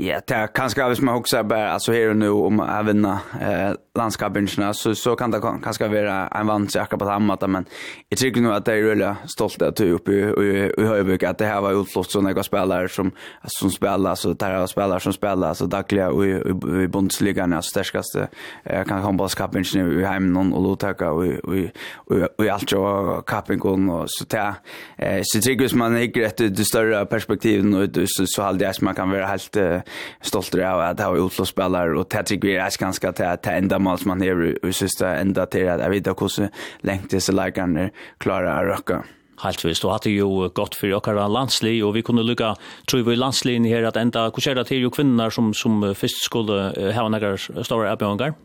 Ja, 0.00 0.18
det 0.28 0.34
er 0.36 0.46
kanskje 0.50 0.86
hvis 0.90 1.00
man 1.00 1.14
husker 1.14 1.42
bare, 1.46 1.72
altså 1.72 1.92
her 1.92 2.10
og 2.10 2.16
nå, 2.18 2.30
om 2.46 2.58
jeg 2.58 2.86
vinner 2.88 3.26
eh, 3.38 3.74
landskapene, 3.94 4.72
så, 4.74 4.90
så 4.94 5.14
kan 5.14 5.30
det 5.30 5.38
kanskje 5.42 5.86
være 5.90 6.16
en 6.40 6.48
vant 6.48 6.70
til 6.70 6.82
på 6.90 7.06
den 7.06 7.26
måten, 7.28 7.50
men 7.50 7.66
jeg 8.10 8.18
tror 8.18 8.42
nog 8.42 8.56
at 8.56 8.66
det 8.66 8.74
er 8.74 8.88
veldig 8.88 9.10
stolt 9.30 9.62
at 9.62 9.78
du 9.78 9.84
er 9.84 9.94
oppe 9.94 10.16
i, 10.16 10.22
i, 10.24 10.64
i 10.66 10.86
Høybyg, 10.88 11.22
at 11.22 11.38
det 11.38 11.46
her 11.46 11.60
var 11.62 11.78
utlått 11.78 12.10
sånne 12.10 12.32
jeg 12.34 12.46
spillere 12.48 12.88
som, 12.90 13.12
som 13.58 13.70
spiller, 13.70 14.18
så 14.18 14.32
det 14.34 14.48
her 14.48 14.64
var 14.74 15.04
som 15.04 15.14
spiller, 15.14 15.54
så 15.54 15.68
daglig 15.70 16.02
i, 16.02 16.32
i, 16.32 16.56
i 16.82 16.90
Bundesligaen, 16.90 17.54
altså 17.54 17.76
sterskaste 17.76 18.26
eh, 18.26 18.82
kan 18.82 19.02
komme 19.04 19.22
på 19.22 19.30
skapene 19.30 19.62
i 19.94 20.02
heimen 20.02 20.34
og 20.42 20.58
Lotøka 20.64 21.12
og 21.14 21.54
i 21.54 22.50
alt 22.50 22.74
og 22.74 23.22
kappingen, 23.30 23.86
og 23.94 24.10
så 24.10 24.26
det 24.26 24.42
er, 24.42 24.58
eh, 24.98 25.22
så 25.22 25.38
jeg 25.38 25.46
tror 25.46 25.62
hvis 25.62 25.78
man 25.78 26.00
ikke 26.02 26.26
etter 26.32 26.50
det 26.50 26.66
større 26.66 27.06
perspektiven, 27.06 27.78
så, 27.94 28.08
så, 28.10 28.28
så 28.34 28.48
halde 28.48 28.66
jeg 28.66 28.82
man 28.82 28.98
kan 28.98 29.14
vara 29.14 29.30
helt 29.30 29.83
stolt 30.20 30.54
av 30.54 30.80
at 30.80 31.00
ha 31.00 31.16
utlåsspellar 31.16 31.94
och 31.94 32.06
det 32.10 32.22
tycker 32.22 32.48
vi 32.48 32.56
är 32.56 32.80
ganska 32.80 33.12
till 33.12 33.24
att 33.24 33.46
enda 33.46 33.78
mål 33.78 33.98
som 33.98 34.08
man 34.08 34.22
är 34.22 34.66
i 34.66 34.72
sista 34.72 35.16
ända 35.16 35.46
till 35.46 35.68
att 35.68 35.80
jag 35.80 35.90
vet 35.90 36.06
inte 36.06 36.10
hur 36.20 36.48
länge 36.80 37.02
dessa 37.10 37.32
läkarna 37.32 37.90
klarar 38.18 38.62
att 38.62 38.78
röka. 38.78 39.04
Helt 39.42 39.64
visst, 39.64 39.82
og 39.84 39.96
hatt 39.96 40.06
jo 40.06 40.46
godt 40.54 40.76
for 40.78 40.94
okkara 40.94 41.26
landsli, 41.28 41.74
og 41.82 41.96
vi 41.96 42.04
kunne 42.06 42.22
lukka, 42.22 42.52
tror 42.88 43.02
vi 43.08 43.16
landslinjen 43.18 43.66
her, 43.66 43.86
at 43.88 43.98
enda, 43.98 44.28
hvordan 44.30 44.52
er 44.52 44.60
det 44.60 44.66
til 44.70 44.84
jo 44.84 44.92
kvinner 44.94 45.34
som, 45.34 45.50
som 45.56 45.82
først 45.98 46.22
skulle 46.22 46.70
hava 46.94 47.10
nekkar 47.10 47.40
store 47.66 47.90
ebbjøngar? 47.90 48.36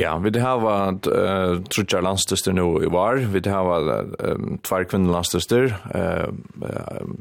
Ja, 0.00 0.16
vi 0.22 0.32
det 0.32 0.42
har 0.42 0.62
varit 0.64 1.10
uh, 1.12 1.60
trutjar 1.68 2.06
landstester 2.06 2.56
nå 2.56 2.66
i 2.80 2.88
var, 2.92 3.20
vi 3.20 3.44
det 3.44 3.52
har 3.52 3.68
hava 3.68 4.00
um, 4.32 4.56
tvær 4.64 4.88
kvinner 4.88 5.12
landstester, 5.18 5.74
uh, 5.92 6.32
uh, 6.64 7.14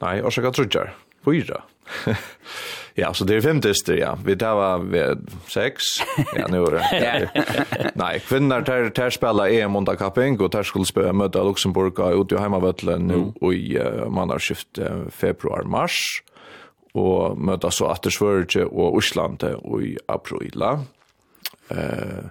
nei, 0.00 0.18
orsaka 0.24 0.54
trutjar, 0.56 0.94
fyra. 1.28 1.62
Ja, 3.00 3.14
så 3.14 3.24
det 3.24 3.36
är 3.36 3.40
fem 3.40 3.60
tester, 3.60 3.96
ja. 3.96 4.18
Vi 4.24 4.36
tar 4.36 4.54
var 4.54 5.18
sex. 5.48 5.82
Ja, 6.36 6.46
nu 6.48 6.62
är 6.62 6.70
det. 6.70 7.28
Ja. 7.32 7.90
Nej, 7.94 8.20
kvinnor 8.20 8.62
tar, 8.62 8.90
tar 8.90 9.10
spela 9.10 9.50
EM 9.50 9.76
under 9.76 9.94
Kapping 9.94 10.40
och 10.40 10.52
tar 10.52 10.62
skulle 10.62 10.84
spela 10.84 11.12
möta 11.12 11.42
Luxemburg 11.42 11.98
och 11.98 12.22
ut 12.22 12.32
i 12.32 12.36
hemmavötlen 12.36 13.06
nu 13.06 13.32
och 13.40 13.54
i 13.54 13.78
uh, 13.78 14.08
mannarskift 14.08 14.78
februar-mars 15.10 16.22
och 16.92 17.38
möta 17.38 17.70
så 17.70 17.86
Attersvörge 17.86 18.64
och 18.64 18.94
Osland 18.94 19.42
och 19.42 19.82
i 19.82 19.98
aprila. 20.06 20.80
Eh... 21.70 21.78
Uh, 21.78 22.24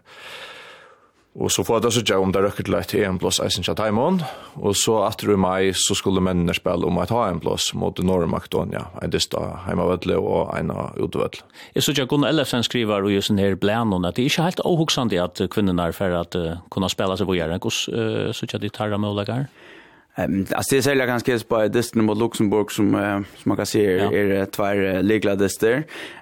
Og 1.37 1.51
så 1.51 1.63
får 1.63 1.79
det 1.79 1.93
så 1.93 2.01
jag 2.09 2.21
om 2.21 2.31
det 2.33 2.41
røkker 2.41 2.65
til 2.65 2.75
et 2.75 2.93
EM 2.97 3.19
plus 3.19 3.39
Eisen 3.39 3.63
Chathaiman. 3.63 4.21
Och 4.55 4.75
så 4.75 5.07
efter 5.07 5.33
i 5.33 5.35
mai 5.35 5.73
så 5.73 5.95
skulle 5.95 6.21
männen 6.21 6.53
spela 6.53 6.87
om 6.87 6.97
et 6.97 7.11
EM 7.11 7.39
plus 7.39 7.73
mot 7.73 7.99
Norra 7.99 8.25
Makedonia. 8.25 8.87
En 9.03 9.09
dista 9.09 9.37
hemmavödle 9.67 10.17
og 10.17 10.59
en 10.59 10.71
utvödle. 10.97 11.41
Jag 11.73 11.83
synes 11.83 11.99
att 11.99 12.09
Gunnar 12.09 12.29
Ellefsen 12.29 12.63
skriver 12.63 13.09
i 13.09 13.13
just 13.13 13.27
den 13.27 13.37
här 13.37 13.55
blänon 13.55 14.05
att 14.05 14.15
det 14.15 14.21
är 14.21 14.23
inte 14.23 14.41
helt 14.41 14.59
ohugsande 14.59 15.23
att 15.23 15.41
kvinnorna 15.51 15.83
är 15.87 15.91
for 15.91 16.11
att 16.11 16.35
uh, 16.35 16.57
kunna 16.71 16.89
spela 16.89 17.17
sig 17.17 17.25
på 17.25 17.35
gjerne. 17.35 17.59
Hvordan 17.59 18.25
uh, 18.25 18.31
såg 18.31 18.49
jag 18.53 18.61
det 18.61 18.77
här 18.77 18.97
med 18.97 19.47
Um, 20.19 20.45
alltså 20.51 20.75
det 20.75 20.81
säljer 20.81 21.05
ganska 21.05 21.39
på 21.39 21.67
distan 21.67 22.05
mot 22.05 22.17
Luxemburg 22.17 22.71
som 22.71 22.95
uh, 22.95 23.21
som 23.35 23.49
man 23.49 23.57
kan 23.57 23.65
se 23.65 23.85
är, 23.85 23.97
ja. 23.97 24.11
är 24.13 24.45
tvär 24.45 24.95
uh, 24.95 25.03
legla 25.03 25.35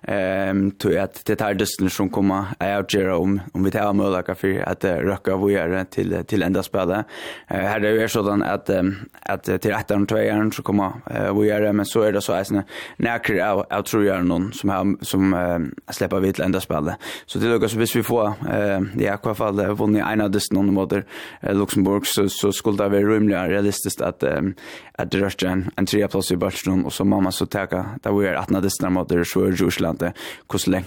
Ehm 0.03 0.71
tror 0.71 0.97
att 0.97 1.25
det 1.25 1.41
här 1.41 1.53
distan 1.53 1.89
som 1.89 2.09
kommer 2.09 2.45
är 2.59 2.79
att 2.79 2.93
om 3.17 3.41
om 3.53 3.63
vi 3.63 3.71
tar 3.71 3.93
möjlighet 3.93 4.37
för 4.37 4.69
att 4.69 4.85
uh, 4.85 4.91
röka 4.91 5.35
vad 5.35 5.89
till 5.89 6.23
till 6.27 6.43
ända 6.43 6.63
spelet. 6.63 7.05
Uh, 7.51 7.57
här 7.57 7.81
är 7.81 7.91
ju 7.91 8.07
sådan 8.07 8.43
att 8.43 8.69
um, 8.69 8.95
att 9.21 9.43
till 9.43 9.71
rätta 9.71 9.95
och 9.95 10.07
tvåan 10.07 10.51
så 10.51 10.63
kommer 10.63 10.85
uh, 10.85 11.33
vad 11.33 11.45
göra 11.45 11.73
men 11.73 11.85
så 11.85 12.01
är 12.01 12.11
det 12.11 12.21
så 12.21 12.33
att 12.33 12.51
när 12.97 13.11
jag 13.11 13.65
jag 13.69 13.85
tror 13.85 14.05
jag 14.05 14.25
någon 14.25 14.53
som 14.53 14.69
har 14.69 15.05
som 15.05 15.33
uh, 15.33 15.59
släpper 15.91 16.19
vid 16.19 16.35
till 16.35 16.43
ända 16.43 16.59
spelet. 16.59 16.95
Så 17.25 17.39
det 17.39 17.69
så 17.69 17.77
hvis 17.77 17.95
vi 17.95 18.03
får 18.03 18.27
eh 18.27 18.79
uh, 18.79 19.01
i 19.01 19.07
alla 19.07 19.35
fall 19.35 19.75
vunnit 19.75 20.03
en 20.05 20.21
av 20.21 20.31
distan 20.31 20.73
mot 20.73 20.93
uh, 20.93 21.01
Luxemburg 21.41 22.07
så 22.07 22.29
så 22.29 22.51
skulle 22.51 22.77
det 22.77 22.89
vara 22.89 23.01
rymligare 23.01 23.61
realistiskt 23.85 24.01
att 24.01 24.23
um, 24.23 24.55
att 24.97 25.11
det 25.11 25.17
rör 25.17 25.45
en, 25.45 25.71
en 25.75 25.85
trea 25.85 26.07
plats 26.07 26.31
i 26.31 26.37
Barcelona 26.37 26.85
och 26.85 26.93
så 26.93 27.05
mamma 27.05 27.31
så 27.31 27.45
täcka 27.45 27.85
där 28.03 28.11
vi 28.11 28.27
är 28.27 28.35
att 28.35 28.49
när 28.49 28.61
det 28.61 28.89
mot 28.89 29.09
det 29.09 29.25
så 29.25 29.45
är 29.45 29.51
Jerusalem 29.51 29.97
det 29.97 30.13
hur 30.51 30.59
så 30.59 30.71
länge 30.71 30.85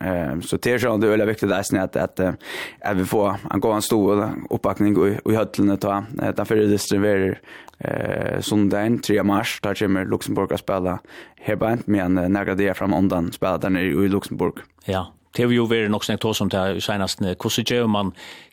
um, 0.00 0.42
så 0.42 0.56
det 0.56 0.72
är 0.72 0.78
så 0.78 0.96
det 0.96 1.12
är 1.12 1.26
viktigt 1.26 1.52
att 1.52 1.66
snätt 1.66 1.96
att 1.96 2.20
att 2.20 2.96
vi 2.96 3.04
får 3.04 3.36
en 3.50 3.60
gå 3.60 3.72
en 3.72 3.82
stor 3.82 4.30
uppbackning 4.50 4.96
och 4.96 5.32
i 5.32 5.36
höllen 5.36 5.78
ta 5.78 6.04
därför 6.36 6.56
det 6.56 6.66
distribuerar 6.66 7.38
eh 7.78 8.40
sundagen 8.40 8.98
3 8.98 9.22
mars 9.22 9.60
där 9.62 9.74
kommer 9.74 10.04
Luxemburg 10.04 10.52
att 10.52 10.60
spela 10.60 10.98
här 11.40 11.56
men 11.86 12.14
några 12.14 12.54
dagar 12.54 12.74
fram 12.74 12.94
undan 12.94 13.32
spelar 13.32 13.58
där 13.58 13.78
i 13.78 14.08
Luxemburg. 14.08 14.54
Ja, 14.84 15.12
det 15.36 15.42
har 15.42 15.52
ju 15.52 15.66
varit 15.66 15.90
något 15.90 16.24
også 16.24 16.44
om 16.44 16.48
det 16.48 16.82
senest. 16.82 17.18
Hvordan 17.20 17.64
gjør 17.64 17.86
man 17.86 18.12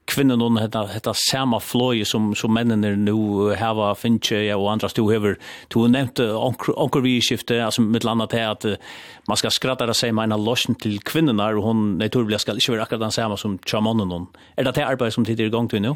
kvinnen 0.09 0.41
hon 0.41 0.57
hetta 0.57 0.85
hetta 0.91 1.13
sama 1.17 1.59
fløy 1.63 2.03
som 2.05 2.33
som 2.35 2.53
männen 2.55 2.85
er 2.85 2.95
nu 2.95 3.53
hava 3.55 3.93
finche 3.95 4.45
ja 4.45 4.57
og 4.57 4.71
andra 4.71 4.89
stod 4.89 5.11
hever. 5.11 5.37
To 5.69 5.87
nevnt 5.87 6.19
onkur 6.19 7.01
vi 7.01 7.19
skifte 7.21 7.61
altså 7.63 7.81
med 7.81 8.03
landa 8.03 8.27
til 8.27 8.45
at 8.49 8.65
man 9.27 9.37
skal 9.37 9.51
skratta 9.51 9.87
det 9.87 9.95
seg 9.95 10.13
meina 10.13 10.37
lossen 10.37 10.75
til 10.75 10.99
kvinnenar 10.99 11.57
og 11.57 11.63
hon 11.63 11.85
naturligvis 11.97 12.41
skal 12.41 12.59
ikkje 12.59 12.75
vera 12.75 12.87
akkurat 12.87 13.07
den 13.07 13.15
sama 13.15 13.37
som 13.37 13.59
chamannen 13.65 14.11
hon 14.11 14.27
er 14.57 14.63
det 14.63 14.75
det 14.75 14.83
arbeid 14.83 15.13
som 15.13 15.25
tid 15.25 15.39
er 15.39 15.51
i 15.51 15.53
gang 15.53 15.69
til 15.69 15.81
nu 15.81 15.95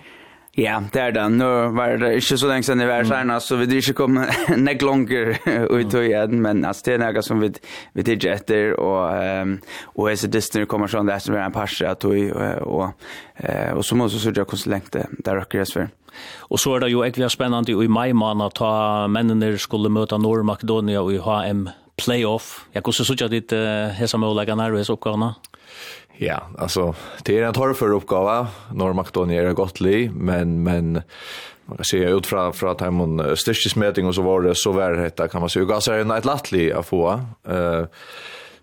Ja, 0.58 0.80
det 0.94 1.02
er 1.02 1.12
det. 1.14 1.24
Nå 1.38 1.48
var 1.78 2.00
det 2.02 2.16
ikke 2.18 2.36
så 2.42 2.48
lenge 2.50 2.66
siden 2.66 2.82
jeg 2.82 2.90
var 2.90 3.06
her, 3.06 3.30
så 3.46 3.60
vi 3.60 3.68
er 3.68 3.78
ikke 3.78 3.94
komme 4.00 4.24
nek 4.58 4.82
langer 4.82 5.36
ut 5.70 5.94
og 5.94 6.02
igjen, 6.02 6.40
men 6.42 6.64
altså, 6.66 6.88
det 6.88 6.96
er 6.96 7.04
noe 7.04 7.22
som 7.22 7.44
vi, 7.44 7.52
vi 7.94 8.06
tidser 8.08 8.40
etter, 8.40 8.74
og, 8.82 9.04
um, 9.22 9.52
og 9.94 10.10
jeg 10.10 10.24
ser 10.24 10.32
Disney 10.34 10.66
kommer 10.66 10.90
sånn, 10.90 11.06
det 11.06 11.14
er 11.14 11.22
som 11.28 11.38
er 11.38 11.44
en 11.46 11.54
parse 11.54 11.86
av 11.86 12.00
tog, 12.02 12.18
og, 12.34 12.66
og, 12.66 13.06
og 13.78 13.86
så 13.86 13.98
må 14.00 14.10
vi 14.10 14.24
sørge 14.24 14.48
hvordan 14.48 14.64
så 14.64 14.74
lenge 14.74 14.94
det 14.96 15.06
er 15.06 15.44
akkurat 15.44 15.62
jeg 15.62 15.72
spør. 15.76 15.92
Og 16.50 16.64
så 16.64 16.74
er 16.74 16.82
det 16.82 16.90
jo 16.96 17.04
egentlig 17.06 17.30
spennende, 17.30 17.78
i 17.78 17.92
mai 17.94 18.10
måned, 18.18 18.58
ta 18.58 18.72
mennene 19.14 19.54
skulle 19.62 19.94
møte 19.94 20.18
Nord-Makedonia 20.18 21.06
og 21.06 21.14
i 21.14 21.22
HM 21.22 21.68
playoff. 22.02 22.64
Jeg 22.74 22.82
kunne 22.82 23.06
sørge 23.06 23.30
litt 23.30 23.54
hese 24.00 24.18
med 24.18 24.34
å 24.34 24.40
legge 24.40 24.58
nær 24.58 24.74
og 24.74 24.82
hese 24.82 24.98
oppgavene. 24.98 25.36
Ja, 26.18 26.44
alltså 26.58 26.96
det 27.24 27.40
är 27.40 27.44
en 27.44 27.54
torr 27.54 27.74
för 27.74 27.92
uppgåva. 27.92 28.48
Norr 28.74 29.32
är 29.32 29.54
gott 29.54 29.80
li, 29.80 30.10
men 30.10 30.64
men 30.64 31.02
man 31.66 31.78
kan 31.78 31.86
se 31.86 31.98
ut 31.98 32.26
från 32.26 32.54
från 32.54 32.70
att 32.70 32.82
hemon 32.82 33.38
styrkesmätning 33.38 34.06
och 34.06 34.16
så 34.16 34.22
var 34.22 34.42
det 34.42 34.56
så 34.56 34.72
var 34.72 34.92
detta 34.92 35.28
kan 35.28 35.42
man 35.42 35.50
säga. 35.50 35.66
Gasar 35.66 35.94
är 35.94 36.18
ett 36.18 36.26
lattli 36.26 36.74
att 36.74 36.86
få. 36.86 37.22
Eh 37.48 37.86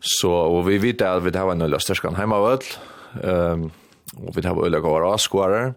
så 0.01 0.33
och 0.33 0.71
vi 0.71 0.79
vet 0.79 1.03
att 1.03 1.23
vi 1.23 1.39
har 1.39 1.53
en 1.53 1.59
lösterskan 1.59 2.15
hemma 2.15 2.49
väl. 2.49 2.59
Ehm 3.23 3.71
och 4.17 4.39
vi 4.39 4.47
har 4.47 4.67
öliga 4.67 4.81
gåra 4.81 5.19
skårar. 5.19 5.75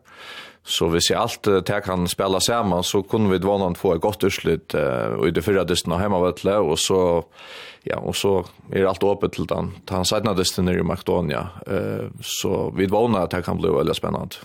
Så 0.64 0.88
vi 0.88 1.02
ser 1.02 1.16
allt 1.16 1.44
det 1.44 1.82
kan 1.86 2.08
spela 2.08 2.40
samman 2.40 2.84
så 2.84 3.04
kunde 3.04 3.30
vi 3.30 3.38
dvanan 3.38 3.76
få 3.76 3.94
ett 3.94 4.02
gott 4.02 4.24
utslut 4.24 4.74
och 5.18 5.28
i 5.28 5.32
det 5.32 5.42
förra 5.42 5.64
dysten 5.64 5.94
av 5.94 6.00
hemmavätle 6.00 6.58
och 6.58 6.80
så 6.80 7.26
ja, 7.90 7.98
och 7.98 8.16
så 8.16 8.46
är 8.72 8.78
er 8.78 8.86
alt 8.86 9.04
öppet 9.04 9.32
till 9.32 9.46
den. 9.46 9.72
Ta 9.86 9.96
han 9.96 10.06
sidna 10.06 10.34
det 10.34 10.58
nere 10.58 10.80
i 10.80 10.84
Makedonia. 10.84 11.50
Eh 11.68 12.10
så 12.22 12.74
vi 12.76 12.86
vånar 12.88 13.24
att 13.24 13.32
det 13.32 13.42
kan 13.42 13.58
bli 13.58 13.70
väldigt 13.70 13.96
spännande. 13.96 14.36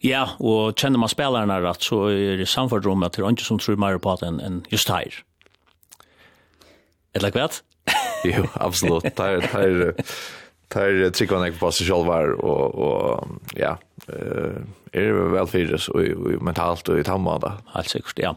Ja, 0.00 0.28
och 0.38 0.78
kjenner 0.78 0.98
man 0.98 1.08
spelarna 1.08 1.60
rätt 1.60 1.82
så 1.82 2.06
är 2.06 2.36
det 2.36 2.46
samförd 2.46 2.84
rum 2.84 3.02
att 3.02 3.12
det 3.12 3.22
er 3.22 3.30
ikke 3.30 3.44
som 3.44 3.58
tror 3.58 3.76
mer 3.76 3.98
på 3.98 4.16
det 4.20 4.26
enn 4.26 4.40
en 4.40 4.64
just 4.70 4.88
her. 4.88 5.24
Eller 7.14 7.30
kvätt? 7.30 7.62
jo, 8.24 8.46
absolut. 8.54 9.04
er, 9.04 9.40
det 10.70 10.76
er 10.76 11.10
tryggvann 11.10 11.44
jeg 11.44 11.58
på 11.58 11.70
seg 11.70 11.86
selv 11.86 12.06
var, 12.06 12.32
och 12.44 12.74
och 12.74 13.28
ja 13.56 13.76
eh 14.08 14.62
är 14.92 15.00
det 15.00 15.12
väl 15.12 15.74
og, 15.88 16.34
og 16.34 16.42
mentalt 16.42 16.88
og 16.88 16.98
i 16.98 17.04
tammada. 17.04 17.52
Helt 17.74 17.88
säkert 17.88 18.18
ja 18.18 18.34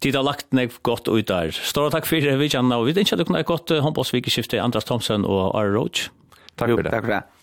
tid 0.00 0.16
har 0.16 0.24
lagt 0.26 0.48
nek 0.56 0.78
godt 0.86 1.10
ut 1.10 1.28
der. 1.28 1.52
Stor 1.52 1.92
takk 1.92 2.08
for 2.08 2.22
det, 2.24 2.38
vi 2.40 2.48
kjenner, 2.52 2.80
og 2.80 2.88
vi 2.88 2.96
tenker 2.96 3.16
at 3.16 3.22
du 3.22 3.28
kunne 3.28 3.42
ha 3.42 3.48
gått 3.48 3.72
håndbollsvikeskiftet 3.72 4.62
Andras 4.62 4.88
Thomsen 4.88 5.26
og 5.28 5.52
Arne 5.58 5.76
Roach. 5.76 6.08
Takk 6.56 6.72
for 6.72 6.86
det. 6.86 6.94
Takk 6.94 7.06
for 7.06 7.16
det. 7.18 7.39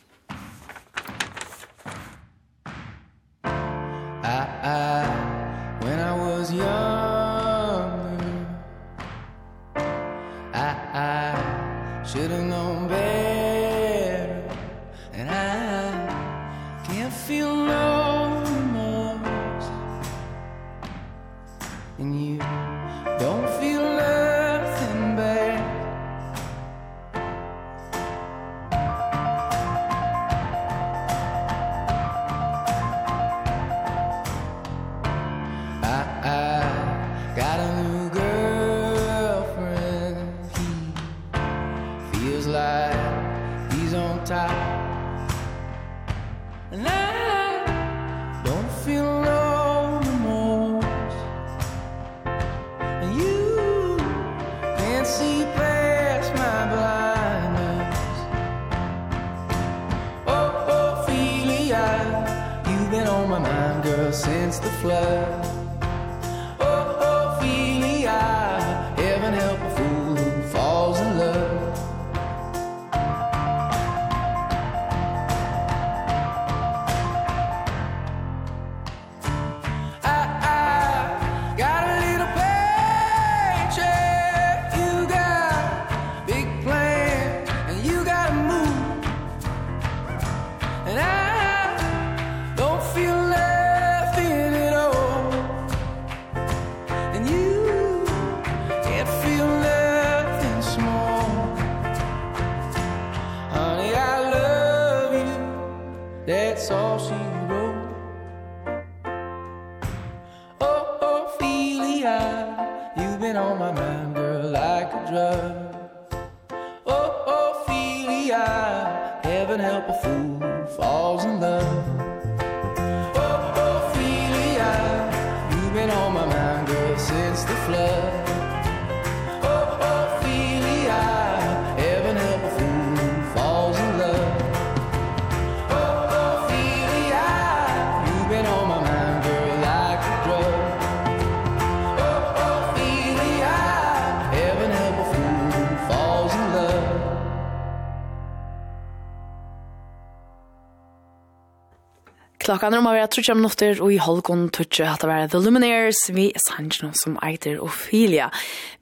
Klokkan 152.47 152.71
er 152.71 152.79
om 152.79 152.85
å 152.87 152.93
være 152.95 153.09
trutja 153.11 153.33
minutter, 153.35 153.81
og 153.83 153.91
i 153.91 153.97
holgon 153.99 154.45
tutsi 154.55 154.85
at 154.87 155.01
det 155.03 155.09
var 155.09 155.25
The 155.33 155.41
Luminaires, 155.43 156.05
vi 156.15 156.29
er 156.31 156.43
sannsyn 156.45 156.93
som 156.95 157.17
eiter 157.19 157.57
Ophelia. 157.59 158.29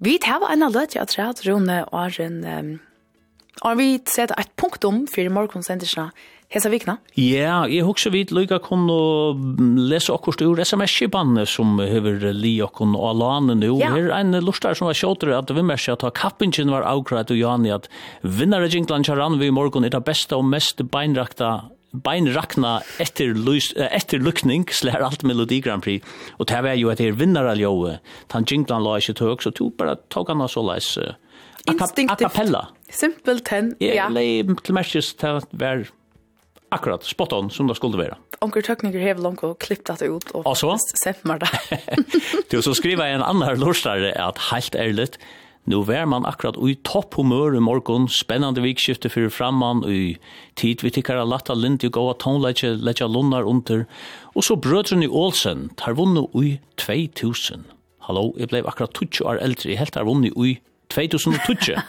Vi 0.06 0.20
tar 0.22 0.46
en 0.54 0.68
av 0.68 0.76
løtja 0.76 1.02
at 1.02 1.16
rett 1.18 1.42
runde 1.48 1.80
og 1.90 2.20
en... 2.22 2.44
Um, 2.46 2.70
og 3.64 3.80
vi 3.80 3.88
sett 4.12 4.34
et 4.36 4.52
punkt 4.60 4.84
om 4.86 5.06
for 5.10 5.32
morgensendelsen 5.34 6.12
Hesa 6.54 6.70
vikna? 6.70 7.00
Ja, 7.18 7.64
jeg 7.66 7.88
husker 7.88 8.14
vi 8.14 8.22
lykka 8.30 8.60
kun 8.62 8.84
å 8.92 9.34
lese 9.90 10.14
akkurat 10.14 10.44
ur 10.46 10.62
sms-kibane 10.62 11.48
som 11.50 11.80
hever 11.82 12.22
li 12.38 12.60
okkon 12.62 12.94
og 12.94 13.08
alane 13.16 13.56
nu. 13.58 13.72
Ja. 13.82 13.96
Her 13.96 14.12
er 14.12 14.20
en 14.20 14.38
lustar 14.46 14.78
som 14.78 14.92
var 14.92 15.00
sjåter 15.00 15.34
at 15.34 15.50
vi 15.50 15.66
mersi 15.66 15.90
at 15.96 16.06
kappingen 16.20 16.70
var 16.70 16.86
avgrad 16.86 17.34
og 17.34 17.42
jani 17.42 17.74
at 17.74 17.90
vinnare 18.22 18.70
jinglan 18.70 19.08
kjaran 19.08 19.40
vi 19.42 19.50
i 19.50 19.56
morgon 19.56 19.88
er 19.88 19.96
det 19.96 20.04
beste 20.06 20.38
og 20.38 20.46
mest 20.52 20.86
beinrakta 20.94 21.56
bein 22.04 22.28
rakna 22.36 22.80
etter, 23.02 23.34
lus, 23.38 23.72
etter 23.76 24.24
lukning 24.24 24.66
slær 24.74 25.04
alt 25.06 25.24
Melodi 25.28 25.62
Grand 25.64 25.84
Prix. 25.86 26.06
Og 26.40 26.50
det 26.52 26.62
var 26.66 26.78
jo 26.80 26.92
at 26.92 27.02
det 27.02 27.12
er 27.12 27.20
vinnar 27.20 27.50
all 27.52 27.62
joe 27.62 27.98
tan 28.32 28.48
jinglan 28.50 28.84
la 28.86 28.98
ikke 29.00 29.18
tøk 29.20 29.46
så 29.46 29.54
tog 29.56 29.76
bara 29.80 29.98
tok 30.14 30.32
han 30.34 30.44
så 30.52 30.64
leis 30.66 30.96
uh, 31.02 31.14
akapella 31.70 32.68
simpelt 32.92 33.46
ten 33.48 33.74
ja. 33.82 34.06
jeg 34.06 34.16
le 34.16 34.58
til 34.64 34.78
merkes 34.78 35.14
til 35.20 35.42
at 35.42 35.92
akkurat 36.76 37.06
spot 37.06 37.34
on 37.34 37.50
som 37.54 37.70
det 37.70 37.78
skulle 37.80 38.00
være 38.00 38.18
Onkel 38.44 38.66
Tøkninger 38.66 39.00
har 39.02 39.22
langt 39.24 39.44
og 39.48 39.58
klippt 39.64 39.94
det 40.00 40.10
ut 40.12 40.32
og, 40.34 40.44
og 40.46 40.58
så? 40.60 40.76
sett 41.00 41.24
meg 41.26 41.40
det. 41.44 41.50
Til 42.52 42.64
så 42.66 42.76
skriver 42.76 43.08
jeg 43.08 43.20
en 43.20 43.26
annan 43.26 43.62
lorstare 43.62 44.12
at 44.12 44.42
helt 44.52 44.76
ærligt, 44.76 45.18
Nu 45.66 45.80
vær 45.82 46.06
man 46.06 46.28
akkurat 46.30 46.58
ui 46.62 46.76
topp 46.86 47.18
humør 47.18 47.56
i 47.58 47.62
morgon, 47.64 48.06
spennande 48.12 48.62
vikskifte 48.62 49.10
fyrir 49.10 49.32
framman, 49.34 49.82
ui 49.82 50.18
tid 50.60 50.84
vi 50.86 50.92
tikkara 50.94 51.24
latta 51.26 51.56
lind 51.58 51.84
i 51.84 51.90
gåa 51.90 52.14
tonleitje 52.22 52.76
letja 52.86 53.08
lunnar 53.10 53.48
under, 53.50 53.88
og 54.36 54.46
så 54.46 54.60
brødren 54.62 55.02
i 55.02 55.10
Olsen, 55.10 55.72
tar 55.80 55.98
vunnu 55.98 56.28
ui 56.38 56.60
2000. 56.78 57.66
Hallo, 58.06 58.30
jeg 58.38 58.52
blei 58.52 58.62
akkurat 58.62 58.94
20 58.94 59.26
år 59.26 59.42
eldre, 59.42 59.72
jeg 59.72 59.82
helt 59.82 59.98
har 59.98 60.06
vunnu 60.06 60.30
ui 60.38 60.60
2020. 60.94 61.82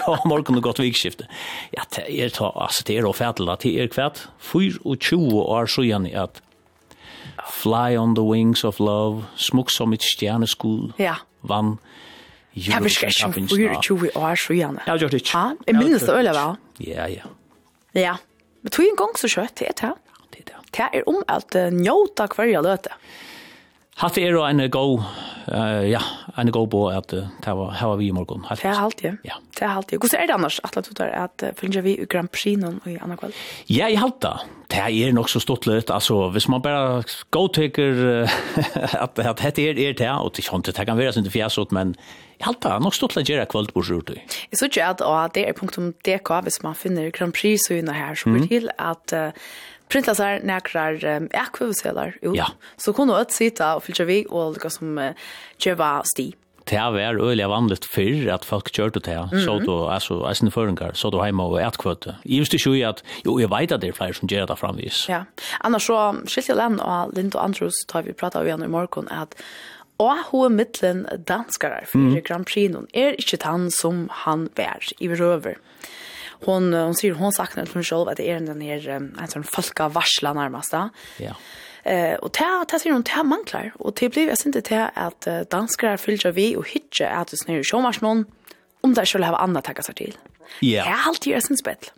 kom 0.00 0.24
morgon 0.30 0.56
og 0.56 0.64
godt 0.70 0.80
vikskifte. 0.80 1.28
Ja, 1.76 1.84
det 1.92 2.08
er 2.08 2.32
ta, 2.32 2.48
altså, 2.56 2.86
det 2.88 2.96
er 2.96 3.08
ofætla, 3.08 3.58
det 3.60 3.74
er 3.82 3.92
kvært 3.92 4.24
24 4.40 5.44
år 5.44 5.68
søgjani 5.68 6.16
at 6.16 6.40
Fly 7.44 7.96
on 7.96 8.14
the 8.14 8.24
wings 8.24 8.64
of 8.64 8.78
love, 8.80 9.24
smuk 9.36 9.70
som 9.70 9.92
et 9.92 10.04
stjerneskul, 10.04 10.94
ja. 10.98 11.18
vann, 11.42 11.76
Jeg 12.54 12.82
vil 12.82 12.90
ikke 12.90 13.10
ikke 13.10 13.48
fyre 13.50 13.80
20 13.82 14.10
år 14.16 14.38
gjerne. 14.54 14.82
Jeg 14.86 14.92
har 14.92 14.98
gjort 15.02 15.10
det 15.16 15.20
ikke. 15.24 15.38
Ja, 15.38 15.54
jeg 15.66 15.74
minnes 15.80 16.02
det 16.06 16.14
øyne, 16.14 16.34
va? 16.36 16.46
Ja, 16.80 17.06
ja. 17.10 17.30
Ja, 17.94 18.14
men 18.62 18.70
tog 18.70 18.86
en 18.86 18.96
gang 18.98 19.18
så 19.18 19.30
kjøtt, 19.30 19.58
det 19.58 19.68
er 19.72 19.76
det. 19.80 19.92
Det 20.30 20.40
er 20.40 20.50
det. 20.52 20.60
Det 20.74 20.88
er 21.00 21.08
om 21.10 21.22
at 21.28 21.54
njóta 21.74 22.26
hver 22.30 22.50
jeg 22.50 22.62
løte. 22.62 22.90
Ja. 22.94 23.14
Hatt 23.94 24.16
er 24.18 24.34
en 24.34 24.58
go, 24.74 24.96
uh, 24.98 25.82
ja, 25.86 26.00
en 26.40 26.50
go 26.50 26.64
på 26.66 26.80
at 26.90 27.12
uh, 27.14 27.28
det 27.44 27.52
var, 27.54 27.76
her 27.78 27.92
var 27.92 28.00
vi 28.00 28.08
i 28.10 28.14
morgen. 28.14 28.42
Det 28.50 28.66
er 28.66 28.74
halvt, 28.74 29.04
ja. 29.04 29.12
ja. 29.22 29.36
Det 29.54 29.62
er 29.62 29.70
halvt, 29.76 29.92
ja. 29.92 29.98
Hvordan 30.02 30.20
er 30.20 30.26
det 30.26 30.34
annars, 30.34 30.58
at 30.66 30.78
du 30.82 30.90
tar 30.98 31.12
at 31.14 31.44
uh, 31.46 31.52
følger 31.54 31.84
vi 31.86 31.94
i 32.02 32.08
Grand 32.10 32.28
Prix 32.34 32.58
noen 32.58 32.80
i 32.90 32.96
andre 32.98 33.20
kveld? 33.20 33.38
Ja, 33.70 33.86
i 33.86 33.94
halvt 33.94 34.18
da. 34.26 34.32
Det 34.74 34.82
er 34.82 35.14
nok 35.14 35.30
så 35.30 35.38
stort 35.38 35.68
litt, 35.70 35.92
altså, 35.94 36.24
hvis 36.34 36.48
man 36.50 36.64
bare 36.64 37.04
go 37.30 37.46
teker 37.46 38.02
uh, 38.26 38.34
at, 39.04 39.14
at 39.22 39.44
dette 39.44 39.62
er, 39.62 39.78
er 39.78 39.94
det, 39.94 40.10
og 40.10 40.34
det, 40.34 40.42
ikke, 40.42 40.58
det 40.72 40.86
kan 40.90 40.98
være 40.98 41.12
sin 41.14 41.30
fjæsot, 41.30 41.70
men 41.70 41.94
i 42.34 42.42
halvt 42.42 42.64
da, 42.66 42.80
nok 42.82 42.96
stort 42.98 43.14
litt 43.14 43.30
gjerne 43.30 43.46
kveld 43.46 43.70
på 43.76 43.84
sjort. 43.86 44.10
Jeg 44.10 44.58
synes 44.58 44.74
ikke 44.74 44.90
at 44.90 45.38
det 45.38 45.46
er 45.46 45.54
punktum 45.54 45.92
DK, 46.02 46.34
hvis 46.42 46.58
man 46.66 46.74
finner 46.74 47.14
Grand 47.14 47.36
Prix-synet 47.36 47.94
her, 47.94 48.18
så 48.18 48.32
blir 48.32 48.42
mm. 48.42 48.50
til 48.50 48.68
at 48.74 49.14
uh, 49.14 49.46
printa 49.94 50.14
så 50.14 50.22
här 50.22 50.40
näkrar 50.42 51.04
um, 51.04 51.28
akvavselar 51.32 52.16
ut. 52.22 52.36
Ja. 52.36 52.46
Så 52.76 52.92
kunde 52.92 53.16
att 53.16 53.32
sitta 53.32 53.76
och 53.76 53.84
fylla 53.84 54.04
vi 54.04 54.26
och 54.28 54.52
lika 54.52 54.70
som 54.70 54.98
uh, 54.98 55.10
köva 55.58 56.02
sti. 56.04 56.34
Det 56.64 56.76
är 56.76 56.90
väl 56.90 57.20
öliga 57.20 57.48
vanligt 57.48 57.84
för 57.84 58.28
att 58.28 58.44
folk 58.44 58.74
kör 58.76 58.90
det 58.90 59.06
här. 59.06 59.44
Så 59.44 59.58
då 59.58 59.88
alltså 59.88 60.24
alltså 60.24 60.50
förringar 60.50 60.92
så 60.94 61.10
du 61.10 61.22
hemma 61.22 61.44
og 61.44 61.60
ett 61.60 61.76
kvote. 61.76 62.14
I 62.22 62.38
just 62.38 62.52
det 62.52 62.84
at, 62.84 62.96
att 62.96 63.02
jo 63.24 63.40
jeg 63.40 63.50
vet 63.50 63.72
at 63.72 63.80
det 63.80 63.88
er 63.88 63.92
flere 63.92 64.14
som 64.14 64.28
gjør 64.28 64.46
det 64.46 64.56
framvis. 64.56 65.08
Ja. 65.08 65.24
Annars 65.60 65.86
så 65.86 66.14
skiljer 66.26 66.56
land 66.56 66.80
och 66.80 67.14
Lind 67.16 67.34
och 67.34 67.44
Andrews 67.44 67.86
tar 67.88 68.02
vi 68.02 68.12
prata 68.12 68.40
om 68.40 68.46
igjen 68.46 68.62
i 68.62 68.68
morgen, 68.68 69.08
att 69.08 69.34
Og 69.98 70.16
hun 70.30 70.56
mittlen 70.56 71.06
danskere 71.28 71.86
for 71.86 71.98
mm. 71.98 72.22
Grand 72.26 72.46
Prix 72.46 72.74
er 72.94 73.14
ikke 73.18 73.38
han 73.44 73.70
som 73.70 74.08
han 74.10 74.48
vær 74.56 74.82
i 74.98 75.08
røver 75.08 75.54
hon 76.44 76.72
hon 76.72 76.94
säger 76.94 77.14
hon 77.14 77.32
saknar 77.32 77.68
hon 77.74 77.82
själv 77.84 78.08
att 78.08 78.16
det 78.16 78.30
är 78.30 78.40
den 78.40 78.60
här 78.60 78.88
en 78.88 79.28
sån 79.28 79.44
folka 79.44 79.88
varsla 79.88 80.32
närmast. 80.32 80.72
Ja. 81.18 81.34
Eh 81.82 82.14
och 82.14 82.32
ta 82.32 82.64
ta 82.68 82.78
sig 82.78 82.92
runt 82.92 83.08
här 83.08 83.24
manklar 83.24 83.72
och 83.78 83.92
det 84.00 84.08
blir 84.08 84.28
jag 84.28 84.36
inte 84.46 84.62
till 84.62 84.86
att 84.94 85.28
danskar 85.50 85.96
fyller 85.96 86.32
vi 86.32 86.56
och 86.56 86.68
hitcha 86.68 87.08
att 87.08 87.28
det 87.28 87.36
snur 87.36 87.62
showmars 87.62 88.00
någon 88.00 88.24
om 88.80 88.94
det 88.94 89.06
skulle 89.06 89.26
ha 89.26 89.36
andra 89.36 89.62
tagga 89.62 89.82
sig 89.82 89.94
till. 89.94 90.16
Ja. 90.60 90.84
Jag 90.84 90.96
alltid 91.06 91.32
gör 91.32 91.40
sin 91.40 91.56
spett. 91.56 91.92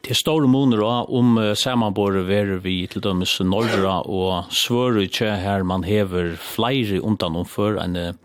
Det 0.00 0.14
står 0.14 0.46
månader 0.46 1.10
om 1.10 1.54
sammanbor 1.58 2.12
ver 2.12 2.46
vi 2.46 2.86
till 2.86 3.00
dömes 3.00 3.40
norra 3.40 4.00
och 4.00 4.44
svör 4.52 5.00
ju 5.00 5.26
här 5.26 5.62
man 5.62 5.82
häver 5.82 6.36
flyger 6.36 7.00
undan 7.04 7.36
om 7.36 7.46
för 7.46 7.76
en 7.76 8.18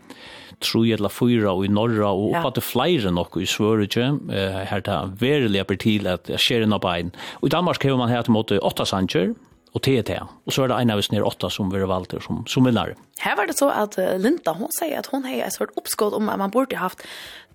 tre 0.64 0.84
eller 0.96 1.12
fyra 1.12 1.52
og 1.52 1.66
i 1.66 1.72
norra 1.72 2.12
og 2.12 2.30
ja. 2.32 2.40
oppa 2.40 2.54
til 2.56 2.64
flere 2.64 3.12
nok 3.14 3.36
i 3.40 3.48
Svørige 3.48 4.08
uh, 4.16 4.62
her 4.70 4.84
ta 4.84 5.02
verilig 5.20 5.60
apper 5.62 5.80
til 5.80 6.08
at 6.10 6.30
jeg 6.32 6.42
skjer 6.42 6.66
inn 6.66 6.76
bein 6.82 7.12
og 7.40 7.50
i 7.50 7.52
Danmark 7.52 7.82
hever 7.82 8.00
man 8.00 8.12
her 8.12 8.24
til 8.26 8.36
måte 8.36 8.60
åtta 8.62 8.86
sanger 8.88 9.34
og 9.76 9.82
TT. 9.84 10.14
Og 10.48 10.54
så 10.54 10.64
er 10.64 10.70
det 10.70 10.76
en 10.80 10.92
av 10.94 11.00
oss 11.02 11.10
nere 11.12 11.26
åtta 11.28 11.50
som 11.52 11.68
vi 11.68 11.82
valgte 11.84 12.16
som, 12.24 12.38
som 12.48 12.64
vinner 12.64 12.94
Her 13.20 13.36
var 13.36 13.48
det 13.48 13.58
så 13.58 13.68
at 13.68 13.98
Linda, 14.16 14.54
hon 14.56 14.72
sier 14.72 15.02
at 15.02 15.10
hon 15.12 15.26
har 15.28 15.44
et 15.44 15.52
sort 15.52 15.74
oppskått 15.76 16.16
om 16.16 16.30
at 16.32 16.40
man 16.40 16.54
borde 16.54 16.78
haft 16.80 17.04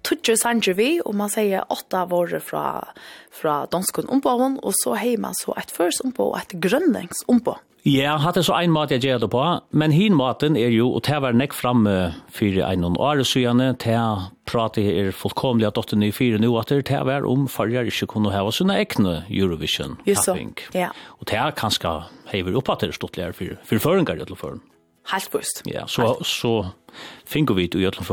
tutje 0.08 0.38
sanger 0.40 0.78
vi, 0.78 0.92
og 1.06 1.16
man 1.18 1.32
sier 1.32 1.68
åtta 1.72 2.06
våre 2.12 2.42
fra, 2.44 2.66
fra 3.34 3.66
danskun 3.72 4.10
ompå 4.12 4.38
hon, 4.40 4.60
og 4.64 4.76
så 4.84 4.96
har 5.00 5.20
man 5.22 5.38
så 5.38 5.56
et 5.60 5.74
først 5.74 6.06
ompå 6.06 6.32
og 6.32 6.40
et 6.42 6.58
grønnings 6.64 7.26
ompå. 7.32 7.58
Ja, 7.88 8.14
hatt 8.22 8.38
det 8.38 8.44
så 8.46 8.54
ein 8.60 8.70
mat 8.70 8.92
jeg 8.94 9.02
gjør 9.02 9.24
det 9.24 9.30
på, 9.34 9.44
men 9.74 9.94
hin 9.96 10.14
maten 10.14 10.54
er 10.60 10.70
jo, 10.70 10.92
og 10.94 11.02
det 11.08 11.18
var 11.24 11.34
nekk 11.34 11.56
fram 11.58 11.88
for 12.30 12.60
en 12.68 12.86
og 12.86 13.00
åre 13.02 13.26
søgjene, 13.26 13.72
det 13.82 13.98
prater 14.46 14.86
er 14.86 15.10
fullkomlig 15.18 15.66
at 15.66 15.80
8 15.82 15.98
nye 15.98 16.14
fire 16.14 16.38
nå, 16.42 16.52
at 16.62 16.70
det 16.70 17.00
var 17.08 17.26
om 17.26 17.48
farger 17.50 17.90
ikke 17.90 18.12
kunne 18.14 18.34
hava 18.36 18.54
sine 18.54 18.78
ekne 18.84 19.24
Eurovision 19.34 19.98
tapping. 20.06 20.54
Ja. 20.78 20.92
Og 21.18 21.26
det 21.32 21.40
er 21.42 21.58
kanskje 21.58 21.96
hever 22.30 22.60
opp 22.62 22.70
at 22.70 22.86
det 22.86 22.92
er 22.92 23.00
stått 23.00 23.18
lær 23.18 23.34
for, 23.34 23.58
for 23.66 23.82
føringer 23.82 24.22
i 24.22 24.28
alle. 24.28 24.54
Helt 25.10 25.34
først. 25.34 25.64
Ja, 25.66 25.88
så, 25.90 26.14
så 26.22 26.54
finner 27.26 27.58
vi 27.58 27.66
i 27.66 27.90
alle 27.90 28.06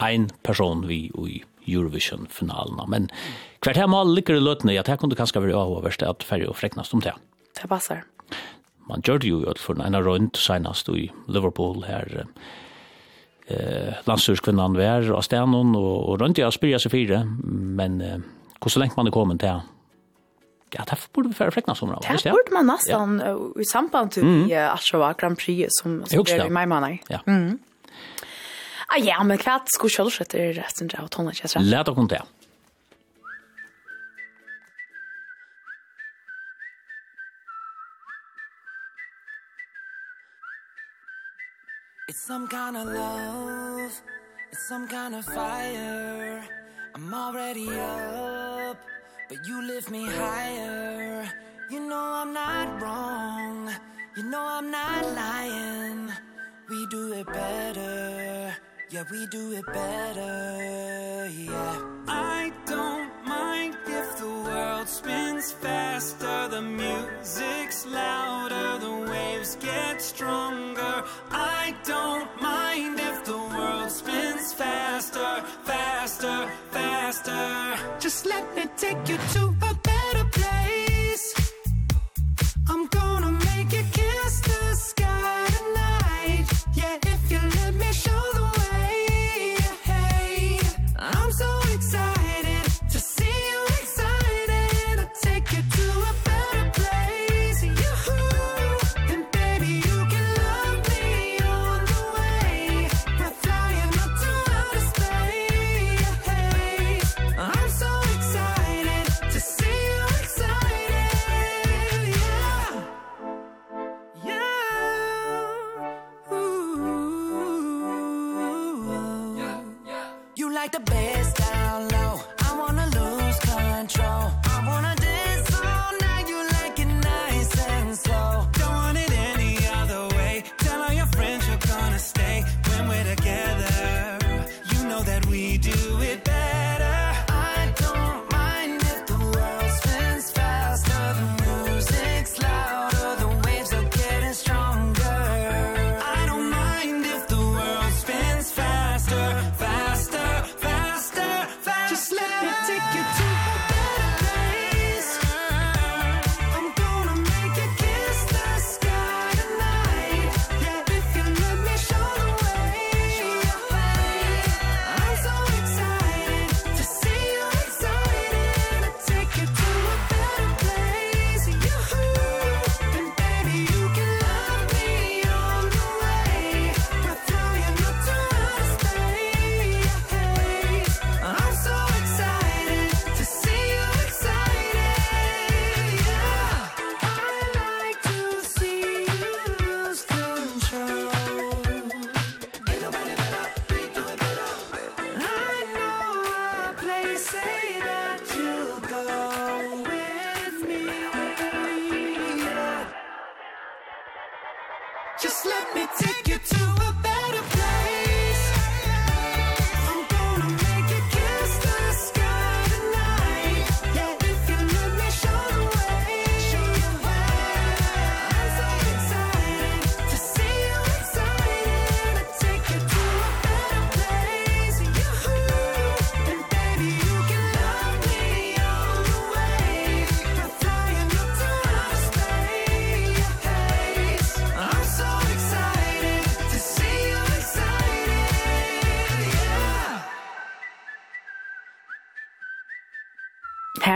ein 0.00 0.30
person 0.42 0.86
vi 0.88 1.10
i 1.10 1.42
Eurovision-finalen. 1.68 2.80
Men 2.88 3.10
hvert 3.60 3.76
her 3.76 3.90
mal 3.90 4.08
ligger 4.14 4.38
i 4.38 4.42
løtene, 4.42 4.78
at 4.80 4.88
her 4.88 4.96
kunne 4.96 5.12
det 5.12 5.20
kanskje 5.20 5.42
være 5.44 5.58
avhåverst 5.58 6.02
at 6.06 6.24
færre 6.26 6.48
og 6.48 6.56
freknast 6.56 6.94
om 6.96 7.04
det. 7.04 7.14
Det 7.60 7.68
passar. 7.68 8.04
Man 8.88 9.04
gjør 9.06 9.20
det 9.22 9.28
jo 9.28 9.42
i 9.44 9.58
for 9.58 9.78
en 9.78 9.96
rundt 9.96 10.38
senast 10.40 10.88
i 10.88 11.10
Liverpool 11.28 11.84
her 11.86 12.24
eh, 13.46 14.00
landstyrskvinnan 14.06 14.78
var 14.78 15.10
av 15.14 15.22
stenen, 15.26 15.76
og, 15.78 16.08
og 16.08 16.20
rundt 16.22 16.38
jeg 16.38 16.52
spyrir 16.52 16.82
seg 16.82 16.94
fire, 16.94 17.24
men 17.80 18.00
eh, 18.00 18.24
så 18.66 18.82
lengt 18.82 18.96
man 18.98 19.06
er 19.06 19.14
kommet 19.14 19.40
til 19.40 19.60
Ja, 20.70 20.84
det 20.86 20.96
borde 21.12 21.28
vi 21.28 21.34
färre 21.34 21.50
fräckna 21.50 21.74
somrar. 21.74 21.98
Det 22.22 22.30
borde 22.30 22.52
man 22.52 22.66
nästan 22.66 23.22
ja. 23.24 23.60
i 23.60 23.64
samband 23.64 24.10
till 24.10 24.22
mm. 24.22 24.74
Ashova 24.74 25.14
Grand 25.18 25.38
Prix 25.38 25.68
som, 25.70 26.04
som 26.06 26.20
är 26.20 26.46
i 26.46 26.50
maj 26.50 26.66
månad. 26.66 26.98
Ja. 27.08 27.20
Mm. 27.26 27.58
Ah, 28.92 28.98
ja, 28.98 29.22
men 29.22 29.38
kvart 29.38 29.70
skulle 29.70 29.94
kjølsett 29.94 30.34
er 30.34 30.56
resten 30.56 30.88
av 30.98 31.06
tonen, 31.14 31.30
ikke 31.30 31.48
sant? 31.52 31.66
Læt 31.70 31.86
dere 31.86 32.06
til. 32.10 32.24
It's 42.08 42.22
some 42.26 42.48
kind 42.48 42.76
of 42.76 42.88
love 42.88 43.92
It's 44.50 44.66
some 44.68 44.88
kind 44.88 45.14
of 45.14 45.24
fire 45.24 46.42
I'm 46.96 47.14
already 47.14 47.68
up 47.70 48.76
But 49.28 49.38
you 49.46 49.62
lift 49.62 49.92
me 49.92 50.06
higher 50.06 51.30
You 51.70 51.78
know 51.88 52.06
I'm 52.20 52.32
not 52.32 52.82
wrong 52.82 53.70
You 54.16 54.24
know 54.24 54.42
I'm 54.42 54.72
not 54.72 55.04
lying 55.14 56.10
We 56.68 56.86
do 56.90 57.12
it 57.12 57.26
better 57.28 58.56
Yeah, 58.92 59.04
we 59.08 59.24
do 59.26 59.52
it 59.52 59.64
better, 59.66 61.28
yeah. 61.28 61.78
I 62.08 62.52
don't 62.66 63.12
mind 63.24 63.76
if 63.86 64.18
the 64.18 64.26
world 64.26 64.88
spins 64.88 65.52
faster 65.52 66.48
The 66.48 66.60
music's 66.60 67.86
louder, 67.86 68.78
the 68.84 69.08
waves 69.08 69.54
get 69.60 70.02
stronger. 70.02 71.04
I 71.30 71.76
don't 71.84 72.28
mind 72.42 72.98
if 72.98 73.24
the 73.24 73.38
world 73.38 73.92
spins 73.92 74.52
faster, 74.54 75.44
faster, 75.62 76.50
faster. 76.72 77.76
Just 78.00 78.26
let 78.26 78.44
me 78.56 78.64
take 78.76 79.08
you 79.08 79.18
to 79.34 79.54
a 79.69 79.69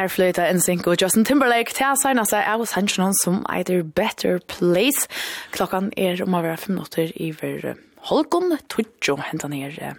her 0.04 0.12
fløyta 0.12 0.44
NSYNC 0.52 0.86
og 0.90 1.00
Justin 1.00 1.24
Timberlake 1.24 1.72
til 1.72 1.86
å 1.88 1.96
signe 1.96 2.24
seg 2.28 2.44
av 2.48 2.62
sannsjonen 2.68 3.14
som 3.22 3.42
either 3.52 3.80
Better 3.84 4.40
Place. 4.50 5.06
Klokkan 5.54 5.90
er 5.96 6.20
om 6.24 6.36
å 6.36 6.42
være 6.44 6.60
fem 6.60 6.76
minutter 6.76 7.12
iver 7.16 7.74
Holgon, 8.10 8.58
Tudjo, 8.68 9.16
hentan 9.30 9.54
her 9.56 9.96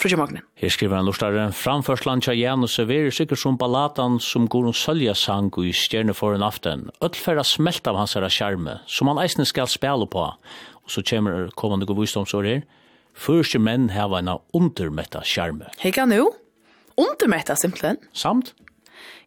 Frugge 0.00 0.16
Magnin. 0.18 0.42
Her 0.58 0.72
skriver 0.72 0.98
han 0.98 1.06
lortare, 1.06 1.44
framførslan 1.54 2.24
tja 2.24 2.32
Janus 2.34 2.78
er 2.82 2.88
veri 2.88 3.12
sikker 3.14 3.38
som 3.38 3.58
ballatan 3.60 4.16
som 4.22 4.48
går 4.50 4.70
om 4.72 4.74
sølja 4.74 5.14
sang 5.14 5.52
i 5.62 5.74
stjerne 5.76 6.16
for 6.16 6.34
en 6.34 6.42
aften. 6.42 6.88
Øtlferra 7.04 7.44
smelt 7.46 7.86
av 7.86 8.00
hans 8.00 8.16
herra 8.16 8.32
skjerme, 8.32 8.80
som 8.90 9.12
han 9.12 9.20
eisne 9.22 9.46
skal 9.46 9.70
spela 9.70 10.08
på. 10.10 10.24
Og 10.84 10.90
så 10.90 11.04
kommer 11.06 11.52
kommande 11.54 11.86
god 11.86 12.00
visdomsår 12.00 12.50
her. 12.50 12.66
Første 13.14 13.60
menn 13.62 13.92
heva 13.94 14.18
en 14.18 14.34
undermetta 14.56 15.22
skjerme. 15.22 15.70
Hega 15.84 16.08
nu? 16.10 16.32
Undermetta 16.98 17.54
simpelthen? 17.60 18.00
Samt? 18.16 18.54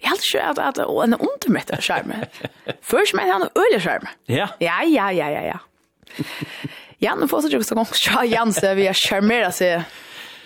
Jeg 0.02 0.12
helst 0.12 0.28
ikke 0.30 0.64
at 0.64 0.78
det 0.78 0.86
en 0.86 1.18
undermøtte 1.18 1.80
skjerme. 1.82 2.22
Først 2.86 3.16
mener 3.18 3.34
han 3.34 3.48
en 3.48 3.64
øye 3.64 3.80
skjerme. 3.82 4.12
Ja. 4.30 4.52
Ja, 4.62 4.82
ja, 4.86 5.10
ja, 5.16 5.30
ja, 5.34 5.44
ja. 5.54 6.24
Jan 7.04 7.28
får 7.30 7.46
så 7.46 7.52
tjukst 7.54 7.70
så 7.70 7.78
gong 7.78 7.90
sja 7.94 8.24
Janse 8.26 8.74
vi 8.78 8.88
har 8.90 8.98
skjermera 8.98 9.52
seg 9.54 9.86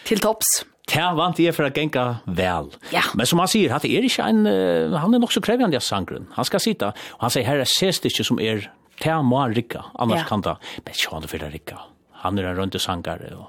til 0.07 0.19
topps. 0.23 0.61
Ja, 0.91 1.11
vant 1.15 1.39
jeg 1.39 1.53
for 1.55 1.69
å 1.69 1.71
genka 1.71 2.03
vel. 2.25 2.71
Ja. 2.91 3.03
Men 3.15 3.29
som 3.29 3.39
han 3.39 3.47
sier, 3.51 3.71
han 3.71 3.85
er 3.87 4.07
ikke 4.07 4.25
en, 4.27 4.43
han 4.91 5.15
er 5.15 5.21
nok 5.23 5.31
så 5.31 5.43
krevende 5.43 5.79
av 5.79 5.85
sangren. 5.85 6.27
Han 6.35 6.47
skal 6.47 6.63
sitta, 6.63 6.91
og 7.15 7.23
han 7.23 7.31
sier, 7.31 7.47
herre, 7.47 7.67
ses 7.69 8.01
det 8.03 8.11
ikke 8.11 8.27
som 8.27 8.41
er, 8.43 8.65
ta 8.99 9.21
må 9.23 9.39
han 9.39 9.55
rikka, 9.55 9.85
annars 10.01 10.25
ja. 10.25 10.27
kan 10.27 10.43
det. 10.43 10.57
Men 10.83 10.97
ikke 10.97 11.13
han 11.13 11.27
er 11.27 11.31
for 11.31 11.47
rikka. 11.55 11.79
Han 12.25 12.41
er 12.41 12.49
en 12.49 12.59
rønte 12.59 12.81
sangare, 12.81 13.31
og 13.37 13.47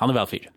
han 0.00 0.14
er 0.14 0.20
vel 0.22 0.30
fyrir 0.30 0.48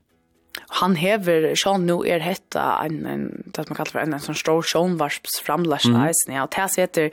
han 0.70 0.96
hever 0.96 1.56
Sean 1.56 1.86
nu 1.86 2.04
er 2.06 2.20
hetta 2.20 2.64
en, 2.86 3.06
en 3.06 3.44
det 3.46 3.70
man 3.70 3.76
kallar 3.76 3.92
för 3.92 4.00
en, 4.00 4.14
en 4.14 4.20
sån 4.20 4.36
stor 4.36 4.62
Sean 4.62 4.98
Varsps 4.98 5.40
framläsning 5.44 5.96
mm. 6.36 6.44
og 6.44 6.50
det 6.56 6.82
heter 6.82 7.10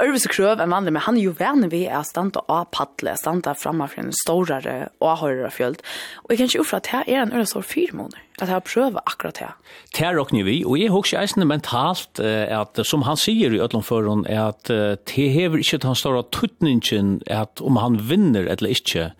Örvis 0.00 0.24
Krøv 0.32 0.60
en 0.62 0.72
vanlig 0.72 0.92
men 0.92 1.02
han 1.04 1.16
er 1.16 1.26
ju 1.26 1.32
värne 1.36 1.68
vi 1.68 1.86
är 1.86 2.02
standa 2.02 2.40
av 2.48 2.64
paddle 2.72 3.16
stanta 3.16 3.54
for 3.54 3.88
en 3.98 4.12
storare 4.12 4.88
och 4.98 5.18
höra 5.18 5.50
fjöld 5.50 5.82
och 6.14 6.32
jag 6.32 6.38
kan 6.38 6.46
ikke 6.46 6.58
ufra 6.58 6.76
att 6.76 6.86
här 6.86 7.04
är 7.08 7.18
en 7.18 7.32
öra 7.32 7.46
stor 7.46 7.62
fyrmånader 7.62 8.18
att 8.38 8.48
jag 8.48 8.64
pröva 8.64 9.00
akkurat 9.06 9.34
det. 9.34 9.52
Det 9.92 10.04
er 10.04 10.18
också 10.18 10.42
vi, 10.42 10.64
og 10.64 10.78
jeg 10.78 10.90
husker 10.90 11.20
eisen 11.20 11.46
mentalt 11.46 12.18
eh, 12.18 12.60
at, 12.60 12.80
som 12.86 13.02
han 13.02 13.16
sier 13.16 13.54
i 13.54 13.60
ötlom 13.60 13.82
Føren, 13.82 14.26
er 14.26 14.48
at 14.48 14.64
det 14.66 15.30
hever 15.30 15.58
ikke 15.58 15.78
til 15.78 15.86
han 15.86 15.94
står 15.94 16.16
av 16.18 16.30
tuttningen 16.32 17.22
at 17.26 17.60
om 17.60 17.76
han 17.76 17.98
vinner 18.08 18.48
eller 18.50 18.68
ikke, 18.68 19.12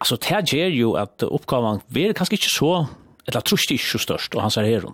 Alltså 0.00 0.16
det 0.16 0.52
ger 0.52 0.66
ju 0.66 0.98
att 0.98 1.22
uppgåvan 1.22 1.80
blir 1.86 2.12
kanske 2.12 2.34
inte 2.34 2.46
så 2.48 2.86
eller 3.26 3.40
trust 3.40 3.70
inte 3.70 3.84
så 3.84 3.98
störst 3.98 4.34
och 4.34 4.42
han 4.42 4.50
säger 4.50 4.80
här. 4.80 4.92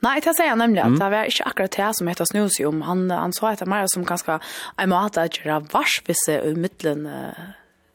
Nej, 0.00 0.20
det 0.24 0.34
säger 0.34 0.56
nemlig 0.56 0.82
nämligen 0.82 0.92
att 0.92 1.00
det 1.00 1.16
var 1.16 1.24
ikke 1.24 1.44
akkurat 1.44 1.70
det 1.70 1.94
som 1.94 2.08
heter 2.08 2.24
snusium. 2.24 2.82
Han, 2.82 3.10
han 3.10 3.32
sa 3.32 3.50
att 3.50 3.58
det 3.58 3.84
som 3.86 4.04
ganska 4.04 4.40
en 4.76 4.88
måte 4.88 5.22
att 5.22 5.38
gjøre 5.38 5.60
varsvisse 5.72 6.40
i 6.44 6.54
midtelen 6.54 7.06
uh, 7.06 7.32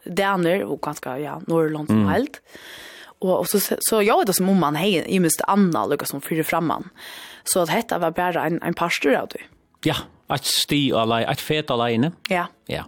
Daner, 0.06 0.64
och 0.64 0.82
ganska 0.82 1.20
ja, 1.20 1.42
Norrland 1.48 1.88
som 1.88 1.98
mm. 1.98 2.10
helt. 2.10 2.42
Och, 3.20 3.40
og 3.40 3.50
så, 3.50 3.60
så 3.80 4.02
jag 4.02 4.18
vet 4.18 4.28
det 4.28 4.34
som 4.34 4.50
om 4.50 4.60
man 4.60 4.76
hej 4.76 5.06
i 5.08 5.20
minst 5.20 5.42
Anna 5.48 5.86
Lucas 5.86 6.10
som 6.10 6.22
fyra 6.22 6.44
framman. 6.44 6.90
Så 7.44 7.62
att 7.62 7.70
detta 7.70 8.00
var 8.00 8.12
bare 8.12 8.42
en, 8.42 8.62
en 8.62 8.74
pastor 8.74 9.16
av 9.16 9.28
det. 9.28 9.42
Ja, 9.84 9.96
et 10.30 10.46
sti 10.46 10.92
alai, 10.94 11.24
et 11.24 11.42
fet 11.42 11.72
alaine. 11.72 12.12
Ja. 12.30 12.46
Ja. 12.68 12.84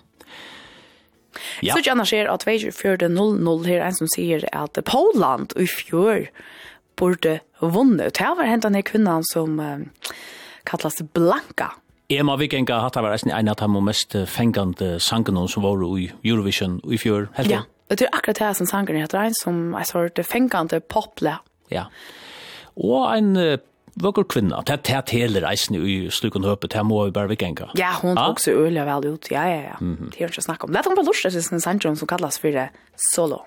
Ja. 1.62 1.74
Så 1.74 1.82
ikke 1.82 1.96
annars 1.96 2.14
er 2.14 2.30
at 2.32 2.46
24.00 2.48 3.68
her 3.68 3.86
en 3.86 3.98
som 3.98 4.10
sier 4.16 4.46
at 4.52 4.80
Poland 4.88 5.56
i 5.60 5.68
fjør 5.70 6.28
borde 6.96 7.40
vunnet. 7.60 8.16
Det 8.18 8.36
var 8.38 8.48
hentan 8.48 8.76
her 8.76 8.86
kvinnan 8.88 9.26
som 9.32 9.60
uh, 9.60 9.82
kallas 10.68 11.02
Blanka. 11.14 11.74
Jeg 12.10 12.26
må 12.26 12.36
vi 12.38 12.48
genga 12.48 12.84
hatt 12.84 12.98
av 13.02 13.08
en 13.10 13.50
av 13.50 13.56
de 13.58 13.82
mest 13.82 14.14
fengende 14.30 15.00
sangene 15.02 15.48
som 15.50 15.64
var 15.66 15.82
i 15.98 16.12
Eurovision 16.24 16.78
i 16.86 17.00
fjør. 17.02 17.32
Helt 17.40 17.50
ja, 17.50 17.64
det 17.90 18.06
er 18.06 18.14
akkurat 18.14 18.44
det 18.44 18.52
som 18.60 18.70
sangene 18.70 19.02
heter 19.02 19.24
en 19.24 19.38
som 19.38 19.74
er 19.74 19.88
sort 19.90 20.22
fengende 20.28 20.80
pople. 20.86 21.40
Ja, 21.74 21.88
og 22.76 23.10
en 23.16 23.34
vågur 24.02 24.26
kvinna, 24.28 24.62
det 24.68 24.74
er 24.74 24.84
tæt 24.84 25.14
reisen 25.44 25.76
i 25.80 26.10
slukken 26.12 26.44
høpet, 26.44 26.74
det 26.74 26.84
må 26.86 27.06
vi 27.06 27.16
bare 27.16 27.32
vikenga. 27.32 27.72
Ja, 27.80 27.94
hun 28.02 28.18
tok 28.20 28.40
så 28.44 28.52
øyelig 28.52 28.86
vel 28.86 29.14
ut, 29.14 29.32
ja, 29.32 29.44
ja, 29.48 29.62
ja. 29.72 29.78
Det 29.80 30.20
er 30.20 30.28
jo 30.28 30.32
ikke 30.34 30.46
snakk 30.46 30.64
om. 30.64 30.72
Det 30.72 30.82
er 30.82 30.90
hun 30.90 30.98
på 31.00 31.06
lortet, 31.08 31.32
synes 31.34 31.64
Sandron 31.64 31.96
som 31.96 32.08
kallas 32.08 32.40
for 32.40 32.70
solo. 33.14 33.44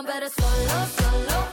better 0.00 0.30
solo, 0.30 0.86
solo 0.96 1.51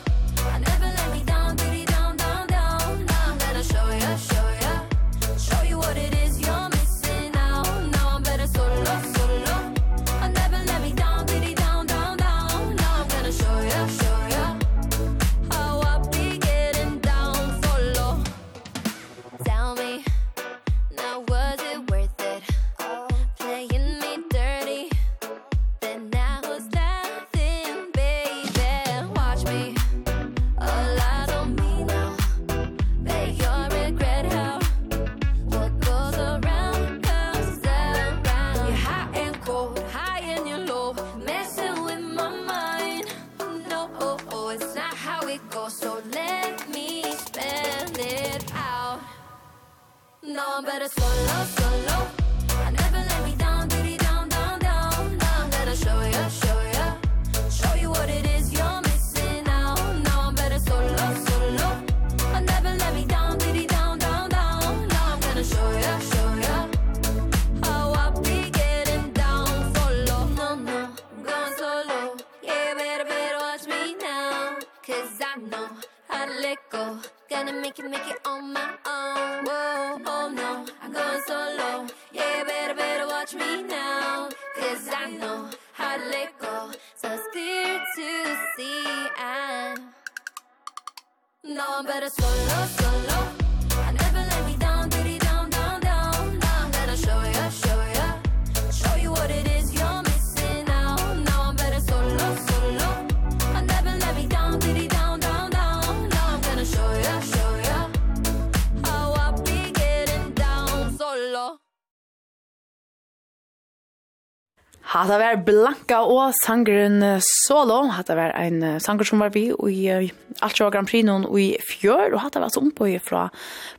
Hatta 114.99 115.15
var 115.15 115.37
Blanka 115.47 116.01
og 116.03 116.33
sangren 116.41 116.99
Solo. 117.23 117.85
Hatta 117.95 118.17
var 118.19 118.33
ein 118.35 118.59
sanger 118.83 119.07
som 119.07 119.21
var 119.23 119.31
vi 119.31 119.45
i 119.71 120.09
Altra 120.43 120.67
Grand 120.73 120.89
Prix 120.89 121.05
noen 121.07 121.23
i 121.39 121.53
fjør, 121.63 122.17
og 122.17 122.25
hatta 122.25 122.41
var 122.43 122.51
som 122.51 122.67
på 122.75 122.89
fra 123.05 123.29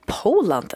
Poland. 0.08 0.72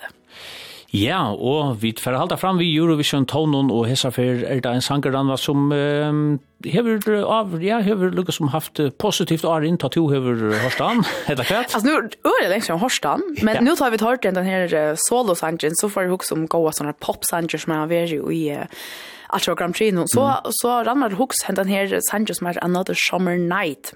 Ja, 0.92 1.32
og 1.32 1.80
vi 1.80 1.94
får 1.96 2.18
halda 2.20 2.36
fram 2.36 2.60
vi 2.60 2.68
Eurovision 2.76 3.24
tonen 3.26 3.70
og 3.72 3.88
hessa 3.88 4.12
for 4.14 4.44
er 4.44 4.60
det 4.60 4.68
en 4.68 4.84
sanger 4.84 5.16
var 5.16 5.40
som 5.40 5.72
um, 5.72 6.20
hever 6.60 7.00
av, 7.24 7.56
ja, 7.64 7.80
hever 7.82 8.12
lukka 8.12 8.36
som 8.36 8.52
haft 8.52 8.82
positivt 9.00 9.48
år 9.48 9.64
inn, 9.64 9.80
ta 9.80 9.88
to 9.88 10.04
hever 10.12 10.44
Horstan, 10.60 11.00
heter 11.24 11.42
kvart. 11.48 11.72
Altså, 11.72 11.88
nu 11.88 11.96
er 12.36 12.44
det 12.44 12.52
lenge 12.52 12.68
siden 12.68 12.84
Horstan, 12.84 13.24
men 13.40 13.58
ja. 13.62 13.64
nu 13.64 13.72
tar 13.80 13.96
vi 13.96 14.04
hørt 14.04 14.28
den 14.28 14.44
her 14.44 14.94
solo-sangen, 15.08 15.80
så 15.80 15.88
får 15.88 16.04
vi 16.04 16.14
hukk 16.14 16.28
som 16.28 16.46
gåa 16.52 16.76
sånne 16.76 16.94
pop-sanger 17.00 17.64
som 17.64 17.74
er 17.74 17.90
veri 17.96 18.20
i 18.20 18.44
uh, 18.60 18.86
att 19.34 19.58
Grand 19.58 19.74
Prix 19.74 19.94
nu. 19.94 20.04
så 20.06 20.22
mm. 20.22 20.36
så 20.50 20.84
rann 20.84 20.98
man 20.98 21.12
hooks 21.12 21.36
den 21.48 21.68
här 21.68 22.00
Sanchez 22.10 22.40
med 22.40 22.58
another 22.62 22.94
summer 23.10 23.36
night. 23.36 23.94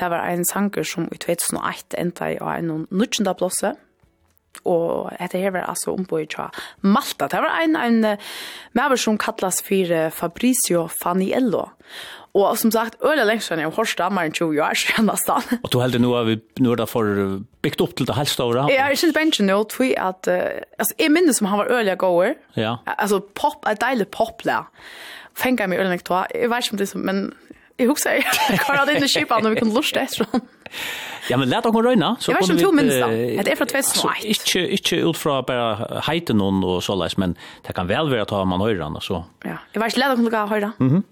Det 0.00 0.08
var 0.08 0.18
en 0.18 0.44
sanger 0.44 0.82
som 0.82 1.04
i 1.12 1.16
2008 1.16 1.96
enda 1.96 2.30
i 2.30 2.38
en 2.58 2.86
nutjenda 2.90 3.34
plåse 3.34 3.74
og 4.64 5.12
dette 5.18 5.38
her 5.38 5.50
var 5.50 5.66
altså 5.68 5.92
ombå 5.94 6.18
i 6.22 6.26
tja 6.30 6.48
Malta. 6.80 7.28
Det 7.28 7.40
var 7.42 7.60
en, 7.62 7.76
en 7.76 8.16
maver 8.72 8.96
som 8.96 9.18
kallas 9.18 9.60
for 9.62 10.10
Fabrizio 10.10 10.86
Faniello. 11.02 11.68
Og 12.34 12.58
som 12.58 12.70
sagt, 12.74 12.96
øyla 13.06 13.24
lengst 13.24 13.46
sen 13.46 13.60
jeg 13.62 13.68
har 13.68 13.76
hørst 13.76 13.98
damer 13.98 14.26
enn 14.26 14.32
20 14.34 14.58
år 14.62 14.74
siden 14.74 15.06
nesten. 15.06 15.60
Og 15.62 15.70
du 15.70 15.78
heldig 15.78 16.00
nu 16.02 16.14
er 16.18 16.24
vi 16.26 16.40
nu 16.58 16.72
er 16.72 16.80
det 16.80 16.88
för 16.90 17.38
byggt 17.62 17.80
upp 17.80 17.96
till 17.96 18.06
det 18.06 18.16
helt 18.16 18.28
stora. 18.28 18.66
Jeg 18.68 18.82
er 18.82 18.90
ikke 18.90 19.12
bänken 19.14 19.46
nå, 19.46 19.62
tror 19.70 19.86
jeg 19.86 19.96
at, 19.96 20.28
uh, 20.28 20.62
altså, 20.78 20.94
jeg 20.98 21.10
minnes 21.14 21.38
som 21.38 21.46
han 21.46 21.58
var 21.58 21.70
øyla 21.70 21.94
gåer. 21.94 22.34
Ja. 22.56 22.76
Altså, 22.98 23.20
pop, 23.34 23.66
et 23.70 23.80
deilig 23.80 24.08
popla. 24.08 24.64
Fänga 25.34 25.66
mig 25.66 25.78
meg 25.78 25.78
øyla 25.78 25.90
lengst, 25.90 26.10
jeg 26.10 26.50
vet 26.50 26.64
ikke 26.64 26.74
om 26.74 26.78
det 26.78 26.88
som, 26.88 27.00
men 27.00 27.32
jeg 27.78 27.88
husker 27.88 28.10
jeg, 28.10 28.24
hva 28.66 28.74
er 28.80 28.84
det 28.86 28.98
inne 28.98 29.06
i 29.06 29.14
kjipa 29.14 29.40
når 29.42 29.54
vi 29.54 29.62
kunde 29.62 29.74
lusta 29.74 30.06
sånn. 30.10 30.46
Ja, 31.30 31.36
men 31.36 31.48
lät 31.48 31.66
oss 31.66 31.74
röna. 31.74 32.16
Så 32.20 32.32
jag 32.32 32.40
vet 32.40 32.50
inte 32.50 32.64
hur 32.64 32.72
minns 32.72 32.92
det. 32.92 33.42
Det 33.42 33.52
är 33.52 33.56
från 33.56 33.66
2001. 33.66 34.24
Inte, 34.24 34.58
inte 34.72 34.96
ut 34.96 35.16
från 35.16 35.44
bara 35.46 36.00
hejten 36.02 36.40
och 36.40 36.84
sådär, 36.84 37.12
men 37.16 37.36
det 37.66 37.72
kan 37.72 37.86
väl 37.86 38.10
vara 38.10 38.22
att 38.22 38.48
man 38.48 38.60
höjran 38.60 38.96
och 38.96 39.02
så. 39.02 39.24
Ja, 39.44 39.58
jag 39.72 39.80
vet 39.80 39.96
inte 39.96 40.08
lät 40.08 40.18
oss 40.18 40.50
höra. 40.50 40.72
Mm 40.80 40.92
-hmm. 40.92 41.02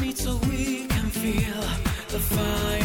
meet 0.00 0.18
so 0.18 0.36
we 0.48 0.86
can 0.86 1.10
feel 1.10 1.62
the 2.08 2.18
fire. 2.18 2.75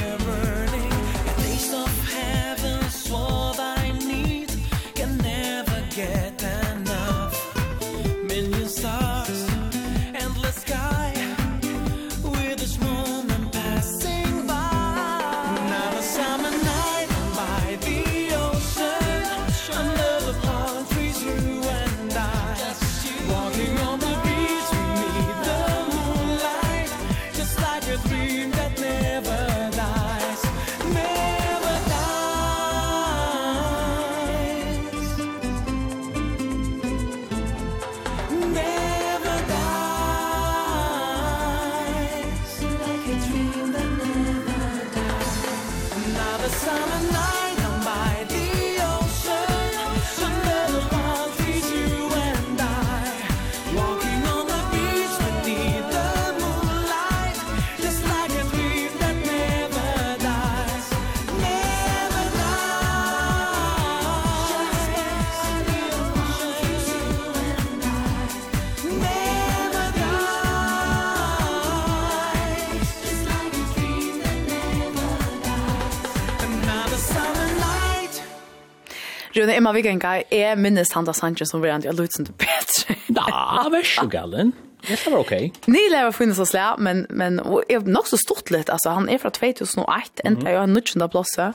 Men 79.52 79.57
Emma 79.57 79.72
Vigenga 79.76 80.22
er 80.32 80.56
minnes 80.56 80.94
han 80.95 81.06
Sanchez 81.14 81.49
som 81.52 81.61
var 81.61 81.76
inte 81.76 81.91
lutsen 81.91 82.26
till 82.26 82.34
bättre. 82.34 82.95
Ja, 83.07 83.68
vær 83.72 83.84
så 83.84 84.06
galen. 84.07 84.53
Det 84.88 85.07
var 85.11 85.19
okej. 85.19 85.52
Ni 85.68 85.90
lever 85.90 86.11
finns 86.11 86.38
så 86.38 86.45
slä, 86.45 86.76
men 86.78 87.06
men 87.10 87.40
och 87.40 87.64
är 87.69 87.80
nog 87.80 88.07
så 88.07 88.18
stort 88.18 88.49
lätt 88.49 88.69
alltså 88.69 88.90
han 88.90 89.10
är 89.10 89.18
från 89.18 89.32
2001 89.32 90.22
ända 90.23 90.52
jag 90.52 90.69
nutchen 90.69 90.99
där 90.99 91.07
blåsa. 91.07 91.53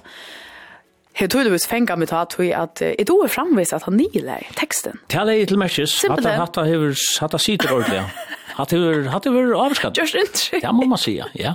Hur 1.13 1.29
tror 1.29 1.45
du 1.45 1.51
vis 1.51 1.67
fänga 1.67 1.97
med 1.97 2.13
att 2.13 2.41
vi 2.41 2.53
att 2.53 2.83
ett 2.83 3.11
år 3.11 3.29
framvis 3.29 3.73
att 3.73 3.83
han 3.83 3.97
nile 3.97 4.45
texten. 4.55 4.99
Tala 5.09 5.35
i 5.35 5.41
little 5.41 5.57
matches 5.57 6.05
att 6.05 6.25
han 6.25 6.35
hatta 6.35 6.63
hur 6.63 6.95
hatta 7.21 7.39
sitter 7.39 7.73
ordentligt. 7.73 8.03
Hatta 8.47 8.77
hur 8.77 9.05
hatta 9.05 9.31
hur 9.31 9.67
avskatt. 9.67 9.97
Just 9.97 10.15
inte. 10.15 10.67
Det 10.67 10.73
måste 10.73 10.89
man 10.89 10.99
säga, 10.99 11.27
ja. 11.33 11.55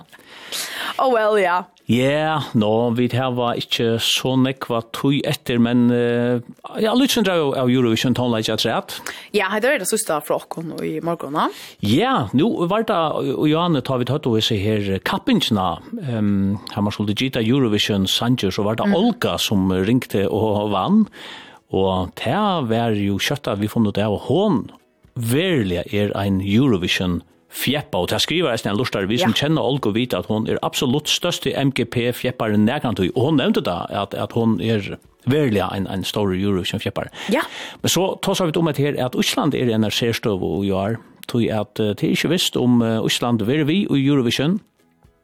Oh 0.97 1.13
well, 1.13 1.43
ja. 1.43 1.65
Ja, 1.91 2.07
yeah, 2.07 2.43
no, 2.55 2.89
vi 2.95 3.09
her 3.11 3.34
var 3.35 3.57
ikke 3.59 3.97
så 3.99 4.38
nekva 4.39 4.80
tøy 4.95 5.18
etter, 5.27 5.57
men 5.59 5.89
uh, 5.91 6.39
ja, 6.80 6.93
lytsen 6.95 7.26
drar 7.27 7.41
jo 7.41 7.49
av 7.57 7.72
Eurovision 7.73 8.15
tonelage 8.15 8.53
at 8.53 8.63
rett. 8.63 8.95
Ja, 9.35 9.49
det 9.59 9.68
er 9.68 9.81
det 9.81 9.89
siste 9.89 10.15
fra 10.23 10.38
okken 10.39 10.72
i 10.88 10.93
morgen. 11.03 11.35
Ja, 11.84 12.30
nu 12.38 12.45
var 12.72 12.85
det, 12.88 12.99
og 13.35 13.43
Johanne 13.49 13.81
tar 13.84 13.99
vi 13.99 14.07
tatt 14.07 14.30
og 14.30 14.39
se 14.45 14.55
her 14.61 14.88
kappingsna, 15.03 15.81
um, 16.13 16.61
her 16.72 16.85
man 16.85 16.95
skulle 16.95 17.18
gita 17.18 17.43
Eurovision 17.43 18.07
Sanchez, 18.07 18.55
så 18.55 18.63
var 18.63 18.80
det 18.80 18.88
mm. 18.88 18.95
Olga 18.95 19.35
som 19.41 19.68
ringte 19.84 20.30
og 20.31 20.72
vann, 20.72 21.03
og 21.76 22.13
det 22.23 22.38
var 22.72 22.95
jo 22.95 23.19
kjøtta 23.19 23.57
vi 23.59 23.68
funnet 23.72 23.99
av, 23.99 24.15
og 24.15 24.30
hon 24.30 24.63
verlig 25.19 25.84
er 25.91 26.15
ein 26.15 26.39
Eurovision-sanger 26.39 27.27
fjeppa, 27.51 27.99
og 27.99 28.09
det 28.11 28.21
skriver 28.23 28.53
jeg 28.55 28.65
en 28.69 28.79
lustar, 28.79 29.07
vi 29.09 29.19
som 29.19 29.33
ja. 29.35 29.43
kjenner 29.43 29.61
Olga 29.67 29.91
vita 29.95 30.21
at 30.21 30.29
hon 30.31 30.47
er 30.49 30.59
absolutt 30.63 31.11
største 31.11 31.51
MGP-fjepparen 31.51 32.65
nærkant, 32.65 33.01
og 33.03 33.19
hon 33.19 33.39
nevnte 33.41 33.63
da 33.65 33.83
at, 33.89 34.15
at 34.15 34.35
hon 34.37 34.59
er 34.63 34.95
verlig 35.29 35.61
en, 35.61 35.87
en 35.91 36.03
stor 36.07 36.31
Eurovision-fjeppar. 36.33 37.11
Ja. 37.33 37.43
Men 37.83 37.93
så 37.93 38.07
tar 38.23 38.39
vi 38.47 38.57
om 38.57 38.71
at 38.71 38.81
her 38.81 38.97
at 38.97 39.15
Usland 39.15 39.55
er 39.55 39.69
en 39.69 39.85
særstøv 39.91 40.41
og 40.41 40.65
jo 40.65 40.79
er, 40.79 40.97
tog 41.27 41.43
at 41.45 41.75
det 41.77 42.01
er 42.01 42.15
ikke 42.15 42.31
visst 42.31 42.57
om 42.57 42.81
uh, 42.81 43.47
vil 43.47 43.67
vi 43.67 43.85
og 43.89 43.99
Eurovision. 43.99 44.59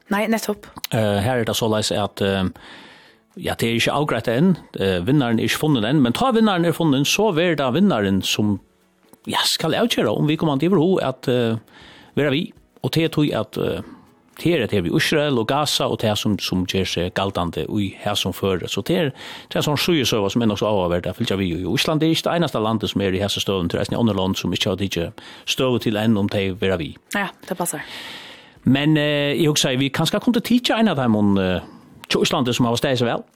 Nei, 0.08 0.26
nettopp. 0.26 0.68
Uh, 0.92 1.18
her 1.20 1.40
er 1.40 1.44
det 1.44 1.56
såleis 1.56 1.90
at 1.90 2.22
uh, 2.22 2.46
ja, 3.36 3.54
det 3.54 3.68
er 3.68 3.76
ikke 3.76 3.96
avgreit 3.96 4.28
enn, 4.28 4.54
uh, 4.80 5.00
vinnaren 5.06 5.38
er 5.38 5.48
ikke 5.48 5.64
funnet 5.64 5.84
enn, 5.84 6.00
men 6.02 6.16
ta 6.16 6.30
vinnaren 6.32 6.64
er 6.64 6.76
funnet, 6.76 7.06
så 7.08 7.30
er 7.36 7.58
det 7.58 7.68
vinnaren 7.74 8.22
som 8.22 8.58
ja, 9.28 9.42
skal 9.44 9.76
avgjøre 9.76 10.14
om 10.14 10.28
vi 10.28 10.38
kommer 10.40 10.58
til 10.60 10.78
å 10.78 10.88
at 11.04 11.28
uh, 11.28 11.58
vera 12.18 12.34
vi, 12.34 12.48
og 12.82 12.92
det 12.94 13.06
er 13.06 13.14
tog 13.14 13.30
at 13.34 13.58
uh, 13.62 13.80
det 14.38 14.52
er 14.54 14.66
det 14.70 14.84
vi 14.84 14.92
Israel 14.94 15.38
og 15.38 15.48
Gaza 15.50 15.88
og 15.90 15.98
det 16.02 16.12
som, 16.18 16.36
som 16.38 16.64
gjør 16.66 16.86
seg 16.86 17.14
galdande 17.14 17.64
i 17.66 17.88
her 17.98 18.14
som 18.14 18.32
før 18.32 18.62
Så 18.68 18.82
det 18.86 18.96
er, 18.96 19.10
det 19.50 19.58
er 19.58 19.66
sånn 19.66 19.78
sjøsøver 19.78 20.30
som 20.30 20.42
er 20.42 20.46
nok 20.46 20.60
så 20.60 20.70
avhverda, 20.70 21.12
fyllt 21.12 21.34
vi 21.38 21.50
jo. 21.50 21.74
Island 21.74 22.02
er 22.02 22.14
ikke 22.14 22.28
det 22.28 22.36
eneste 22.36 22.62
landet 22.62 22.90
som 22.90 23.02
er 23.02 23.14
i 23.14 23.22
hese 23.22 23.40
støvn, 23.42 23.68
det 23.68 23.80
er 23.80 23.98
andre 23.98 24.14
land 24.14 24.36
som 24.36 24.52
ikke 24.52 24.70
har 24.70 24.82
ikke 24.82 25.10
støv 25.46 25.80
til 25.82 25.98
enn 25.98 26.16
om 26.16 26.28
det 26.28 26.60
vera 26.60 26.78
vi. 26.78 26.94
Ja, 27.14 27.28
det 27.48 27.58
passer. 27.58 27.82
Men 28.64 28.96
uh, 28.96 29.34
jeg 29.34 29.48
husker, 29.48 29.76
vi 29.78 29.88
kan 29.88 30.06
skal 30.06 30.20
komme 30.20 30.38
til 30.38 30.46
tidsja 30.60 30.78
en 30.78 30.88
av 30.88 30.96
dem 30.96 31.16
om 31.16 31.34
uh, 31.38 31.58
Islandet 32.14 32.54
som 32.54 32.66
har 32.66 32.78
steg 32.78 32.98
seg 32.98 33.10
vel. 33.10 33.26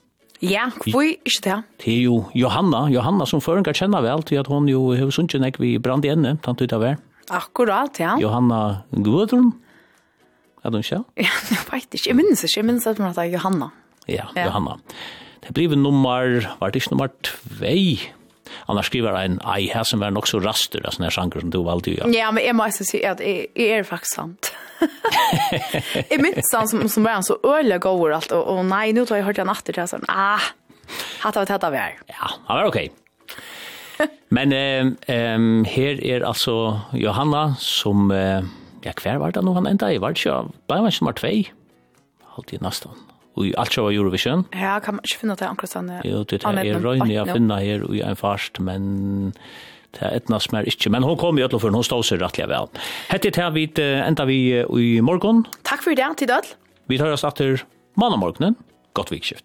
Ja, 0.43 0.71
hvor 0.91 1.05
er 1.05 1.19
ikke 1.23 1.43
det? 1.45 1.57
Det 1.85 1.93
er 1.93 2.03
jo 2.03 2.25
Johanna, 2.35 2.89
Johanna 2.91 3.27
som 3.31 3.43
føringer 3.43 3.75
kjenner 3.75 4.03
vel 4.03 4.25
til 4.27 4.41
at 4.41 4.51
hun 4.51 4.67
jo 4.71 4.91
har 4.91 5.11
sunnet 5.15 5.43
nek 5.43 5.59
vi 5.63 5.77
brand 5.79 6.07
i 6.07 6.11
ende, 6.11 6.37
tant 6.43 6.63
ut 6.63 6.75
av 6.75 6.83
her. 6.83 6.99
Akkurat, 7.33 8.01
ja. 8.01 8.17
Johanna 8.21 8.85
Gudrun? 8.93 9.53
Er 10.63 10.71
du 10.71 10.79
ikke? 10.79 11.03
Ja, 11.19 11.33
jeg 11.51 11.67
vet 11.71 11.97
ikke. 11.97 12.09
Jeg 12.11 12.19
minnes 12.19 12.45
ikke. 12.45 12.59
Jeg 12.61 12.69
minnes 12.69 12.87
at 12.87 13.01
hun 13.01 13.09
heter 13.09 13.31
Johanna. 13.33 13.73
Ja, 14.07 14.29
ja, 14.37 14.47
Johanna. 14.47 14.79
Det 15.43 15.55
blir 15.57 15.75
nummer, 15.75 16.43
var 16.61 16.71
det 16.71 16.83
ikke 16.83 16.95
nummer 16.95 17.11
2? 17.27 17.73
Annars 18.69 18.91
skriver 18.91 19.17
en 19.17 19.39
ei 19.49 19.67
her 19.73 19.85
som 19.89 20.03
er 20.05 20.13
nok 20.15 20.29
så 20.29 20.39
raster 20.43 20.83
altså 20.85 21.01
sånne 21.01 21.11
sanger 21.15 21.43
som 21.43 21.51
du 21.51 21.63
valgte 21.67 21.95
jo. 21.95 22.03
Ja. 22.05 22.11
ja, 22.27 22.31
men 22.35 22.45
jeg 22.45 22.55
må 22.55 22.67
også 22.69 22.87
si 22.87 23.01
at 23.07 23.23
jeg, 23.25 23.49
jeg 23.57 23.79
er 23.81 23.87
faktisk 23.89 24.19
sant. 24.21 24.53
jeg 26.13 26.21
minnes 26.21 26.53
han 26.55 26.69
som, 26.71 26.85
som 26.93 27.07
var 27.07 27.17
han 27.19 27.27
så 27.27 27.39
øyelig 27.41 27.81
god 27.83 28.03
og 28.05 28.17
alt, 28.19 28.35
og, 28.37 28.51
og 28.53 28.67
nei, 28.69 28.91
nå 28.95 29.07
tar 29.09 29.23
jeg 29.23 29.31
hørt 29.31 29.41
han 29.43 29.51
natter 29.51 29.79
til, 29.79 29.89
sånn, 29.89 30.05
ah, 30.13 30.53
hatt 31.25 31.41
av 31.41 31.49
et 31.49 31.71
vi 31.73 31.81
er. 31.81 32.03
Ja, 32.13 32.35
han 32.35 32.61
var 32.61 32.69
okej. 32.69 32.93
Okay. 32.93 33.02
Men 34.37 34.53
ehm 34.53 34.97
um, 35.09 35.65
her 35.69 36.01
er 36.03 36.27
altså 36.27 36.81
Johanna 36.93 37.55
som 37.59 38.11
uh, 38.11 38.43
ja 38.85 38.93
kvar 38.97 39.21
var 39.23 39.33
det 39.33 39.45
nå 39.45 39.55
han 39.55 39.67
enda 39.67 39.93
i 39.93 40.01
var 40.03 40.17
det 40.17 40.33
bare 40.69 40.83
var 40.83 40.91
han 40.91 40.93
smart 40.93 41.21
tvei. 41.21 41.51
Halt 42.37 42.53
i 42.53 42.59
nästan. 42.61 42.97
Och 43.35 43.47
alt 43.57 43.73
så 43.73 43.83
var 43.83 43.93
Eurovision. 43.93 44.45
Ja, 44.53 44.81
kan 44.81 44.95
man 44.95 45.01
inte 45.05 45.17
finna 45.21 45.35
det 45.35 45.49
akkurat 45.49 45.71
sånn. 45.71 45.91
Jo, 46.05 46.25
det 46.25 46.45
är 46.45 46.67
er 46.67 46.81
rönnig 46.81 47.17
att 47.17 47.33
finna 47.33 47.57
här 47.57 47.83
och 47.83 47.97
en 47.97 48.17
fast 48.17 48.59
men 48.59 49.33
det 49.93 50.03
er 50.03 50.17
etna 50.17 50.41
som 50.41 50.59
er 50.59 50.65
ikke, 50.65 50.91
men 50.91 51.03
hun 51.03 51.17
kom 51.17 51.39
i 51.39 51.43
øtlo 51.43 51.59
for 51.59 51.71
hun 51.71 51.85
stod 51.85 52.05
seg 52.05 52.21
rettelig 52.23 52.49
vel. 52.49 52.69
Hette 53.11 53.31
til 53.31 53.53
vi 53.53 53.67
enda 53.77 54.25
vi 54.25 54.39
i 54.61 55.01
morgen. 55.01 55.45
Takk 55.65 55.83
for 55.83 55.95
det, 55.95 56.09
til 56.17 56.33
øtl. 56.33 56.55
Vi 56.89 56.99
tar 56.99 57.13
oss 57.13 57.25
etter 57.25 57.65
mandag 57.97 58.19
morgenen. 58.19 58.57
Godt 58.95 59.13
vikskift. 59.13 59.41